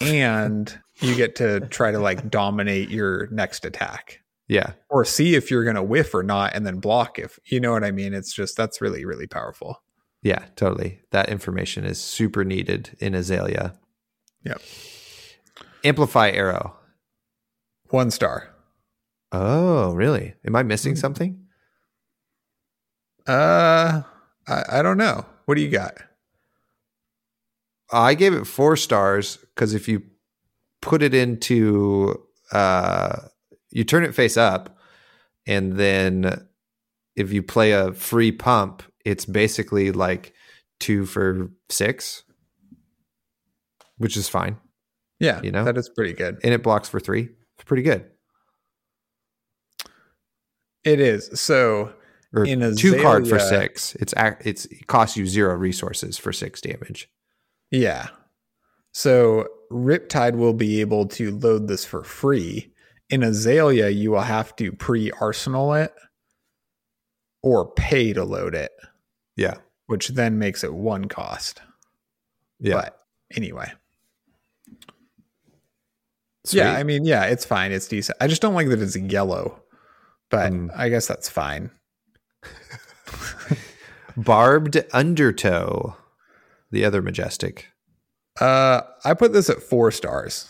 and 0.00 0.78
you 1.00 1.14
get 1.16 1.34
to 1.36 1.60
try 1.68 1.90
to 1.90 1.98
like 1.98 2.30
dominate 2.30 2.90
your 2.90 3.28
next 3.30 3.64
attack. 3.64 4.20
Yeah. 4.48 4.72
Or 4.90 5.04
see 5.04 5.34
if 5.34 5.50
you're 5.50 5.64
gonna 5.64 5.82
whiff 5.82 6.14
or 6.14 6.22
not 6.22 6.54
and 6.54 6.66
then 6.66 6.78
block 6.78 7.18
if 7.18 7.38
you 7.46 7.58
know 7.60 7.72
what 7.72 7.84
I 7.84 7.90
mean. 7.90 8.12
It's 8.14 8.32
just 8.32 8.56
that's 8.56 8.80
really, 8.80 9.04
really 9.04 9.26
powerful. 9.26 9.82
Yeah, 10.22 10.44
totally. 10.56 11.00
That 11.10 11.28
information 11.30 11.84
is 11.84 12.00
super 12.00 12.44
needed 12.44 12.96
in 13.00 13.14
Azalea. 13.14 13.74
Yep. 14.44 14.60
Amplify 15.84 16.30
arrow. 16.30 16.76
One 17.90 18.10
star. 18.10 18.50
Oh, 19.32 19.92
really? 19.94 20.34
Am 20.46 20.54
I 20.54 20.62
Hmm. 20.62 20.68
missing 20.68 20.96
something? 20.96 21.41
Uh, 23.26 24.02
I, 24.48 24.62
I 24.68 24.82
don't 24.82 24.96
know. 24.98 25.24
What 25.46 25.54
do 25.56 25.60
you 25.62 25.70
got? 25.70 25.94
I 27.92 28.14
gave 28.14 28.32
it 28.32 28.46
four 28.46 28.76
stars 28.76 29.36
because 29.54 29.74
if 29.74 29.86
you 29.88 30.02
put 30.80 31.02
it 31.02 31.14
into, 31.14 32.20
uh, 32.52 33.16
you 33.70 33.84
turn 33.84 34.04
it 34.04 34.14
face 34.14 34.36
up, 34.36 34.78
and 35.46 35.74
then 35.74 36.46
if 37.16 37.32
you 37.32 37.42
play 37.42 37.72
a 37.72 37.92
free 37.92 38.32
pump, 38.32 38.82
it's 39.04 39.24
basically 39.26 39.92
like 39.92 40.32
two 40.80 41.04
for 41.04 41.50
six, 41.68 42.22
which 43.98 44.16
is 44.16 44.28
fine, 44.28 44.56
Yeah, 45.20 45.40
You 45.42 45.50
know? 45.52 45.64
that 45.64 45.76
is 45.76 45.88
pretty 45.88 46.12
good. 46.14 46.38
and 46.42 46.54
it 46.54 46.62
blocks 46.62 46.88
for 46.88 46.98
three. 47.00 47.28
It's 47.56 47.64
pretty 47.64 47.82
good. 47.82 48.06
It 50.84 50.98
is. 51.00 51.38
So 51.40 51.92
Or 52.34 52.44
In 52.46 52.74
two 52.76 53.00
card 53.02 53.28
for 53.28 53.38
six. 53.38 53.94
It's 53.96 54.14
it's 54.40 54.64
it 54.66 54.86
costs 54.86 55.16
you 55.16 55.26
zero 55.26 55.54
resources 55.54 56.16
for 56.18 56.32
six 56.32 56.60
damage. 56.60 57.08
yeah. 57.70 58.08
So 58.94 59.48
Riptide 59.70 60.36
will 60.36 60.52
be 60.52 60.80
able 60.82 61.06
to 61.08 61.30
load 61.38 61.66
this 61.68 61.84
for 61.84 62.04
free. 62.04 62.72
In 63.08 63.22
Azalea, 63.22 63.88
you 63.88 64.10
will 64.10 64.20
have 64.20 64.54
to 64.56 64.70
pre-arsenal 64.72 65.72
it 65.74 65.94
or 67.42 67.70
pay 67.72 68.12
to 68.12 68.22
load 68.24 68.54
it, 68.54 68.70
Yeah, 69.36 69.54
which 69.86 70.08
then 70.08 70.38
makes 70.38 70.62
it 70.62 70.74
one 70.74 71.06
cost. 71.06 71.60
yeah, 72.60 72.74
But 72.74 72.98
anyway. 73.34 73.72
Sweet. 76.44 76.60
Yeah, 76.60 76.72
I 76.72 76.82
mean, 76.82 77.04
yeah, 77.04 77.24
it's 77.24 77.44
fine. 77.44 77.72
It's 77.72 77.88
decent. 77.88 78.18
I 78.20 78.26
just 78.26 78.42
don't 78.42 78.54
like 78.54 78.68
that 78.68 78.80
it's 78.80 78.96
yellow. 78.96 79.62
But 80.30 80.52
Mm. 80.52 80.70
I 80.76 80.88
guess 80.88 81.06
that's 81.06 81.28
fine. 81.28 81.70
Barbed 84.16 84.84
Undertow, 84.92 85.96
the 86.70 86.84
other 86.84 87.02
majestic. 87.02 87.68
Uh 88.40 88.82
I 89.04 89.14
put 89.14 89.32
this 89.32 89.50
at 89.50 89.62
4 89.62 89.90
stars. 89.90 90.48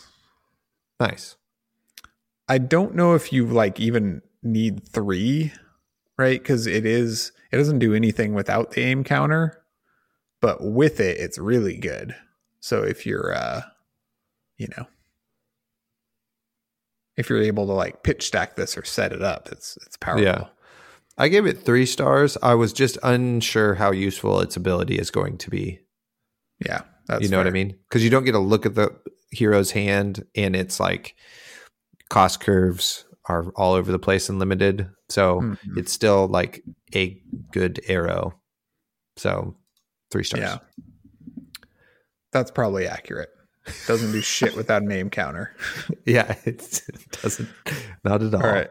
Nice. 1.01 1.37
I 2.49 2.59
don't 2.59 2.95
know 2.95 3.15
if 3.15 3.33
you 3.33 3.47
like 3.47 3.81
even 3.81 4.23
need 4.43 4.87
three, 4.87 5.53
right? 6.19 6.41
Because 6.41 6.67
it 6.67 6.85
is 6.85 7.33
it 7.51 7.57
doesn't 7.57 7.79
do 7.79 7.95
anything 7.95 8.35
without 8.35 8.73
the 8.73 8.83
aim 8.83 9.05
counter, 9.05 9.63
but 10.41 10.59
with 10.63 11.01
it, 11.01 11.19
it's 11.19 11.39
really 11.39 11.77
good. 11.77 12.15
So 12.61 12.83
if 12.83 13.07
you're 13.07 13.35
uh 13.35 13.63
you 14.59 14.69
know 14.77 14.87
if 17.17 17.29
you're 17.29 17.43
able 17.43 17.67
to 17.67 17.73
like 17.73 18.03
pitch 18.03 18.27
stack 18.27 18.57
this 18.57 18.77
or 18.77 18.85
set 18.85 19.13
it 19.13 19.23
up, 19.23 19.49
it's 19.51 19.77
it's 19.87 19.97
powerful. 19.97 20.25
Yeah. 20.25 20.47
I 21.19 21.29
gave 21.29 21.47
it 21.47 21.63
three 21.65 21.87
stars. 21.87 22.37
I 22.43 22.55
was 22.55 22.73
just 22.73 22.99
unsure 23.03 23.75
how 23.75 23.91
useful 23.93 24.41
its 24.41 24.57
ability 24.57 24.97
is 24.97 25.11
going 25.11 25.39
to 25.39 25.51
be. 25.51 25.81
Yeah. 26.65 26.83
That's 27.07 27.23
you 27.23 27.29
know 27.29 27.39
what 27.39 27.47
I 27.47 27.51
mean? 27.51 27.77
Because 27.89 28.03
you 28.05 28.11
don't 28.11 28.25
get 28.25 28.35
a 28.35 28.39
look 28.39 28.65
at 28.65 28.75
the 28.75 28.91
hero's 29.31 29.71
hand, 29.73 30.25
and 30.37 30.55
it's 30.57 30.79
like 30.81 31.15
cost 32.09 32.41
curves 32.41 33.05
are 33.29 33.51
all 33.57 33.75
over 33.75 33.91
the 33.93 33.99
place 33.99 34.29
and 34.29 34.39
limited. 34.39 34.89
So 35.09 35.41
Mhm. 35.41 35.59
it's 35.77 35.93
still 35.93 36.29
like 36.29 36.63
a 36.95 37.21
good 37.53 37.81
arrow. 37.89 38.41
So 39.17 39.57
three 40.11 40.25
stars. 40.25 40.43
Yeah. 40.43 40.59
That's 42.33 42.51
probably 42.51 42.87
accurate. 42.87 43.29
Doesn't 43.87 44.13
do 44.13 44.21
shit 44.23 44.57
without 44.57 44.91
aim 44.91 45.11
counter. 45.11 45.55
Yeah, 46.07 46.35
it 46.45 46.83
doesn't. 47.23 47.49
Not 48.05 48.23
at 48.23 48.35
all. 48.35 48.43
All 48.43 48.49
right. 48.53 48.71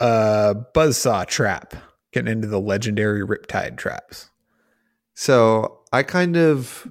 Uh 0.00 0.54
Buzzsaw 0.74 1.26
trap. 1.26 1.74
Getting 2.12 2.32
into 2.32 2.48
the 2.48 2.60
legendary 2.60 3.20
Riptide 3.20 3.76
traps. 3.76 4.30
So 5.14 5.80
I 5.92 6.02
kind 6.02 6.36
of 6.36 6.88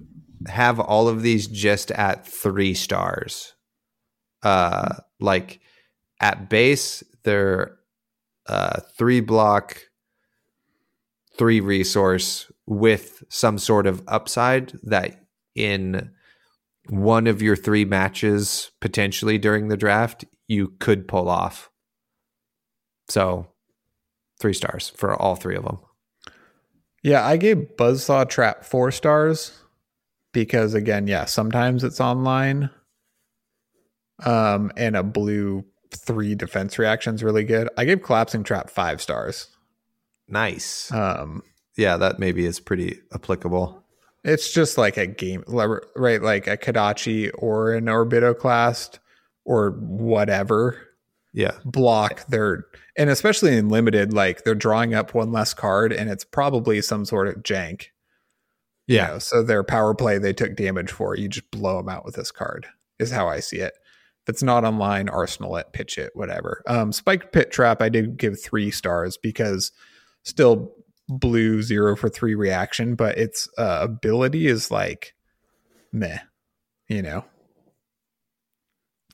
have 0.47 0.79
all 0.79 1.07
of 1.07 1.21
these 1.21 1.47
just 1.47 1.91
at 1.91 2.27
three 2.27 2.73
stars. 2.73 3.55
Uh, 4.43 4.97
like 5.19 5.59
at 6.21 6.49
base, 6.49 7.03
they're 7.23 7.77
uh, 8.47 8.81
three 8.97 9.21
block, 9.21 9.81
three 11.38 11.59
resource 11.59 12.51
with 12.65 13.23
some 13.29 13.57
sort 13.57 13.88
of 13.88 14.03
upside 14.07 14.73
that 14.84 15.25
in 15.55 16.11
one 16.89 17.27
of 17.27 17.41
your 17.41 17.55
three 17.55 17.85
matches 17.85 18.71
potentially 18.79 19.38
during 19.38 19.67
the 19.67 19.77
draft 19.77 20.25
you 20.47 20.73
could 20.79 21.07
pull 21.07 21.27
off. 21.27 21.69
So 23.09 23.47
three 24.39 24.53
stars 24.53 24.89
for 24.89 25.15
all 25.15 25.35
three 25.35 25.55
of 25.55 25.63
them. 25.63 25.79
Yeah, 27.03 27.25
I 27.25 27.38
gave 27.38 27.75
Buzzsaw 27.77 28.27
Trap 28.27 28.65
four 28.65 28.91
stars 28.91 29.57
because 30.34 30.73
again, 30.73 31.07
yeah, 31.07 31.25
sometimes 31.25 31.84
it's 31.84 32.01
online. 32.01 32.69
Um, 34.25 34.71
and 34.75 34.95
a 34.95 35.03
blue 35.03 35.63
three 35.91 36.35
defense 36.35 36.79
reaction's 36.79 37.23
really 37.23 37.43
good. 37.43 37.69
I 37.77 37.85
gave 37.85 38.01
Collapsing 38.01 38.43
Trap 38.43 38.69
five 38.69 39.01
stars. 39.01 39.47
Nice. 40.27 40.91
Um, 40.91 41.43
yeah, 41.77 41.97
that 41.97 42.19
maybe 42.19 42.45
is 42.45 42.59
pretty 42.59 42.99
applicable. 43.13 43.84
It's 44.23 44.51
just 44.51 44.77
like 44.77 44.97
a 44.97 45.07
game, 45.07 45.43
right? 45.47 46.21
Like 46.21 46.47
a 46.47 46.57
Kodachi 46.57 47.31
or 47.38 47.73
an 47.73 47.85
Orbitoclast 47.85 48.97
or 49.45 49.71
whatever 49.71 50.86
Yeah. 51.33 51.51
block 51.65 52.25
their, 52.27 52.65
and 52.97 53.09
especially 53.09 53.55
in 53.57 53.69
limited, 53.69 54.11
like 54.13 54.43
they're 54.43 54.55
drawing 54.55 54.93
up 54.95 55.13
one 55.13 55.31
less 55.31 55.53
card 55.53 55.93
and 55.93 56.09
it's 56.09 56.23
probably 56.23 56.81
some 56.81 57.05
sort 57.05 57.27
of 57.27 57.43
jank. 57.43 57.87
you 58.87 58.95
Yeah. 58.95 59.07
know, 59.07 59.19
so 59.19 59.43
their 59.43 59.63
power 59.63 59.93
play 59.93 60.17
they 60.17 60.33
took 60.33 60.55
damage 60.55 60.91
for, 60.91 61.15
you 61.15 61.27
just 61.27 61.51
blow 61.51 61.77
them 61.77 61.89
out 61.89 62.05
with 62.05 62.15
this 62.15 62.31
card, 62.31 62.65
is 62.99 63.11
how 63.11 63.27
I 63.27 63.39
see 63.39 63.57
it. 63.57 63.73
If 64.23 64.29
it's 64.29 64.43
not 64.43 64.63
online, 64.63 65.09
arsenal 65.09 65.55
it, 65.57 65.67
pitch 65.73 65.97
it, 65.97 66.11
whatever. 66.15 66.63
Um, 66.67 66.91
Spiked 66.91 67.31
Pit 67.31 67.51
Trap, 67.51 67.81
I 67.81 67.89
did 67.89 68.17
give 68.17 68.41
three 68.41 68.71
stars 68.71 69.17
because 69.17 69.71
still 70.23 70.73
blue 71.09 71.61
zero 71.61 71.95
for 71.95 72.09
three 72.09 72.35
reaction, 72.35 72.95
but 72.95 73.17
its 73.17 73.47
uh, 73.57 73.79
ability 73.81 74.47
is 74.47 74.71
like 74.71 75.13
meh, 75.93 76.19
you 76.89 77.01
know? 77.01 77.23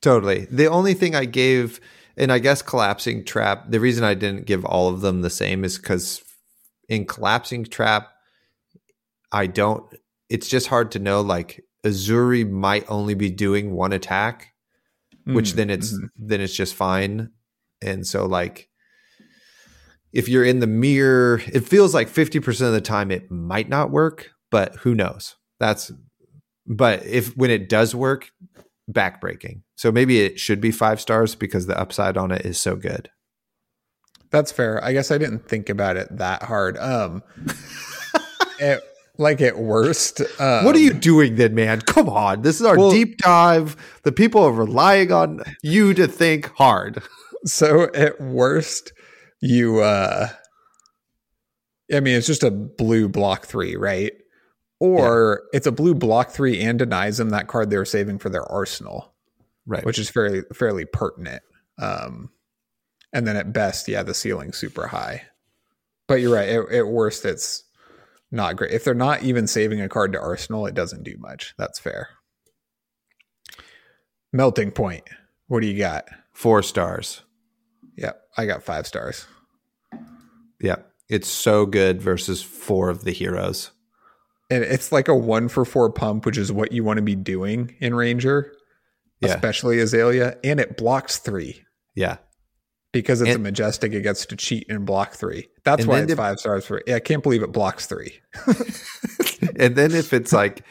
Totally. 0.01 0.47
The 0.51 0.67
only 0.67 0.93
thing 0.93 1.15
I 1.15 1.25
gave, 1.25 1.79
and 2.17 2.31
I 2.31 2.39
guess 2.39 2.61
collapsing 2.61 3.25
trap, 3.25 3.65
the 3.69 3.79
reason 3.79 4.03
I 4.03 4.13
didn't 4.13 4.45
give 4.45 4.65
all 4.65 4.89
of 4.89 5.01
them 5.01 5.21
the 5.21 5.29
same 5.29 5.63
is 5.63 5.77
because 5.77 6.23
in 6.87 7.05
collapsing 7.05 7.65
trap, 7.65 8.09
I 9.31 9.47
don't, 9.47 9.83
it's 10.29 10.47
just 10.47 10.67
hard 10.67 10.91
to 10.91 10.99
know. 10.99 11.21
Like 11.21 11.63
Uzuri 11.83 12.49
might 12.49 12.85
only 12.87 13.15
be 13.15 13.29
doing 13.29 13.71
one 13.73 13.93
attack, 13.93 14.53
which 15.25 15.53
Mm, 15.53 15.55
then 15.55 15.69
it's, 15.69 15.93
mhm. 15.93 16.09
then 16.17 16.41
it's 16.41 16.55
just 16.55 16.75
fine. 16.75 17.31
And 17.81 18.05
so, 18.05 18.25
like, 18.25 18.69
if 20.11 20.29
you're 20.29 20.45
in 20.45 20.59
the 20.59 20.67
mirror, 20.67 21.41
it 21.47 21.61
feels 21.61 21.93
like 21.93 22.07
50% 22.07 22.67
of 22.67 22.73
the 22.73 22.81
time 22.81 23.09
it 23.09 23.31
might 23.31 23.67
not 23.67 23.89
work, 23.89 24.29
but 24.51 24.75
who 24.77 24.93
knows? 24.93 25.35
That's, 25.59 25.91
but 26.67 27.03
if 27.05 27.35
when 27.35 27.49
it 27.49 27.67
does 27.67 27.95
work, 27.95 28.31
backbreaking. 28.91 29.62
So 29.75 29.91
maybe 29.91 30.21
it 30.21 30.39
should 30.39 30.61
be 30.61 30.71
five 30.71 31.01
stars 31.01 31.35
because 31.35 31.65
the 31.65 31.79
upside 31.79 32.17
on 32.17 32.31
it 32.31 32.45
is 32.45 32.59
so 32.59 32.75
good. 32.75 33.09
That's 34.29 34.51
fair. 34.51 34.83
I 34.83 34.93
guess 34.93 35.11
I 35.11 35.17
didn't 35.17 35.47
think 35.47 35.69
about 35.69 35.95
it 35.95 36.07
that 36.17 36.43
hard. 36.43 36.77
Um, 36.77 37.21
at, 38.61 38.81
like 39.17 39.41
at 39.41 39.57
worst, 39.59 40.21
um, 40.39 40.65
what 40.65 40.75
are 40.75 40.79
you 40.79 40.93
doing 40.93 41.35
then, 41.35 41.53
man? 41.53 41.81
Come 41.81 42.09
on. 42.09 42.41
This 42.41 42.59
is 42.59 42.65
our 42.65 42.77
well- 42.77 42.91
deep 42.91 43.17
dive. 43.17 43.75
The 44.03 44.11
people 44.11 44.43
are 44.43 44.51
relying 44.51 45.11
on 45.11 45.41
you 45.61 45.93
to 45.93 46.07
think 46.07 46.51
hard. 46.55 47.01
So 47.45 47.91
at 47.93 48.21
worst, 48.21 48.93
you 49.41 49.81
uh 49.81 50.29
I 51.93 51.99
mean 51.99 52.15
it's 52.15 52.25
just 52.25 52.43
a 52.43 52.51
blue 52.51 53.09
block 53.09 53.45
three, 53.45 53.75
right? 53.75 54.13
Or 54.79 55.43
it's 55.53 55.67
a 55.67 55.71
blue 55.73 55.93
block 55.93 56.29
three 56.31 56.61
and 56.61 56.79
denies 56.79 57.17
them 57.17 57.31
that 57.31 57.47
card 57.47 57.69
they 57.69 57.75
were 57.75 57.83
saving 57.83 58.19
for 58.19 58.29
their 58.29 58.49
arsenal, 58.49 59.12
Right. 59.65 59.85
which 59.85 59.97
is 59.99 60.09
fairly 60.09 60.41
fairly 60.53 60.85
pertinent. 60.85 61.41
Um 61.79 62.29
and 63.13 63.27
then 63.27 63.37
at 63.37 63.53
best, 63.53 63.87
yeah, 63.87 64.03
the 64.03 64.13
ceiling's 64.13 64.57
super 64.57 64.87
high. 64.87 65.23
But 66.07 66.15
you're 66.15 66.33
right, 66.33 66.49
at, 66.49 66.69
at 66.69 66.87
worst 66.87 67.25
it's 67.25 67.63
not 68.31 68.55
great. 68.55 68.71
If 68.71 68.83
they're 68.83 68.93
not 68.95 69.23
even 69.23 69.45
saving 69.47 69.79
a 69.81 69.87
card 69.87 70.13
to 70.13 70.19
arsenal, 70.19 70.65
it 70.65 70.73
doesn't 70.73 71.03
do 71.03 71.15
much. 71.19 71.53
That's 71.57 71.79
fair. 71.79 72.09
Melting 74.31 74.71
point. 74.71 75.03
What 75.47 75.61
do 75.61 75.67
you 75.67 75.77
got? 75.77 76.05
Four 76.33 76.63
stars. 76.63 77.21
Yep, 77.97 78.19
I 78.37 78.45
got 78.47 78.63
five 78.63 78.87
stars. 78.87 79.27
Yeah. 80.59 80.77
It's 81.09 81.27
so 81.27 81.65
good 81.67 82.01
versus 82.01 82.41
four 82.41 82.89
of 82.89 83.03
the 83.03 83.11
heroes. 83.11 83.69
and 84.49 84.63
it's 84.63 84.91
like 84.91 85.07
a 85.07 85.15
one 85.15 85.47
for 85.47 85.63
four 85.65 85.91
pump, 85.91 86.25
which 86.25 86.37
is 86.37 86.51
what 86.51 86.71
you 86.71 86.83
want 86.83 86.97
to 86.97 87.03
be 87.03 87.15
doing 87.15 87.75
in 87.79 87.93
Ranger, 87.93 88.51
Yeah. 89.23 89.33
especially 89.35 89.79
Azalea, 89.79 90.37
and 90.43 90.59
it 90.59 90.77
blocks 90.77 91.17
three 91.17 91.63
Yeah. 91.95 92.17
because 92.91 93.21
it's 93.21 93.29
And- 93.31 93.39
a 93.39 93.43
majestic. 93.43 93.93
It 93.93 94.01
gets 94.01 94.25
to 94.27 94.35
cheat 94.35 94.65
and 94.69 94.85
block 94.85 95.13
three. 95.13 95.49
That's 95.63 95.85
why 95.85 96.01
it's 96.01 96.11
if- 96.11 96.17
five 96.17 96.39
stars 96.39 96.65
for. 96.65 96.81
Yeah, 96.87 96.95
I 96.95 96.99
can't 96.99 97.23
believe 97.23 97.43
it 97.43 97.51
blocks 97.51 97.85
three. 97.85 98.19
and 99.57 99.75
then 99.75 99.91
if 99.93 100.13
it's 100.13 100.31
like 100.33 100.63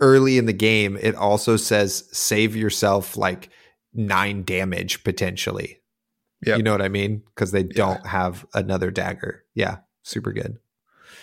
early 0.00 0.38
in 0.38 0.46
the 0.46 0.52
game, 0.52 0.96
it 1.00 1.14
also 1.14 1.56
says 1.56 2.08
save 2.12 2.56
yourself 2.56 3.16
like 3.16 3.50
nine 3.92 4.44
damage 4.44 5.04
potentially. 5.04 5.78
Yep. 6.46 6.56
You 6.58 6.62
know 6.62 6.72
what 6.72 6.80
I 6.82 6.88
mean? 6.88 7.22
Because 7.34 7.50
they 7.50 7.64
don't 7.64 8.06
have 8.06 8.46
another 8.54 8.90
dagger. 8.90 9.44
Yeah. 9.54 9.78
Super 10.02 10.32
good. 10.32 10.56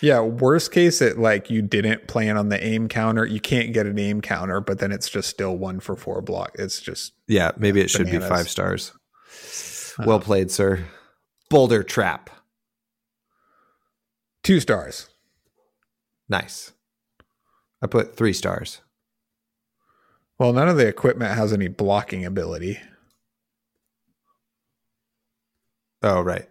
Yeah, 0.00 0.20
worst 0.20 0.70
case, 0.70 1.00
it 1.02 1.18
like 1.18 1.50
you 1.50 1.60
didn't 1.62 2.06
plan 2.06 2.36
on 2.36 2.48
the 2.50 2.62
aim 2.64 2.88
counter. 2.88 3.24
You 3.26 3.40
can't 3.40 3.72
get 3.72 3.86
an 3.86 3.98
aim 3.98 4.20
counter, 4.20 4.60
but 4.60 4.78
then 4.78 4.92
it's 4.92 5.08
just 5.08 5.28
still 5.28 5.56
one 5.56 5.80
for 5.80 5.96
four 5.96 6.22
block. 6.22 6.52
It's 6.58 6.80
just 6.80 7.14
Yeah. 7.26 7.50
Maybe 7.56 7.80
it 7.80 7.90
should 7.90 8.10
be 8.10 8.18
five 8.18 8.48
stars. 8.48 8.92
Uh, 9.98 10.04
Well 10.06 10.20
played, 10.20 10.50
sir. 10.50 10.84
Boulder 11.50 11.82
Trap. 11.82 12.30
two 14.44 14.60
stars. 14.60 15.08
Nice. 16.28 16.72
I 17.82 17.86
put 17.86 18.16
three 18.16 18.32
stars. 18.32 18.80
Well, 20.38 20.52
none 20.52 20.68
of 20.68 20.76
the 20.76 20.86
equipment 20.86 21.34
has 21.34 21.52
any 21.52 21.68
blocking 21.68 22.24
ability. 22.24 22.78
Oh, 26.02 26.20
right. 26.20 26.48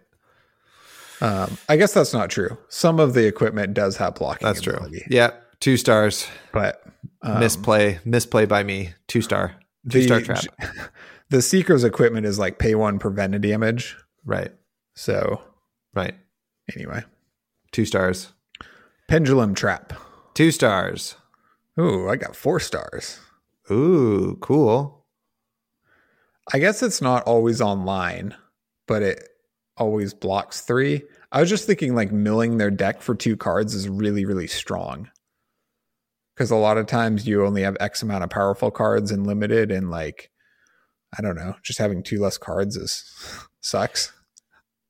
Um, 1.20 1.58
I 1.68 1.76
guess 1.76 1.92
that's 1.92 2.12
not 2.12 2.30
true. 2.30 2.56
Some 2.68 3.00
of 3.00 3.14
the 3.14 3.26
equipment 3.26 3.74
does 3.74 3.96
have 3.96 4.14
blocking 4.14 4.46
That's 4.46 4.60
true. 4.60 4.74
ability, 4.74 5.04
Yeah. 5.10 5.30
Two 5.60 5.76
stars. 5.76 6.28
but 6.52 6.82
um, 7.22 7.40
misplay. 7.40 7.98
Misplay 8.04 8.46
by 8.46 8.62
me. 8.62 8.94
Two 9.08 9.22
star. 9.22 9.54
Two 9.90 9.98
the 10.00 10.04
star 10.06 10.20
trap. 10.20 10.44
the 11.30 11.42
seeker's 11.42 11.82
equipment 11.84 12.26
is 12.26 12.38
like 12.38 12.58
pay 12.58 12.74
one 12.76 12.98
prevent 13.00 13.34
a 13.34 13.38
damage. 13.38 13.96
Right. 14.24 14.52
So 14.94 15.40
Right. 15.94 16.14
anyway, 16.76 17.02
Two 17.72 17.84
stars. 17.84 18.32
pendulum 19.08 19.54
trap. 19.54 19.92
Two 20.34 20.50
stars. 20.52 21.16
Ooh, 21.80 22.08
I 22.08 22.16
got 22.16 22.36
four 22.36 22.60
stars. 22.60 23.18
Ooh, 23.70 24.36
cool. 24.40 25.04
I 26.52 26.58
guess 26.58 26.82
it's 26.82 27.00
not 27.02 27.24
always 27.24 27.60
online, 27.60 28.34
but 28.86 29.02
it 29.02 29.27
always 29.78 30.14
blocks 30.14 30.60
three. 30.60 31.02
I 31.32 31.40
was 31.40 31.50
just 31.50 31.66
thinking 31.66 31.94
like 31.94 32.12
milling 32.12 32.58
their 32.58 32.70
deck 32.70 33.02
for 33.02 33.14
two 33.14 33.36
cards 33.36 33.74
is 33.74 33.88
really, 33.88 34.24
really 34.24 34.46
strong. 34.46 35.10
Because 36.34 36.50
a 36.50 36.56
lot 36.56 36.78
of 36.78 36.86
times 36.86 37.26
you 37.26 37.44
only 37.44 37.62
have 37.62 37.76
X 37.80 38.02
amount 38.02 38.24
of 38.24 38.30
powerful 38.30 38.70
cards 38.70 39.10
and 39.10 39.26
limited, 39.26 39.70
and 39.72 39.90
like, 39.90 40.30
I 41.18 41.20
don't 41.22 41.34
know, 41.36 41.54
just 41.64 41.78
having 41.80 42.02
two 42.02 42.20
less 42.20 42.38
cards 42.38 42.76
is 42.76 43.04
sucks. 43.60 44.12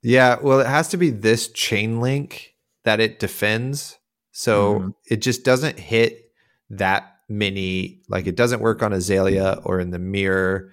Yeah, 0.03 0.37
well, 0.43 0.61
it 0.61 0.67
has 0.67 0.89
to 0.89 0.97
be 0.97 1.11
this 1.11 1.49
chain 1.49 2.01
link 2.01 2.55
that 2.85 3.01
it 3.01 3.19
defends. 3.19 3.99
So 4.33 4.79
Mhm. 4.79 4.95
it 5.11 5.17
just 5.17 5.45
doesn't 5.45 5.79
hit 5.79 6.31
that 6.71 7.17
many, 7.29 8.03
like 8.09 8.27
it 8.27 8.37
doesn't 8.37 8.61
work 8.61 8.83
on 8.83 8.93
Azalea 8.93 9.61
or 9.65 9.81
in 9.81 9.91
the 9.91 9.99
mirror. 9.99 10.71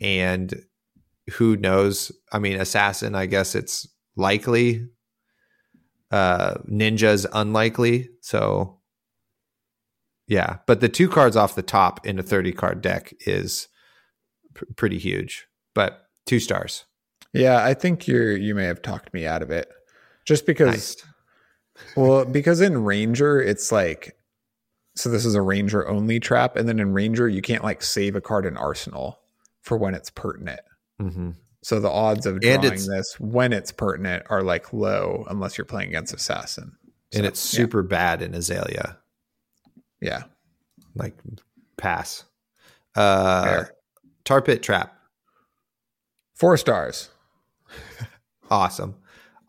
And 0.00 0.54
who 1.32 1.56
knows? 1.56 2.12
I 2.32 2.38
mean, 2.38 2.60
Assassin, 2.60 3.14
I 3.14 3.26
guess 3.26 3.54
it's 3.54 3.88
likely. 4.16 4.86
Uh 6.10 6.54
Ninja's 6.70 7.26
unlikely. 7.32 8.08
So 8.22 8.78
yeah, 10.26 10.58
but 10.66 10.80
the 10.80 10.88
two 10.88 11.08
cards 11.08 11.36
off 11.36 11.54
the 11.54 11.62
top 11.62 12.06
in 12.06 12.18
a 12.18 12.22
30 12.22 12.52
card 12.52 12.82
deck 12.82 13.14
is 13.20 13.68
pr- 14.54 14.64
pretty 14.76 14.98
huge. 14.98 15.46
But 15.74 16.06
two 16.26 16.40
stars. 16.40 16.84
Yeah, 17.32 17.64
I 17.64 17.74
think 17.74 18.06
you're 18.06 18.36
you 18.36 18.54
may 18.54 18.64
have 18.64 18.82
talked 18.82 19.12
me 19.12 19.26
out 19.26 19.42
of 19.42 19.50
it. 19.50 19.68
Just 20.24 20.46
because 20.46 20.68
Nice. 20.68 20.96
well, 21.96 22.24
because 22.24 22.60
in 22.60 22.84
Ranger 22.84 23.40
it's 23.40 23.70
like 23.70 24.16
so 24.96 25.08
this 25.08 25.24
is 25.24 25.36
a 25.36 25.42
Ranger 25.42 25.88
only 25.88 26.18
trap, 26.18 26.56
and 26.56 26.68
then 26.68 26.80
in 26.80 26.92
Ranger 26.92 27.28
you 27.28 27.40
can't 27.40 27.62
like 27.62 27.82
save 27.82 28.16
a 28.16 28.20
card 28.20 28.44
in 28.44 28.56
Arsenal 28.56 29.20
for 29.62 29.78
when 29.78 29.94
it's 29.94 30.10
pertinent. 30.10 30.60
Hmm 30.98 31.30
So 31.62 31.80
the 31.80 31.90
odds 31.90 32.26
of 32.26 32.40
drawing 32.40 32.60
this 32.86 33.18
when 33.20 33.52
it's 33.52 33.72
pertinent 33.72 34.24
are 34.30 34.42
like 34.42 34.72
low 34.72 35.24
unless 35.28 35.56
you're 35.58 35.64
playing 35.64 35.88
against 35.88 36.14
Assassin. 36.14 36.76
and 37.14 37.24
it's 37.26 37.40
super 37.40 37.82
bad 37.82 38.22
in 38.22 38.34
Azalea. 38.34 38.98
yeah. 40.00 40.24
Like 40.94 41.14
pass. 41.76 42.24
Uh 42.94 43.44
Fair. 43.44 43.74
tar 44.24 44.42
pit 44.42 44.62
trap. 44.62 44.94
Four 46.34 46.56
stars. 46.56 47.10
Awesome. 48.50 48.94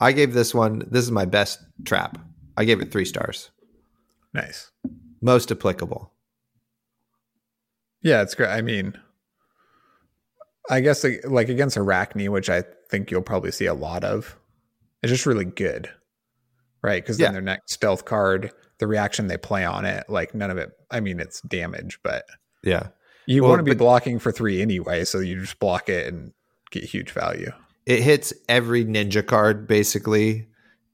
I 0.01 0.11
gave 0.11 0.33
this 0.33 0.53
one 0.53 0.79
this 0.91 1.03
is 1.05 1.11
my 1.11 1.23
best 1.25 1.59
trap. 1.85 2.17
I 2.57 2.65
gave 2.65 2.81
it 2.81 2.91
three 2.91 3.05
stars. 3.05 3.49
Nice. 4.33 4.71
Most 5.21 5.51
applicable. 5.51 6.11
Yeah, 8.01 8.21
it's 8.21 8.35
great. 8.35 8.49
I 8.49 8.61
mean, 8.61 8.97
I 10.69 10.81
guess 10.81 11.03
like, 11.25 11.49
against 11.49 11.77
Arakni, 11.77 12.29
which 12.29 12.49
I 12.49 12.63
think 12.89 13.09
you'll 13.11 13.21
probably 13.21 13.51
see 13.51 13.65
a 13.65 13.73
lot 13.73 14.03
of, 14.03 14.37
it's 15.01 15.11
just 15.11 15.25
really 15.25 15.45
good. 15.45 15.89
right? 16.81 17.03
Because 17.03 17.17
then 17.17 17.25
Yeah. 17.29 17.31
their 17.33 17.41
next 17.41 17.73
stealth 17.73 18.05
card, 18.05 18.51
the 18.77 18.87
reaction 18.87 19.27
they 19.27 19.35
play 19.35 19.65
on 19.65 19.83
it, 19.83 20.05
like 20.07 20.33
none 20.33 20.49
of 20.49 20.57
it. 20.57 20.71
I 20.89 21.01
mean, 21.01 21.19
it's 21.19 21.41
damage, 21.41 21.99
but 22.03 22.23
Yeah. 22.63 22.87
you 23.25 23.41
Well, 23.41 23.49
want 23.51 23.59
to 23.59 23.63
be 23.63 23.71
but- 23.71 23.79
blocking 23.79 24.17
for 24.17 24.31
three 24.31 24.61
anyway, 24.61 25.03
so 25.03 25.19
you 25.19 25.41
just 25.41 25.59
block 25.59 25.89
it 25.89 26.07
and 26.07 26.31
get 26.71 26.85
huge 26.85 27.11
value. 27.11 27.51
It 27.85 28.01
hits 28.01 28.31
every 28.47 28.85
ninja 28.85 29.25
card 29.27 29.67
basically 29.67 30.47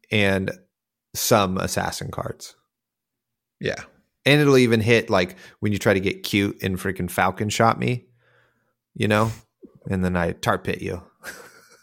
and 0.09 0.57
some 1.13 1.57
assassin 1.59 2.09
cards. 2.09 2.55
Yeah, 3.59 3.83
And 4.25 4.41
it'll 4.41 4.57
even 4.57 4.81
hit 4.81 5.11
like 5.11 5.35
when 5.59 5.71
you 5.71 5.77
try 5.77 5.93
to 5.93 5.99
get 5.99 6.23
cute 6.23 6.57
and 6.63 6.77
freaking 6.79 7.11
Falcon 7.11 7.49
shot 7.49 7.77
me, 7.77 8.07
you 8.95 9.07
know? 9.07 9.31
And 9.89 10.03
then 10.03 10.15
I 10.15 10.31
tar 10.33 10.57
pit 10.57 10.81
you. 10.81 11.03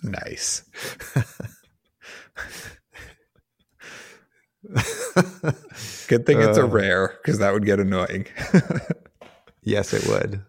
nice. 0.03 0.63
Good 6.09 6.27
thing 6.27 6.41
it's 6.41 6.59
a 6.59 6.65
Uh. 6.65 6.67
rare 6.67 7.19
because 7.23 7.39
that 7.39 7.53
would 7.53 7.65
get 7.67 7.81
annoying. 7.81 8.27
yes, 9.63 9.93
it 9.93 10.07
would. 10.09 10.43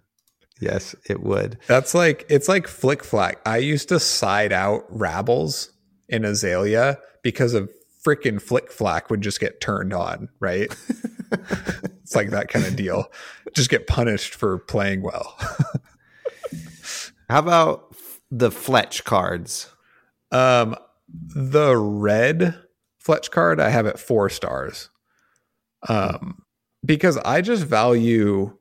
Yes, 0.59 0.95
it 1.09 1.21
would. 1.21 1.57
That's 1.67 1.93
like 1.93 2.25
it's 2.29 2.47
like 2.47 2.67
Flic 2.67 3.01
Flak. 3.03 3.39
I 3.45 3.57
used 3.57 3.89
to 3.89 3.99
side 3.99 4.53
out 4.53 4.85
rabbles 4.89 5.71
in 6.09 6.23
Azalea 6.25 6.99
because 7.21 7.53
of 7.53 7.69
freaking 8.05 8.41
Flic 8.41 8.69
Flak 8.71 9.09
would 9.09 9.21
just 9.21 9.39
get 9.39 9.61
turned 9.61 9.93
on, 9.93 10.29
right? 10.39 10.73
it's 12.03 12.15
like 12.15 12.29
that 12.29 12.49
kind 12.49 12.65
of 12.65 12.75
deal. 12.75 13.11
Just 13.53 13.69
get 13.69 13.87
punished 13.87 14.35
for 14.35 14.57
playing 14.59 15.01
well. 15.01 15.35
How 17.29 17.39
about 17.39 17.87
f- 17.91 18.21
the 18.31 18.51
Fletch 18.51 19.03
cards? 19.03 19.69
Um 20.31 20.75
the 21.09 21.75
red 21.77 22.59
Fletch 22.99 23.29
card 23.31 23.59
I 23.59 23.69
have 23.69 23.85
at 23.85 23.99
four 23.99 24.29
stars. 24.29 24.89
Um 25.87 26.43
because 26.85 27.17
I 27.17 27.41
just 27.41 27.63
value 27.63 28.57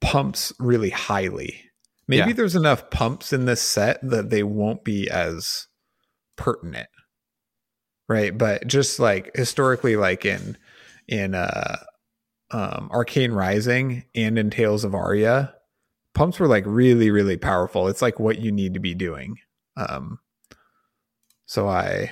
pumps 0.00 0.52
really 0.58 0.90
highly. 0.90 1.62
Maybe 2.08 2.28
Yeah. 2.30 2.34
there's 2.34 2.56
enough 2.56 2.90
pumps 2.90 3.32
in 3.32 3.44
this 3.46 3.60
set 3.62 3.98
that 4.08 4.30
they 4.30 4.42
won't 4.42 4.84
be 4.84 5.08
as 5.10 5.66
pertinent. 6.36 6.88
Right? 8.08 8.36
But 8.36 8.66
just 8.68 9.00
like 9.00 9.34
historically 9.36 9.96
like 9.96 10.24
in 10.24 10.56
in 11.08 11.34
uh 11.34 11.78
um 12.52 12.88
Arcane 12.92 13.32
Rising 13.32 14.04
and 14.14 14.38
in 14.38 14.50
Tales 14.50 14.84
of 14.84 14.94
Aria, 14.94 15.54
pumps 16.16 16.40
were 16.40 16.48
like 16.48 16.64
really 16.66 17.10
really 17.12 17.36
powerful. 17.36 17.86
It's 17.86 18.02
like 18.02 18.18
what 18.18 18.40
you 18.40 18.50
need 18.50 18.74
to 18.74 18.80
be 18.80 18.94
doing. 18.94 19.38
Um 19.76 20.18
so 21.46 21.68
I 21.68 22.10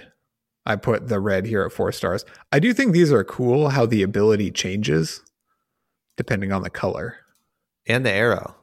I 0.66 0.76
put 0.76 1.09
the 1.09 1.18
red 1.20 1.44
here 1.47 1.64
at 1.64 1.72
4 1.72 1.90
stars. 1.93 2.24
I 2.52 2.59
do 2.60 2.72
think 2.72 2.93
these 2.93 3.12
are 3.12 3.24
cool 3.24 3.70
how 3.70 3.86
the 3.86 4.02
ability 4.02 4.51
changes 4.52 5.20
depending 6.16 6.52
on 6.52 6.62
the 6.62 6.70
color. 6.70 7.16
And 7.86 8.06
the 8.06 8.12
arrow. 8.12 8.55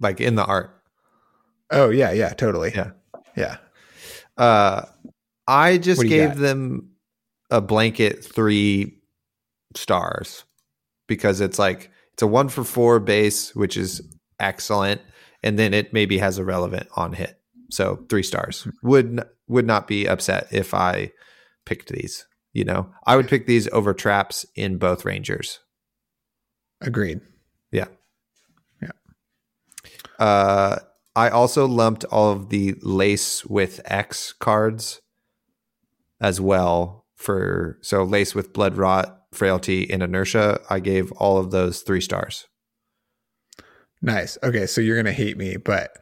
Like 0.00 0.20
in 0.20 0.36
the 0.36 0.44
art. 0.44 0.80
Oh 1.70 1.90
yeah, 1.90 2.12
yeah, 2.12 2.30
totally. 2.34 2.72
Yeah. 2.74 2.90
Yeah. 3.36 3.56
Uh 4.36 4.82
I 5.46 5.78
just 5.78 5.98
What 5.98 6.04
do 6.04 6.08
you 6.10 6.20
gave 6.20 6.30
got? 6.30 6.38
them 6.38 6.90
a 7.50 7.60
blanket 7.60 8.24
three 8.24 8.98
stars 9.76 10.44
because 11.08 11.40
it's 11.40 11.58
like 11.58 11.90
it's 12.14 12.22
a 12.22 12.26
one 12.26 12.48
for 12.48 12.64
four 12.64 13.00
base, 13.00 13.54
which 13.54 13.76
is 13.76 14.00
excellent, 14.38 15.00
and 15.42 15.58
then 15.58 15.74
it 15.74 15.92
maybe 15.92 16.18
has 16.18 16.38
a 16.38 16.44
relevant 16.44 16.88
on 16.96 17.12
hit. 17.12 17.40
So 17.70 18.04
three 18.08 18.22
stars 18.22 18.68
would 18.82 19.22
would 19.48 19.66
not 19.66 19.86
be 19.88 20.06
upset 20.06 20.46
if 20.50 20.74
I 20.74 21.10
picked 21.66 21.88
these. 21.90 22.26
You 22.52 22.64
know, 22.64 22.90
I 23.04 23.16
would 23.16 23.28
pick 23.28 23.46
these 23.46 23.68
over 23.72 23.92
traps 23.92 24.46
in 24.54 24.78
both 24.78 25.04
rangers. 25.04 25.58
Agreed. 26.80 27.20
Yeah. 27.72 27.88
Yeah. 28.80 28.92
Uh, 30.24 30.78
I 31.16 31.30
also 31.30 31.66
lumped 31.66 32.04
all 32.04 32.30
of 32.30 32.50
the 32.50 32.76
lace 32.82 33.44
with 33.44 33.80
X 33.86 34.32
cards 34.32 35.00
as 36.20 36.40
well 36.40 37.06
for 37.16 37.78
so 37.82 38.04
lace 38.04 38.34
with 38.36 38.52
blood 38.52 38.76
rot, 38.76 39.23
frailty, 39.34 39.90
and 39.90 40.02
inertia. 40.02 40.60
I 40.70 40.80
gave 40.80 41.10
all 41.12 41.38
of 41.38 41.50
those 41.50 41.82
three 41.82 42.00
stars. 42.00 42.46
Nice. 44.02 44.36
Okay, 44.42 44.66
so 44.66 44.80
you're 44.80 44.96
gonna 44.96 45.12
hate 45.12 45.36
me, 45.38 45.56
but 45.56 45.96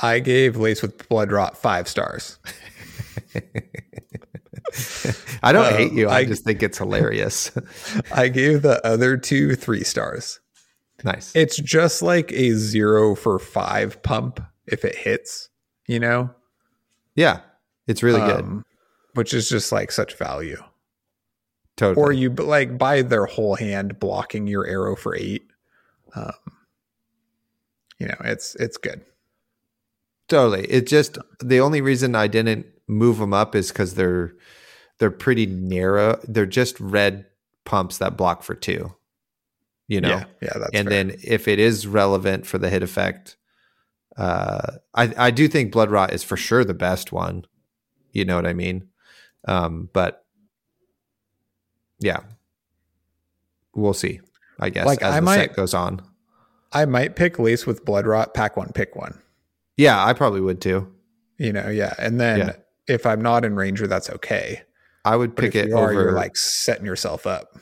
I 0.00 0.20
gave 0.20 0.56
Lace 0.56 0.80
with 0.82 1.08
Blood 1.08 1.32
Rot 1.32 1.56
five 1.58 1.88
stars. 1.88 2.38
I 5.42 5.52
don't 5.52 5.64
Uh, 5.66 5.76
hate 5.76 5.92
you. 5.92 6.08
I, 6.08 6.18
I- 6.18 6.24
just 6.24 6.44
think 6.44 6.62
it's 6.62 6.78
hilarious. 6.78 7.50
I 8.12 8.28
gave 8.28 8.62
the 8.62 8.84
other 8.86 9.16
two 9.16 9.54
three 9.54 9.84
stars. 9.84 10.40
nice. 11.04 11.34
It's 11.34 11.56
just 11.56 12.02
like 12.02 12.32
a 12.32 12.52
zero 12.52 13.14
for 13.14 13.38
five 13.38 14.02
pump 14.02 14.40
if 14.66 14.84
it 14.84 14.94
hits, 14.96 15.48
you 15.86 15.98
know? 16.00 16.30
yeah, 17.14 17.40
it's 17.86 18.02
really 18.02 18.20
good. 18.20 18.40
Um, 18.44 18.64
Which 19.14 19.32
is 19.34 19.48
just 19.48 19.72
like 19.72 19.90
such 19.90 20.14
value. 20.16 20.62
Totally. 21.78 22.04
Or 22.04 22.12
you 22.12 22.30
like 22.30 22.76
buy 22.76 23.02
their 23.02 23.26
whole 23.26 23.54
hand 23.54 24.00
blocking 24.00 24.48
your 24.48 24.66
arrow 24.66 24.96
for 24.96 25.14
eight. 25.14 25.46
Um, 26.16 26.32
you 28.00 28.08
know, 28.08 28.16
it's 28.24 28.56
it's 28.56 28.76
good. 28.76 29.02
Totally. 30.28 30.64
It 30.64 30.88
just 30.88 31.18
the 31.40 31.60
only 31.60 31.80
reason 31.80 32.16
I 32.16 32.26
didn't 32.26 32.66
move 32.88 33.18
them 33.18 33.32
up 33.32 33.54
is 33.54 33.68
because 33.68 33.94
they're 33.94 34.34
they're 34.98 35.12
pretty 35.12 35.46
narrow. 35.46 36.20
They're 36.26 36.46
just 36.46 36.80
red 36.80 37.26
pumps 37.64 37.98
that 37.98 38.16
block 38.16 38.42
for 38.42 38.56
two. 38.56 38.96
You 39.86 40.00
know, 40.00 40.08
yeah, 40.08 40.24
yeah, 40.42 40.52
that's 40.58 40.70
and 40.74 40.88
fair. 40.88 41.04
then 41.04 41.16
if 41.22 41.46
it 41.46 41.60
is 41.60 41.86
relevant 41.86 42.44
for 42.44 42.58
the 42.58 42.70
hit 42.70 42.82
effect, 42.82 43.36
uh, 44.16 44.72
I 44.94 45.14
I 45.16 45.30
do 45.30 45.46
think 45.46 45.70
Blood 45.70 45.92
Rot 45.92 46.12
is 46.12 46.24
for 46.24 46.36
sure 46.36 46.64
the 46.64 46.74
best 46.74 47.12
one. 47.12 47.44
You 48.10 48.24
know 48.24 48.34
what 48.34 48.46
I 48.46 48.52
mean? 48.52 48.88
Um, 49.46 49.88
but 49.92 50.24
yeah, 52.00 52.20
we'll 53.74 53.94
see. 53.94 54.20
I 54.60 54.70
guess 54.70 54.86
Like, 54.86 55.02
as 55.02 55.12
I 55.14 55.16
the 55.20 55.22
might- 55.22 55.36
set 55.36 55.56
goes 55.56 55.74
on. 55.74 56.02
I 56.72 56.84
might 56.84 57.16
pick 57.16 57.38
Lace 57.38 57.64
with 57.66 57.84
Blood 57.84 58.06
Rot, 58.06 58.34
pack 58.34 58.56
one, 58.56 58.72
pick 58.74 58.94
one. 58.94 59.18
Yeah, 59.76 60.04
I 60.04 60.12
probably 60.12 60.40
would 60.42 60.60
too. 60.60 60.92
You 61.38 61.52
know, 61.52 61.68
yeah. 61.68 61.94
And 61.98 62.20
then 62.20 62.38
Yeah. 62.38 62.52
if 62.88 63.06
I'm 63.06 63.22
not 63.22 63.44
in 63.44 63.54
Ranger, 63.56 63.86
that's 63.86 64.10
okay. 64.10 64.62
I 65.04 65.16
would 65.16 65.34
But 65.34 65.42
pick 65.44 65.54
it 65.54 65.68
you 65.68 65.76
are, 65.78 65.84
over. 65.84 65.92
you're 65.94 66.12
like 66.12 66.36
setting 66.36 66.84
yourself 66.84 67.26
up. 67.26 67.56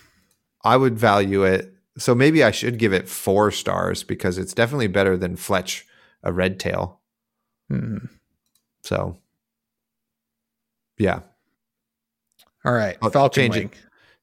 I 0.64 0.76
would 0.76 0.98
value 0.98 1.44
it. 1.44 1.72
So 1.98 2.14
maybe 2.14 2.42
I 2.42 2.50
should 2.50 2.78
give 2.78 2.92
it 2.92 3.08
four 3.08 3.50
stars 3.52 4.02
because 4.02 4.38
it's 4.38 4.52
definitely 4.54 4.88
better 4.88 5.16
than 5.16 5.36
Fletch 5.36 5.86
a 6.24 6.32
red 6.32 6.58
tail. 6.58 7.00
Mhm. 7.70 8.08
So 8.82 9.18
yeah, 10.98 11.20
All 12.64 12.72
right. 12.72 12.96
I'll 13.02 13.10
Falcon 13.10 13.52
it. 13.54 13.70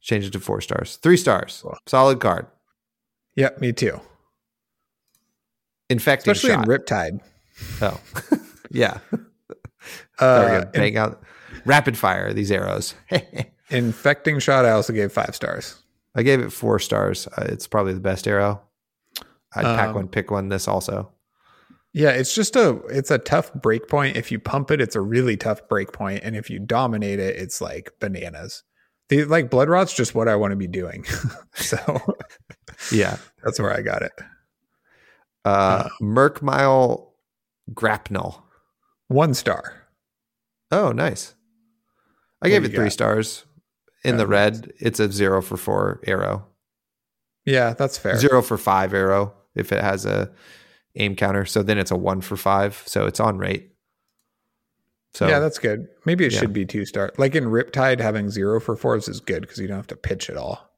Change 0.03 0.25
it 0.25 0.31
to 0.33 0.39
four 0.39 0.61
stars. 0.61 0.97
Three 0.97 1.17
stars. 1.17 1.61
Cool. 1.63 1.77
Solid 1.87 2.19
card. 2.19 2.45
Yep, 3.35 3.59
me 3.61 3.71
too. 3.73 3.99
Infecting 5.89 6.31
Especially 6.31 6.55
shot. 6.55 6.65
in 6.65 6.69
Riptide. 6.69 7.19
oh. 7.81 7.99
yeah. 8.71 8.99
Uh. 10.19 10.65
Bang 10.65 10.97
out. 10.97 11.23
Rapid 11.65 11.97
fire 11.97 12.33
these 12.33 12.51
arrows. 12.51 12.93
infecting 13.69 14.39
shot, 14.39 14.65
I 14.65 14.71
also 14.71 14.91
gave 14.93 15.11
five 15.11 15.35
stars. 15.35 15.81
I 16.15 16.23
gave 16.23 16.41
it 16.41 16.51
four 16.51 16.79
stars. 16.79 17.27
Uh, 17.27 17.45
it's 17.47 17.67
probably 17.67 17.93
the 17.93 17.99
best 17.99 18.27
arrow. 18.27 18.61
I'd 19.55 19.63
pack 19.63 19.89
Um, 19.89 19.95
one, 19.95 20.07
pick 20.09 20.29
one. 20.31 20.49
This 20.49 20.67
also. 20.67 21.11
Yeah, 21.93 22.09
it's 22.09 22.33
just 22.35 22.55
a 22.55 22.81
it's 22.89 23.11
a 23.11 23.19
tough 23.19 23.53
break 23.53 23.87
point. 23.87 24.17
If 24.17 24.31
you 24.31 24.39
pump 24.39 24.71
it, 24.71 24.81
it's 24.81 24.95
a 24.95 25.01
really 25.01 25.37
tough 25.37 25.67
break 25.69 25.93
point, 25.93 26.21
and 26.23 26.35
if 26.35 26.49
you 26.49 26.59
dominate 26.59 27.19
it, 27.19 27.35
it's 27.37 27.61
like 27.61 27.91
bananas. 27.99 28.63
The 29.09 29.25
like 29.25 29.49
blood 29.49 29.69
rot's 29.69 29.93
just 29.93 30.15
what 30.15 30.27
I 30.27 30.35
want 30.35 30.51
to 30.51 30.55
be 30.57 30.67
doing. 30.67 31.05
so 31.55 31.77
Yeah. 32.91 33.17
that's 33.43 33.59
where 33.59 33.71
I 33.73 33.81
got 33.81 34.01
it. 34.01 34.11
Uh, 35.45 35.89
Murkmire 36.01 37.05
Grapnel. 37.73 38.43
One 39.09 39.33
star. 39.33 39.83
Oh, 40.71 40.91
nice. 40.91 41.35
I 42.41 42.47
What 42.47 42.49
gave 42.49 42.63
it 42.65 42.69
three 42.73 42.85
got? 42.85 42.93
stars. 42.93 43.45
In 44.05 44.17
the 44.17 44.27
red, 44.27 44.73
it's 44.79 44.99
a 44.99 45.09
zero 45.11 45.41
for 45.41 45.55
four 45.55 46.01
arrow. 46.05 46.45
Yeah, 47.45 47.73
that's 47.73 47.97
fair. 47.97 48.17
Zero 48.17 48.41
for 48.41 48.57
five 48.57 48.93
arrow 48.93 49.33
if 49.55 49.71
it 49.71 49.81
has 49.81 50.05
a 50.05 50.29
aim 50.95 51.15
counter. 51.15 51.45
So 51.45 51.63
then 51.63 51.77
it's 51.77 51.91
a 51.91 51.95
one 51.95 52.19
for 52.21 52.35
five. 52.35 52.81
So 52.85 53.05
it's 53.05 53.19
on 53.21 53.37
rate. 53.37 53.72
So 55.13 55.27
yeah, 55.27 55.39
that's 55.39 55.59
good. 55.59 55.87
Maybe 56.05 56.25
it 56.25 56.33
Yeah. 56.33 56.39
should 56.39 56.53
be 56.53 56.65
two 56.65 56.85
star. 56.85 57.11
Like 57.17 57.35
in 57.35 57.45
Riptide, 57.45 57.99
having 57.99 58.29
zero 58.31 58.59
for 58.59 58.75
fours 58.75 59.07
is 59.07 59.19
good 59.19 59.41
because 59.41 59.59
you 59.59 59.67
don't 59.67 59.77
have 59.77 59.87
to 59.87 59.95
pitch 59.95 60.29
at 60.29 60.37
all. 60.37 60.69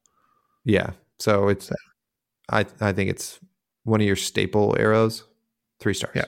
yeah. 0.64 0.92
So 1.20 1.48
it's 1.48 1.72
I 2.50 2.66
I 2.82 2.92
think 2.92 3.10
it's 3.10 3.40
one 3.84 4.02
of 4.02 4.08
your 4.08 4.18
staple 4.18 4.76
arrows. 4.78 5.24
Three 5.80 5.94
stars. 5.94 6.12
Yeah. 6.16 6.26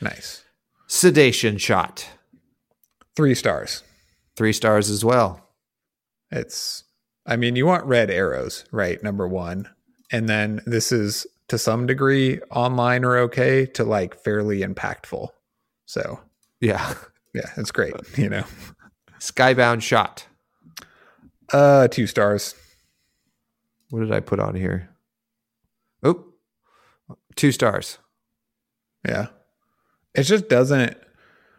Nice. 0.00 0.44
Sedation 0.86 1.58
shot. 1.58 2.08
Three 3.16 3.34
stars. 3.34 3.82
Three 4.36 4.52
stars 4.52 4.88
as 4.90 5.04
well. 5.04 5.44
It's, 6.30 6.84
I 7.26 7.36
mean, 7.36 7.56
you 7.56 7.66
want 7.66 7.84
red 7.86 8.10
arrows, 8.10 8.64
right? 8.70 9.02
Number 9.02 9.26
one. 9.26 9.68
And 10.12 10.28
then 10.28 10.60
this 10.66 10.92
is 10.92 11.26
to 11.48 11.58
some 11.58 11.86
degree 11.86 12.38
online 12.50 13.04
or 13.04 13.16
okay 13.18 13.66
to 13.66 13.82
like 13.84 14.14
fairly 14.22 14.60
impactful. 14.60 15.28
So, 15.86 16.20
Yeah. 16.60 16.94
yeah, 17.34 17.50
it's 17.56 17.70
great, 17.70 17.94
you 18.16 18.28
know. 18.28 18.44
Skybound 19.20 19.82
shot. 19.82 20.26
Uh, 21.52 21.88
two 21.88 22.06
stars. 22.06 22.54
What 23.90 24.00
did 24.00 24.12
I 24.12 24.20
put 24.20 24.38
on 24.40 24.54
here? 24.54 24.90
Oh, 26.02 26.24
two 27.36 27.52
stars. 27.52 27.98
Yeah. 29.06 29.28
It 30.14 30.24
just 30.24 30.48
doesn't, 30.48 30.96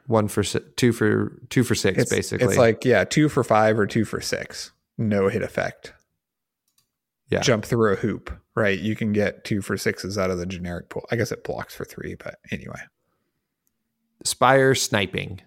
One 0.08 0.28
for 0.28 0.44
two 0.44 0.92
for 0.92 1.40
two 1.50 1.64
for 1.64 1.76
six, 1.76 1.98
it's, 2.00 2.12
basically. 2.12 2.48
it's 2.48 2.58
like, 2.58 2.84
yeah, 2.86 3.04
two 3.04 3.30
for 3.30 3.44
five 3.44 3.80
or 3.80 3.88
two 3.88 4.06
for 4.06 4.22
six. 4.22 4.72
No 4.98 5.28
hit 5.30 5.42
effect. 5.42 5.94
Yeah. 7.30 7.42
Jump 7.42 7.64
through 7.64 7.94
a 7.94 7.96
hoop, 7.96 8.32
right? 8.56 8.78
You 8.78 8.96
can 8.96 9.14
get 9.14 9.44
two 9.44 9.62
for 9.62 9.78
sixes 9.78 10.18
out 10.18 10.32
of 10.32 10.40
the 10.40 10.46
generic 10.46 10.90
pool. 10.90 11.06
I 11.12 11.16
guess 11.16 11.32
it 11.32 11.44
blocks 11.44 11.76
for 11.76 11.86
three, 11.86 12.16
but 12.16 12.36
anyway. 12.52 12.82
Spire 14.24 14.76
sniping. 14.76 15.42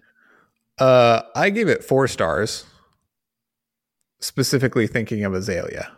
Uh, 0.79 1.21
I 1.35 1.49
gave 1.49 1.67
it 1.67 1.83
four 1.83 2.07
stars, 2.07 2.65
specifically 4.19 4.87
thinking 4.87 5.23
of 5.23 5.33
Azalea. 5.33 5.91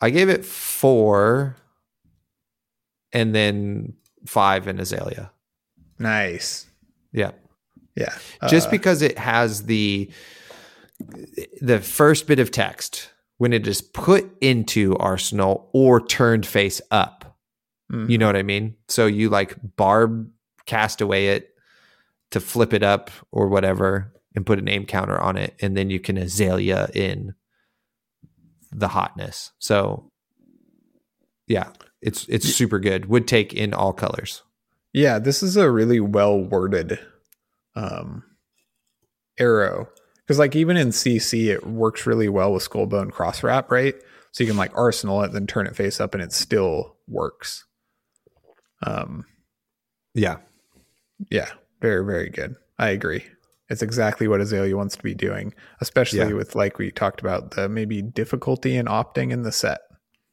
I 0.00 0.10
gave 0.10 0.28
it 0.28 0.44
four, 0.44 1.56
and 3.12 3.34
then 3.34 3.94
five 4.26 4.66
in 4.66 4.78
Azalea. 4.78 5.30
Nice. 5.98 6.66
Yeah. 7.12 7.32
Yeah. 7.96 8.14
just 8.48 8.68
Uh, 8.68 8.70
because 8.70 9.02
it 9.02 9.18
has 9.18 9.64
the 9.64 10.10
the 11.60 11.80
first 11.80 12.26
bit 12.26 12.38
of 12.38 12.50
text 12.50 13.10
when 13.38 13.52
it 13.52 13.66
is 13.66 13.80
put 13.80 14.30
into 14.40 14.96
arsenal 14.96 15.70
or 15.72 16.04
turned 16.04 16.44
face 16.44 16.80
up 16.90 17.38
mhm. 17.90 18.08
you 18.08 18.18
know 18.18 18.26
what 18.26 18.36
i 18.36 18.42
mean 18.42 18.74
so 18.88 19.06
you 19.06 19.30
like 19.30 19.56
barb 19.76 20.30
cast 20.66 21.00
away 21.00 21.28
it 21.28 21.49
to 22.30 22.40
flip 22.40 22.72
it 22.72 22.82
up 22.82 23.10
or 23.32 23.48
whatever 23.48 24.12
and 24.34 24.46
put 24.46 24.58
a 24.58 24.62
name 24.62 24.86
counter 24.86 25.20
on 25.20 25.36
it 25.36 25.54
and 25.60 25.76
then 25.76 25.90
you 25.90 25.98
can 25.98 26.16
azalea 26.16 26.88
in 26.94 27.34
the 28.72 28.88
hotness. 28.88 29.52
So 29.58 30.10
yeah 31.46 31.70
it's 32.02 32.26
it's 32.28 32.48
super 32.54 32.78
good. 32.78 33.06
Would 33.06 33.28
take 33.28 33.52
in 33.52 33.74
all 33.74 33.92
colors. 33.92 34.42
Yeah, 34.92 35.18
this 35.18 35.42
is 35.42 35.56
a 35.56 35.70
really 35.70 36.00
well 36.00 36.38
worded 36.38 36.98
um, 37.76 38.24
arrow. 39.38 39.88
Because, 40.16 40.38
like, 40.38 40.54
even 40.54 40.76
in 40.76 40.88
CC, 40.90 41.46
it 41.46 41.66
works 41.66 42.06
really 42.06 42.28
well 42.28 42.52
with 42.52 42.68
Skullbone 42.68 43.10
cross 43.10 43.42
wrap, 43.42 43.70
right? 43.70 43.94
So 44.32 44.44
you 44.44 44.48
can 44.48 44.56
like 44.56 44.76
arsenal 44.76 45.22
it, 45.22 45.32
then 45.32 45.46
turn 45.46 45.66
it 45.66 45.74
face 45.74 46.00
up, 46.00 46.14
and 46.14 46.22
it 46.22 46.32
still 46.32 46.96
works. 47.08 47.66
Um, 48.86 49.26
yeah. 50.14 50.36
yeah, 51.30 51.50
very 51.80 52.04
very 52.04 52.28
good. 52.30 52.56
I 52.78 52.88
agree. 52.90 53.24
It's 53.68 53.82
exactly 53.82 54.26
what 54.26 54.40
Azalea 54.40 54.76
wants 54.76 54.96
to 54.96 55.02
be 55.02 55.14
doing, 55.14 55.54
especially 55.80 56.18
Yeah. 56.20 56.32
with 56.32 56.54
like 56.54 56.78
we 56.78 56.90
talked 56.90 57.20
about 57.20 57.52
the 57.52 57.68
maybe 57.68 58.02
difficulty 58.02 58.76
in 58.76 58.86
opting 58.86 59.30
in 59.30 59.42
the 59.42 59.52
set. 59.52 59.80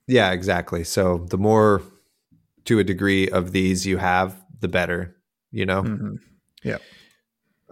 Yeah, 0.08 0.32
exactly. 0.32 0.84
So 0.84 1.26
the 1.30 1.38
more 1.38 1.82
to 2.66 2.80
a 2.80 2.84
degree 2.84 3.30
of 3.30 3.52
these 3.52 3.86
you 3.86 3.98
have, 3.98 4.36
the 4.60 4.68
better, 4.68 5.16
you 5.52 5.66
know? 5.66 5.84
Mhm. 5.84 6.20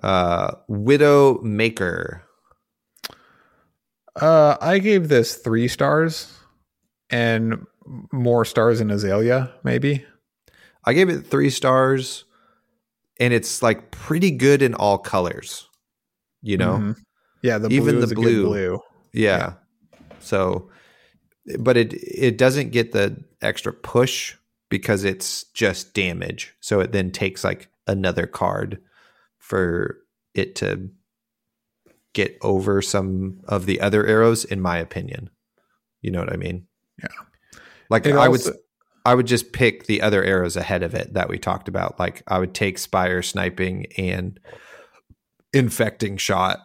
Uh 0.04 0.52
Widow 0.68 1.40
Maker. 1.42 2.22
Uh, 4.20 4.56
I 4.62 4.80
gave 4.80 5.10
this 5.10 5.36
three 5.36 5.68
stars 5.68 6.32
and 7.10 7.66
more 8.14 8.46
stars 8.46 8.80
in 8.82 8.90
Azalea, 8.92 9.54
maybe. 9.64 10.06
I 10.86 10.94
gave 10.94 11.10
it 11.10 11.26
3 11.28 11.50
stars 11.50 12.24
and 13.20 13.34
it's 13.34 13.62
like 13.64 13.92
pretty 13.92 14.32
good 14.32 14.62
in 14.62 14.74
all 14.74 14.98
colors. 14.98 15.68
You 16.42 16.58
know? 16.58 16.78
Mhm. 16.78 16.96
Yeah, 17.42 17.58
the 17.58 17.70
Even 17.70 17.96
the 18.00 18.04
is 18.06 18.12
a 18.12 18.16
good 18.16 18.22
blue. 18.24 18.46
blue. 18.46 18.80
Yeah. 19.14 19.54
So 20.20 20.70
but 21.60 21.78
it 21.78 21.94
it 21.94 22.38
doesn't 22.38 22.72
get 22.72 22.92
the 22.92 23.24
extra 23.42 23.72
push 23.72 24.36
because 24.70 25.04
it's 25.04 25.44
just 25.54 25.94
damage. 25.94 26.54
So 26.60 26.80
it 26.80 26.92
then 26.92 27.12
takes 27.12 27.44
like 27.44 27.70
another 27.88 28.26
card 28.26 28.82
for 29.38 30.00
it 30.34 30.56
to 30.56 30.90
get 32.14 32.38
over 32.42 32.82
some 32.82 33.42
of 33.48 33.66
the 33.68 33.80
other 33.82 34.06
arrows 34.08 34.44
in 34.46 34.60
my 34.62 34.78
opinion. 34.78 35.30
You 36.02 36.12
know 36.12 36.20
what 36.20 36.34
I 36.34 36.38
mean? 36.38 36.68
Yeah. 37.00 37.08
Like 37.90 38.06
It 38.08 38.16
I 38.16 38.28
also- 38.28 38.52
would 38.52 38.60
I 39.06 39.14
would 39.16 39.28
just 39.28 39.54
pick 39.54 39.86
the 39.86 40.02
other 40.02 40.24
arrows 40.24 40.58
ahead 40.58 40.82
of 40.84 40.94
it 40.96 41.14
that 41.14 41.30
we 41.30 41.38
talked 41.38 41.68
about. 41.68 42.00
Like 42.00 42.24
I 42.28 42.40
would 42.40 42.54
take 42.56 42.78
spire 42.80 43.22
sniping 43.22 43.86
and 43.98 44.40
infecting 45.54 46.18
shot 46.18 46.60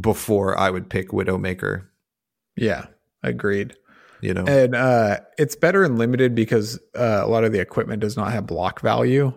before 0.00 0.58
I 0.58 0.70
would 0.70 0.88
pick 0.90 1.10
Widowmaker. 1.10 1.86
Yeah, 2.56 2.86
agreed. 3.22 3.76
You 4.22 4.32
know, 4.34 4.44
And 4.46 4.74
uh, 4.74 5.18
it's 5.38 5.54
better 5.54 5.84
in 5.84 5.96
limited 5.98 6.34
because 6.34 6.78
uh, 6.98 7.20
a 7.22 7.28
lot 7.28 7.44
of 7.44 7.52
the 7.52 7.60
equipment 7.60 8.00
does 8.00 8.16
not 8.16 8.32
have 8.32 8.46
block 8.46 8.80
value, 8.80 9.32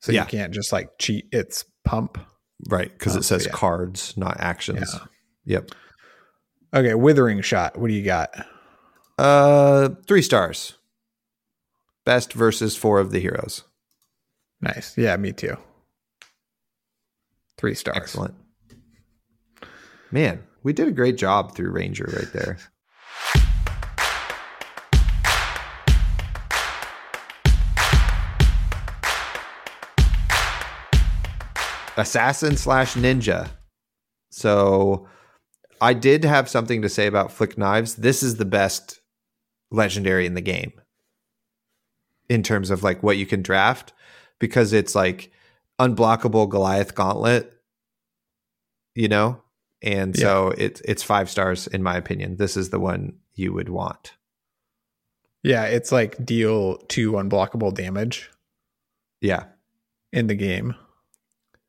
so 0.00 0.12
Yeah. 0.12 0.22
you 0.22 0.28
can't 0.28 0.54
just 0.54 0.72
like 0.72 0.98
cheat 0.98 1.26
its 1.32 1.64
pump. 1.84 2.16
right? 2.70 2.92
Because 2.96 3.16
Oh, 3.16 3.18
it 3.18 3.24
says 3.24 3.44
yeah. 3.46 3.50
cards, 3.52 4.16
not 4.16 4.36
actions. 4.38 4.94
Yeah. 4.94 5.00
Yep. 5.56 5.70
Okay, 6.74 6.94
withering 6.94 7.40
shot. 7.42 7.76
What 7.76 7.88
do 7.88 7.94
you 7.94 8.04
got? 8.04 8.30
Uh, 9.22 9.90
three 10.08 10.20
stars. 10.20 10.74
Best 12.04 12.32
versus 12.32 12.76
four 12.76 12.98
of 12.98 13.12
the 13.12 13.20
heroes. 13.20 13.62
Nice. 14.60 14.98
Yeah, 14.98 15.16
me 15.16 15.30
too. 15.30 15.56
Three 17.56 17.76
stars. 17.76 17.96
Excellent. 17.96 18.34
Man, 20.10 20.42
we 20.64 20.72
did 20.72 20.88
a 20.88 20.90
great 20.90 21.16
job 21.16 21.54
through 21.54 21.70
Ranger 21.70 22.12
right 22.12 22.32
there. 22.32 22.58
Assassin 31.96 32.56
slash 32.56 32.94
ninja. 32.94 33.50
So 34.30 35.06
I 35.80 35.94
did 35.94 36.24
have 36.24 36.48
something 36.48 36.82
to 36.82 36.88
say 36.88 37.06
about 37.06 37.30
Flick 37.30 37.56
Knives. 37.56 37.94
This 37.94 38.24
is 38.24 38.38
the 38.38 38.44
best 38.44 38.98
legendary 39.72 40.26
in 40.26 40.34
the 40.34 40.40
game 40.40 40.72
in 42.28 42.42
terms 42.42 42.70
of 42.70 42.82
like 42.82 43.02
what 43.02 43.16
you 43.16 43.26
can 43.26 43.42
draft 43.42 43.92
because 44.38 44.72
it's 44.72 44.94
like 44.94 45.30
unblockable 45.80 46.48
Goliath 46.48 46.94
gauntlet, 46.94 47.52
you 48.94 49.08
know? 49.08 49.40
And 49.82 50.16
so 50.16 50.54
it's 50.56 50.80
it's 50.82 51.02
five 51.02 51.28
stars 51.28 51.66
in 51.66 51.82
my 51.82 51.96
opinion. 51.96 52.36
This 52.36 52.56
is 52.56 52.70
the 52.70 52.78
one 52.78 53.14
you 53.34 53.52
would 53.52 53.68
want. 53.68 54.12
Yeah, 55.42 55.64
it's 55.64 55.90
like 55.90 56.24
deal 56.24 56.76
two 56.88 57.12
unblockable 57.12 57.74
damage 57.74 58.30
Yeah. 59.20 59.46
in 60.12 60.28
the 60.28 60.36
game, 60.36 60.76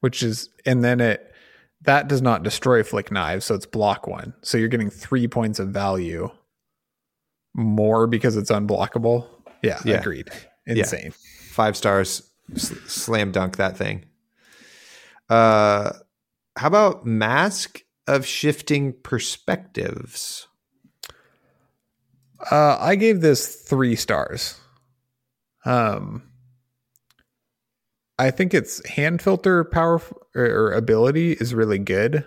which 0.01 0.21
is, 0.21 0.49
and 0.63 0.83
then 0.83 1.01
it 1.01 1.33
that 1.81 2.07
does 2.07 2.21
not 2.21 2.43
destroy 2.43 2.83
flick 2.83 3.11
knives, 3.11 3.45
so 3.45 3.55
it's 3.55 3.65
block 3.65 4.05
one. 4.07 4.33
So 4.43 4.57
you're 4.59 4.67
getting 4.67 4.91
three 4.91 5.27
points 5.27 5.57
of 5.59 5.69
value 5.69 6.29
more 7.53 8.07
because 8.07 8.35
it's 8.37 8.51
unblockable. 8.51 9.27
Yeah, 9.61 9.79
Yeah. 9.85 9.99
agreed. 9.99 10.29
Yeah. 10.67 10.75
Insane. 10.75 11.11
Five 11.51 11.77
stars 11.77 12.23
s- 12.55 12.73
slam 12.87 13.31
dunk 13.31 13.57
that 13.57 13.77
thing. 13.77 14.05
Uh 15.29 15.93
how 16.55 16.67
about 16.67 17.05
Mask 17.05 17.81
of 18.07 18.25
Shifting 18.25 18.93
Perspectives? 19.03 20.47
Uh, 22.51 22.77
I 22.79 22.95
gave 22.95 23.21
this 23.21 23.55
three 23.55 23.95
stars. 23.95 24.59
Um, 25.65 26.23
I 28.19 28.29
think 28.31 28.53
its 28.53 28.85
hand 28.87 29.21
filter 29.21 29.63
power 29.63 30.01
or, 30.35 30.45
or 30.45 30.71
ability 30.73 31.31
is 31.33 31.55
really 31.55 31.79
good, 31.79 32.25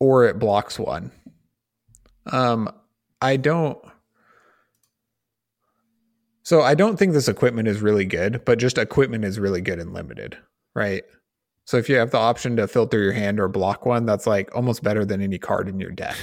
or 0.00 0.24
it 0.26 0.38
blocks 0.38 0.78
one. 0.78 1.12
Um, 2.26 2.68
I 3.22 3.36
don't. 3.36 3.78
So 6.44 6.60
I 6.60 6.74
don't 6.74 6.98
think 6.98 7.12
this 7.12 7.28
equipment 7.28 7.68
is 7.68 7.80
really 7.80 8.04
good, 8.04 8.44
but 8.44 8.58
just 8.58 8.76
equipment 8.78 9.24
is 9.24 9.40
really 9.40 9.62
good 9.62 9.78
and 9.78 9.94
limited, 9.94 10.36
right? 10.74 11.02
So 11.64 11.78
if 11.78 11.88
you 11.88 11.96
have 11.96 12.10
the 12.10 12.18
option 12.18 12.56
to 12.56 12.68
filter 12.68 13.02
your 13.02 13.12
hand 13.12 13.40
or 13.40 13.48
block 13.48 13.86
one, 13.86 14.04
that's 14.04 14.26
like 14.26 14.54
almost 14.54 14.82
better 14.82 15.06
than 15.06 15.22
any 15.22 15.38
card 15.38 15.68
in 15.68 15.80
your 15.80 15.90
deck. 15.90 16.16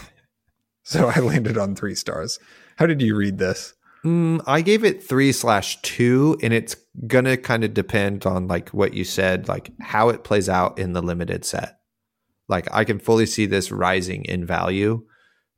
so 0.84 1.08
I 1.08 1.18
landed 1.18 1.58
on 1.58 1.74
three 1.74 1.96
stars. 1.96 2.38
How 2.76 2.86
did 2.86 3.02
you 3.02 3.16
read 3.16 3.38
this? 3.38 3.74
Mm, 4.04 4.40
I 4.46 4.62
gave 4.62 4.84
it 4.84 5.02
three 5.02 5.32
slash 5.32 5.82
two, 5.82 6.38
and 6.42 6.54
it's 6.54 6.76
gonna 7.06 7.36
kind 7.36 7.64
of 7.64 7.74
depend 7.74 8.24
on 8.24 8.46
like 8.46 8.70
what 8.70 8.94
you 8.94 9.04
said, 9.04 9.48
like 9.48 9.72
how 9.80 10.08
it 10.08 10.24
plays 10.24 10.48
out 10.48 10.78
in 10.78 10.92
the 10.92 11.02
limited 11.02 11.44
set. 11.44 11.80
Like 12.48 12.68
I 12.72 12.84
can 12.84 12.98
fully 12.98 13.26
see 13.26 13.46
this 13.46 13.70
rising 13.70 14.24
in 14.24 14.46
value, 14.46 15.04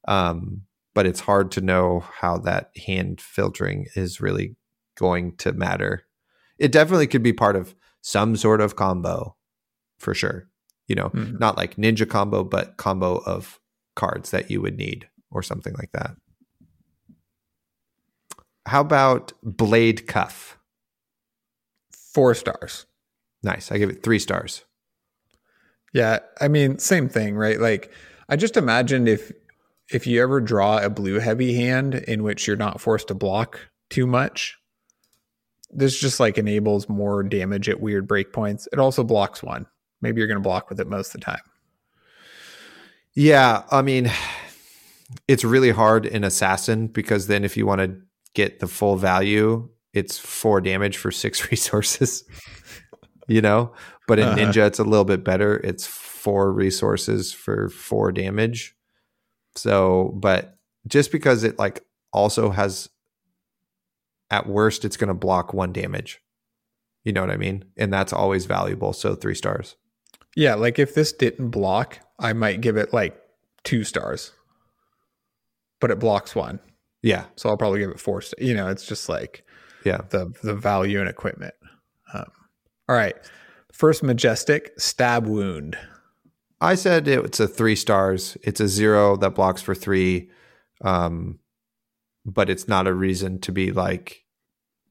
um, 0.08 0.62
but 0.94 1.06
it's 1.06 1.20
hard 1.20 1.50
to 1.52 1.60
know 1.60 2.00
how 2.00 2.38
that 2.38 2.70
hand 2.86 3.20
filtering 3.20 3.86
is 3.94 4.20
really 4.20 4.56
going 4.96 5.36
to 5.36 5.52
matter. 5.52 6.04
It 6.58 6.72
definitely 6.72 7.06
could 7.06 7.22
be 7.22 7.32
part 7.32 7.56
of 7.56 7.74
some 8.02 8.36
sort 8.36 8.60
of 8.60 8.76
combo, 8.76 9.36
for 9.98 10.14
sure. 10.14 10.48
You 10.88 10.96
know, 10.96 11.08
Mhm. 11.10 11.38
not 11.40 11.56
like 11.56 11.76
ninja 11.76 12.08
combo, 12.08 12.44
but 12.44 12.76
combo 12.76 13.16
of 13.24 13.60
cards 13.94 14.30
that 14.30 14.50
you 14.50 14.60
would 14.60 14.76
need 14.76 15.08
or 15.30 15.42
something 15.42 15.74
like 15.74 15.92
that. 15.92 16.16
How 18.66 18.80
about 18.80 19.32
Blade 19.42 20.06
Cuff? 20.06 20.58
Four 21.90 22.34
stars. 22.34 22.86
Nice. 23.42 23.72
I 23.72 23.78
give 23.78 23.90
it 23.90 24.02
three 24.02 24.18
stars. 24.18 24.64
Yeah, 25.92 26.20
I 26.40 26.48
mean, 26.48 26.78
same 26.78 27.08
thing, 27.08 27.34
right? 27.34 27.58
Like, 27.60 27.90
I 28.28 28.36
just 28.36 28.56
imagined 28.56 29.08
if 29.08 29.32
if 29.90 30.06
you 30.06 30.22
ever 30.22 30.40
draw 30.40 30.78
a 30.78 30.88
blue 30.90 31.18
heavy 31.18 31.54
hand 31.54 31.94
in 31.94 32.22
which 32.22 32.46
you're 32.46 32.56
not 32.56 32.80
forced 32.80 33.08
to 33.08 33.14
block 33.14 33.60
too 33.90 34.06
much, 34.06 34.56
this 35.70 35.98
just 35.98 36.20
like 36.20 36.38
enables 36.38 36.88
more 36.88 37.22
damage 37.22 37.68
at 37.68 37.80
weird 37.80 38.06
breakpoints. 38.08 38.66
It 38.72 38.78
also 38.78 39.04
blocks 39.04 39.42
one. 39.42 39.66
Maybe 40.00 40.18
you're 40.20 40.28
going 40.28 40.36
to 40.40 40.42
block 40.48 40.68
with 40.68 40.80
it 40.80 40.86
most 40.88 41.14
of 41.14 41.20
the 41.20 41.24
time. 41.24 41.40
Yeah, 43.14 43.62
I 43.70 43.82
mean, 43.82 44.10
it's 45.28 45.44
really 45.44 45.70
hard 45.70 46.06
in 46.06 46.24
Assassin 46.24 46.86
because 46.88 47.26
then 47.26 47.44
if 47.44 47.56
you 47.56 47.66
want 47.66 47.80
to 47.80 47.96
get 48.34 48.60
the 48.60 48.66
full 48.66 48.96
value, 48.96 49.68
it's 49.92 50.18
four 50.18 50.60
damage 50.60 50.96
for 50.96 51.10
six 51.10 51.50
resources. 51.50 52.24
you 53.28 53.40
know, 53.42 53.72
but 54.08 54.18
in 54.18 54.28
Uh-huh. 54.28 54.38
Ninja, 54.38 54.66
it's 54.66 54.78
a 54.78 54.84
little 54.84 55.04
bit 55.04 55.22
better. 55.24 55.56
It's 55.58 55.86
four 55.86 56.52
resources 56.52 57.32
for 57.32 57.68
four 57.68 58.12
damage. 58.12 58.74
So, 59.54 60.12
but 60.16 60.58
just 60.86 61.12
because 61.12 61.44
it 61.44 61.58
like 61.58 61.84
also 62.12 62.50
has, 62.50 62.88
at 64.30 64.46
worst, 64.46 64.84
it's 64.84 64.96
going 64.96 65.08
to 65.08 65.14
block 65.14 65.52
one 65.52 65.72
damage. 65.72 66.20
You 67.04 67.12
know 67.12 67.20
what 67.20 67.30
I 67.30 67.36
mean? 67.36 67.64
And 67.76 67.92
that's 67.92 68.12
always 68.12 68.46
valuable. 68.46 68.92
So 68.92 69.14
three 69.14 69.34
stars. 69.34 69.76
Yeah, 70.36 70.54
like 70.54 70.78
if 70.78 70.94
this 70.94 71.12
didn't 71.12 71.50
block, 71.50 71.98
I 72.18 72.32
might 72.32 72.60
give 72.60 72.76
it 72.76 72.92
like 72.92 73.20
two 73.64 73.84
stars, 73.84 74.32
but 75.80 75.90
it 75.90 75.98
blocks 75.98 76.34
one. 76.34 76.60
Yeah. 77.02 77.24
So 77.36 77.48
I'll 77.50 77.56
probably 77.58 77.80
give 77.80 77.90
it 77.90 78.00
four. 78.00 78.22
st- 78.22 78.40
You 78.46 78.54
know, 78.54 78.68
it's 78.68 78.86
just 78.86 79.08
like 79.08 79.44
Yeah. 79.84 80.02
the 80.10 80.32
the 80.42 80.54
value 80.54 81.00
in 81.00 81.08
equipment. 81.08 81.54
Um, 82.14 82.24
all 82.88 82.96
right, 82.96 83.16
first 83.72 84.02
majestic 84.02 84.72
stab 84.78 85.26
wound. 85.26 85.76
I 86.62 86.76
said 86.76 87.08
it's 87.08 87.40
a 87.40 87.48
three 87.48 87.74
stars. 87.74 88.38
It's 88.44 88.60
a 88.60 88.68
zero 88.68 89.16
that 89.16 89.34
blocks 89.34 89.60
for 89.60 89.74
three, 89.74 90.30
um, 90.80 91.40
but 92.24 92.48
it's 92.48 92.68
not 92.68 92.86
a 92.86 92.94
reason 92.94 93.40
to 93.40 93.50
be 93.50 93.72
like, 93.72 94.24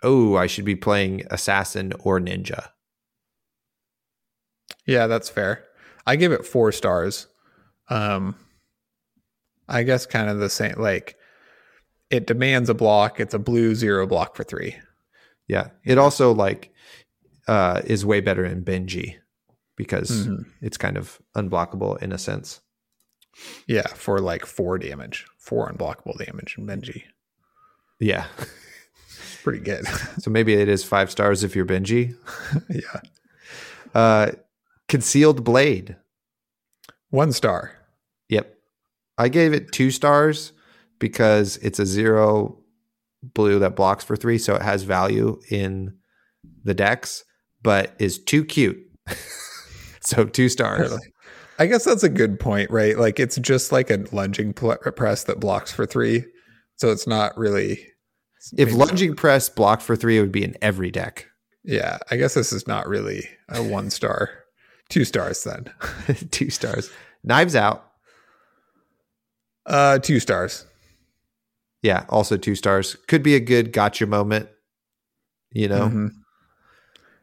oh, 0.03 0.35
I 0.35 0.47
should 0.47 0.65
be 0.65 0.75
playing 0.75 1.23
assassin 1.31 1.93
or 2.03 2.19
ninja. 2.19 2.67
Yeah, 4.85 5.07
that's 5.07 5.29
fair. 5.29 5.63
I 6.05 6.17
give 6.17 6.33
it 6.33 6.45
four 6.45 6.73
stars. 6.73 7.27
Um, 7.89 8.35
I 9.69 9.83
guess 9.83 10.05
kind 10.05 10.29
of 10.29 10.39
the 10.39 10.49
same. 10.49 10.75
Like 10.77 11.15
it 12.09 12.27
demands 12.27 12.69
a 12.69 12.73
block. 12.73 13.21
It's 13.21 13.33
a 13.33 13.39
blue 13.39 13.75
zero 13.75 14.05
block 14.05 14.35
for 14.35 14.43
three. 14.43 14.75
Yeah, 15.47 15.69
it 15.85 15.97
also 15.97 16.33
like 16.33 16.73
uh, 17.47 17.81
is 17.85 18.05
way 18.05 18.19
better 18.19 18.43
in 18.43 18.65
Benji 18.65 19.19
because 19.81 20.27
Mhm. 20.27 20.45
it's 20.61 20.77
kind 20.77 20.95
of 20.95 21.19
unblockable 21.35 21.99
in 22.03 22.11
a 22.11 22.17
sense. 22.19 22.61
Yeah, 23.67 23.87
for 23.87 24.19
like 24.19 24.45
four 24.45 24.77
damage, 24.77 25.25
four 25.39 25.67
unblockable 25.71 26.17
damage 26.23 26.55
in 26.57 26.67
Benji. 26.67 27.03
Yeah, 27.99 28.25
Pretty 29.43 29.59
good. 29.63 29.87
so 30.19 30.29
maybe 30.29 30.53
it 30.53 30.69
is 30.69 30.83
five 30.83 31.09
stars 31.09 31.43
if 31.43 31.55
you're 31.55 31.65
Benji. 31.65 32.15
yeah, 32.69 33.01
Uh, 33.95 34.31
concealed 34.87 35.43
blade. 35.43 35.95
one 37.09 37.31
star. 37.31 37.71
Yep. 38.29 38.55
I 39.17 39.29
gave 39.29 39.51
it 39.53 39.71
two 39.71 39.89
stars 39.89 40.53
because 40.99 41.57
it's 41.57 41.79
a 41.79 41.85
zero 41.87 42.59
blue 43.23 43.57
that 43.59 43.75
blocks 43.75 44.03
for 44.03 44.15
three, 44.15 44.37
so 44.37 44.53
it 44.55 44.61
has 44.61 44.83
value 44.83 45.39
in 45.49 45.97
the 46.63 46.73
decks, 46.75 47.23
but 47.63 47.95
is 47.99 48.19
too 48.19 48.45
cute. 48.45 48.77
so 50.05 50.25
two 50.25 50.49
stars. 50.49 50.81
Totally. 50.89 51.13
I 51.59 51.67
guess 51.67 51.85
that's 51.85 52.03
a 52.03 52.09
good 52.09 52.39
point, 52.39 52.71
right? 52.71 52.97
Like 52.97 53.19
it's 53.19 53.37
just 53.37 53.71
like 53.71 53.89
a 53.91 54.03
lunging 54.11 54.53
press 54.53 55.23
that 55.25 55.39
blocks 55.39 55.71
for 55.71 55.85
three, 55.85 56.25
so 56.77 56.91
it's 56.91 57.05
not 57.07 57.37
really. 57.37 57.85
If 58.57 58.73
lunging 58.73 59.15
press 59.15 59.47
blocked 59.49 59.83
for 59.83 59.95
three, 59.95 60.17
it 60.17 60.21
would 60.21 60.31
be 60.31 60.43
in 60.43 60.57
every 60.63 60.89
deck. 60.89 61.27
yeah, 61.63 61.99
I 62.09 62.15
guess 62.17 62.33
this 62.33 62.51
is 62.51 62.67
not 62.67 62.87
really 62.87 63.29
a 63.49 63.61
one 63.61 63.91
star, 63.91 64.31
two 64.89 65.05
stars 65.05 65.43
then. 65.43 65.71
two 66.31 66.49
stars. 66.49 66.89
Knives 67.23 67.55
out. 67.55 67.85
Uh, 69.67 69.99
two 69.99 70.19
stars. 70.19 70.65
Yeah, 71.83 72.05
also 72.09 72.37
two 72.37 72.55
stars. 72.55 72.95
Could 73.07 73.21
be 73.21 73.35
a 73.35 73.39
good 73.39 73.71
gotcha 73.71 74.07
moment, 74.07 74.49
you 75.51 75.67
know. 75.67 75.87
Mhm. 75.89 76.09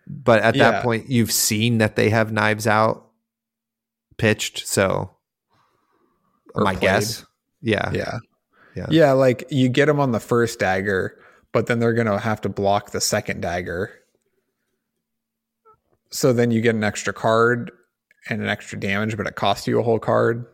But 0.09 0.43
at 0.43 0.55
Yeah. 0.55 0.71
that 0.71 0.83
point, 0.83 1.11
you've 1.11 1.31
seen 1.33 1.79
that 1.79 1.95
they 1.97 2.09
have 2.11 2.33
knives 2.33 2.67
out 2.67 3.07
pitched. 4.17 4.67
So, 4.67 5.11
Or 6.55 6.65
my 6.65 6.73
played. 6.73 6.81
guess, 6.81 7.25
yeah, 7.61 7.91
Yeah. 7.93 8.19
Yeah. 8.75 8.87
Yeah, 8.91 9.13
like 9.13 9.45
you 9.51 9.69
get 9.69 9.87
them 9.87 9.99
on 10.01 10.13
the 10.13 10.21
first 10.21 10.59
dagger, 10.61 11.19
but 11.53 11.67
then 11.67 11.79
they're 11.81 11.93
going 11.95 12.07
to 12.07 12.19
have 12.19 12.41
to 12.43 12.49
block 12.49 12.91
the 12.93 13.01
second 13.01 13.41
dagger. 13.41 13.91
So 16.11 16.33
then 16.33 16.51
you 16.51 16.61
get 16.61 16.75
an 16.75 16.85
extra 16.85 17.13
card 17.13 17.71
and 18.29 18.41
an 18.41 18.49
extra 18.49 18.79
damage, 18.79 19.17
but 19.17 19.27
it 19.27 19.35
costs 19.35 19.67
you 19.67 19.79
a 19.79 19.83
whole 19.83 19.99
card. 19.99 20.47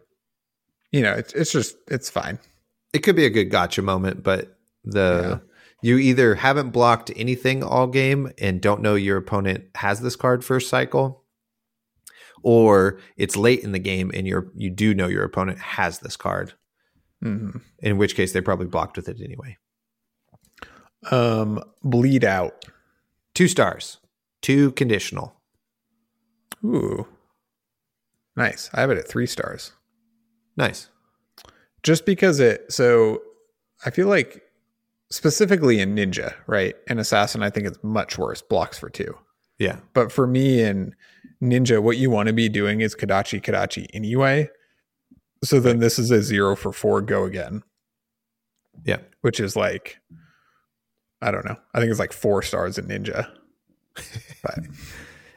You 0.90 1.02
know, 1.02 1.12
it's 1.12 1.32
it's 1.34 1.52
just 1.52 1.76
it's 1.88 2.08
fine. 2.10 2.38
it 2.92 3.00
could 3.00 3.16
be 3.16 3.24
a 3.26 3.30
good 3.30 3.50
gotcha 3.50 3.82
moment. 3.82 4.22
But 4.22 4.56
the 4.84 5.40
you 5.84 5.98
either 5.98 6.36
haven't 6.36 6.70
blocked 6.70 7.10
anything 7.14 7.62
all 7.62 7.86
game 7.86 8.32
and 8.38 8.60
don't 8.62 8.80
know 8.80 8.94
your 8.94 9.18
opponent 9.18 9.64
has 9.74 10.00
this 10.00 10.16
card 10.16 10.42
first 10.44 10.68
cycle, 10.70 11.24
or 12.42 12.98
it's 13.16 13.36
late 13.36 13.60
in 13.60 13.72
the 13.72 13.78
game 13.78 14.10
and 14.14 14.26
you're 14.26 14.50
you 14.54 14.70
do 14.70 14.94
know 14.94 15.08
your 15.08 15.24
opponent 15.24 15.58
has 15.58 15.98
this 15.98 16.16
card. 16.16 16.54
hmm 17.20 17.50
In 17.80 17.98
which 17.98 18.14
case, 18.16 18.32
they 18.32 18.40
probably 18.40 18.66
blocked 18.66 18.96
with 18.96 19.08
it 19.08 19.20
anyway. 19.20 19.58
Um, 21.10 21.60
bleed 21.82 22.24
out. 22.24 22.64
Two 23.34 23.48
stars, 23.48 23.98
two 24.40 24.72
conditional. 24.72 25.34
Ooh, 26.64 27.06
nice. 28.36 28.70
I 28.72 28.80
have 28.80 28.90
it 28.90 28.96
at 28.98 29.08
three 29.08 29.26
stars. 29.26 29.72
Nice. 30.56 30.88
just 31.82 32.06
because 32.06 32.40
it 32.40 32.72
so 32.72 33.20
i 33.84 33.90
feel 33.90 34.06
like 34.08 34.43
specifically 35.14 35.80
in 35.80 35.94
ninja 35.94 36.34
right 36.46 36.74
in 36.88 36.98
assassin 36.98 37.42
i 37.42 37.48
think 37.50 37.66
it's 37.66 37.78
much 37.82 38.18
worse 38.18 38.42
blocks 38.42 38.78
for 38.78 38.90
two 38.90 39.16
Yeah. 39.58 39.76
but 39.92 40.10
for 40.10 40.26
me 40.26 40.60
in 40.62 40.94
ninja 41.42 41.80
what 41.82 41.96
you 41.98 42.10
want 42.10 42.26
to 42.26 42.32
be 42.32 42.48
doing 42.48 42.80
is 42.80 42.94
kodachi 42.94 43.40
kodachi 43.40 43.86
anyway 43.94 44.48
so 45.44 45.60
then 45.60 45.78
this 45.78 45.98
is 45.98 46.10
a 46.10 46.22
zero 46.22 46.56
for 46.56 46.72
four 46.72 47.00
go 47.00 47.24
again 47.24 47.62
Yeah. 48.84 48.98
which 49.20 49.38
is 49.40 49.54
like 49.56 49.98
i 51.22 51.30
don't 51.30 51.44
know 51.44 51.56
i 51.74 51.78
think 51.78 51.90
it's 51.90 52.00
like 52.00 52.12
four 52.12 52.42
stars 52.42 52.76
in 52.78 52.86
ninja 52.86 53.30
but 54.42 54.58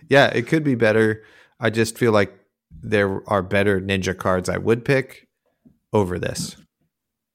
Yeah, 0.09 0.27
it 0.27 0.47
could 0.47 0.63
be 0.63 0.75
better. 0.75 1.21
I 1.59 1.69
just 1.69 1.97
feel 1.97 2.13
like 2.13 2.33
there 2.71 3.21
are 3.29 3.41
better 3.43 3.81
ninja 3.81 4.17
cards 4.17 4.47
I 4.47 4.57
would 4.57 4.85
pick 4.85 5.27
over 5.91 6.17
this 6.17 6.55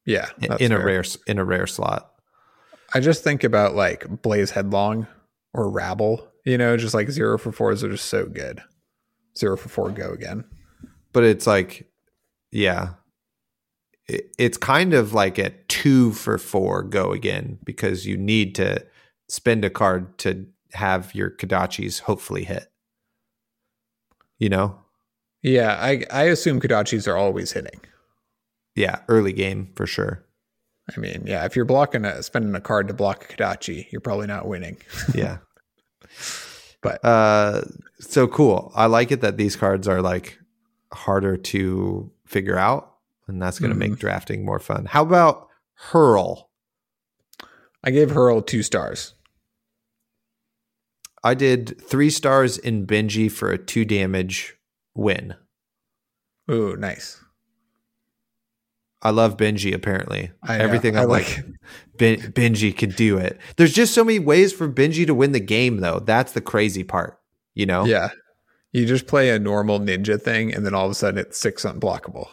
yeah 0.06 0.30
in, 0.40 0.48
that's 0.48 0.62
a 0.62 0.68
fair. 0.68 0.86
rare 0.86 1.04
in 1.26 1.38
a 1.38 1.44
rare 1.44 1.66
slot. 1.66 2.11
I 2.94 3.00
just 3.00 3.24
think 3.24 3.44
about 3.44 3.74
like 3.74 4.22
blaze 4.22 4.50
headlong 4.50 5.06
or 5.54 5.70
rabble 5.70 6.28
you 6.44 6.58
know 6.58 6.76
just 6.76 6.94
like 6.94 7.10
zero 7.10 7.38
for 7.38 7.52
fours 7.52 7.82
are 7.84 7.90
just 7.90 8.06
so 8.06 8.26
good 8.26 8.62
zero 9.38 9.56
for 9.56 9.68
four 9.68 9.90
go 9.90 10.10
again 10.12 10.44
But 11.12 11.24
it's 11.24 11.46
like, 11.46 11.86
yeah, 12.50 12.94
it, 14.06 14.34
it's 14.38 14.56
kind 14.58 14.94
of 14.94 15.12
like 15.12 15.38
a 15.38 15.50
two 15.68 16.12
for 16.12 16.38
four 16.38 16.82
go 16.82 17.12
again 17.12 17.58
because 17.64 18.06
you 18.06 18.16
need 18.16 18.54
to 18.56 18.84
spend 19.28 19.64
a 19.64 19.70
card 19.70 20.18
to 20.18 20.46
have 20.72 21.14
your 21.14 21.30
Kodachis 21.30 22.00
hopefully 22.00 22.44
hit. 22.44 22.70
You 24.38 24.48
know, 24.48 24.78
Yeah, 25.42 25.76
I 25.80 26.04
I 26.10 26.24
assume 26.24 26.60
Kodachis 26.60 27.06
are 27.06 27.16
always 27.16 27.52
hitting. 27.52 27.80
yeah, 28.74 29.00
early 29.08 29.32
game 29.32 29.70
for 29.76 29.86
sure. 29.86 30.24
I 30.94 30.98
mean, 31.00 31.24
yeah, 31.26 31.44
if 31.44 31.54
you're 31.54 31.64
blocking 31.64 32.04
a 32.04 32.22
spending 32.22 32.54
a 32.54 32.60
card 32.60 32.88
to 32.88 32.94
block 32.94 33.24
a 33.30 33.36
Kodachi, 33.36 33.90
you're 33.92 34.00
probably 34.00 34.26
not 34.26 34.46
winning. 34.48 34.76
Yeah. 35.14 35.38
But 36.82 37.04
uh 37.04 37.62
so 38.00 38.26
cool. 38.26 38.72
I 38.74 38.86
like 38.86 39.12
it 39.12 39.20
that 39.20 39.36
these 39.36 39.54
cards 39.54 39.86
are 39.86 40.02
like 40.02 40.38
harder 40.92 41.36
to 41.36 42.10
figure 42.26 42.58
out, 42.58 42.94
and 43.28 43.40
that's 43.40 43.58
going 43.60 43.70
to 43.70 43.76
Mhm. 43.76 43.90
make 43.90 43.98
drafting 43.98 44.44
more 44.44 44.58
fun. 44.58 44.86
How 44.86 45.02
about 45.02 45.48
Hurl? 45.74 46.50
I 47.84 47.90
gave 47.92 48.10
Hurl 48.10 48.42
two 48.42 48.62
stars. 48.64 49.14
I 51.24 51.34
did 51.34 51.80
three 51.80 52.10
stars 52.10 52.58
in 52.58 52.84
Benji 52.86 53.30
for 53.30 53.50
a 53.52 53.58
two 53.58 53.84
damage 53.84 54.56
win. 54.94 55.34
Ooh, 56.50 56.76
nice. 56.76 57.22
I 59.02 59.10
love 59.10 59.36
Benji. 59.36 59.74
Apparently, 59.74 60.30
I 60.42 60.58
everything 60.58 60.96
I 60.96 61.04
like 61.04 61.36
like, 61.36 61.44
ben, 61.98 62.18
Benji 62.32 62.76
could 62.76 62.94
do 62.96 63.18
it. 63.18 63.38
There's 63.56 63.72
just 63.72 63.94
so 63.94 64.04
many 64.04 64.18
ways 64.18 64.52
for 64.52 64.68
Benji 64.68 65.06
to 65.06 65.14
win 65.14 65.32
the 65.32 65.40
game, 65.40 65.78
though. 65.78 65.98
That's 65.98 66.32
the 66.32 66.40
crazy 66.40 66.84
part, 66.84 67.18
you 67.54 67.66
know? 67.66 67.84
Yeah. 67.84 68.10
You 68.70 68.86
just 68.86 69.06
play 69.06 69.30
a 69.30 69.38
normal 69.38 69.80
ninja 69.80 70.18
thing 70.20 70.54
and 70.54 70.64
then 70.64 70.72
all 70.72 70.86
of 70.86 70.90
a 70.90 70.94
sudden 70.94 71.18
it's 71.18 71.36
six 71.38 71.62
unblockable. 71.64 72.26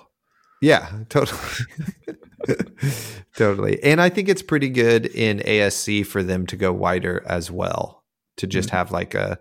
Yeah, 0.61 0.89
totally. 1.09 1.41
totally. 3.35 3.83
And 3.83 3.99
I 4.01 4.09
think 4.09 4.29
it's 4.29 4.41
pretty 4.41 4.69
good 4.69 5.05
in 5.07 5.39
ASC 5.39 6.05
for 6.05 6.23
them 6.23 6.45
to 6.47 6.55
go 6.55 6.71
wider 6.71 7.23
as 7.27 7.51
well. 7.51 8.03
To 8.37 8.47
just 8.47 8.69
Mm-hmm. 8.69 8.77
have 8.77 8.91
like 8.91 9.15
a 9.15 9.37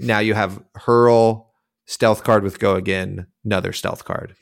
now 0.00 0.18
you 0.18 0.34
have 0.34 0.60
hurl, 0.74 1.52
stealth 1.86 2.24
card 2.24 2.42
with 2.42 2.58
go 2.58 2.74
again, 2.74 3.28
another 3.44 3.72
stealth 3.72 4.04
card. 4.04 4.34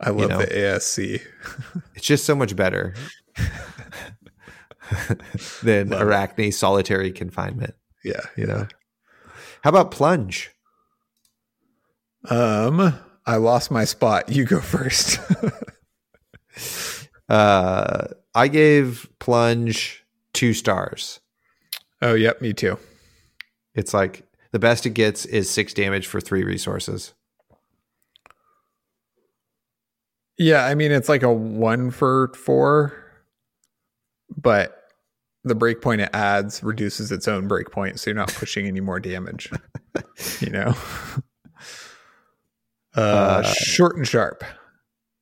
I 0.00 0.10
love 0.10 0.30
know. 0.30 0.38
the 0.38 0.46
ASC. 0.46 1.20
It's 1.94 2.06
just 2.06 2.24
so 2.24 2.34
much 2.36 2.54
better 2.54 2.94
than 5.62 5.88
Love 5.88 6.00
it. 6.02 6.04
Arakni 6.04 6.52
solitary 6.54 7.10
confinement. 7.12 7.74
Yeah. 8.04 8.20
You 8.36 8.46
know. 8.46 8.68
How 9.62 9.70
about 9.70 9.90
plunge? 9.90 10.50
Um, 12.30 12.94
I 13.26 13.36
lost 13.36 13.70
my 13.70 13.84
spot. 13.84 14.28
You 14.30 14.44
go 14.44 14.60
first. 14.60 15.18
Uh 17.28 18.06
I 18.34 18.48
gave 18.48 19.06
plunge 19.18 20.02
two 20.32 20.54
stars. 20.54 21.20
oh, 22.00 22.14
yep, 22.14 22.40
me 22.40 22.52
too. 22.54 22.78
It's 23.74 23.92
like 23.92 24.26
the 24.52 24.58
best 24.58 24.86
it 24.86 24.90
gets 24.94 25.26
is 25.26 25.50
six 25.50 25.74
damage 25.74 26.06
for 26.06 26.20
three 26.20 26.42
resources. 26.44 27.12
Yeah, 30.38 30.64
I 30.64 30.74
mean 30.74 30.92
it's 30.92 31.08
like 31.08 31.22
a 31.22 31.32
one 31.32 31.90
for 31.90 32.32
four, 32.34 32.92
but 34.36 34.74
the 35.44 35.54
breakpoint 35.56 36.00
it 36.00 36.10
adds 36.12 36.62
reduces 36.62 37.10
its 37.10 37.26
own 37.26 37.48
breakpoint, 37.48 37.98
so 37.98 38.10
you're 38.10 38.16
not 38.16 38.32
pushing 38.34 38.66
any 38.66 38.80
more 38.80 39.00
damage. 39.00 39.50
you 40.40 40.50
know. 40.50 40.74
Uh, 42.96 43.00
Uh, 43.00 43.42
short 43.42 43.96
and 43.96 44.06
sharp. 44.06 44.42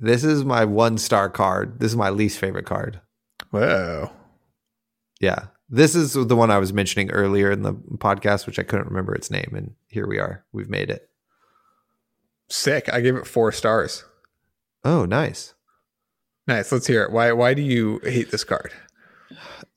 This 0.00 0.24
is 0.24 0.44
my 0.44 0.64
one 0.64 0.98
star 0.98 1.28
card. 1.30 1.80
This 1.80 1.92
is 1.92 1.96
my 1.96 2.10
least 2.10 2.38
favorite 2.38 2.66
card. 2.66 3.00
Whoa. 3.50 4.10
Yeah. 5.20 5.46
This 5.68 5.94
is 5.94 6.12
the 6.12 6.36
one 6.36 6.50
I 6.50 6.58
was 6.58 6.72
mentioning 6.72 7.10
earlier 7.10 7.50
in 7.50 7.62
the 7.62 7.72
podcast, 7.74 8.46
which 8.46 8.58
I 8.58 8.62
couldn't 8.62 8.86
remember 8.88 9.14
its 9.14 9.30
name. 9.30 9.52
And 9.56 9.74
here 9.88 10.06
we 10.06 10.18
are. 10.18 10.44
We've 10.52 10.68
made 10.68 10.90
it. 10.90 11.08
Sick. 12.48 12.92
I 12.92 13.00
gave 13.00 13.16
it 13.16 13.26
four 13.26 13.50
stars. 13.52 14.04
Oh, 14.86 15.04
nice. 15.04 15.52
Nice. 16.46 16.70
Let's 16.70 16.86
hear 16.86 17.02
it. 17.02 17.10
Why 17.10 17.32
why 17.32 17.54
do 17.54 17.62
you 17.62 17.98
hate 18.04 18.30
this 18.30 18.44
card? 18.44 18.72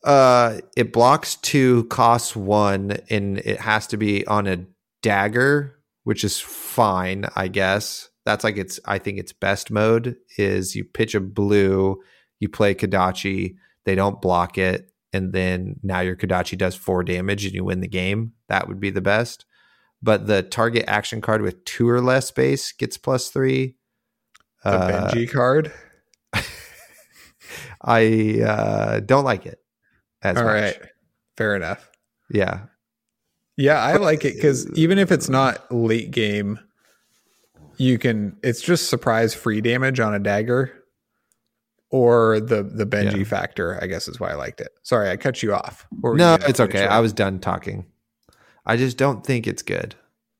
Uh, 0.03 0.59
it 0.77 0.93
blocks 0.93 1.35
two, 1.37 1.85
costs 1.85 2.35
one, 2.35 2.99
and 3.09 3.39
it 3.39 3.59
has 3.59 3.87
to 3.87 3.97
be 3.97 4.25
on 4.27 4.45
a 4.45 4.67
dagger, 5.01 5.79
which 6.03 6.23
is 6.23 6.39
fine, 6.39 7.25
I 7.35 7.47
guess. 7.47 8.09
That's 8.23 8.43
like 8.43 8.57
its. 8.57 8.79
I 8.85 8.99
think 8.99 9.17
its 9.17 9.33
best 9.33 9.71
mode 9.71 10.15
is 10.37 10.75
you 10.75 10.85
pitch 10.85 11.15
a 11.15 11.19
blue, 11.19 11.99
you 12.39 12.47
play 12.47 12.75
Kodachi, 12.75 13.55
they 13.85 13.95
don't 13.95 14.21
block 14.21 14.59
it, 14.59 14.91
and 15.11 15.33
then 15.33 15.77
now 15.81 16.01
your 16.01 16.15
Kodachi 16.15 16.55
does 16.55 16.75
four 16.75 17.03
damage 17.03 17.45
and 17.45 17.55
you 17.55 17.63
win 17.63 17.81
the 17.81 17.87
game. 17.87 18.33
That 18.47 18.67
would 18.67 18.79
be 18.79 18.91
the 18.91 19.01
best. 19.01 19.45
But 20.03 20.27
the 20.27 20.43
target 20.43 20.85
action 20.87 21.19
card 21.19 21.41
with 21.41 21.65
two 21.65 21.89
or 21.89 21.99
less 21.99 22.27
space 22.27 22.71
gets 22.73 22.95
plus 22.95 23.29
three. 23.29 23.75
The 24.63 24.69
Uh, 24.69 24.89
Benji 25.11 25.29
card. 25.31 25.71
I 27.81 28.41
uh, 28.45 28.99
don't 28.99 29.23
like 29.23 29.45
it. 29.45 29.59
As 30.21 30.37
All 30.37 30.43
much. 30.43 30.53
right. 30.53 30.77
Fair 31.37 31.55
enough. 31.55 31.89
Yeah. 32.29 32.61
Yeah, 33.57 33.81
I 33.81 33.95
like 33.97 34.23
it 34.25 34.35
because 34.35 34.69
even 34.77 34.97
if 34.97 35.11
it's 35.11 35.29
not 35.29 35.69
late 35.73 36.11
game, 36.11 36.59
you 37.77 37.97
can. 37.97 38.37
It's 38.43 38.61
just 38.61 38.89
surprise 38.89 39.33
free 39.33 39.59
damage 39.61 39.99
on 39.99 40.13
a 40.13 40.19
dagger, 40.19 40.71
or 41.89 42.39
the 42.39 42.63
the 42.63 42.85
Benji 42.85 43.19
Yeah. 43.19 43.23
factor. 43.25 43.77
I 43.81 43.87
guess 43.87 44.07
is 44.07 44.17
why 44.19 44.29
I 44.31 44.35
liked 44.35 44.61
it. 44.61 44.69
Sorry, 44.83 45.09
I 45.09 45.17
cut 45.17 45.43
you 45.43 45.53
off. 45.53 45.85
No, 46.03 46.33
you 46.33 46.37
it's 46.47 46.59
okay. 46.61 46.85
I 46.85 46.99
was 46.99 47.11
done 47.11 47.39
talking. 47.39 47.85
I 48.65 48.77
just 48.77 48.97
don't 48.97 49.25
think 49.25 49.45
it's 49.47 49.61
good, 49.61 49.95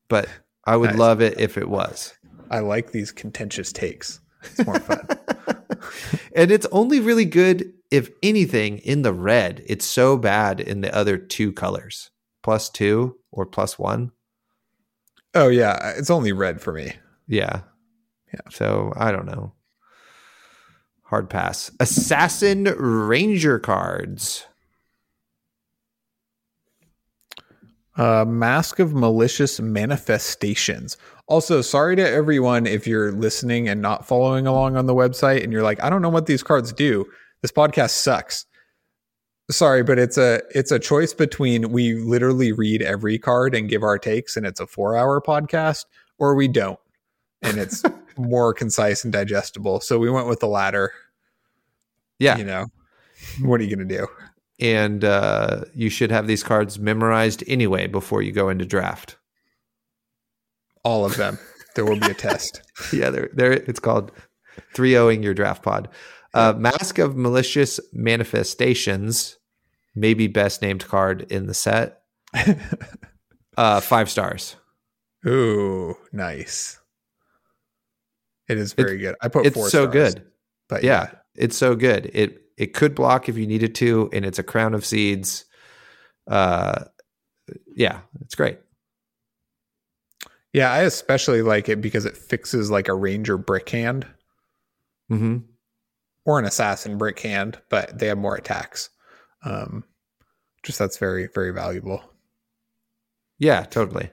but 0.08 0.26
I 0.64 0.76
would 0.76 0.90
Nice. 0.90 0.98
love 0.98 1.20
it 1.20 1.38
if 1.40 1.58
it 1.58 1.68
was. 1.68 2.14
I 2.50 2.60
like 2.60 2.90
these 2.90 3.12
contentious 3.12 3.72
takes. 3.72 4.20
It's 4.42 4.66
more 4.66 4.80
fun. 4.80 5.06
and 6.36 6.50
it's 6.50 6.66
only 6.72 7.00
really 7.00 7.24
good 7.24 7.72
if 7.90 8.10
anything 8.22 8.78
in 8.78 9.02
the 9.02 9.12
red. 9.12 9.62
It's 9.66 9.86
so 9.86 10.16
bad 10.16 10.60
in 10.60 10.80
the 10.80 10.94
other 10.94 11.18
two 11.18 11.52
colors, 11.52 12.10
plus 12.42 12.68
two 12.70 13.16
or 13.30 13.46
plus 13.46 13.78
one. 13.78 14.12
oh 15.34 15.48
yeah, 15.48 15.94
it's 15.96 16.10
only 16.10 16.32
red 16.32 16.60
for 16.60 16.72
me. 16.72 16.94
Yeah. 17.28 17.62
Yeah. 18.32 18.40
So 18.50 18.92
I 18.96 19.12
don't 19.12 19.26
know. 19.26 19.52
Hard 21.04 21.28
pass. 21.28 21.70
Assassin 21.80 22.64
Ranger 22.64 23.58
cards. 23.58 24.46
Uh, 28.00 28.24
Mask 28.24 28.78
of 28.78 28.94
Malicious 28.94 29.60
Manifestations. 29.60 30.96
Also, 31.26 31.60
sorry 31.60 31.96
to 31.96 32.08
everyone 32.08 32.66
if 32.66 32.86
you're 32.86 33.12
listening 33.12 33.68
and 33.68 33.82
not 33.82 34.06
following 34.08 34.46
along 34.46 34.74
on 34.76 34.86
the 34.86 34.94
website 34.94 35.44
and 35.44 35.52
you're 35.52 35.62
like, 35.62 35.82
I 35.84 35.90
don't 35.90 36.00
know 36.00 36.08
what 36.08 36.24
these 36.24 36.42
cards 36.42 36.72
do. 36.72 37.04
This 37.42 37.52
podcast 37.52 37.90
sucks. 37.90 38.46
Sorry, 39.50 39.82
but 39.82 39.98
it's 39.98 40.16
a 40.16 40.40
it's 40.54 40.72
a 40.72 40.78
choice 40.78 41.12
between 41.12 41.72
we 41.72 41.92
literally 41.92 42.52
read 42.52 42.80
every 42.80 43.18
card 43.18 43.54
and 43.54 43.68
give 43.68 43.82
our 43.82 43.98
takes 43.98 44.34
and 44.34 44.46
it's 44.46 44.60
a 44.60 44.66
4-hour 44.66 45.20
podcast 45.20 45.84
or 46.18 46.34
we 46.34 46.48
don't. 46.48 46.78
And 47.42 47.58
it's 47.58 47.82
more 48.16 48.54
concise 48.54 49.04
and 49.04 49.12
digestible. 49.12 49.80
So 49.80 49.98
we 49.98 50.08
went 50.08 50.26
with 50.26 50.40
the 50.40 50.48
latter, 50.48 50.90
Yeah. 52.18 52.38
you 52.38 52.44
know. 52.44 52.68
What 53.42 53.60
are 53.60 53.64
you 53.64 53.76
going 53.76 53.86
to 53.86 53.96
do? 53.98 54.06
And 54.60 55.04
uh, 55.04 55.64
you 55.74 55.88
should 55.90 56.10
have 56.10 56.26
these 56.26 56.42
cards 56.42 56.78
memorized 56.78 57.42
anyway 57.46 57.86
before 57.86 58.22
you 58.22 58.32
go 58.32 58.48
into 58.48 58.64
draft. 58.64 59.16
All 60.84 61.04
of 61.04 61.16
them. 61.16 61.38
There 61.74 61.84
will 61.84 61.98
be 61.98 62.10
a 62.10 62.14
test. 62.14 62.62
yeah, 62.92 63.10
they're, 63.10 63.30
they're, 63.32 63.52
it's 63.52 63.80
called 63.80 64.12
3 64.74 64.92
0ing 64.92 65.22
your 65.22 65.34
draft 65.34 65.62
pod. 65.62 65.88
Uh, 66.34 66.52
Mask 66.56 66.98
of 66.98 67.16
Malicious 67.16 67.80
Manifestations, 67.92 69.38
maybe 69.94 70.26
best 70.26 70.62
named 70.62 70.86
card 70.86 71.30
in 71.30 71.46
the 71.46 71.54
set. 71.54 72.02
Uh, 73.56 73.78
five 73.78 74.08
stars. 74.08 74.56
Ooh, 75.26 75.94
nice. 76.12 76.80
It 78.48 78.56
is 78.56 78.72
very 78.72 78.96
good. 78.96 79.16
I 79.20 79.28
put 79.28 79.44
It's 79.44 79.54
four 79.54 79.68
so 79.68 79.90
stars, 79.90 80.14
good. 80.14 80.24
But 80.68 80.82
Yeah, 80.82 81.10
it's 81.34 81.58
so 81.58 81.74
good. 81.74 82.10
It 82.14 82.39
it 82.60 82.74
could 82.74 82.94
block 82.94 83.26
if 83.26 83.38
you 83.38 83.46
needed 83.46 83.74
to, 83.76 84.10
and 84.12 84.22
it's 84.26 84.38
a 84.38 84.42
crown 84.42 84.74
of 84.74 84.84
seeds. 84.84 85.46
Uh, 86.30 86.84
yeah, 87.74 88.00
it's 88.20 88.34
great. 88.34 88.58
yeah, 90.52 90.70
I 90.70 90.80
especially 90.80 91.40
like 91.40 91.70
it 91.70 91.80
because 91.80 92.04
it 92.04 92.18
fixes 92.18 92.70
like 92.70 92.86
a 92.88 92.94
ranger 92.94 93.38
brick 93.38 93.70
hand 93.70 94.06
hmm 95.08 95.38
or 96.26 96.38
an 96.38 96.44
assassin 96.44 96.98
brick 96.98 97.18
hand, 97.20 97.58
but 97.70 97.98
they 97.98 98.08
have 98.08 98.18
more 98.18 98.36
attacks. 98.36 98.90
Um, 99.42 99.84
just 100.62 100.78
that's 100.78 100.98
very 100.98 101.28
very 101.34 101.52
valuable. 101.52 102.04
Yeah, 103.38 103.62
totally. 103.62 104.10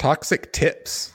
Toxic 0.00 0.52
tips. 0.52 1.12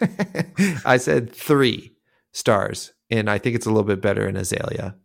I 0.84 0.96
said 0.96 1.32
three 1.34 1.92
stars, 2.32 2.92
and 3.12 3.28
I 3.30 3.38
think 3.38 3.54
it's 3.54 3.66
a 3.66 3.70
little 3.70 3.84
bit 3.84 4.00
better 4.00 4.26
in 4.26 4.36
Azalea. 4.36 4.96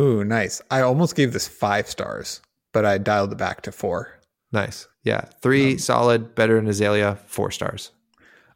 Ooh, 0.00 0.24
nice. 0.24 0.62
I 0.70 0.80
almost 0.80 1.14
gave 1.14 1.32
this 1.32 1.46
five 1.46 1.88
stars, 1.88 2.40
but 2.72 2.84
I 2.84 2.98
dialed 2.98 3.32
it 3.32 3.38
back 3.38 3.62
to 3.62 3.72
four. 3.72 4.18
Nice. 4.50 4.88
Yeah, 5.04 5.22
three 5.42 5.72
Um, 5.72 5.78
solid, 5.78 6.34
better 6.34 6.58
in 6.58 6.66
Azalea, 6.66 7.18
four 7.26 7.50
stars. 7.50 7.92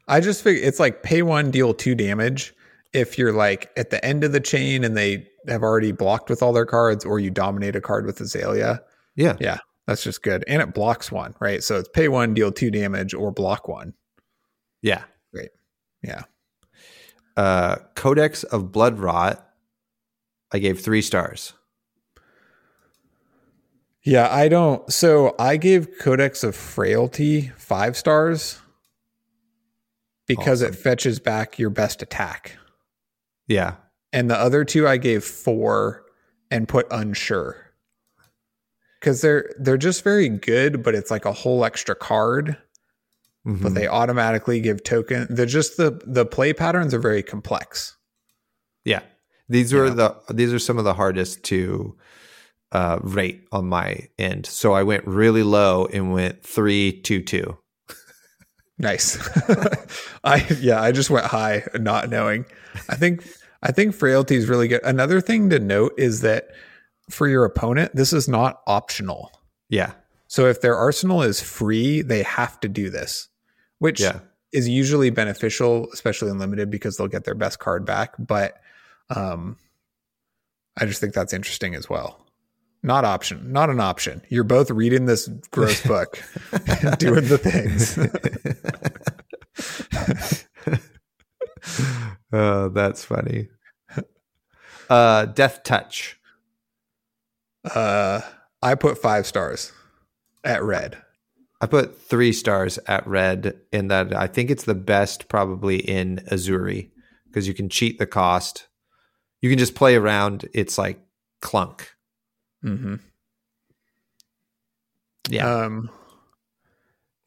I 0.09 0.20
just 0.20 0.43
figure 0.43 0.66
it's 0.66 0.81
like 0.81 1.03
pay 1.03 1.23
one, 1.23 1.51
deal 1.51 1.74
two 1.74 1.94
damage. 1.94 2.55
If 2.93 3.19
you're 3.19 3.32
like 3.32 3.70
at 3.77 3.90
the 3.90 4.05
end 4.05 4.24
of 4.24 4.32
the 4.32 4.40
chain 4.40 4.85
and 4.85 4.97
they 4.97 5.28
have 5.49 5.62
already 5.62 5.93
blocked 5.93 6.31
with 6.31 6.43
all 6.43 6.53
their 6.53 6.66
cards, 6.66 7.05
or 7.05 7.20
you 7.20 7.31
dominate 7.31 7.77
a 7.77 7.81
card 7.81 8.07
with 8.07 8.20
Azalea, 8.20 8.82
Yeah, 9.16 9.36
Yeah, 9.39 9.59
that's 9.86 10.03
just 10.03 10.23
good. 10.23 10.44
And 10.47 10.62
it 10.62 10.74
blocks 10.74 11.12
one, 11.12 11.35
right? 11.40 11.62
So 11.62 11.78
it's 11.78 11.89
pay 11.89 12.09
one, 12.09 12.35
deal 12.35 12.53
two 12.53 12.70
damage, 12.70 13.12
or 13.15 13.32
block 13.32 13.69
one. 13.69 13.94
Yeah. 14.81 15.05
Great. 15.32 15.51
Yeah. 16.03 16.23
Uh, 17.36 17.76
Codex 17.94 18.44
of 18.44 18.72
Blood 18.72 18.98
Rot. 18.98 19.46
I 20.52 20.59
gave 20.59 20.80
three 20.80 21.02
stars. 21.02 21.54
Yeah, 24.04 24.28
I 24.30 24.48
don't. 24.48 24.90
So 24.92 25.34
I 25.38 25.56
gave 25.56 25.98
Codex 25.98 26.42
of 26.42 26.56
Frailty 26.56 27.52
five 27.56 27.96
stars 27.96 28.59
because 30.26 30.62
it 30.62 30.74
fetches 30.74 31.20
back 31.20 31.59
your 31.59 31.70
best 31.70 32.02
attack. 32.02 32.56
Yeah. 33.46 33.74
And 34.12 34.30
the 34.30 34.36
other 34.36 34.64
two 34.64 34.86
I 34.86 34.96
gave 34.96 35.24
four 35.24 36.04
and 36.50 36.68
put 36.68 36.86
unsure. 36.90 37.56
Cause 39.00 39.20
they're 39.20 39.52
they're 39.59 39.76
just 39.76 40.04
very 40.04 40.28
good, 40.28 40.82
but 40.82 40.94
it's 40.94 41.10
like 41.10 41.24
a 41.24 41.32
whole 41.32 41.64
extra 41.64 41.94
card. 41.94 42.56
But 43.44 43.73
Mhm. 43.73 43.74
they 43.74 43.89
automatically 43.89 44.60
give 44.60 44.85
token. 44.85 45.27
They're 45.28 45.47
just 45.47 45.77
the 45.77 46.01
the 46.06 46.24
play 46.24 46.52
patterns 46.52 46.94
are 46.94 47.01
very 47.01 47.23
complex. 47.23 47.97
Yeah. 48.85 49.01
These 49.48 49.73
were 49.73 49.90
the 49.90 50.14
these 50.31 50.52
are 50.52 50.59
some 50.60 50.78
of 50.78 50.85
the 50.85 50.94
hardest 50.94 51.43
to 51.44 51.97
uh, 52.70 52.98
rate 53.02 53.44
on 53.52 53.66
my 53.66 54.09
end. 54.19 54.47
So 54.47 54.73
I 54.73 54.82
went 54.82 55.06
really 55.06 55.43
low 55.43 55.86
and 55.93 56.12
went 56.12 56.43
three 56.44 56.93
two 57.02 57.20
two. 57.23 57.59
Nice. 58.78 59.19
I 60.24 60.47
yeah, 60.60 60.81
I 60.81 60.93
just 60.93 61.10
went 61.10 61.27
high, 61.27 61.64
not 61.74 62.09
knowing. 62.10 62.44
I 62.89 62.94
think 62.97 63.27
I 63.62 63.73
think 63.73 63.94
frailty 63.94 64.36
is 64.36 64.48
really 64.48 64.69
good. 64.69 64.81
Another 64.85 65.20
thing 65.20 65.51
to 65.51 65.59
note 65.59 65.93
is 65.98 66.20
that 66.23 66.48
for 67.10 67.28
your 67.28 67.44
opponent, 67.44 67.94
this 67.94 68.12
is 68.12 68.28
not 68.28 68.60
optional. 68.66 69.31
Yeah. 69.69 69.93
So 70.28 70.47
if 70.47 70.60
their 70.62 70.77
arsenal 70.77 71.23
is 71.23 71.40
free, 71.43 72.01
they 72.02 72.23
have 72.23 72.59
to 72.60 72.69
do 72.69 72.89
this, 72.89 73.28
which 73.82 74.00
Yeah. 74.00 74.20
is 74.52 74.68
usually 74.68 75.10
beneficial, 75.10 75.88
especially 75.92 76.30
in 76.30 76.38
limited, 76.38 76.70
because 76.70 76.96
they'll 76.96 77.09
get 77.09 77.24
their 77.24 77.34
best 77.34 77.59
card 77.59 77.84
back. 77.84 78.14
But 78.18 78.60
um, 79.14 79.56
I 80.78 80.86
just 80.86 81.00
think 81.00 81.14
that's 81.14 81.32
interesting 81.32 81.74
as 81.74 81.90
well. 81.90 82.24
Not 82.84 83.04
option, 83.04 83.52
not 83.52 83.70
an 83.70 83.80
option. 83.80 84.22
You're 84.28 84.44
both 84.44 84.70
reading 84.70 85.06
this 85.06 85.28
gross 85.50 85.82
book, 85.86 86.22
doing 86.98 87.26
the 87.28 87.38
things. 87.38 87.98
oh, 92.32 92.68
that's 92.70 93.04
funny. 93.04 93.48
Uh, 94.90 95.26
Death 95.26 95.62
Touch. 95.64 96.18
Uh, 97.64 98.20
I 98.62 98.74
put 98.74 98.98
five 98.98 99.26
stars 99.26 99.72
at 100.44 100.62
red. 100.62 101.00
I 101.62 101.66
put 101.66 101.98
three 102.02 102.32
stars 102.32 102.78
at 102.89 103.06
red 103.06 103.55
in 103.72 103.86
that 103.89 104.12
I 104.14 104.26
think 104.26 104.51
it's 104.51 104.64
the 104.64 104.74
best 104.74 105.28
probably 105.28 105.76
in 105.76 106.16
Uzuri 106.30 106.90
because 107.28 107.47
you 107.47 107.55
can 107.55 107.68
cheat 107.68 107.98
the 107.98 108.06
cost. 108.06 108.66
You 109.40 109.48
can 109.48 109.59
just 109.60 109.74
play 109.76 109.94
around. 109.94 110.48
It's 110.52 110.76
like 110.76 110.98
clunk. 111.40 111.89
Mm-hmm. 112.64 112.97
Yeah. 115.30 115.47
Um, 115.64 115.89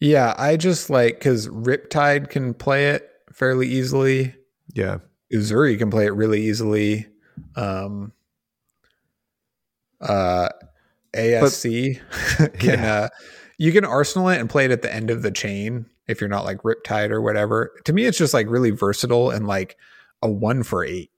yeah, 0.02 0.36
I 0.38 0.58
just 0.58 0.90
like 0.90 1.18
because 1.18 1.48
Riptide 1.48 2.30
can 2.30 2.54
play 2.54 2.90
it 2.90 3.10
fairly 3.34 3.68
easily. 3.68 4.36
yeah. 4.74 4.98
Uzuri 5.34 5.78
can 5.78 5.90
play 5.90 6.06
it 6.06 6.14
really 6.14 6.42
easily. 6.44 7.08
Um, 7.56 8.12
uh, 10.00 10.50
ASC 11.16 12.00
can 12.60 12.80
Yeah. 12.80 12.94
uh, 12.94 13.10
you 13.58 13.72
can 13.72 13.86
arsenal 13.86 14.30
it 14.30 14.40
and 14.40 14.50
play 14.50 14.66
it 14.66 14.72
at 14.72 14.82
the 14.82 14.94
end 14.94 15.10
of 15.10 15.22
the 15.22 15.32
chain 15.32 15.86
if 16.08 16.20
you're 16.22 16.30
not 16.30 16.46
like 16.46 16.60
Riptide 16.64 17.10
or 17.10 17.22
whatever. 17.22 17.72
To 17.86 17.94
me, 17.94 18.06
it's 18.06 18.18
just 18.18 18.34
like 18.34 18.48
really 18.50 18.72
versatile 18.72 19.32
and 19.32 19.48
like 19.48 19.78
a 20.22 20.30
one 20.30 20.64
for 20.64 20.84
eight. 20.84 21.12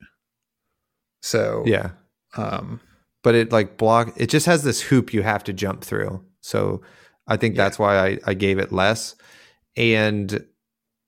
So 1.22 1.64
Yeah. 1.65 1.91
um, 2.35 2.80
But 3.23 3.35
it 3.35 3.51
like 3.51 3.77
block 3.77 4.14
it 4.18 4.27
just 4.27 4.45
has 4.45 4.64
this 4.64 4.81
hoop 4.81 5.14
you 5.14 5.23
have 5.23 5.43
to 5.45 5.53
jump 5.53 5.84
through. 5.84 6.23
So 6.41 6.81
I 7.27 7.38
think 7.38 7.55
Yeah. 7.55 7.64
that's 7.64 7.80
why 7.80 7.97
I, 7.97 8.19
I 8.26 8.34
gave 8.34 8.59
it 8.59 8.72
less. 8.72 9.15
And 9.76 10.45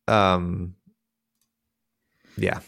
um 0.07 0.75
yeah. 2.37 2.59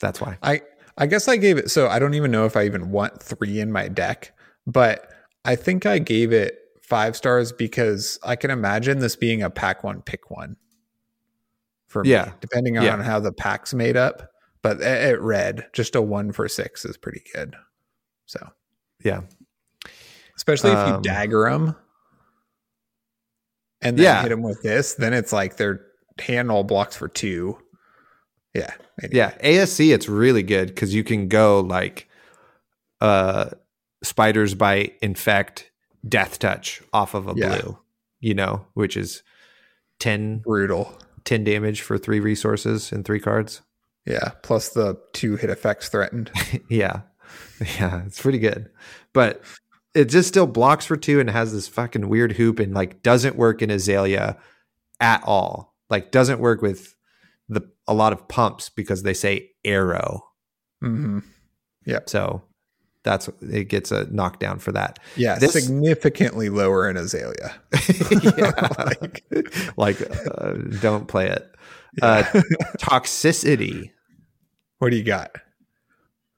That's 0.00 0.20
why. 0.20 0.38
I 0.42 0.62
I 0.96 1.06
guess 1.06 1.28
I 1.28 1.36
gave 1.36 1.58
it 1.58 1.70
so 1.70 1.88
I 1.88 1.98
don't 1.98 2.14
even 2.14 2.30
know 2.30 2.46
if 2.46 2.56
I 2.56 2.64
even 2.64 2.90
want 2.90 3.22
three 3.22 3.60
in 3.60 3.70
my 3.72 3.88
deck, 3.88 4.32
but 4.66 5.08
I 5.44 5.56
think 5.56 5.86
I 5.86 5.98
gave 5.98 6.32
it 6.32 6.58
five 6.88 7.16
stars 7.16 7.50
because 7.50 8.18
I 8.22 8.36
can 8.36 8.50
imagine 8.50 8.98
this 8.98 9.16
being 9.16 9.42
a 9.42 9.48
pack 9.48 9.82
one 9.82 10.02
pick 10.02 10.30
one 10.30 10.56
for 11.86 12.04
me, 12.04 12.10
Yeah. 12.10 12.32
depending 12.40 12.76
on 12.76 12.84
Yeah. 12.84 13.02
how 13.02 13.20
the 13.20 13.32
pack's 13.32 13.72
made 13.72 13.96
up. 13.96 14.30
But 14.60 14.80
at 14.82 15.20
red, 15.20 15.66
just 15.72 15.94
a 15.94 16.02
one 16.02 16.30
for 16.32 16.46
six 16.48 16.84
is 16.84 16.96
pretty 16.98 17.22
good. 17.34 17.54
So 18.26 18.50
Yeah. 19.02 19.22
especially 20.36 20.72
if 20.72 20.86
you 20.86 20.94
Um, 20.94 21.02
dagger 21.02 21.48
them 21.50 21.74
and 23.80 23.96
then 23.98 24.04
Yeah. 24.04 24.22
hit 24.22 24.28
them 24.30 24.42
with 24.42 24.62
this, 24.62 24.94
then 24.94 25.12
it's 25.14 25.32
like 25.32 25.56
their 25.56 25.86
hand 26.18 26.50
all 26.50 26.64
blocks 26.64 26.96
for 26.96 27.08
two. 27.08 27.58
Yeah. 28.54 28.72
anyway. 29.02 29.16
Yeah, 29.16 29.32
ASC 29.42 29.92
it's 29.92 30.08
really 30.08 30.42
good 30.44 30.68
because 30.68 30.94
you 30.94 31.02
can 31.02 31.26
go 31.28 31.60
like 31.60 32.08
uh 33.00 33.50
spiders 34.02 34.54
bite, 34.54 34.96
infect, 35.02 35.70
death 36.06 36.38
touch 36.38 36.82
off 36.92 37.14
of 37.14 37.28
a 37.28 37.34
Yeah. 37.36 37.58
blue, 37.60 37.78
you 38.20 38.34
know, 38.34 38.66
which 38.74 38.96
is 38.96 39.22
10, 40.00 40.38
Brutal. 40.38 40.96
10 41.24 41.44
damage 41.44 41.80
for 41.82 41.96
three 41.98 42.20
resources 42.20 42.92
and 42.92 43.04
three 43.04 43.20
cards. 43.20 43.62
Yeah. 44.06 44.32
Plus 44.42 44.68
the 44.70 45.00
two 45.14 45.36
hit 45.36 45.48
effects 45.50 45.88
threatened. 45.88 46.30
yeah. 46.68 47.02
Yeah, 47.78 48.02
it's 48.04 48.20
pretty 48.20 48.38
good. 48.38 48.68
But 49.14 49.42
it 49.94 50.06
just 50.06 50.28
still 50.28 50.46
blocks 50.46 50.84
for 50.84 50.96
two 50.96 51.20
and 51.20 51.30
has 51.30 51.52
this 51.52 51.68
fucking 51.68 52.08
weird 52.08 52.32
hoop 52.32 52.58
and 52.58 52.74
like 52.74 53.02
doesn't 53.02 53.36
work 53.36 53.62
in 53.62 53.70
Azalea 53.70 54.36
at 55.00 55.22
all. 55.24 55.74
Like 55.88 56.10
doesn't 56.10 56.40
work 56.40 56.60
with 56.62 56.94
the 57.48 57.62
a 57.86 57.94
lot 57.94 58.12
of 58.12 58.28
pumps 58.28 58.68
because 58.68 59.02
they 59.02 59.14
say 59.14 59.50
arrow. 59.64 60.24
Mm-hmm. 60.82 61.20
So 62.06 62.42
that's 63.04 63.28
it 63.42 63.68
gets 63.68 63.92
a 63.92 64.12
knockdown 64.12 64.58
for 64.58 64.72
that. 64.72 64.98
Yeah, 65.16 65.38
This- 65.38 65.52
significantly 65.52 66.48
lower 66.48 66.88
in 66.88 66.96
Azalea. 66.96 67.54
yeah, 68.36 68.68
like, 69.00 69.24
like 69.76 70.00
uh, 70.38 70.54
don't 70.80 71.06
play 71.06 71.28
it. 71.28 71.48
Uh, 72.02 72.22
toxicity, 72.78 73.90
what 74.78 74.90
do 74.90 74.96
you 74.96 75.04
got? 75.04 75.30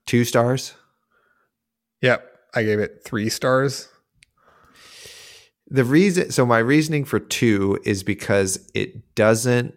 two 0.07 0.25
stars. 0.25 0.75
Yep, 2.03 2.25
I 2.55 2.63
gave 2.63 2.79
it 2.79 3.03
three 3.05 3.29
stars. 3.29 3.89
The 5.69 5.83
reason, 5.85 6.31
so 6.31 6.47
my 6.47 6.59
reasoning 6.59 7.05
for 7.05 7.19
two 7.19 7.79
is 7.85 8.05
because 8.05 8.71
it 8.73 9.17
doesn't 9.17 9.75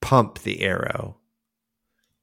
pump 0.00 0.40
the 0.42 0.60
arrow. 0.60 1.15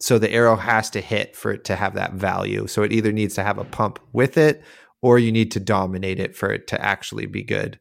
So 0.03 0.19
the 0.19 0.33
arrow 0.33 0.57
has 0.57 0.89
to 0.89 0.99
hit 0.99 1.33
for 1.33 1.53
it 1.53 1.63
to 1.63 1.77
have 1.77 1.93
that 1.93 2.11
value. 2.11 2.67
So 2.67 2.83
it 2.83 2.91
either 2.91 3.13
needs 3.13 3.35
to 3.35 3.43
have 3.43 3.57
a 3.57 3.63
pump 3.63 3.99
with 4.11 4.37
it 4.37 4.61
or 5.01 5.17
you 5.17 5.31
need 5.31 5.49
to 5.51 5.61
dominate 5.61 6.19
it 6.19 6.35
for 6.35 6.51
it 6.51 6.67
to 6.67 6.85
actually 6.85 7.25
be 7.25 7.41
good. 7.41 7.79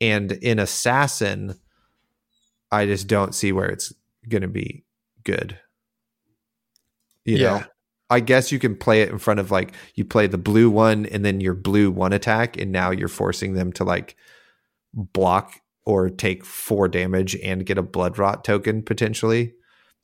And 0.00 0.30
in 0.30 0.60
Assassin, 0.60 1.56
I 2.70 2.86
just 2.86 3.08
don't 3.08 3.34
see 3.34 3.50
where 3.50 3.66
it's 3.68 3.92
going 4.28 4.42
to 4.42 4.48
be 4.48 4.84
good. 5.24 5.58
You 7.24 7.38
Yeah. 7.38 7.48
know, 7.58 7.64
I 8.08 8.20
guess 8.20 8.52
you 8.52 8.60
can 8.60 8.76
play 8.76 9.02
it 9.02 9.10
in 9.10 9.18
front 9.18 9.40
of 9.40 9.50
like 9.50 9.72
you 9.96 10.04
play 10.04 10.28
the 10.28 10.38
blue 10.38 10.70
one 10.70 11.06
and 11.06 11.24
then 11.24 11.40
your 11.40 11.54
blue 11.54 11.90
one 11.90 12.12
attack, 12.12 12.56
and 12.56 12.70
now 12.70 12.92
you're 12.92 13.08
forcing 13.08 13.54
them 13.54 13.72
to 13.72 13.82
like 13.82 14.14
block 14.92 15.60
or 15.84 16.08
take 16.08 16.44
four 16.44 16.86
damage 16.86 17.34
and 17.42 17.66
get 17.66 17.78
a 17.78 17.82
blood 17.82 18.16
rot 18.16 18.44
token 18.44 18.80
potentially. 18.84 19.54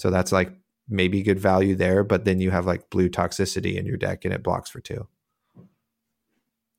So 0.00 0.10
that's 0.10 0.32
like 0.32 0.52
maybe 0.90 1.22
good 1.22 1.38
value 1.38 1.74
there, 1.74 2.02
but 2.04 2.24
then 2.24 2.40
you 2.40 2.50
have 2.50 2.66
like 2.66 2.90
blue 2.90 3.08
toxicity 3.08 3.76
in 3.76 3.86
your 3.86 3.96
deck 3.96 4.24
and 4.24 4.34
it 4.34 4.42
blocks 4.42 4.68
for 4.68 4.80
two. 4.80 5.06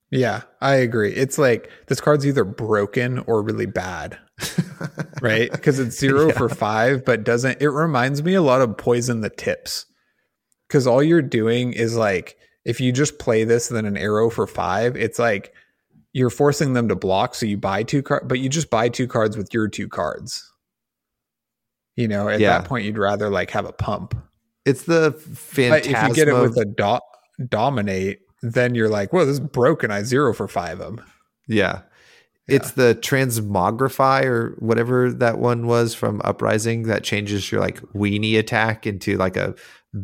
Yeah, 0.09 0.41
I 0.59 0.75
agree. 0.75 1.13
It's 1.13 1.38
like 1.38 1.69
this 1.88 2.01
card's 2.01 2.27
either 2.27 2.43
broken 2.43 3.19
or 3.19 3.41
really 3.41 3.65
bad, 3.65 4.19
right? 5.21 5.49
Because 5.49 5.79
it's 5.79 5.97
zero 5.97 6.27
Yeah. 6.27 6.33
for 6.38 6.49
five, 6.49 7.05
but 7.05 7.23
doesn't. 7.23 7.61
It 7.61 7.69
reminds 7.69 8.21
me 8.21 8.33
a 8.33 8.41
lot 8.41 8.61
of 8.61 8.77
Poison 8.77 9.21
the 9.21 9.29
Tips. 9.29 9.85
Because 10.67 10.85
all 10.85 11.01
you're 11.01 11.21
doing 11.21 11.71
is 11.73 11.95
like, 11.95 12.38
if 12.65 12.81
you 12.81 12.91
just 12.91 13.19
play 13.19 13.45
this, 13.45 13.69
then 13.69 13.85
an 13.85 13.97
arrow 13.97 14.29
for 14.29 14.47
five, 14.47 14.95
it's 14.97 15.17
like 15.19 15.53
you're 16.13 16.29
forcing 16.29 16.73
them 16.73 16.89
to 16.89 16.95
block. 16.95 17.33
So 17.35 17.45
you 17.45 17.57
buy 17.57 17.83
two 17.83 18.03
cards, 18.03 18.25
but 18.27 18.39
you 18.39 18.49
just 18.49 18.69
buy 18.69 18.89
two 18.89 19.07
cards 19.07 19.38
with 19.38 19.53
your 19.53 19.69
two 19.69 19.88
cards. 19.88 20.51
You 21.95 22.07
know, 22.07 22.30
at 22.30 22.39
Yeah. 22.39 22.59
that 22.59 22.65
point, 22.68 22.85
you'd 22.85 22.97
rather 22.97 23.30
like 23.30 23.51
have 23.51 23.65
a 23.65 23.73
pump. 23.73 24.15
It's 24.65 24.84
the 24.84 25.11
But 25.55 25.85
if 25.85 26.07
you 26.07 26.13
get 26.13 26.27
it 26.27 26.34
with 26.34 26.57
a 26.57 26.65
do- 26.65 27.45
dominate, 27.47 28.19
then 28.41 28.76
you're 28.76 28.89
like, 28.89 29.11
well, 29.13 29.26
this 29.26 29.34
is 29.34 29.39
broken. 29.39 29.91
I 29.91 30.03
zero 30.03 30.34
for 30.34 30.47
five 30.47 30.80
of 30.80 30.95
them. 30.97 31.05
yeah. 31.47 31.81
It's 32.47 32.72
the 32.72 32.95
transmogrify 32.95 34.26
or 34.26 34.55
whatever 34.59 35.09
that 35.11 35.39
one 35.39 35.68
was 35.68 35.93
from 35.93 36.22
Uprising 36.26 36.84
that 36.84 37.01
changes 37.03 37.49
your 37.49 37.61
like 37.61 37.80
weenie 37.93 38.38
attack 38.38 38.85
into 38.85 39.15
like 39.15 39.38
a 39.38 39.55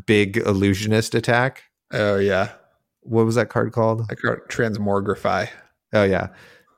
big 0.06 0.38
illusionist 0.38 1.14
attack. 1.14 1.64
Oh 1.92 2.16
yeah, 2.18 2.52
What 3.02 3.26
was 3.26 3.36
that 3.36 3.50
card 3.50 3.74
called? 3.74 4.04
I 4.10 4.16
card 4.16 4.48
transmogrify. 4.50 5.50
Oh 5.94 6.04
yeah, 6.04 6.28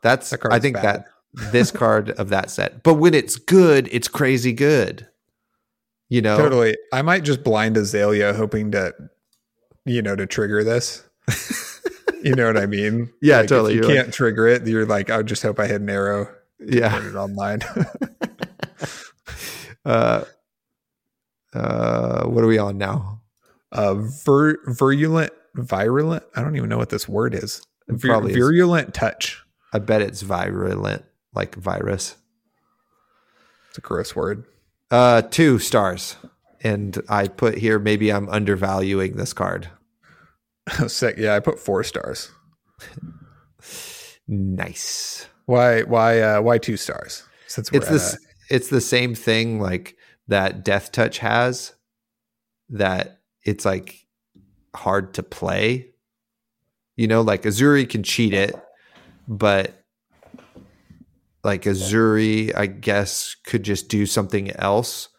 that's 0.02 0.30
That 0.32 0.40
I 0.50 0.60
think 0.60 0.76
bad. 0.78 0.86
that 0.86 1.06
this 1.34 1.72
card 1.72 2.10
of 2.12 2.30
that 2.30 2.50
set. 2.52 2.84
But 2.84 2.96
when 2.96 3.14
it's 3.14 3.36
good, 3.36 3.88
it's 3.92 4.08
crazy 4.08 4.54
good. 4.54 5.08
You 6.10 6.22
know, 6.22 6.38
Totally. 6.38 6.76
I 6.92 7.02
might 7.04 7.24
just 7.24 7.44
blind 7.44 7.78
Azalea, 7.78 8.34
hoping 8.34 8.72
to, 8.72 8.94
you 9.86 10.02
know, 10.02 10.16
to 10.16 10.26
trigger 10.26 10.64
this. 10.64 11.04
you 12.24 12.34
know 12.34 12.48
what 12.48 12.58
I 12.58 12.66
mean? 12.66 13.12
Yeah, 13.22 13.40
Like, 13.42 13.48
totally. 13.50 13.76
you 13.76 13.82
You're 13.84 13.96
can't 13.96 14.12
trigger 14.14 14.48
it. 14.48 14.66
You're 14.66 14.88
like, 14.88 15.12
I 15.12 15.22
just 15.22 15.44
hope 15.44 15.60
I 15.60 15.68
hit 15.68 15.82
an 15.82 15.90
arrow. 15.90 16.28
yeah. 16.60 16.96
Put 16.98 17.06
it 17.06 17.16
online. 17.16 17.60
Uh, 19.86 20.24
uh, 21.54 22.26
what 22.26 22.44
are 22.44 22.48
we 22.48 22.58
on 22.58 22.78
now? 22.78 23.22
uh, 23.72 23.96
vir- 23.96 24.60
virulent, 24.68 25.32
virulent. 25.56 26.24
I 26.36 26.42
don't 26.44 26.56
even 26.58 26.70
know 26.70 26.78
what 26.78 26.90
this 26.90 27.08
word 27.08 27.34
is. 27.34 27.62
Vir- 27.88 28.22
virulent 28.22 28.94
touch. 28.94 29.42
I 29.74 29.80
bet 29.80 30.02
it's 30.02 30.22
virulent, 30.22 31.06
like 31.40 31.56
virus. 31.56 32.16
It's 33.70 33.78
a 33.78 33.82
gross 33.82 34.16
word. 34.16 34.46
Uh, 34.92 35.22
two 35.22 35.58
stars, 35.60 36.18
and 36.62 37.02
I 37.08 37.28
put 37.30 37.58
here 37.58 37.80
maybe 37.80 38.12
I'm 38.12 38.28
undervaluing 38.30 39.16
this 39.16 39.32
card. 39.34 39.70
Sick. 40.88 41.16
Yeah, 41.18 41.36
I 41.36 41.40
put 41.40 41.60
four 41.60 41.84
stars. 41.84 42.30
Nice. 44.28 45.28
Why? 45.46 45.82
Why? 45.84 46.20
Uh, 46.22 46.42
why 46.42 46.58
two 46.58 46.78
stars? 46.78 47.24
Since 47.48 47.70
It's 47.72 47.88
this. 47.90 48.14
a- 48.14 48.18
It's 48.56 48.70
the 48.70 48.82
same 48.82 49.16
thing 49.16 49.60
like 49.62 49.96
that. 50.28 50.64
Death 50.64 50.92
Touch 50.92 51.20
has 51.20 51.74
that. 52.70 53.22
It's 53.44 53.66
like 53.66 53.96
hard 54.76 55.14
to 55.16 55.24
play. 55.24 55.92
You 56.96 57.08
know, 57.08 57.22
like 57.22 57.44
Uzuri 57.44 57.88
can 57.90 58.04
cheat 58.04 58.34
it, 58.34 58.56
but 59.28 59.79
like 61.44 61.64
Uzuri, 61.64 62.56
I 62.56 62.66
guess, 62.66 63.36
could 63.46 63.64
just 63.64 63.88
do 63.88 64.06
something 64.06 64.52
else 64.52 65.10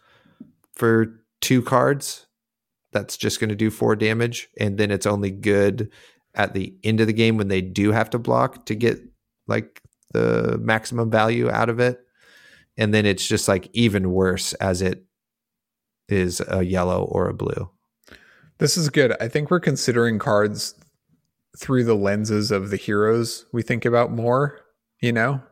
for 0.74 1.20
two 1.40 1.62
cards. 1.62 2.26
That's 2.92 3.16
just 3.16 3.40
going 3.40 3.50
to 3.50 3.56
do 3.56 3.70
four 3.70 3.96
damage, 3.96 4.48
and 4.58 4.76
then 4.76 4.90
it's 4.90 5.06
only 5.06 5.30
good 5.30 5.90
at 6.34 6.54
the 6.54 6.76
end 6.82 7.00
of 7.00 7.06
the 7.06 7.12
game 7.12 7.36
when 7.36 7.48
they 7.48 7.60
do 7.60 7.92
have 7.92 8.10
to 8.10 8.18
block 8.18 8.66
to 8.66 8.74
get 8.74 9.00
like 9.46 9.80
the 10.12 10.58
maximum 10.60 11.10
value 11.10 11.50
out 11.50 11.68
of 11.68 11.80
it. 11.80 12.00
And 12.76 12.94
then 12.94 13.06
it's 13.06 13.26
just 13.26 13.48
like 13.48 13.68
even 13.72 14.12
worse 14.12 14.52
as 14.54 14.80
it 14.82 15.04
is 16.08 16.42
a 16.48 16.62
yellow 16.62 17.04
or 17.04 17.28
a 17.28 17.34
blue. 17.34 17.70
This 18.58 18.76
is 18.76 18.90
good. 18.90 19.14
I 19.20 19.28
think 19.28 19.50
we're 19.50 19.60
considering 19.60 20.18
cards 20.18 20.74
through 21.56 21.84
the 21.84 21.96
lenses 21.96 22.50
of 22.50 22.70
the 22.70 22.76
heroes 22.76 23.46
we 23.52 23.62
think 23.62 23.84
about 23.84 24.12
more. 24.12 24.60
You 25.00 25.12
know, 25.12 25.42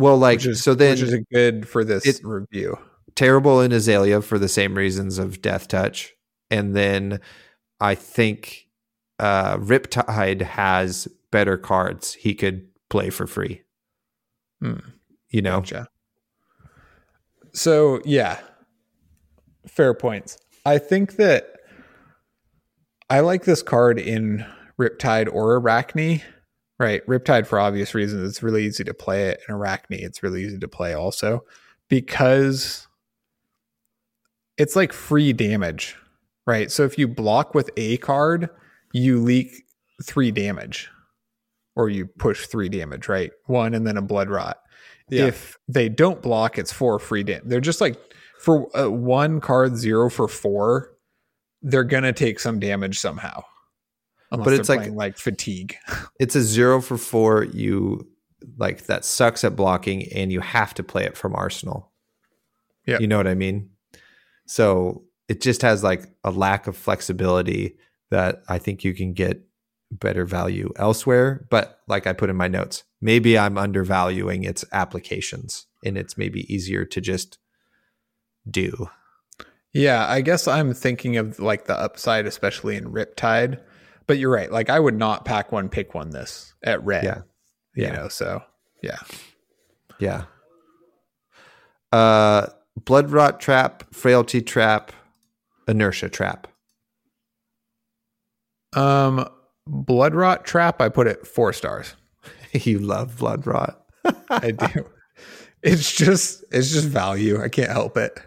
Well, 0.00 0.16
like 0.18 0.44
is 0.44 0.62
so 0.62 0.74
then 0.74 0.92
which 0.92 1.02
is 1.02 1.16
good 1.32 1.68
for 1.68 1.84
this 1.84 2.06
it- 2.06 2.20
review. 2.24 2.78
terrible 3.14 3.60
in 3.60 3.72
Azalea 3.72 4.22
for 4.22 4.38
the 4.38 4.48
same 4.48 4.74
reasons 4.74 5.18
of 5.18 5.42
Death 5.42 5.68
Touch. 5.68 6.12
And 6.50 6.74
then 6.74 7.20
I 7.80 7.94
think 7.94 8.66
uh, 9.18 9.56
Riptide 9.58 10.42
has 10.42 11.06
better 11.30 11.56
cards 11.56 12.14
he 12.14 12.34
could 12.34 12.66
play 12.88 13.10
for 13.10 13.26
free. 13.26 13.62
Hmm. 14.60 14.78
You 15.28 15.42
know, 15.42 15.60
Gotcha. 15.60 15.86
So 17.52 18.00
yeah, 18.04 18.40
fair 19.66 19.94
points. 19.94 20.38
I 20.64 20.78
think 20.78 21.16
that 21.16 21.46
I 23.08 23.20
like 23.20 23.44
this 23.44 23.62
card 23.62 23.98
in 23.98 24.44
Riptide 24.80 25.28
or 25.32 25.60
Arakni. 25.60 26.22
Right, 26.80 27.06
Riptide 27.06 27.46
for 27.46 27.60
obvious 27.60 27.94
reasons. 27.94 28.26
It's 28.26 28.42
really 28.42 28.64
easy 28.64 28.84
to 28.84 28.94
play 28.94 29.28
it. 29.28 29.42
In 29.46 29.54
Arakni, 29.54 30.02
it's 30.02 30.22
really 30.22 30.42
easy 30.44 30.58
to 30.58 30.66
play 30.66 30.94
also 30.94 31.44
because 31.88 32.88
it's 34.56 34.74
like 34.74 34.92
free 34.94 35.34
damage. 35.34 35.94
Right, 36.46 36.70
so 36.72 36.84
if 36.84 36.98
you 36.98 37.06
block 37.06 37.54
with 37.54 37.68
a 37.76 37.98
card, 37.98 38.48
you 38.92 39.20
leak 39.20 39.52
three 40.02 40.30
damage, 40.30 40.88
or 41.76 41.90
you 41.90 42.06
push 42.06 42.46
three 42.46 42.70
damage. 42.70 43.08
Right, 43.08 43.30
one 43.44 43.74
and 43.74 43.86
then 43.86 43.98
a 43.98 44.02
blood 44.02 44.30
rot 44.30 44.56
Yeah. 45.10 45.26
if 45.26 45.58
they 45.68 45.90
don't 45.90 46.22
block, 46.22 46.58
it's 46.58 46.72
four 46.72 46.98
free 46.98 47.22
damage. 47.22 47.44
They're 47.46 47.60
just 47.60 47.82
like 47.82 47.98
for 48.40 48.74
uh, 48.74 48.88
one 48.90 49.40
card, 49.42 49.76
zero 49.76 50.08
for 50.08 50.28
four. 50.28 50.92
They're 51.60 51.84
gonna 51.84 52.14
take 52.14 52.40
some 52.40 52.58
damage 52.58 52.98
somehow, 52.98 53.44
unless 54.30 54.44
But 54.44 54.54
it's 54.54 54.68
like- 54.68 54.90
like 54.90 55.18
fatigue. 55.18 55.76
it's 56.20 56.36
a 56.36 56.42
zero 56.42 56.80
for 56.80 56.96
four. 56.96 57.44
You 57.44 58.08
like 58.56 58.86
that 58.86 59.04
sucks 59.04 59.44
at 59.44 59.56
blocking, 59.56 60.10
and 60.12 60.32
you 60.32 60.40
have 60.40 60.72
to 60.74 60.82
play 60.82 61.04
it 61.04 61.16
from 61.16 61.34
Arsenal. 61.34 61.92
Yeah. 62.86 62.98
you 62.98 63.06
know 63.06 63.18
what 63.18 63.26
I 63.28 63.34
mean. 63.34 63.70
So 64.46 65.04
it 65.28 65.40
just 65.40 65.62
has 65.62 65.84
like 65.84 66.04
a 66.24 66.30
lack 66.30 66.66
of 66.66 66.76
flexibility 66.76 67.76
that 68.10 68.42
I 68.48 68.58
think 68.58 68.82
you 68.82 68.94
can 68.94 69.12
get 69.12 69.42
better 69.92 70.24
value 70.24 70.72
elsewhere. 70.76 71.46
But 71.50 71.80
like 71.86 72.06
I 72.06 72.12
put 72.14 72.30
in 72.30 72.36
my 72.36 72.48
notes, 72.48 72.82
maybe 73.00 73.38
I'm 73.38 73.58
undervaluing 73.58 74.42
its 74.44 74.64
applications, 74.72 75.66
and 75.84 75.96
it's 75.98 76.16
maybe 76.18 76.52
easier 76.52 76.84
to 76.86 77.00
just 77.00 77.38
do. 78.50 78.88
Yeah, 79.72 80.04
I 80.08 80.20
guess 80.22 80.48
I'm 80.48 80.74
thinking 80.74 81.16
of 81.16 81.38
like 81.38 81.66
the 81.66 81.78
upside, 81.78 82.26
especially 82.26 82.74
in 82.76 82.86
Riptide. 82.92 83.60
But 84.10 84.18
you're 84.18 84.32
right. 84.32 84.50
Like 84.50 84.70
I 84.70 84.80
would 84.80 84.98
not 84.98 85.24
pack 85.24 85.52
one, 85.52 85.68
pick 85.68 85.94
one 85.94 86.10
this 86.10 86.52
at 86.64 86.84
red. 86.84 87.04
Yeah. 87.04 87.20
You 87.76 87.92
know, 87.92 88.08
so 88.08 88.42
yeah. 88.82 88.98
Yeah. 90.00 90.24
Uh, 91.92 92.48
blood 92.74 93.12
rot 93.12 93.38
trap, 93.38 93.84
frailty 93.94 94.42
trap, 94.42 94.90
inertia 95.68 96.08
trap. 96.08 96.48
Um 98.72 99.28
Blood 99.64 100.16
Rot 100.16 100.44
Trap, 100.44 100.80
I 100.80 100.88
put 100.88 101.06
it 101.06 101.24
four 101.24 101.52
stars. 101.52 101.94
you 102.52 102.80
love 102.80 103.18
blood 103.18 103.46
rot. 103.46 103.80
I 104.28 104.50
do. 104.50 104.86
It's 105.62 105.92
just 105.92 106.42
it's 106.50 106.72
just 106.72 106.88
value. 106.88 107.40
I 107.40 107.48
can't 107.48 107.70
help 107.70 107.96
it. 107.96 108.18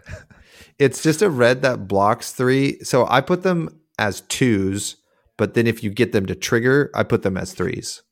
It's 0.78 1.02
just 1.02 1.20
a 1.20 1.28
red 1.28 1.60
that 1.60 1.86
blocks 1.86 2.32
three. 2.32 2.82
So 2.84 3.06
I 3.06 3.20
put 3.20 3.42
them 3.42 3.80
as 3.98 4.22
twos, 4.22 4.96
but 5.36 5.54
then 5.54 5.66
if 5.66 5.82
you 5.82 5.90
get 5.90 6.12
them 6.12 6.26
to 6.26 6.34
trigger, 6.34 6.90
I 6.94 7.02
put 7.02 7.22
them 7.22 7.36
as 7.36 7.52
threes. 7.52 8.02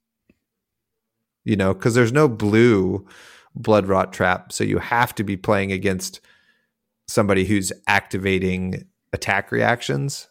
You 1.44 1.56
know, 1.56 1.74
because 1.74 1.94
there's 1.94 2.12
no 2.12 2.28
blue 2.28 3.06
blood 3.54 3.86
rot 3.86 4.12
trap. 4.12 4.52
So 4.52 4.64
you 4.64 4.78
have 4.78 5.14
to 5.16 5.24
be 5.24 5.36
playing 5.36 5.72
against 5.72 6.20
somebody 7.08 7.44
who's 7.44 7.72
activating 7.88 8.86
attack 9.12 9.50
reactions. 9.52 10.28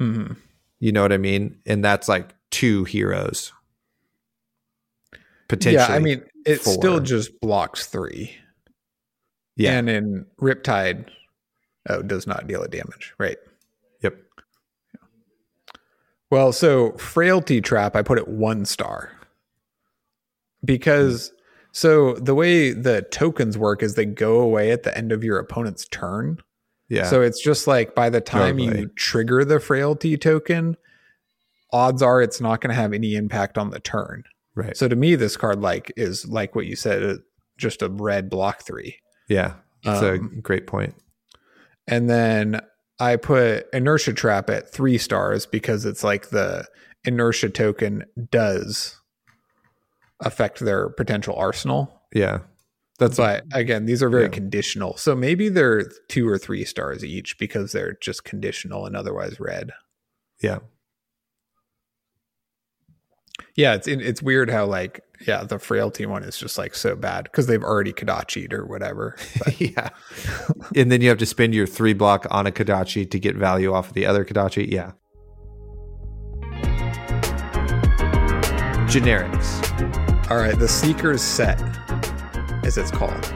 Mhm. 0.00 0.36
You 0.80 0.92
know 0.92 1.02
what 1.02 1.12
I 1.12 1.18
mean? 1.18 1.58
And 1.66 1.84
that's 1.84 2.08
like 2.08 2.34
two 2.50 2.84
heroes. 2.84 3.52
Potentially. 5.48 5.74
Yeah, 5.84 5.94
I 5.94 5.98
mean, 5.98 6.22
it 6.46 6.60
four. 6.62 6.72
still 6.74 7.00
just 7.00 7.38
blocks 7.40 7.86
three. 7.86 8.34
yeah. 9.56 9.72
And 9.78 9.90
in 9.90 10.26
Riptide, 10.40 11.08
oh, 11.88 12.02
does 12.02 12.26
not 12.26 12.46
deal 12.46 12.62
a 12.62 12.68
damage. 12.68 13.12
Right. 13.18 13.36
Well, 16.30 16.52
so 16.52 16.92
Frailty 16.92 17.60
Trap, 17.60 17.96
I 17.96 18.02
put 18.02 18.18
it 18.18 18.28
one 18.28 18.64
star. 18.64 19.12
Because 20.64 21.32
so 21.72 22.14
the 22.14 22.34
way 22.34 22.72
the 22.72 23.02
tokens 23.02 23.56
work 23.56 23.82
is 23.82 23.94
they 23.94 24.04
go 24.04 24.40
away 24.40 24.70
at 24.72 24.82
the 24.82 24.96
end 24.96 25.12
of 25.12 25.24
your 25.24 25.38
opponent's 25.38 25.86
turn. 25.88 26.38
Yeah. 26.88 27.04
So 27.04 27.22
it's 27.22 27.42
just 27.42 27.66
like 27.66 27.94
by 27.94 28.10
the 28.10 28.20
time 28.20 28.58
Totally. 28.58 28.80
you 28.80 28.86
trigger 28.96 29.44
the 29.44 29.60
Frailty 29.60 30.16
token, 30.18 30.76
odds 31.72 32.02
are 32.02 32.20
it's 32.20 32.40
not 32.40 32.60
going 32.60 32.74
to 32.74 32.80
have 32.80 32.92
any 32.92 33.14
impact 33.14 33.56
on 33.56 33.70
the 33.70 33.80
turn. 33.80 34.24
right. 34.54 34.76
So 34.76 34.88
to 34.88 34.96
me, 34.96 35.14
this 35.14 35.36
card 35.36 35.60
like 35.60 35.92
is 35.96 36.26
like 36.26 36.54
what 36.54 36.66
you 36.66 36.76
said, 36.76 37.02
uh, 37.02 37.14
just 37.56 37.80
a 37.82 37.88
red 37.88 38.28
block 38.30 38.62
three. 38.62 38.96
yeah. 39.28 39.54
It's 39.82 40.02
Um, 40.02 40.34
a 40.36 40.40
great 40.42 40.66
point. 40.66 40.94
And 41.86 42.10
then 42.10 42.60
I 43.00 43.16
put 43.16 43.66
inertia 43.72 44.12
trap 44.12 44.50
at 44.50 44.70
three 44.70 44.98
stars 44.98 45.46
because 45.46 45.86
it's 45.86 46.04
like 46.04 46.28
the 46.28 46.66
inertia 47.04 47.48
token 47.48 48.04
does 48.30 49.00
affect 50.20 50.60
their 50.60 50.90
potential 50.90 51.34
arsenal. 51.36 52.02
Yeah. 52.12 52.40
That's 52.98 53.16
But 53.16 53.44
again, 53.54 53.86
these 53.86 54.02
are 54.02 54.10
very 54.10 54.24
Yeah. 54.24 54.28
conditional. 54.28 54.96
So 54.98 55.16
maybe 55.16 55.48
they're 55.48 55.90
two 56.08 56.28
or 56.28 56.36
three 56.36 56.64
stars 56.64 57.02
each 57.02 57.38
because 57.38 57.72
they're 57.72 57.96
just 58.02 58.24
conditional 58.24 58.84
and 58.84 58.94
otherwise 58.94 59.40
red. 59.40 59.70
yeah. 60.42 60.58
Yeah, 63.56 63.74
it's 63.74 63.86
it's 63.88 64.22
weird 64.22 64.50
how 64.50 64.66
like 64.66 65.00
yeah 65.26 65.42
the 65.44 65.58
frailty 65.58 66.06
one 66.06 66.22
is 66.22 66.36
just 66.38 66.56
like 66.56 66.74
so 66.74 66.96
bad 66.96 67.24
because 67.24 67.46
they've 67.46 67.62
already 67.62 67.92
Kodachi'd 67.92 68.52
or 68.52 68.64
whatever. 68.66 69.16
Yeah. 69.58 69.90
and 70.76 70.90
then 70.90 71.00
you 71.02 71.08
have 71.10 71.18
to 71.18 71.26
spend 71.26 71.54
your 71.54 71.66
three 71.66 71.92
block 71.92 72.26
on 72.30 72.46
a 72.46 72.50
Kodachi 72.52 73.10
to 73.10 73.18
get 73.18 73.36
value 73.36 73.72
off 73.72 73.88
of 73.88 73.94
the 73.94 74.06
other 74.06 74.24
Kodachi. 74.24 74.70
Yeah. 74.70 74.92
Generics. 78.90 80.30
all 80.30 80.36
right, 80.38 80.58
the 80.58 80.66
Seekers 80.68 81.22
set, 81.22 81.60
as 82.64 82.76
it's 82.76 82.90
called. 82.90 83.32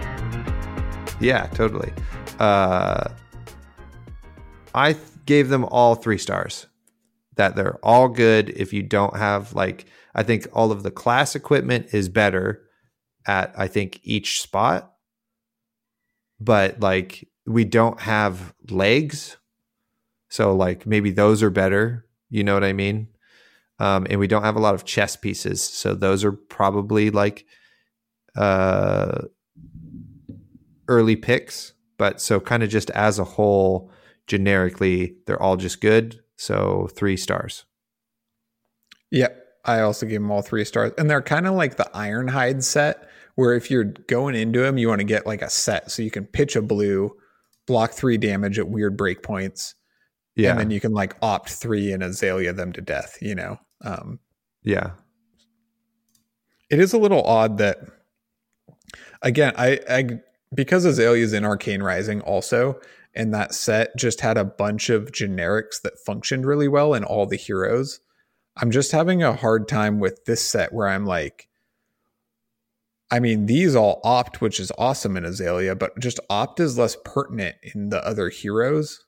Yeah, 1.20 1.46
totally. 1.48 1.92
Uh, 2.40 3.08
I 4.74 4.94
th- 4.94 5.04
gave 5.26 5.48
them 5.48 5.64
all 5.66 5.94
three 5.94 6.18
stars. 6.18 6.66
That 7.36 7.56
they're 7.56 7.78
all 7.82 8.08
good. 8.08 8.50
If 8.50 8.72
you 8.72 8.82
don't 8.82 9.16
have 9.16 9.54
like, 9.54 9.86
I 10.14 10.22
think 10.22 10.46
all 10.52 10.70
of 10.70 10.82
the 10.82 10.90
class 10.90 11.34
equipment 11.34 11.88
is 11.92 12.08
better 12.08 12.62
at 13.26 13.52
I 13.56 13.68
think 13.68 14.00
each 14.02 14.40
spot, 14.40 14.92
but 16.38 16.80
like 16.80 17.28
we 17.46 17.64
don't 17.64 18.00
have 18.00 18.54
legs, 18.70 19.36
so 20.28 20.54
like 20.54 20.86
maybe 20.86 21.10
those 21.10 21.42
are 21.42 21.50
better. 21.50 22.06
You 22.30 22.44
know 22.44 22.54
what 22.54 22.64
I 22.64 22.72
mean? 22.72 23.08
Um, 23.78 24.06
and 24.08 24.20
we 24.20 24.26
don't 24.26 24.44
have 24.44 24.56
a 24.56 24.60
lot 24.60 24.74
of 24.74 24.84
chess 24.84 25.16
pieces, 25.16 25.62
so 25.62 25.94
those 25.94 26.24
are 26.24 26.32
probably 26.32 27.10
like 27.10 27.44
uh 28.36 29.22
early 30.88 31.16
picks, 31.16 31.72
but 31.98 32.20
so 32.20 32.40
kind 32.40 32.62
of 32.62 32.68
just 32.68 32.90
as 32.90 33.18
a 33.18 33.24
whole, 33.24 33.90
generically, 34.26 35.16
they're 35.26 35.42
all 35.42 35.56
just 35.56 35.80
good. 35.80 36.20
So 36.36 36.88
three 36.94 37.16
stars. 37.16 37.64
Yep. 39.10 39.40
I 39.64 39.80
also 39.80 40.04
gave 40.06 40.20
them 40.20 40.30
all 40.30 40.42
three 40.42 40.64
stars. 40.64 40.92
And 40.98 41.08
they're 41.08 41.22
kind 41.22 41.46
of 41.46 41.54
like 41.54 41.76
the 41.76 41.90
Ironhide 41.94 42.62
set, 42.62 43.08
where 43.34 43.54
if 43.54 43.70
you're 43.70 43.84
going 43.84 44.34
into 44.34 44.60
them, 44.60 44.76
you 44.76 44.88
want 44.88 45.00
to 45.00 45.04
get 45.04 45.26
like 45.26 45.42
a 45.42 45.48
set 45.48 45.90
so 45.90 46.02
you 46.02 46.10
can 46.10 46.26
pitch 46.26 46.54
a 46.56 46.62
blue, 46.62 47.16
block 47.66 47.92
three 47.92 48.18
damage 48.18 48.58
at 48.58 48.68
weird 48.68 48.98
breakpoints. 48.98 49.74
Yeah. 50.36 50.50
And 50.50 50.60
then 50.60 50.70
you 50.70 50.80
can 50.80 50.92
like 50.92 51.16
opt 51.22 51.50
three 51.50 51.92
and 51.92 52.02
azalea 52.02 52.52
them 52.52 52.72
to 52.72 52.80
death, 52.80 53.16
you 53.22 53.34
know? 53.34 53.58
Um, 53.82 54.18
yeah. 54.62 54.90
it 56.70 56.80
is 56.80 56.92
a 56.92 56.98
little 56.98 57.22
odd 57.22 57.58
that, 57.58 57.78
again, 59.22 59.54
I, 59.56 59.80
I 59.88 60.20
because 60.54 60.84
Azalea's 60.84 61.32
in 61.32 61.44
Arcane 61.44 61.82
Rising 61.82 62.20
also, 62.22 62.80
and 63.14 63.32
that 63.34 63.54
set 63.54 63.96
just 63.96 64.20
had 64.20 64.36
a 64.36 64.44
bunch 64.44 64.90
of 64.90 65.12
generics 65.12 65.80
that 65.82 65.98
functioned 66.04 66.46
really 66.46 66.68
well 66.68 66.94
in 66.94 67.04
all 67.04 67.26
the 67.26 67.36
heroes. 67.36 68.00
I'm 68.56 68.70
just 68.70 68.92
having 68.92 69.22
a 69.22 69.32
hard 69.34 69.66
time 69.68 69.98
with 70.00 70.24
this 70.26 70.40
set 70.42 70.72
where 70.72 70.88
I'm 70.88 71.04
like, 71.06 71.48
I 73.10 73.20
mean, 73.20 73.46
these 73.46 73.76
all 73.76 74.00
opt, 74.02 74.40
which 74.40 74.58
is 74.58 74.72
awesome 74.78 75.16
in 75.16 75.24
Azalea, 75.24 75.76
but 75.76 75.98
just 76.00 76.18
opt 76.30 76.58
is 76.60 76.78
less 76.78 76.96
pertinent 77.04 77.56
in 77.74 77.90
the 77.90 78.04
other 78.06 78.28
heroes. 78.28 79.04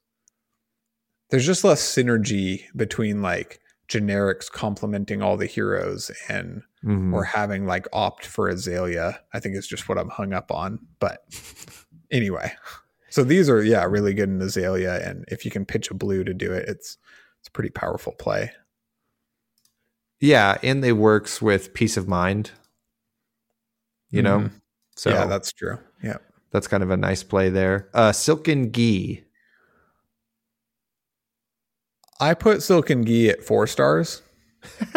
There's 1.30 1.46
just 1.46 1.64
less 1.64 1.82
synergy 1.82 2.64
between 2.76 3.22
like 3.22 3.60
generics 3.88 4.50
complementing 4.50 5.22
all 5.22 5.36
the 5.36 5.46
heroes 5.46 6.10
and 6.28 6.62
Mhm. 6.84 7.12
or 7.12 7.24
having 7.24 7.66
like 7.66 7.86
opt 7.92 8.24
for 8.26 8.48
Azalea. 8.48 9.20
I 9.32 9.40
think 9.40 9.56
is 9.56 9.66
just 9.66 9.88
what 9.88 9.98
I'm 9.98 10.08
hung 10.10 10.32
up 10.32 10.52
on. 10.52 10.78
But 11.00 11.24
anyway, 12.12 12.52
so 13.16 13.24
these 13.24 13.48
are 13.48 13.64
yeah 13.64 13.82
really 13.84 14.12
good 14.12 14.28
in 14.28 14.42
Azalea, 14.42 15.08
and 15.08 15.24
if 15.28 15.46
you 15.46 15.50
can 15.50 15.64
pitch 15.64 15.90
a 15.90 15.94
blue 15.94 16.22
to 16.22 16.34
do 16.34 16.52
it, 16.52 16.68
it's 16.68 16.98
it's 17.40 17.48
a 17.48 17.50
pretty 17.50 17.70
powerful 17.70 18.12
play. 18.12 18.52
yeah. 20.20 20.58
And 20.62 20.84
they 20.84 20.92
works 20.92 21.40
with 21.40 21.72
peace 21.72 21.96
of 21.96 22.06
mind, 22.06 22.50
you 24.10 24.20
know? 24.20 24.40
Mhm. 24.40 24.50
So 24.96 25.08
yeah, 25.08 25.24
that's 25.24 25.50
true. 25.50 25.78
Yeah, 26.02 26.18
that's 26.50 26.68
kind 26.68 26.82
of 26.82 26.90
a 26.90 26.96
nice 26.98 27.22
play 27.22 27.48
there. 27.48 27.88
Uh, 27.94 28.12
Silken 28.12 28.70
Gi. 28.70 29.24
I 32.20 32.34
put 32.34 32.62
Silken 32.62 33.06
Gi 33.06 33.30
at 33.30 33.42
four 33.42 33.66
stars. 33.66 34.20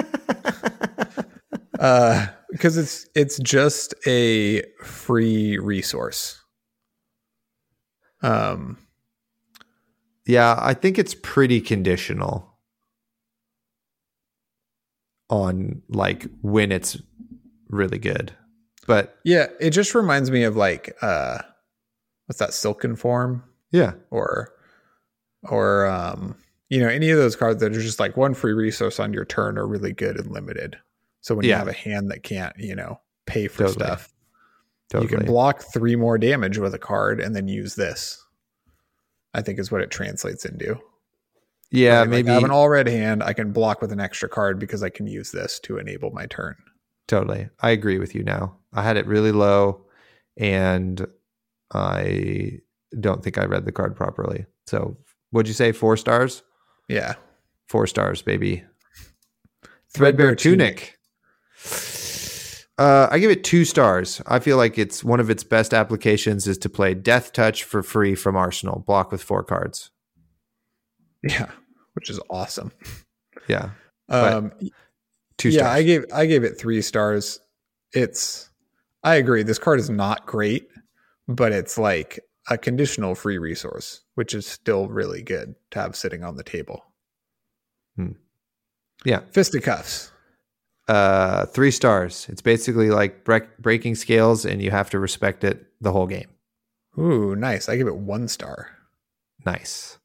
uh 1.80 2.28
because 2.52 2.76
it's 2.76 3.08
it's 3.16 3.40
just 3.40 3.94
a 4.06 4.62
free 4.84 5.58
resource 5.58 6.44
um 8.22 8.78
Yeah, 10.26 10.58
I 10.60 10.74
think 10.74 10.98
it's 11.00 11.16
pretty 11.16 11.62
conditional 11.62 12.58
on 15.30 15.82
like 15.90 16.28
when 16.41 16.72
it's 16.72 16.98
really 17.70 18.00
good. 18.00 18.34
But 18.88 19.18
yeah 19.24 19.48
it 19.60 19.72
just 19.72 19.94
reminds 19.94 20.32
me 20.32 20.44
of 20.44 20.56
like 20.56 20.98
uh 21.02 21.40
what's 22.26 22.40
that 22.40 22.54
silken 22.54 22.96
form 22.96 23.44
yeah, 23.72 23.94
or 24.10 24.52
or 25.44 25.86
um 25.86 26.36
you 26.70 26.80
know 26.80 26.88
any 26.88 27.12
of 27.12 27.18
those 27.18 27.36
cards 27.36 27.62
that 27.62 27.76
are 27.76 27.82
just 27.82 28.00
like 28.00 28.18
one 28.18 28.34
free 28.34 28.54
resource 28.54 29.00
on 29.00 29.14
your 29.14 29.26
turn 29.26 29.58
are 29.58 29.68
really 29.68 29.94
good 29.94 30.18
and 30.18 30.32
limited 30.32 30.78
so 31.22 31.36
when 31.36 31.46
you 31.46 31.54
have 31.54 31.68
a 31.68 31.74
hand 31.74 32.10
that 32.12 32.24
can't 32.24 32.56
you 32.58 32.76
know 32.76 33.00
pay 33.26 33.48
for 33.48 33.66
Totally. 33.66 33.86
stuff 33.86 34.14
totally. 34.90 35.11
you 35.11 35.18
can 35.18 35.26
block 35.26 35.64
three 35.74 35.95
more 35.95 36.18
damage 36.18 36.57
with 36.57 36.74
a 36.74 36.80
card 36.80 37.20
and 37.20 37.36
then 37.36 37.48
use 37.48 37.76
this 37.76 38.24
i 39.34 39.41
think 39.41 39.60
is 39.60 39.72
what 39.72 39.82
it 39.82 39.91
translates 39.91 40.45
into 40.45 40.80
yeah, 41.72 41.99
Like, 41.99 42.10
maybe 42.10 42.32
I 42.32 42.34
have 42.34 42.44
an 42.44 42.49
all 42.49 42.68
red 42.68 42.88
hand. 42.88 43.22
I 43.22 43.34
can 43.34 43.52
block 43.52 43.80
with 43.80 43.91
an 43.91 43.99
extra 43.99 44.28
card 44.28 44.57
because 44.57 44.82
I 44.82 44.90
can 44.90 45.06
use 45.06 45.32
this 45.32 45.60
to 45.60 45.78
enable 45.78 46.10
my 46.10 46.26
turn. 46.26 46.56
totally. 47.07 47.49
I 47.60 47.70
agree 47.70 47.99
with 47.99 48.16
you 48.16 48.24
now. 48.24 48.57
I 48.74 48.82
had 48.82 48.98
it 48.98 49.06
really 49.06 49.32
low 49.32 49.86
and 50.36 51.06
I 51.72 52.53
don't 52.99 53.24
think 53.24 53.38
I 53.38 53.45
read 53.45 53.66
the 53.66 53.72
card 53.72 53.95
properly. 53.95 54.48
So, 54.66 54.98
what'd 55.30 55.48
you 55.48 55.53
say? 55.53 55.72
Four 55.72 55.95
stars? 55.98 56.41
Yeah. 56.88 57.14
Four 57.68 57.86
stars, 57.86 58.24
baby. 58.24 58.64
Threadbare 59.94 60.36
tunic. 60.36 60.98
Uh, 62.80 63.10
I 63.11 63.19
give 63.19 63.30
it 63.30 63.43
two 63.43 63.65
stars. 63.65 64.22
I 64.26 64.39
feel 64.39 64.56
like 64.56 64.77
it's 64.77 65.03
one 65.03 65.19
of 65.19 65.30
its 65.30 65.43
best 65.43 65.73
applications 65.73 66.47
is 66.47 66.57
to 66.60 66.69
play 66.69 66.93
Death 66.93 67.34
Touch 67.34 67.65
for 67.65 67.84
free 67.84 68.15
from 68.15 68.38
Arsenal, 68.38 68.80
block 68.88 69.11
with 69.11 69.22
four 69.22 69.43
cards. 69.43 69.91
Yeah. 71.22 71.51
Which 71.93 72.10
is 72.10 72.22
awesome. 72.30 72.72
Yeah, 73.49 73.72
Um, 74.07 74.53
two 75.38 75.49
yeah, 75.49 75.60
stars. 75.64 75.76
I 75.76 75.84
gave 75.84 76.06
I 76.14 76.26
gave 76.26 76.43
it 76.45 76.57
three 76.57 76.81
stars. 76.81 77.41
It's 77.91 78.49
I 79.03 79.15
agree. 79.15 79.43
This 79.43 79.60
card 79.60 79.80
is 79.81 79.89
not 79.89 80.26
great, 80.26 80.69
but 81.27 81.51
it's 81.51 81.77
like 81.77 82.22
a 82.49 82.57
conditional 82.57 83.14
free 83.15 83.38
resource, 83.39 84.01
which 84.15 84.34
is 84.34 84.45
still 84.45 84.88
really 84.88 85.22
good 85.22 85.56
to 85.72 85.80
have 85.80 85.97
sitting 85.97 86.23
on 86.23 86.38
the 86.38 86.43
table. 86.43 86.85
Hmm. 87.97 88.11
yeah, 89.03 89.22
Fisticuffs. 89.34 90.11
Uh, 90.90 91.45
three 91.45 91.72
stars. 91.72 92.26
It's 92.30 92.41
basically 92.41 92.90
like 92.90 93.24
break, 93.24 93.57
breaking 93.60 93.95
scales, 93.95 94.44
and 94.44 94.61
you 94.61 94.72
have 94.72 94.90
to 94.90 94.99
respect 94.99 95.44
it 95.44 95.68
the 95.80 95.91
whole 95.91 96.07
game. 96.07 96.28
Ooh, 96.98 97.36
nice. 97.36 97.70
I 97.70 97.78
give 97.78 97.88
it 97.88 97.95
one 97.95 98.28
star. 98.28 98.72
Nice. 99.45 99.99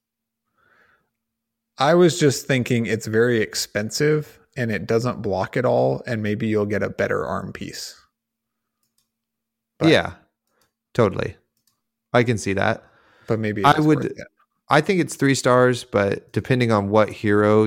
I 1.78 1.94
was 1.94 2.20
just 2.20 2.46
thinking 2.46 2.86
it's 2.86 3.06
very 3.06 3.40
expensive 3.40 4.38
and 4.56 4.70
it 4.70 4.86
doesn't 4.86 5.22
block 5.22 5.56
at 5.56 5.64
all, 5.64 6.02
and 6.06 6.22
maybe 6.22 6.46
you'll 6.46 6.66
get 6.66 6.82
a 6.82 6.90
better 6.90 7.24
arm 7.26 7.52
piece. 7.52 8.00
But- 9.78 9.88
yeah, 9.88 10.12
totally. 10.92 11.36
I 12.12 12.22
can 12.22 12.38
see 12.38 12.52
that. 12.52 12.84
But 13.26 13.40
maybe 13.40 13.64
I 13.64 13.80
would-. 13.80 14.14
I 14.68 14.80
think 14.80 15.00
it's 15.00 15.16
three 15.16 15.34
stars, 15.34 15.82
but 15.82 16.32
depending 16.32 16.70
on 16.70 16.90
what 16.90 17.08
hero, 17.08 17.66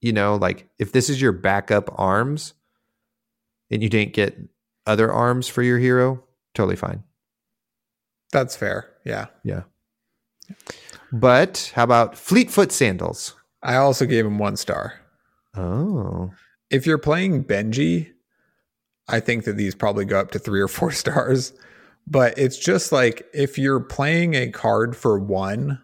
you 0.00 0.12
know, 0.12 0.36
like 0.36 0.68
if 0.78 0.92
this 0.92 1.08
is 1.10 1.20
your 1.20 1.32
backup 1.32 1.90
arms 1.98 2.54
and 3.70 3.82
you 3.82 3.88
didn't 3.88 4.12
get 4.14 4.38
other 4.86 5.12
arms 5.12 5.48
for 5.48 5.62
your 5.62 5.78
hero, 5.78 6.22
totally 6.54 6.76
fine. 6.76 7.02
That's 8.32 8.56
fair. 8.56 8.90
Yeah. 9.04 9.26
Yeah. 9.42 9.62
But 11.12 11.72
how 11.74 11.84
about 11.84 12.16
Fleetfoot 12.16 12.72
sandals? 12.72 13.34
I 13.62 13.76
also 13.76 14.06
gave 14.06 14.24
him 14.26 14.38
one 14.38 14.56
star. 14.56 14.94
Oh, 15.56 16.30
If 16.70 16.86
you're 16.86 16.98
playing 16.98 17.44
Benji, 17.44 18.12
I 19.08 19.20
think 19.20 19.44
that 19.44 19.56
these 19.56 19.74
probably 19.74 20.04
go 20.04 20.20
up 20.20 20.30
to 20.32 20.38
three 20.38 20.60
or 20.60 20.68
four 20.68 20.92
stars. 20.92 21.52
But 22.06 22.38
it's 22.38 22.58
just 22.58 22.92
like 22.92 23.26
if 23.34 23.58
you're 23.58 23.80
playing 23.80 24.34
a 24.34 24.50
card 24.50 24.96
for 24.96 25.18
one 25.18 25.82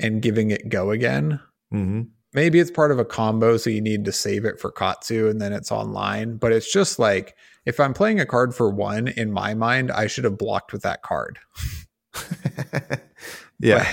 and 0.00 0.22
giving 0.22 0.50
it 0.50 0.68
go 0.68 0.90
again, 0.90 1.40
hmm 1.70 2.02
maybe 2.36 2.60
it's 2.60 2.70
part 2.70 2.92
of 2.92 2.98
a 2.98 3.04
combo, 3.04 3.56
so 3.56 3.70
you 3.70 3.80
need 3.80 4.04
to 4.04 4.12
save 4.12 4.44
it 4.44 4.60
for 4.60 4.70
Katsu 4.70 5.28
and 5.28 5.40
then 5.40 5.52
it's 5.52 5.72
online. 5.72 6.36
But 6.36 6.52
it's 6.52 6.70
just 6.70 6.98
like 6.98 7.34
if 7.64 7.80
I'm 7.80 7.94
playing 7.94 8.20
a 8.20 8.26
card 8.26 8.54
for 8.54 8.70
one, 8.70 9.08
in 9.08 9.32
my 9.32 9.54
mind, 9.54 9.90
I 9.90 10.06
should 10.06 10.24
have 10.24 10.38
blocked 10.38 10.72
with 10.72 10.82
that 10.82 11.02
card. 11.02 11.38
yeah. 13.58 13.90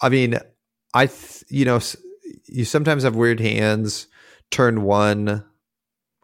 I 0.00 0.08
mean, 0.08 0.38
I, 0.94 1.06
th- 1.06 1.44
you 1.48 1.64
know, 1.64 1.80
you 2.46 2.64
sometimes 2.64 3.02
have 3.02 3.16
weird 3.16 3.40
hands 3.40 4.06
turn 4.50 4.82
one. 4.82 5.44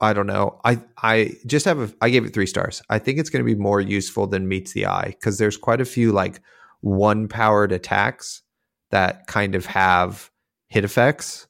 I 0.00 0.12
don't 0.12 0.28
know. 0.28 0.60
I 0.64 0.80
I 1.02 1.32
just 1.44 1.64
have 1.64 1.80
a. 1.80 1.92
I 2.00 2.10
gave 2.10 2.24
it 2.24 2.32
three 2.32 2.46
stars. 2.46 2.82
I 2.88 3.00
think 3.00 3.18
it's 3.18 3.30
going 3.30 3.44
to 3.44 3.54
be 3.54 3.60
more 3.60 3.80
useful 3.80 4.28
than 4.28 4.46
meets 4.46 4.72
the 4.72 4.86
eye 4.86 5.08
because 5.08 5.38
there's 5.38 5.56
quite 5.56 5.80
a 5.80 5.84
few 5.84 6.12
like 6.12 6.40
one 6.82 7.26
powered 7.26 7.72
attacks 7.72 8.42
that 8.90 9.26
kind 9.26 9.56
of 9.56 9.66
have 9.66 10.30
hit 10.68 10.84
effects, 10.84 11.46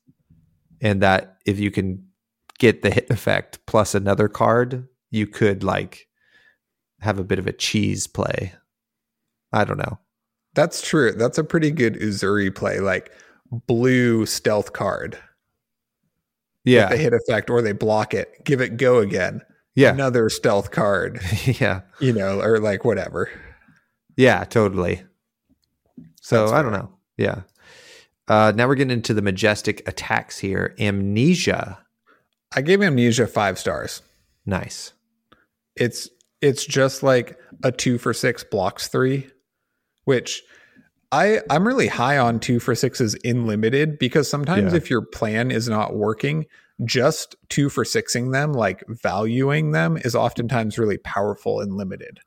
and 0.81 1.03
that 1.03 1.39
if 1.47 1.59
you 1.59 1.71
can 1.71 2.05
get 2.59 2.83
the 2.83 2.91
hit 2.91 3.11
effect 3.11 3.65
plus 3.67 3.95
another 3.95 4.29
card, 4.29 4.87
you 5.11 5.27
could 5.27 5.63
like 5.63 6.09
have 7.01 7.19
a 7.19 7.25
bit 7.25 7.39
of 7.39 7.47
a 7.47 7.53
cheese 7.53 8.07
play. 8.07 8.53
I 9.53 9.65
don't 9.65 9.79
know. 9.79 9.99
That's 10.55 10.87
true. 10.87 11.13
That's 11.13 11.39
a 11.39 11.45
pretty 11.45 11.71
good 11.71 11.95
Uzuri 11.95 12.55
play, 12.55 12.81
like 12.81 13.13
blue 13.51 14.27
stealth 14.27 14.73
card. 14.73 15.19
Yeah. 16.65 16.89
The 16.89 16.97
hit 16.97 17.15
effect, 17.15 17.49
or 17.49 17.63
they 17.63 17.73
block 17.73 18.13
it, 18.13 18.45
give 18.45 18.61
it 18.61 18.77
go 18.77 18.99
again. 18.99 19.43
Yeah. 19.75 19.93
Another 19.93 20.29
stealth 20.29 20.73
card, 20.73 21.21
yeah. 21.45 21.83
you 22.01 22.13
know, 22.13 22.41
or 22.41 22.59
like 22.59 22.85
whatever. 22.85 23.31
Yeah, 24.17 24.43
totally. 24.45 25.03
So 26.21 26.41
That's 26.41 26.53
I 26.53 26.63
don't 26.63 26.73
know. 26.73 26.91
Yeah. 27.17 27.43
Uh, 28.29 28.53
now 28.55 28.69
we're 28.69 28.75
getting 28.75 28.91
into 28.93 29.15
the 29.15 29.23
majestic 29.23 29.87
attacks 29.89 30.39
here. 30.39 30.75
Amnesia. 30.79 31.79
I 32.55 32.61
gave 32.63 32.83
Amnesia 32.83 33.27
five 33.27 33.59
stars. 33.59 34.03
Nice. 34.47 34.93
It's 35.77 36.09
it's 36.41 36.65
just 36.65 37.03
like 37.03 37.39
a 37.65 37.73
two 37.73 37.99
for 37.99 38.13
six 38.15 38.45
blocks 38.45 38.89
three, 38.89 39.29
which 40.05 40.43
I 41.11 41.41
I'm 41.51 41.67
really 41.67 41.89
high 41.89 42.19
on 42.19 42.39
two 42.41 42.61
for 42.61 42.75
sixes 42.75 43.15
in 43.15 43.47
limited 43.47 43.99
because 43.99 44.29
sometimes 44.29 44.73
Yeah. 44.73 44.77
if 44.79 44.91
your 44.91 45.03
plan 45.03 45.51
is 45.51 45.69
not 45.69 45.95
working, 45.97 46.47
just 46.85 47.35
two 47.49 47.69
for 47.71 47.85
sixing 47.85 48.31
them, 48.31 48.53
like 48.53 48.83
valuing 48.89 49.73
them, 49.73 49.97
is 49.99 50.15
oftentimes 50.15 50.79
really 50.79 50.99
powerful 50.99 51.61
in 51.61 51.77
limited. 51.77 52.19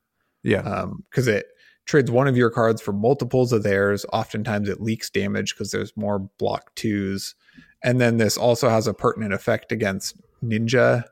Yeah. 0.44 0.86
because 1.10 1.28
it 1.28 1.46
trades 1.86 2.12
one 2.12 2.28
of 2.28 2.38
your 2.38 2.50
cards 2.50 2.82
for 2.82 2.94
multiples 2.94 3.52
of 3.52 3.64
theirs. 3.64 4.06
Oftentimes 4.14 4.70
it 4.70 4.82
leaks 4.82 5.10
damage 5.10 5.54
because 5.54 5.72
there's 5.72 5.96
more 5.98 6.20
block 6.38 6.74
twos. 6.76 7.36
And 7.84 8.00
then 8.00 8.18
this 8.18 8.38
also 8.38 8.70
has 8.70 8.88
a 8.88 8.94
pertinent 8.94 9.34
effect 9.34 9.72
against 9.72 10.16
ninja. 10.44 11.04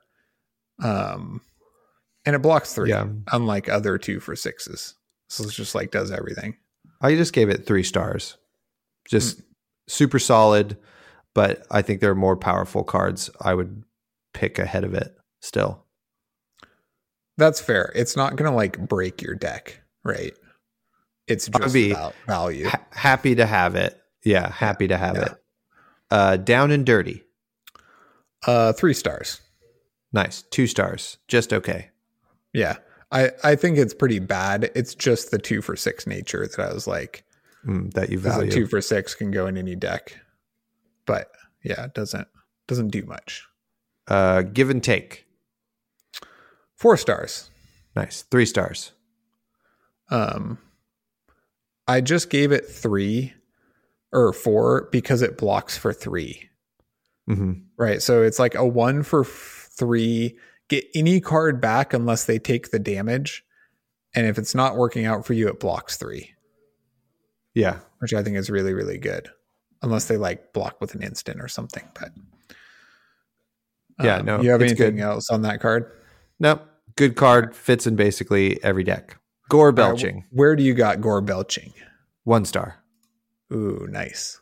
Um, 0.81 1.41
and 2.25 2.35
it 2.35 2.41
blocks 2.41 2.73
three, 2.73 2.89
Yeah. 2.89 3.07
unlike 3.31 3.67
other 3.69 3.97
two 3.97 4.19
for 4.19 4.35
sixes. 4.35 4.95
So 5.29 5.43
it's 5.43 5.55
just 5.55 5.75
like 5.75 5.91
does 5.91 6.11
everything. 6.11 6.57
I 7.01 7.15
just 7.15 7.33
gave 7.33 7.49
it 7.49 7.65
three 7.65 7.83
stars. 7.83 8.37
Just 9.07 9.41
super 9.87 10.19
solid, 10.19 10.77
but 11.33 11.65
I 11.71 11.81
think 11.81 12.01
there 12.01 12.11
are 12.11 12.15
more 12.15 12.37
powerful 12.37 12.83
cards 12.83 13.29
I 13.41 13.53
would 13.53 13.83
pick 14.33 14.59
ahead 14.59 14.83
of 14.83 14.93
it 14.93 15.17
still. 15.41 15.83
That's 17.37 17.61
fair. 17.61 17.91
It's 17.95 18.15
not 18.15 18.35
going 18.35 18.49
to 18.49 18.55
like 18.55 18.77
break 18.87 19.21
your 19.21 19.33
deck, 19.35 19.81
right? 20.03 20.33
It's 21.29 21.47
just 21.47 21.73
be 21.73 21.91
about 21.91 22.15
value. 22.27 22.67
Ha- 22.67 22.85
happy 22.91 23.35
to 23.35 23.45
have 23.45 23.75
it. 23.75 23.99
Yeah, 24.25 24.51
happy 24.51 24.87
to 24.87 24.97
have 24.97 25.15
Yeah. 25.15 25.23
it. 25.25 25.43
Uh, 26.11 26.37
down 26.37 26.71
and 26.71 26.85
dirty. 26.85 27.23
Uh, 28.45 28.73
three 28.73 28.93
stars. 28.93 29.41
Nice. 30.11 30.41
Two 30.51 30.65
stars. 30.67 31.17
Just 31.27 31.53
okay. 31.53 31.89
Yeah. 32.53 32.77
I, 33.11 33.31
I 33.43 33.55
think 33.55 33.77
it's 33.77 33.93
pretty 33.93 34.19
bad. 34.19 34.71
It's 34.75 34.95
just 34.95 35.31
the 35.31 35.37
two 35.39 35.61
for 35.61 35.75
six 35.75 36.05
nature 36.07 36.47
that 36.47 36.59
I 36.59 36.73
was 36.73 36.87
like, 36.87 37.23
Mm, 37.65 37.91
that 37.93 38.09
you 38.09 38.17
value. 38.19 38.49
two 38.49 38.67
for 38.67 38.79
six 38.81 39.13
can 39.13 39.31
go 39.31 39.45
in 39.45 39.57
any 39.57 39.75
deck. 39.75 40.17
But 41.05 41.29
yeah, 41.61 41.83
it 41.85 41.93
doesn't 41.93 42.27
doesn't 42.67 42.87
do 42.89 43.03
much. 43.03 43.43
Uh, 44.07 44.43
give 44.43 44.69
and 44.69 44.81
take. 44.81 45.25
Four 46.77 46.95
stars. 46.95 47.49
Nice. 47.97 48.21
Three 48.21 48.45
stars. 48.45 48.93
Um 50.09 50.57
I 51.89 52.01
just 52.01 52.29
gave 52.29 52.51
it 52.51 52.65
three 52.67 53.33
or 54.13 54.31
four 54.33 54.87
because 54.91 55.21
it 55.21 55.37
blocks 55.37 55.77
for 55.77 55.91
three. 55.93 56.49
hmm 57.27 57.53
Right. 57.77 58.01
So 58.01 58.21
it's 58.23 58.39
like 58.39 58.55
a 58.55 58.65
one 58.65 59.03
for 59.03 59.21
f- 59.21 59.69
three. 59.71 60.37
Get 60.67 60.85
any 60.93 61.19
card 61.19 61.59
back 61.61 61.93
unless 61.93 62.25
they 62.25 62.37
take 62.39 62.71
the 62.71 62.79
damage. 62.79 63.43
And 64.15 64.25
if 64.27 64.37
it's 64.37 64.53
not 64.55 64.75
working 64.77 65.05
out 65.05 65.25
for 65.25 65.33
you, 65.33 65.47
it 65.47 65.59
blocks 65.59 65.97
three, 65.97 66.31
Yeah. 67.53 67.79
which 67.99 68.13
I 68.13 68.23
think 68.23 68.37
is 68.37 68.49
really, 68.49 68.73
really 68.73 68.97
good. 68.97 69.29
Unless 69.81 70.05
they 70.05 70.17
like 70.17 70.51
block 70.53 70.81
with 70.81 70.93
an 70.95 71.01
instant 71.03 71.39
or 71.41 71.47
something. 71.47 71.87
But 71.99 72.11
Yeah, 74.03 74.17
um, 74.17 74.25
no, 74.25 74.41
You 74.41 74.49
have 74.51 74.61
anything 74.61 74.95
good. 74.95 75.03
else 75.03 75.29
on 75.29 75.41
that 75.43 75.59
card? 75.61 75.91
Nope. 76.39 76.65
Good 76.95 77.15
card. 77.15 77.55
Fits 77.55 77.85
in 77.87 77.95
basically 77.95 78.61
every 78.63 78.83
deck. 78.83 79.18
Gore 79.49 79.71
belching. 79.71 80.25
wh- 80.31 80.35
where 80.37 80.55
do 80.55 80.63
you 80.63 80.73
got 80.73 81.01
Gore 81.01 81.21
belching? 81.21 81.73
One 82.23 82.45
star. 82.45 82.75
Ooh, 83.51 83.87
nice. 83.89 84.39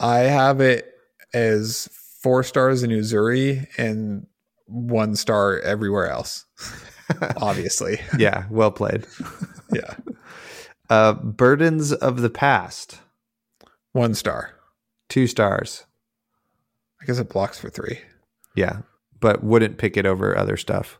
I 0.00 0.18
have 0.20 0.60
it 0.60 0.94
as 1.34 1.88
four 2.22 2.42
stars 2.42 2.82
in 2.82 2.90
Uzuri 2.90 3.66
and 3.78 4.26
one 4.66 5.14
star 5.16 5.60
everywhere 5.60 6.08
else. 6.08 6.44
Obviously. 7.36 8.00
yeah. 8.18 8.44
Well 8.50 8.70
played. 8.70 9.06
Yeah. 9.74 9.94
Uh, 10.90 11.14
Burdens 11.14 11.94
of 11.94 12.20
the 12.20 12.28
Past. 12.28 13.00
One 13.92 14.12
star. 14.14 14.52
Two 15.08 15.26
stars. 15.26 15.86
I 17.00 17.06
guess 17.06 17.18
it 17.18 17.30
blocks 17.30 17.58
for 17.58 17.70
three. 17.70 18.00
Yeah. 18.54 18.80
But 19.18 19.42
wouldn't 19.42 19.78
pick 19.78 19.96
it 19.96 20.04
over 20.04 20.36
other 20.36 20.58
stuff. 20.58 20.98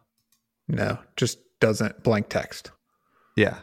No, 0.68 0.96
just 1.18 1.38
doesn't 1.62 2.02
blank 2.02 2.28
text. 2.28 2.70
Yeah. 3.36 3.56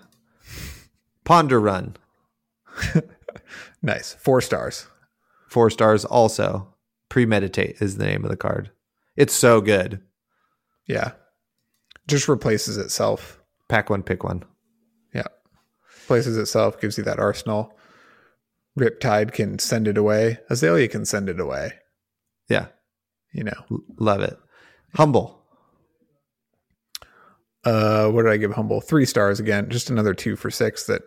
Ponder 1.24 1.60
Run. 1.60 1.96
Nice. 3.82 4.14
Four 4.20 4.42
stars. 4.42 4.88
Four 5.48 5.70
stars 5.70 6.06
also. 6.06 6.74
Premeditate 7.10 7.82
is 7.82 7.98
the 7.98 8.06
name 8.06 8.24
of 8.24 8.30
the 8.30 8.38
card. 8.38 8.72
It's 9.16 9.34
so 9.34 9.62
good. 9.62 10.02
Yeah. 10.86 11.12
Just 12.08 12.28
replaces 12.28 12.78
itself. 12.78 13.40
Pack 13.68 13.90
one, 13.90 14.04
pick 14.04 14.24
one. 14.24 14.44
Yeah. 15.14 15.28
Places 16.08 16.38
itself, 16.38 16.80
gives 16.80 16.98
you 16.98 17.04
that 17.06 17.20
arsenal. 17.20 17.78
Riptide 18.78 19.32
can 19.32 19.60
send 19.60 19.88
it 19.88 19.98
away. 19.98 20.40
Azalea 20.50 20.88
can 20.88 21.06
send 21.06 21.30
it 21.30 21.40
away. 21.40 21.74
Yeah. 22.50 22.68
You 23.32 23.46
know. 23.46 23.82
Love 23.98 24.22
it. 24.22 24.38
Humble. 24.96 25.39
Uh, 27.66 28.10
what 28.10 28.24
did 28.24 28.32
I 28.32 28.38
give 28.38 28.54
Humble? 28.54 28.82
Three 28.82 29.06
stars 29.06 29.40
again. 29.40 29.70
Just 29.70 29.90
another 29.90 30.14
two 30.14 30.36
for 30.36 30.50
six 30.50 30.86
that 30.86 31.02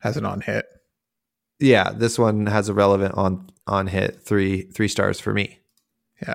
has 0.00 0.16
an 0.16 0.24
on 0.24 0.40
hit. 0.40 0.66
Yeah, 1.58 1.90
this 1.92 2.18
one 2.18 2.46
has 2.46 2.68
a 2.68 2.74
relevant 2.74 3.14
on 3.14 3.48
on 3.66 3.86
hit. 3.88 4.20
Three 4.20 4.62
three 4.62 4.88
stars 4.88 5.20
for 5.20 5.32
me. 5.34 5.58
Yeah. 6.22 6.34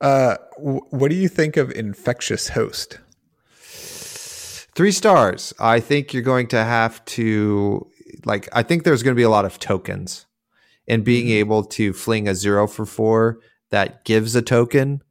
Uh, 0.00 0.36
w- 0.56 0.80
what 0.90 1.10
do 1.10 1.14
you 1.16 1.28
think 1.28 1.56
of 1.56 1.70
Infectious 1.72 2.48
Host? 2.50 2.98
Three 4.74 4.92
stars. 4.92 5.52
I 5.58 5.80
think 5.80 6.14
you're 6.14 6.22
going 6.22 6.46
to 6.48 6.64
have 6.64 7.04
to 7.06 7.86
like. 8.24 8.48
I 8.52 8.62
think 8.62 8.84
there's 8.84 9.02
going 9.02 9.14
to 9.14 9.18
be 9.20 9.22
a 9.24 9.30
lot 9.30 9.44
of 9.44 9.58
tokens, 9.58 10.26
and 10.88 11.04
being 11.04 11.26
Mhm. 11.26 11.40
able 11.40 11.64
to 11.64 11.92
fling 11.92 12.28
a 12.28 12.34
zero 12.34 12.66
for 12.66 12.86
four 12.86 13.40
that 13.70 14.04
gives 14.04 14.34
a 14.34 14.42
token 14.42 15.02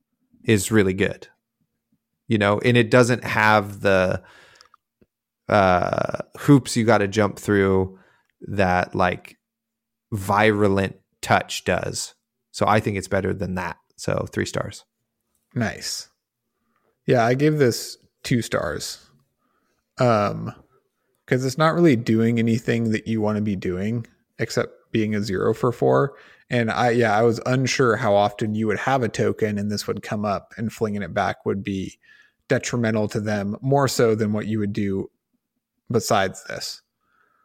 is 0.44 0.72
really 0.72 0.94
good. 0.94 1.28
You 2.30 2.38
know, 2.38 2.60
and 2.60 2.78
it 2.78 2.90
doesn't 2.90 3.26
have 3.26 3.82
the 3.82 4.24
uh, 5.50 6.20
hoops 6.38 6.78
you 6.78 6.86
got 6.86 7.00
to 7.00 7.08
jump 7.10 7.38
through 7.38 8.00
that 8.42 8.96
like 8.96 9.38
virulent 10.14 10.96
touch 11.22 11.66
does. 11.66 12.16
So 12.52 12.66
I 12.68 12.80
think 12.80 12.98
it's 12.98 13.08
better 13.08 13.34
than 13.34 13.56
that. 13.56 13.78
So 13.98 14.26
three 14.32 14.46
stars. 14.46 14.86
Nice. 15.54 16.08
Yeah, 17.06 17.26
I 17.26 17.34
gave 17.34 17.58
this 17.58 17.98
two 18.24 18.42
stars. 18.42 19.06
Um, 19.98 20.54
because 21.26 21.46
it's 21.46 21.58
not 21.60 21.76
really 21.76 21.96
doing 21.96 22.40
anything 22.40 22.92
that 22.92 23.08
you 23.08 23.22
want 23.22 23.36
to 23.36 23.42
be 23.42 23.56
doing 23.56 24.08
except 24.40 24.74
being 24.92 25.14
a 25.14 25.22
zero 25.22 25.54
for 25.54 25.72
four. 25.72 26.16
And 26.50 26.72
I, 26.72 26.90
yeah, 26.90 27.16
I 27.16 27.22
was 27.22 27.40
unsure 27.46 27.98
how 27.98 28.16
often 28.16 28.56
you 28.56 28.66
would 28.66 28.80
have 28.80 29.04
a 29.04 29.10
token 29.10 29.60
and 29.60 29.70
this 29.70 29.86
would 29.86 30.02
come 30.02 30.26
up 30.26 30.54
and 30.58 30.74
flinging 30.74 31.04
it 31.04 31.14
back 31.14 31.46
would 31.46 31.64
be 31.64 32.00
detrimental 32.50 33.08
to 33.08 33.22
them 33.22 33.56
more 33.62 33.88
so 33.88 34.16
than 34.16 34.34
what 34.34 34.48
you 34.48 34.60
would 34.60 34.74
do 34.74 35.10
besides 35.90 36.44
this. 36.46 36.82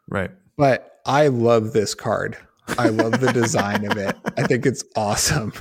Right. 0.09 0.31
But 0.57 1.01
I 1.07 1.29
love 1.29 1.73
this 1.73 1.95
card. 1.95 2.37
I 2.79 2.89
love 2.89 3.21
the 3.21 3.33
design 3.33 3.91
of 3.91 3.97
it. 3.97 4.17
I 4.37 4.43
think 4.43 4.67
it's 4.67 4.83
awesome. 4.97 5.53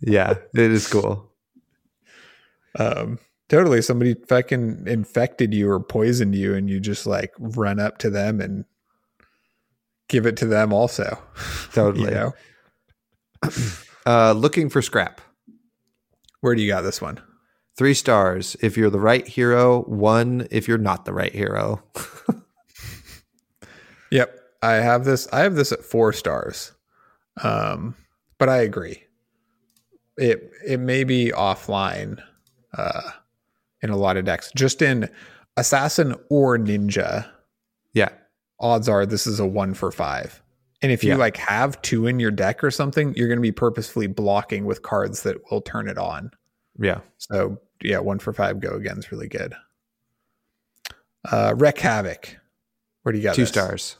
Yeah, 0.00 0.34
it 0.54 0.70
is 0.70 0.86
cool. 0.86 1.32
Um, 2.78 3.18
totally. 3.48 3.82
Somebody 3.82 4.14
fucking 4.28 4.84
infected 4.86 5.54
you 5.54 5.70
or 5.70 5.80
poisoned 5.80 6.34
you, 6.34 6.54
and 6.54 6.68
you 6.68 6.80
just 6.80 7.06
like 7.06 7.32
run 7.38 7.78
up 7.78 7.98
to 7.98 8.10
them 8.10 8.40
and 8.40 8.64
give 10.08 10.26
it 10.26 10.36
to 10.38 10.46
them 10.46 10.72
also. 10.72 11.18
Totally. 11.72 12.10
You 12.10 12.14
know? 12.14 12.32
Uh, 14.06 14.32
looking 14.32 14.68
for 14.68 14.82
scrap. 14.82 15.22
Where 16.42 16.54
do 16.54 16.60
you 16.60 16.68
got 16.68 16.82
this 16.82 17.00
one? 17.00 17.22
Three 17.76 17.94
stars 17.94 18.56
if 18.60 18.76
you're 18.76 18.90
the 18.90 19.00
right 19.00 19.26
hero. 19.26 19.82
One 19.82 20.46
if 20.50 20.68
you're 20.68 20.78
not 20.78 21.04
the 21.04 21.12
right 21.12 21.32
hero. 21.34 21.82
Yep, 24.10 24.38
I 24.62 24.74
have 24.74 25.04
this. 25.04 25.26
I 25.32 25.40
have 25.40 25.56
this 25.56 25.72
at 25.72 25.84
four 25.84 26.12
stars, 26.12 26.70
um, 27.42 27.96
but 28.38 28.48
I 28.48 28.58
agree. 28.58 29.02
It 30.16 30.50
it 30.64 30.78
may 30.78 31.02
be 31.02 31.32
offline 31.34 32.22
uh, 32.78 33.10
in 33.82 33.90
a 33.90 33.96
lot 33.96 34.16
of 34.16 34.24
decks. 34.24 34.52
Just 34.54 34.82
in 34.82 35.08
assassin 35.56 36.14
or 36.30 36.56
ninja, 36.58 37.28
yeah. 37.92 38.10
odds 38.60 38.88
are 38.88 39.04
this 39.04 39.26
is 39.26 39.40
a 39.40 39.46
one 39.46 39.74
for 39.74 39.90
five. 39.90 40.40
And 40.80 40.92
if 40.92 41.02
you 41.02 41.10
Yeah. 41.10 41.16
like 41.16 41.36
have 41.38 41.80
two 41.82 42.06
in 42.06 42.20
your 42.20 42.30
deck 42.30 42.62
or 42.62 42.70
something, 42.70 43.14
you're 43.16 43.26
going 43.28 43.38
to 43.38 43.42
be 43.42 43.52
purposefully 43.52 44.06
blocking 44.06 44.64
with 44.64 44.82
cards 44.82 45.24
that 45.24 45.38
will 45.50 45.62
turn 45.62 45.88
it 45.88 45.98
on. 45.98 46.30
Yeah. 46.78 47.00
So 47.18 47.58
yeah, 47.84 47.98
one 47.98 48.18
for 48.18 48.32
five 48.32 48.60
go 48.60 48.70
again 48.70 48.98
is 48.98 49.12
really 49.12 49.28
good. 49.28 49.54
Uh, 51.30 51.54
Wreck 51.56 51.78
Havoc. 51.78 52.36
Where 53.02 53.12
do 53.12 53.18
you 53.18 53.24
got 53.24 53.34
Two 53.34 53.42
this? 53.42 53.50
stars. 53.50 53.96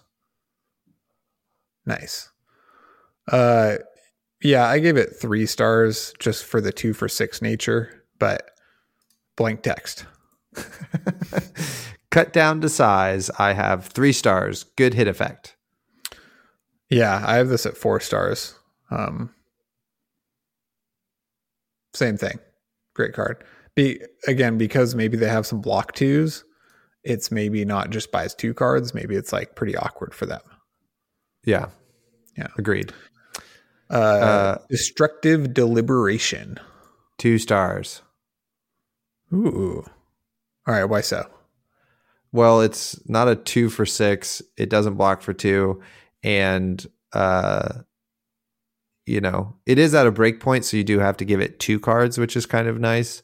Nice. 1.87 2.31
Uh, 3.31 3.77
yeah, 4.43 4.67
I 4.67 4.79
gave 4.79 4.97
it 4.97 5.17
three 5.17 5.47
stars 5.47 6.15
just 6.19 6.45
for 6.45 6.61
the 6.61 6.73
two 6.73 6.93
for 6.95 7.09
six 7.09 7.41
nature, 7.41 8.05
but 8.19 8.51
blank 9.37 9.63
text. 9.63 10.07
Cut 12.11 12.33
down 12.33 12.61
to 12.61 12.69
size. 12.69 13.31
I 13.39 13.53
have 13.53 13.87
three 13.87 14.13
stars. 14.13 14.65
Good 14.77 14.95
hit 14.95 15.09
effect. 15.09 15.57
Yeah, 16.91 17.23
I 17.27 17.37
have 17.37 17.49
this 17.49 17.67
at 17.67 17.77
four 17.77 18.01
stars. 18.01 18.55
Um, 18.91 19.35
same 21.93 22.17
thing. 22.17 22.39
Great 22.95 23.13
card. 23.15 23.43
Be 23.75 24.01
again 24.29 24.57
because 24.59 24.95
maybe 24.95 25.17
they 25.17 25.29
have 25.29 25.47
some 25.47 25.61
block 25.61 25.93
twos. 25.93 26.45
It's 27.03 27.31
maybe 27.31 27.65
not 27.65 27.91
just 27.91 28.13
buys 28.13 28.35
two 28.35 28.55
cards. 28.55 28.95
Maybe 28.95 29.17
it's 29.17 29.33
like 29.33 29.57
pretty 29.57 29.77
awkward 29.77 30.15
for 30.15 30.27
them. 30.27 30.41
Yeah. 31.45 31.67
Yeah. 32.37 32.49
Agreed. 32.57 32.93
Uh, 33.91 33.95
Uh, 33.95 34.59
destructive 34.71 35.53
deliberation. 35.53 36.59
Two 37.19 37.39
stars. 37.39 38.01
Ooh. 39.33 39.85
All 40.67 40.75
right. 40.75 40.85
Why 40.85 41.01
so? 41.03 41.29
Well, 42.33 42.63
it's 42.63 42.99
not 43.09 43.29
a 43.29 43.37
two 43.37 43.69
for 43.69 43.85
six. 43.87 44.41
It 44.57 44.71
doesn't 44.71 44.95
block 44.95 45.21
for 45.23 45.33
two. 45.33 45.83
And, 46.23 46.85
uh, 47.13 47.83
you 49.07 49.21
know, 49.21 49.55
it 49.67 49.79
is 49.79 49.95
at 49.95 50.07
a 50.07 50.11
break 50.11 50.41
point. 50.41 50.65
So 50.65 50.77
you 50.77 50.85
do 50.85 50.99
have 51.01 51.17
to 51.19 51.25
give 51.25 51.41
it 51.41 51.61
two 51.61 51.79
cards, 51.79 52.19
which 52.19 52.37
is 52.37 52.47
kind 52.47 52.67
of 52.67 52.81
nice 52.81 53.23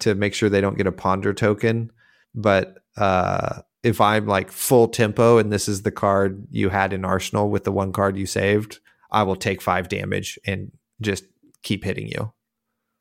to 0.00 0.14
make 0.14 0.34
sure 0.34 0.48
they 0.48 0.60
don't 0.60 0.76
get 0.76 0.86
a 0.86 0.92
ponder 0.92 1.32
token. 1.34 1.90
But, 2.34 2.78
uh, 2.96 3.62
if 3.84 4.00
I'm 4.00 4.26
like 4.26 4.50
full 4.50 4.88
tempo 4.88 5.38
and 5.38 5.52
this 5.52 5.68
is 5.68 5.82
the 5.82 5.92
card 5.92 6.46
you 6.50 6.68
had 6.68 6.92
in 6.92 7.04
Arsenal 7.04 7.48
with 7.48 7.64
the 7.64 7.72
one 7.72 7.92
card 7.92 8.16
you 8.16 8.26
saved, 8.26 8.80
I 9.10 9.22
will 9.22 9.36
take 9.36 9.62
five 9.62 9.88
damage 9.88 10.38
and 10.44 10.72
just 11.00 11.24
keep 11.62 11.84
hitting 11.84 12.08
you. 12.08 12.32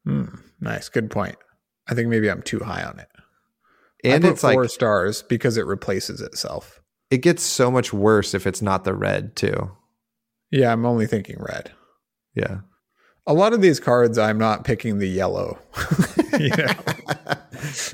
Hmm, 0.06 0.36
nice. 0.62 0.88
Good 0.88 1.10
point. 1.10 1.36
I 1.90 1.96
think 1.96 2.10
maybe 2.10 2.30
I'm 2.30 2.44
too 2.44 2.60
high 2.60 2.84
on 2.84 3.00
it. 3.00 3.10
And 4.04 4.24
it's 4.24 4.44
like 4.44 4.54
four 4.54 4.68
stars 4.68 5.24
because 5.24 5.58
it 5.58 5.66
replaces 5.66 6.22
itself. 6.22 6.80
it 7.10 7.18
gets 7.18 7.42
so 7.42 7.72
much 7.72 7.92
worse 7.92 8.34
if 8.36 8.46
it's 8.46 8.62
not 8.62 8.84
the 8.84 8.94
red 8.94 9.36
too. 9.36 9.72
Yeah, 10.52 10.72
I'm 10.72 10.86
only 10.86 11.08
thinking 11.08 11.38
red. 11.40 11.72
Yeah. 12.36 12.60
A 13.28 13.34
lot 13.34 13.54
of 13.54 13.62
these 13.62 13.80
cards, 13.80 14.18
I'm 14.18 14.38
not 14.38 14.64
picking 14.64 15.00
the 15.00 15.08
yellow. 15.08 15.60
you 16.40 16.50
know, 16.50 16.74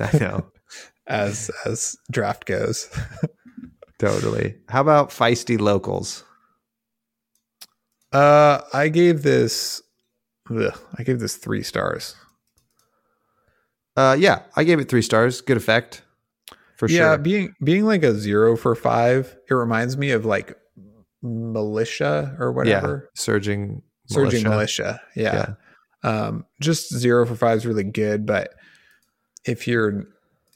I 0.00 0.18
know. 0.18 0.46
as 1.06 1.50
as 1.66 1.96
draft 2.10 2.46
goes. 2.46 2.88
Totally. 3.98 4.54
How 4.68 4.80
about 4.80 5.10
feisty 5.10 5.58
locals? 5.58 6.24
Uh, 8.12 8.60
I 8.72 8.88
gave 8.88 9.22
this. 9.22 9.82
Ugh, 10.50 10.78
I 10.98 11.02
gave 11.02 11.20
this 11.20 11.36
three 11.36 11.62
stars. 11.62 12.14
Uh, 13.96 14.16
yeah, 14.18 14.42
I 14.56 14.64
gave 14.64 14.80
it 14.80 14.88
three 14.88 15.02
stars. 15.02 15.40
Good 15.40 15.56
effect, 15.56 16.02
for 16.76 16.88
yeah, 16.88 16.96
sure. 16.96 17.06
Yeah, 17.06 17.16
being 17.16 17.54
being 17.62 17.84
like 17.84 18.02
a 18.02 18.14
zero 18.14 18.56
for 18.56 18.74
five, 18.74 19.36
it 19.48 19.54
reminds 19.54 19.96
me 19.96 20.10
of 20.10 20.24
like 20.24 20.56
militia 21.22 22.36
or 22.38 22.52
whatever. 22.52 22.70
Yeah, 22.70 22.80
whatever. 22.82 23.10
surging, 23.14 23.82
Surging 24.06 24.42
militia. 24.44 25.00
militia. 25.16 25.56
Yeah. 26.04 26.08
Um, 26.08 26.44
just 26.60 26.94
zero 26.94 27.26
for 27.26 27.34
five 27.34 27.58
is 27.58 27.66
really 27.66 27.84
good, 27.84 28.26
but 28.26 28.54
if 29.44 29.66
you're 29.66 30.06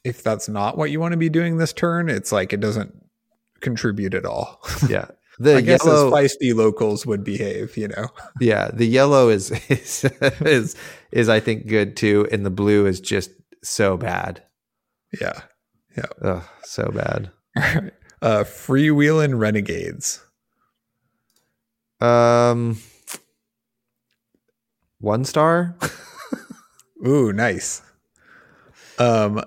if 0.04 0.22
that's 0.22 0.48
not 0.48 0.76
what 0.76 0.90
you 0.90 1.00
want 1.00 1.12
to 1.12 1.18
be 1.18 1.28
doing 1.28 1.58
this 1.58 1.72
turn, 1.72 2.08
it's 2.08 2.32
like 2.32 2.52
it 2.52 2.60
doesn't 2.60 2.94
contribute 3.60 4.14
at 4.14 4.24
all. 4.24 4.60
yeah. 4.88 5.06
The 5.40 5.56
I 5.56 5.60
guess 5.60 5.84
yellow, 5.84 6.14
as 6.16 6.36
feisty 6.36 6.52
locals 6.52 7.06
would 7.06 7.22
behave, 7.22 7.76
you 7.76 7.88
know. 7.88 8.08
yeah, 8.40 8.70
the 8.72 8.86
yellow 8.86 9.28
is 9.28 9.50
is 9.68 10.04
is 10.40 10.76
is 11.12 11.28
I 11.28 11.38
think 11.40 11.68
good 11.68 11.96
too, 11.96 12.26
and 12.32 12.44
the 12.44 12.50
blue 12.50 12.86
is 12.86 13.00
just 13.00 13.30
so 13.62 13.96
bad. 13.96 14.42
Yeah. 15.20 15.40
Ugh, 16.22 16.42
so 16.62 16.90
bad. 16.94 17.30
uh 18.20 18.44
freewheeling 18.44 19.38
renegades. 19.38 20.22
Um, 22.00 22.78
one 25.00 25.24
star. 25.24 25.76
Ooh, 27.06 27.32
nice. 27.32 27.82
Um 28.98 29.42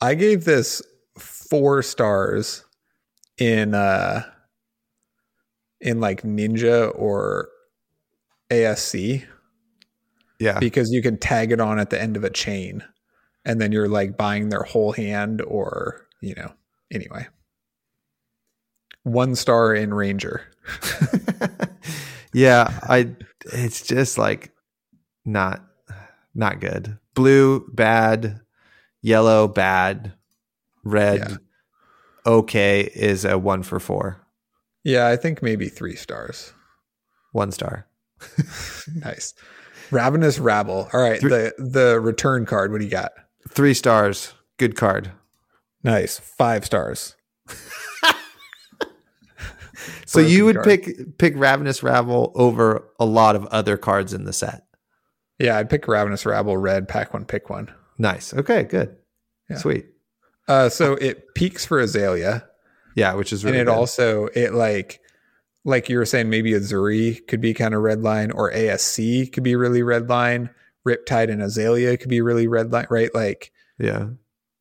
I 0.00 0.14
gave 0.14 0.44
this 0.44 0.82
four 1.18 1.82
stars 1.82 2.64
in 3.38 3.74
uh 3.74 4.22
in 5.80 6.00
like 6.00 6.22
ninja 6.22 6.92
or 6.94 7.48
ASC 8.50 9.24
yeah, 10.38 10.58
because 10.58 10.90
you 10.90 11.02
can 11.02 11.18
tag 11.18 11.52
it 11.52 11.60
on 11.60 11.78
at 11.78 11.90
the 11.90 12.00
end 12.00 12.16
of 12.16 12.24
a 12.24 12.30
chain 12.30 12.82
and 13.44 13.60
then 13.60 13.72
you're 13.72 13.88
like 13.88 14.16
buying 14.16 14.48
their 14.48 14.62
whole 14.62 14.92
hand 14.92 15.42
or 15.42 16.06
you 16.22 16.34
know 16.34 16.52
anyway 16.90 17.26
one 19.02 19.34
star 19.34 19.74
in 19.74 19.92
ranger 19.92 20.42
yeah. 22.32 22.78
I. 22.88 23.14
It's 23.46 23.86
just 23.86 24.18
like 24.18 24.52
not 25.24 25.62
not 26.34 26.60
good. 26.60 26.98
Blue 27.14 27.66
bad, 27.72 28.40
yellow 29.02 29.48
bad, 29.48 30.12
red 30.84 31.18
Yeah. 31.18 31.36
okay 32.26 32.82
is 32.94 33.24
a 33.24 33.38
one 33.38 33.62
for 33.62 33.80
four. 33.80 34.18
yeah 34.84 35.08
i 35.08 35.16
think 35.16 35.42
maybe 35.42 35.68
three 35.68 35.96
stars 35.96 36.52
One 37.32 37.52
star. 37.52 37.86
nice 38.94 39.34
ravenous 39.90 40.38
rabble 40.38 40.88
all 40.92 41.00
right 41.00 41.20
Three- 41.20 41.30
the 41.30 41.52
the 41.58 42.00
return 42.00 42.46
card 42.46 42.70
what 42.72 42.78
do 42.78 42.84
you 42.84 42.90
got 42.90 43.12
Three 43.48 43.74
stars. 43.74 44.34
Good 44.58 44.76
card. 44.76 45.10
nice 45.82 46.18
five 46.18 46.64
stars 46.64 47.16
So 50.06 50.20
you 50.20 50.44
would 50.44 50.56
card. 50.56 50.66
pick 50.66 51.18
pick 51.18 51.34
Ravenous 51.36 51.82
Rabble 51.82 52.32
over 52.34 52.84
a 52.98 53.04
lot 53.04 53.36
of 53.36 53.46
other 53.46 53.76
cards 53.76 54.12
in 54.12 54.24
the 54.24 54.32
set. 54.32 54.64
yeah 55.38 55.56
i'd 55.56 55.70
pick 55.70 55.88
ravenous 55.88 56.26
rabble 56.26 56.56
red 56.56 56.86
pack 56.88 57.14
one 57.14 57.24
pick 57.24 57.48
one 57.50 57.72
Nice. 57.98 58.32
Okay, 58.32 58.62
good. 58.62 58.96
Yeah. 59.50 59.56
Sweet. 59.58 59.86
uh 60.48 60.68
so 60.70 60.94
it 60.94 61.34
peaks 61.34 61.66
for 61.66 61.78
azalea 61.80 62.44
Yeah, 62.94 63.14
which 63.14 63.32
is 63.32 63.44
really 63.44 63.58
and 63.58 63.68
it 63.68 63.72
good. 63.72 63.78
also 63.78 64.26
it 64.34 64.52
like 64.54 65.00
like 65.64 65.88
you 65.90 65.98
were 65.98 66.06
saying 66.06 66.30
maybe 66.30 66.52
Uzuri 66.52 67.26
could 67.28 67.40
be 67.42 67.52
kind 67.52 67.74
of 67.74 67.82
red 67.82 68.02
line 68.02 68.30
or 68.30 68.50
asc 68.52 69.32
could 69.32 69.42
be 69.42 69.54
really 69.56 69.82
red 69.82 70.08
line 70.08 70.48
riptide 70.86 71.30
and 71.30 71.42
azalea 71.42 71.96
could 71.98 72.08
be 72.08 72.22
really 72.22 72.46
red 72.46 72.72
line 72.72 72.86
right 72.90 73.14
like 73.14 73.52
yeah. 73.78 74.06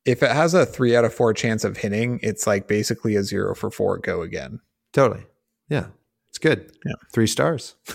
if 0.05 0.21
it 0.21 0.31
has 0.31 0.53
a 0.53 0.65
three 0.65 0.95
out 0.95 1.05
of 1.05 1.13
four 1.13 1.33
chance 1.33 1.63
of 1.63 1.77
hitting 1.77 2.19
it's 2.21 2.45
like 2.45 2.67
basically 2.67 3.15
a 3.15 3.23
zero 3.23 3.55
for 3.55 3.71
four 3.71 3.97
go 3.99 4.21
again 4.21 4.59
Totally. 4.93 5.25
Yeah. 5.69 5.87
It's 6.29 6.37
good. 6.39 6.71
Yeah. 6.85 6.93
Three 7.13 7.27
stars. 7.27 7.75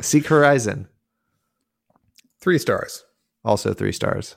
Seek 0.00 0.26
Horizon. 0.26 0.88
three 2.40 2.58
stars 2.58 3.04
Also 3.44 3.72
three 3.74 3.92
stars. 3.92 4.36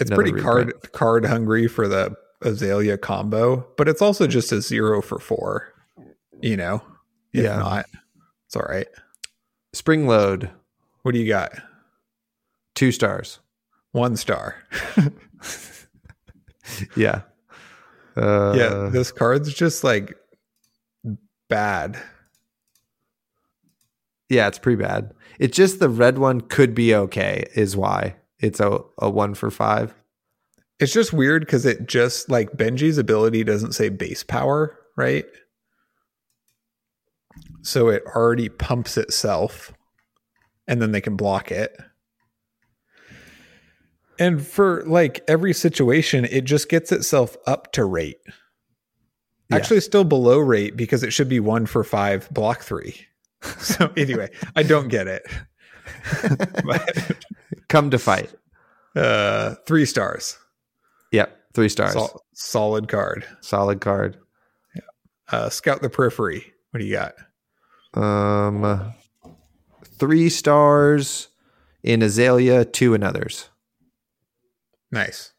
it's 0.00 0.10
Another 0.10 0.22
pretty 0.22 0.40
card 0.40 0.72
card 0.92 1.24
hungry 1.26 1.66
for 1.68 1.88
the 1.88 2.14
azalea 2.42 2.96
combo 2.98 3.66
but 3.76 3.88
it's 3.88 4.00
also 4.02 4.26
just 4.28 4.52
a 4.52 4.60
zero 4.60 5.00
for 5.02 5.18
four 5.18 5.72
you 6.40 6.56
know 6.56 6.82
if 7.32 7.44
Yeah. 7.44 7.56
not 7.56 7.86
it's 8.46 8.54
all 8.56 8.62
right 8.68 8.86
Spring 9.72 10.06
Load. 10.06 10.50
what 11.02 11.12
do 11.12 11.18
you 11.18 11.26
got 11.28 11.52
Two 12.74 12.92
stars. 12.92 13.40
one 13.92 14.16
star 14.16 14.56
Yeah. 16.96 17.22
Uh, 18.18 18.54
yeah 18.56 18.88
this 18.90 19.12
card's 19.12 19.52
just 19.54 19.84
like 19.84 20.14
bad 21.48 21.98
Yeah, 24.28 24.46
it's 24.48 24.58
pretty 24.58 24.82
bad. 24.82 25.14
It's 25.38 25.56
just 25.56 25.80
the 25.80 25.88
red 25.88 26.18
one 26.18 26.40
could 26.42 26.74
be 26.74 26.94
okay, 26.94 27.46
is 27.54 27.76
why 27.76 28.16
it's 28.40 28.60
a, 28.60 28.80
a 28.98 29.08
one 29.08 29.34
for 29.34 29.50
five. 29.50 29.94
It's 30.78 30.92
just 30.92 31.12
weird 31.12 31.42
because 31.42 31.64
it 31.66 31.88
just 31.88 32.28
like 32.28 32.52
Benji's 32.52 32.98
ability 32.98 33.42
doesn't 33.44 33.72
say 33.72 33.88
base 33.88 34.22
power, 34.22 34.78
right? 34.96 35.24
So 37.62 37.88
it 37.88 38.04
already 38.14 38.48
pumps 38.48 38.96
itself 38.96 39.72
and 40.66 40.80
then 40.80 40.92
they 40.92 41.00
can 41.00 41.16
block 41.16 41.50
it. 41.50 41.76
And 44.18 44.44
for 44.44 44.82
like 44.86 45.22
every 45.28 45.52
situation, 45.52 46.24
it 46.24 46.44
just 46.44 46.68
gets 46.68 46.92
itself 46.92 47.36
up 47.46 47.72
to 47.72 47.84
rate. 47.84 48.18
Yeah. 49.50 49.56
Actually, 49.56 49.80
still 49.80 50.04
below 50.04 50.38
rate 50.38 50.76
because 50.76 51.02
it 51.02 51.12
should 51.12 51.28
be 51.28 51.40
one 51.40 51.66
for 51.66 51.84
five, 51.84 52.28
block 52.30 52.62
three. 52.62 53.06
so 53.58 53.92
anyway, 53.96 54.30
I 54.56 54.62
don't 54.62 54.88
get 54.88 55.06
it. 55.06 55.22
but, 56.64 57.16
Come 57.68 57.90
to 57.90 57.98
fight. 57.98 58.32
Uh, 58.96 59.54
three 59.66 59.86
stars. 59.86 60.38
Yep, 61.12 61.36
three 61.54 61.68
stars. 61.68 61.92
Sol- 61.92 62.24
solid 62.34 62.88
card. 62.88 63.24
Solid 63.40 63.80
card. 63.80 64.18
Yeah. 64.74 64.82
Uh, 65.30 65.48
Scout 65.48 65.82
the 65.82 65.88
periphery. 65.88 66.52
What 66.70 66.80
do 66.80 66.86
you 66.86 66.96
got? 66.96 67.14
Um, 67.94 68.92
three 69.98 70.28
stars 70.28 71.28
in 71.82 72.02
Azalea, 72.02 72.64
two 72.64 72.94
in 72.94 73.02
others. 73.02 73.48
Nice. 74.90 75.32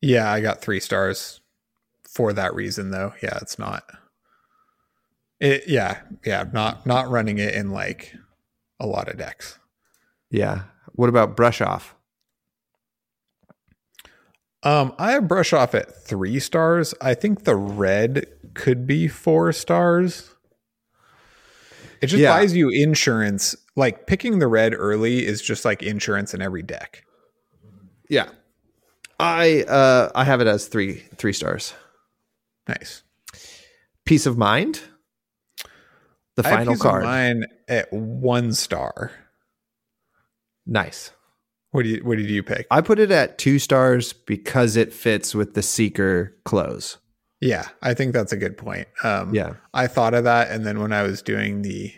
Yeah, 0.00 0.30
I 0.30 0.40
got 0.40 0.60
three 0.60 0.80
stars 0.80 1.40
for 2.08 2.32
that 2.32 2.54
reason, 2.54 2.90
though. 2.90 3.14
Yeah, 3.22 3.38
it's 3.40 3.58
not. 3.58 3.84
It 5.40 5.64
yeah 5.66 6.00
yeah 6.24 6.44
not 6.52 6.84
not 6.84 7.08
running 7.08 7.38
it 7.38 7.54
in 7.54 7.70
like 7.70 8.14
a 8.78 8.86
lot 8.86 9.08
of 9.08 9.16
decks. 9.16 9.58
Yeah. 10.30 10.62
What 10.92 11.08
about 11.08 11.36
brush 11.36 11.60
off? 11.60 11.94
Um, 14.62 14.94
I 14.98 15.12
have 15.12 15.26
brush 15.26 15.52
off 15.52 15.74
at 15.74 16.04
three 16.04 16.38
stars. 16.38 16.94
I 17.00 17.14
think 17.14 17.44
the 17.44 17.56
red 17.56 18.26
could 18.54 18.86
be 18.86 19.08
four 19.08 19.52
stars. 19.52 20.34
It 22.02 22.06
just 22.08 22.20
yeah. 22.20 22.30
buys 22.30 22.54
you 22.54 22.68
insurance. 22.68 23.56
Like 23.76 24.06
picking 24.06 24.38
the 24.38 24.48
red 24.48 24.74
early 24.74 25.26
is 25.26 25.40
just 25.40 25.64
like 25.64 25.82
insurance 25.82 26.34
in 26.34 26.42
every 26.42 26.62
deck. 26.62 27.04
Yeah. 28.08 28.28
I 29.20 29.62
uh 29.64 30.10
I 30.14 30.24
have 30.24 30.40
it 30.40 30.46
as 30.46 30.66
three 30.66 31.02
three 31.16 31.34
stars. 31.34 31.74
Nice. 32.66 33.02
Peace 34.06 34.26
of 34.26 34.38
mind. 34.38 34.80
The 36.36 36.42
final 36.42 36.76
card. 36.76 37.04
mine 37.04 37.44
at 37.68 37.92
one 37.92 38.54
star. 38.54 39.12
Nice. 40.66 41.12
What 41.72 41.82
do 41.82 41.90
you 41.90 42.02
what 42.02 42.16
did 42.16 42.30
you 42.30 42.42
pick? 42.42 42.66
I 42.70 42.80
put 42.80 42.98
it 42.98 43.10
at 43.10 43.36
two 43.36 43.58
stars 43.58 44.12
because 44.12 44.76
it 44.76 44.92
fits 44.92 45.34
with 45.34 45.54
the 45.54 45.62
seeker 45.62 46.34
close. 46.44 46.96
Yeah, 47.40 47.68
I 47.82 47.94
think 47.94 48.12
that's 48.12 48.32
a 48.32 48.36
good 48.36 48.56
point. 48.56 48.88
Um, 49.02 49.34
yeah, 49.34 49.54
I 49.72 49.86
thought 49.86 50.14
of 50.14 50.24
that, 50.24 50.50
and 50.50 50.66
then 50.66 50.80
when 50.80 50.92
I 50.92 51.02
was 51.02 51.22
doing 51.22 51.62
the 51.62 51.92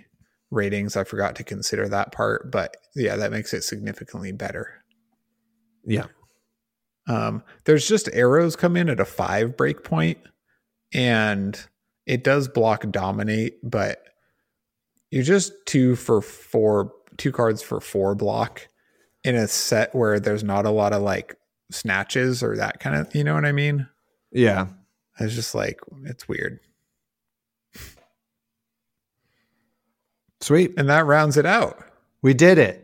ratings, 0.50 0.96
I 0.96 1.04
forgot 1.04 1.36
to 1.36 1.44
consider 1.44 1.88
that 1.88 2.12
part. 2.12 2.50
But 2.50 2.76
yeah, 2.94 3.16
that 3.16 3.32
makes 3.32 3.54
it 3.54 3.62
significantly 3.62 4.32
better. 4.32 4.84
Yeah. 5.84 6.06
Um, 7.06 7.42
there's 7.64 7.86
just 7.86 8.08
arrows 8.12 8.56
come 8.56 8.76
in 8.76 8.88
at 8.88 9.00
a 9.00 9.04
five 9.04 9.56
break 9.56 9.84
point, 9.84 10.18
and 10.92 11.58
it 12.06 12.24
does 12.24 12.48
block 12.48 12.88
dominate, 12.90 13.58
but 13.62 14.04
you're 15.10 15.22
just 15.22 15.52
two 15.66 15.96
for 15.96 16.22
four, 16.22 16.92
two 17.16 17.32
cards 17.32 17.62
for 17.62 17.80
four 17.80 18.14
block 18.14 18.66
in 19.24 19.34
a 19.36 19.46
set 19.46 19.94
where 19.94 20.18
there's 20.18 20.42
not 20.42 20.66
a 20.66 20.70
lot 20.70 20.92
of 20.92 21.02
like 21.02 21.36
snatches 21.70 22.42
or 22.42 22.56
that 22.56 22.80
kind 22.80 22.96
of, 22.96 23.14
you 23.14 23.22
know 23.22 23.34
what 23.34 23.44
I 23.44 23.52
mean? 23.52 23.86
Yeah. 24.32 24.68
It's 25.20 25.34
just 25.34 25.54
like, 25.54 25.80
it's 26.04 26.26
weird. 26.26 26.58
Sweet. 30.40 30.72
And 30.76 30.88
that 30.88 31.06
rounds 31.06 31.36
it 31.36 31.46
out. 31.46 31.84
We 32.22 32.34
did 32.34 32.58
it. 32.58 32.81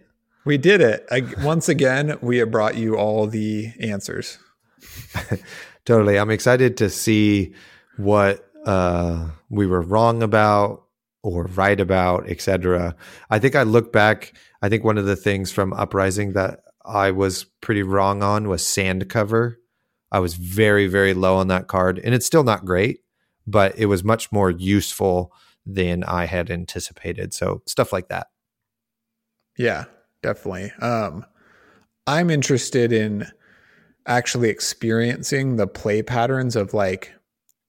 We 0.49 0.57
did 0.57 0.81
it. 0.81 1.07
I, 1.11 1.25
once 1.45 1.69
again, 1.69 2.17
we 2.23 2.39
have 2.39 2.51
brought 2.51 2.75
you 2.75 2.97
all 2.97 3.27
the 3.27 3.71
answers. 3.81 4.39
totally. 5.85 6.19
I'm 6.19 6.31
excited 6.31 6.79
to 6.79 6.89
see 6.89 7.53
what 7.99 8.51
uh, 8.65 9.29
we 9.51 9.67
were 9.67 9.83
wrong 9.83 10.23
about 10.23 10.87
or 11.23 11.45
right 11.49 11.79
about, 11.79 12.31
etc. 12.31 12.97
I 13.29 13.39
think 13.39 13.57
I 13.57 13.65
look 13.65 13.93
back. 13.93 14.33
I 14.63 14.71
think 14.71 14.85
one 14.85 14.97
of 14.97 15.05
the 15.05 15.17
things 15.17 15.53
from 15.53 15.75
Uprising 15.75 16.33
that 16.33 16.61
I 16.83 17.11
was 17.11 17.45
pretty 17.61 17.83
wrong 17.83 18.23
on 18.23 18.49
was 18.49 18.65
Sand 18.65 19.07
Cover. 19.11 19.61
I 20.11 20.19
was 20.21 20.33
very, 20.33 20.87
very 20.87 21.13
low 21.13 21.37
on 21.37 21.49
that 21.49 21.69
card, 21.69 22.01
and 22.03 22.15
it's 22.15 22.25
still 22.25 22.43
not 22.43 22.65
great, 22.65 23.01
but 23.47 23.79
it 23.79 23.85
was 23.85 24.03
much 24.03 24.33
more 24.33 24.51
useful 24.51 25.31
than 25.67 26.05
I 26.05 26.25
had 26.25 26.51
anticipated. 26.51 27.35
So 27.35 27.61
stuff 27.67 27.93
like 27.93 28.09
that. 28.09 28.29
Yeah, 29.59 29.85
definitely. 30.23 30.73
Um, 30.81 31.25
I'm 32.07 32.31
interested 32.31 32.93
in 32.93 33.27
actually 34.07 34.49
experiencing 34.49 35.57
the 35.57 35.67
play 35.67 36.03
patterns 36.03 36.57
of 36.57 36.75
like 36.75 37.13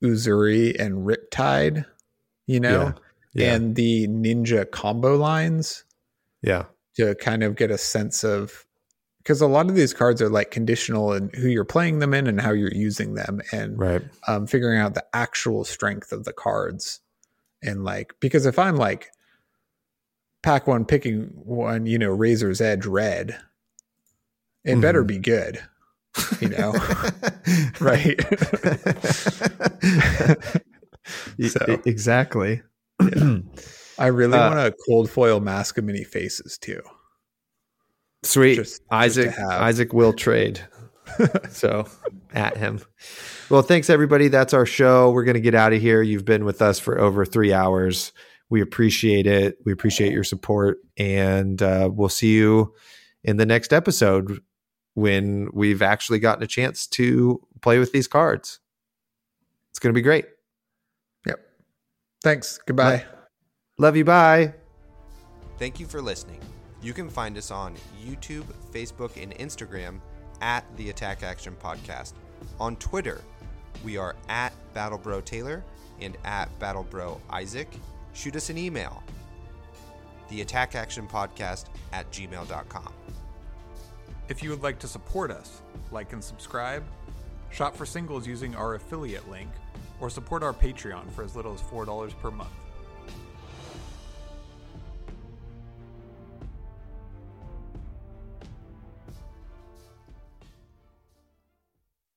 Uzuri 0.04 0.80
and 0.80 1.06
Riptide, 1.06 1.86
you 2.48 2.60
know? 2.60 2.94
Yeah 2.96 3.04
yeah. 3.34 3.56
and 3.56 3.76
the 3.76 4.08
ninja 4.08 4.70
combo 4.70 5.18
lines. 5.18 5.84
Yeah. 6.42 6.66
To 6.98 7.16
kind 7.16 7.44
of 7.44 7.56
get 7.56 7.72
a 7.72 7.78
sense 7.78 8.24
of 8.24 8.66
because 9.20 9.42
a 9.42 9.48
lot 9.48 9.70
of 9.70 9.76
these 9.76 9.94
cards 9.94 10.22
are 10.22 10.30
like 10.30 10.52
conditional 10.52 11.14
and 11.14 11.34
who 11.36 11.48
you're 11.48 11.66
playing 11.66 12.00
them 12.00 12.14
in 12.14 12.28
and 12.28 12.42
how 12.42 12.52
you're 12.52 12.74
using 12.74 13.14
them 13.14 13.42
and 13.52 13.80
right. 13.80 14.02
um, 14.28 14.48
figuring 14.48 14.80
out 14.80 14.96
the 14.96 15.06
actual 15.14 15.64
strength 15.64 16.12
of 16.12 16.26
the 16.26 16.34
cards 16.34 17.00
and 17.62 17.84
like 17.84 18.14
because 18.20 18.46
if 18.46 18.58
i'm 18.58 18.76
like 18.76 19.12
pack 20.42 20.68
one 20.68 20.86
picking 20.86 21.32
one 21.34 21.86
you 21.86 21.98
know 21.98 22.10
razor's 22.10 22.62
edge 22.62 22.86
red 22.86 23.40
it 24.64 24.72
mm-hmm. 24.72 24.82
better 24.82 25.04
be 25.04 25.18
good 25.18 25.62
you 26.40 26.50
know 26.50 26.74
right 27.80 28.20
so. 31.48 31.82
exactly 31.86 32.62
I 34.00 34.08
really 34.08 34.38
uh, 34.38 34.50
want 34.50 34.60
a 34.60 34.74
cold 34.88 35.10
foil 35.12 35.42
mask 35.42 35.78
of 35.78 35.84
many 35.84 36.04
faces 36.04 36.58
too. 36.58 36.82
Sweet. 38.24 38.56
Just, 38.56 38.82
Isaac 38.90 39.36
just 39.36 39.40
Isaac 39.40 39.94
will 39.94 40.14
trade. 40.14 40.62
so 41.50 41.86
at 42.34 42.58
him. 42.58 42.80
Well, 43.50 43.62
thanks 43.62 43.90
everybody. 43.90 44.30
That's 44.30 44.54
our 44.54 44.66
show. 44.66 45.12
We're 45.12 45.26
going 45.26 45.36
to 45.36 45.42
get 45.42 45.56
out 45.56 45.74
of 45.74 45.82
here. 45.82 46.02
You've 46.02 46.26
been 46.26 46.46
with 46.46 46.62
us 46.62 46.80
for 46.80 47.00
over 47.00 47.26
3 47.26 47.52
hours. 47.52 48.14
We 48.50 48.62
appreciate 48.62 49.28
it. 49.28 49.58
We 49.66 49.72
appreciate 49.72 50.12
your 50.12 50.24
support 50.24 50.80
and 50.98 51.62
uh, 51.62 51.90
we'll 51.92 52.10
see 52.10 52.34
you 52.34 52.74
in 53.24 53.38
the 53.38 53.46
next 53.46 53.74
episode 53.74 54.42
when 54.96 55.50
we've 55.54 55.82
actually 55.82 56.20
gotten 56.20 56.44
a 56.44 56.48
chance 56.48 56.88
to 56.88 57.46
play 57.62 57.80
with 57.80 57.92
these 57.92 58.08
cards. 58.08 58.60
It's 59.72 59.80
going 59.80 59.94
to 59.94 59.98
be 59.98 60.02
great. 60.02 60.26
Yep. 61.26 61.40
Thanks. 62.24 62.60
Goodbye. 62.66 63.06
Love 63.78 63.96
you. 63.96 64.04
Bye. 64.04 64.56
Thank 65.58 65.80
you 65.80 65.86
for 65.86 66.02
listening. 66.02 66.40
You 66.82 66.94
can 66.94 67.10
find 67.10 67.38
us 67.38 67.52
on 67.52 67.76
YouTube, 68.04 68.46
Facebook, 68.72 69.22
and 69.22 69.36
Instagram 69.36 70.00
at 70.42 70.66
the 70.78 70.90
Attack 70.90 71.24
Action 71.24 71.56
Podcast. 71.62 72.14
On 72.60 72.76
Twitter, 72.78 73.22
we 73.84 73.98
are 73.98 74.16
at 74.28 74.54
BattleBro 74.74 75.24
Taylor 75.26 75.64
and 76.02 76.18
at 76.24 76.48
BattleBro 76.60 77.20
Isaac. 77.30 77.70
Shoot 78.20 78.36
us 78.36 78.50
an 78.50 78.58
email, 78.58 79.02
the 80.28 80.42
Attack 80.42 80.76
Action 80.76 81.08
Podcast 81.08 81.68
at 81.94 82.12
gmail.com. 82.12 82.94
If 84.28 84.44
you 84.44 84.50
would 84.50 84.62
like 84.62 84.78
to 84.80 84.90
support 84.90 85.32
us, 85.32 85.62
like 85.90 86.12
and 86.12 86.22
subscribe, 86.22 86.84
shop 87.50 87.78
for 87.78 87.86
singles 87.86 88.28
using 88.28 88.56
our 88.56 88.76
affiliate 88.76 89.30
link, 89.30 89.50
or 90.02 90.10
support 90.10 90.44
our 90.44 90.52
Patreon 90.52 91.10
for 91.12 91.24
as 91.24 91.34
little 91.38 91.54
as 91.54 91.62
$4 91.62 92.20
per 92.20 92.30
month. 92.30 92.50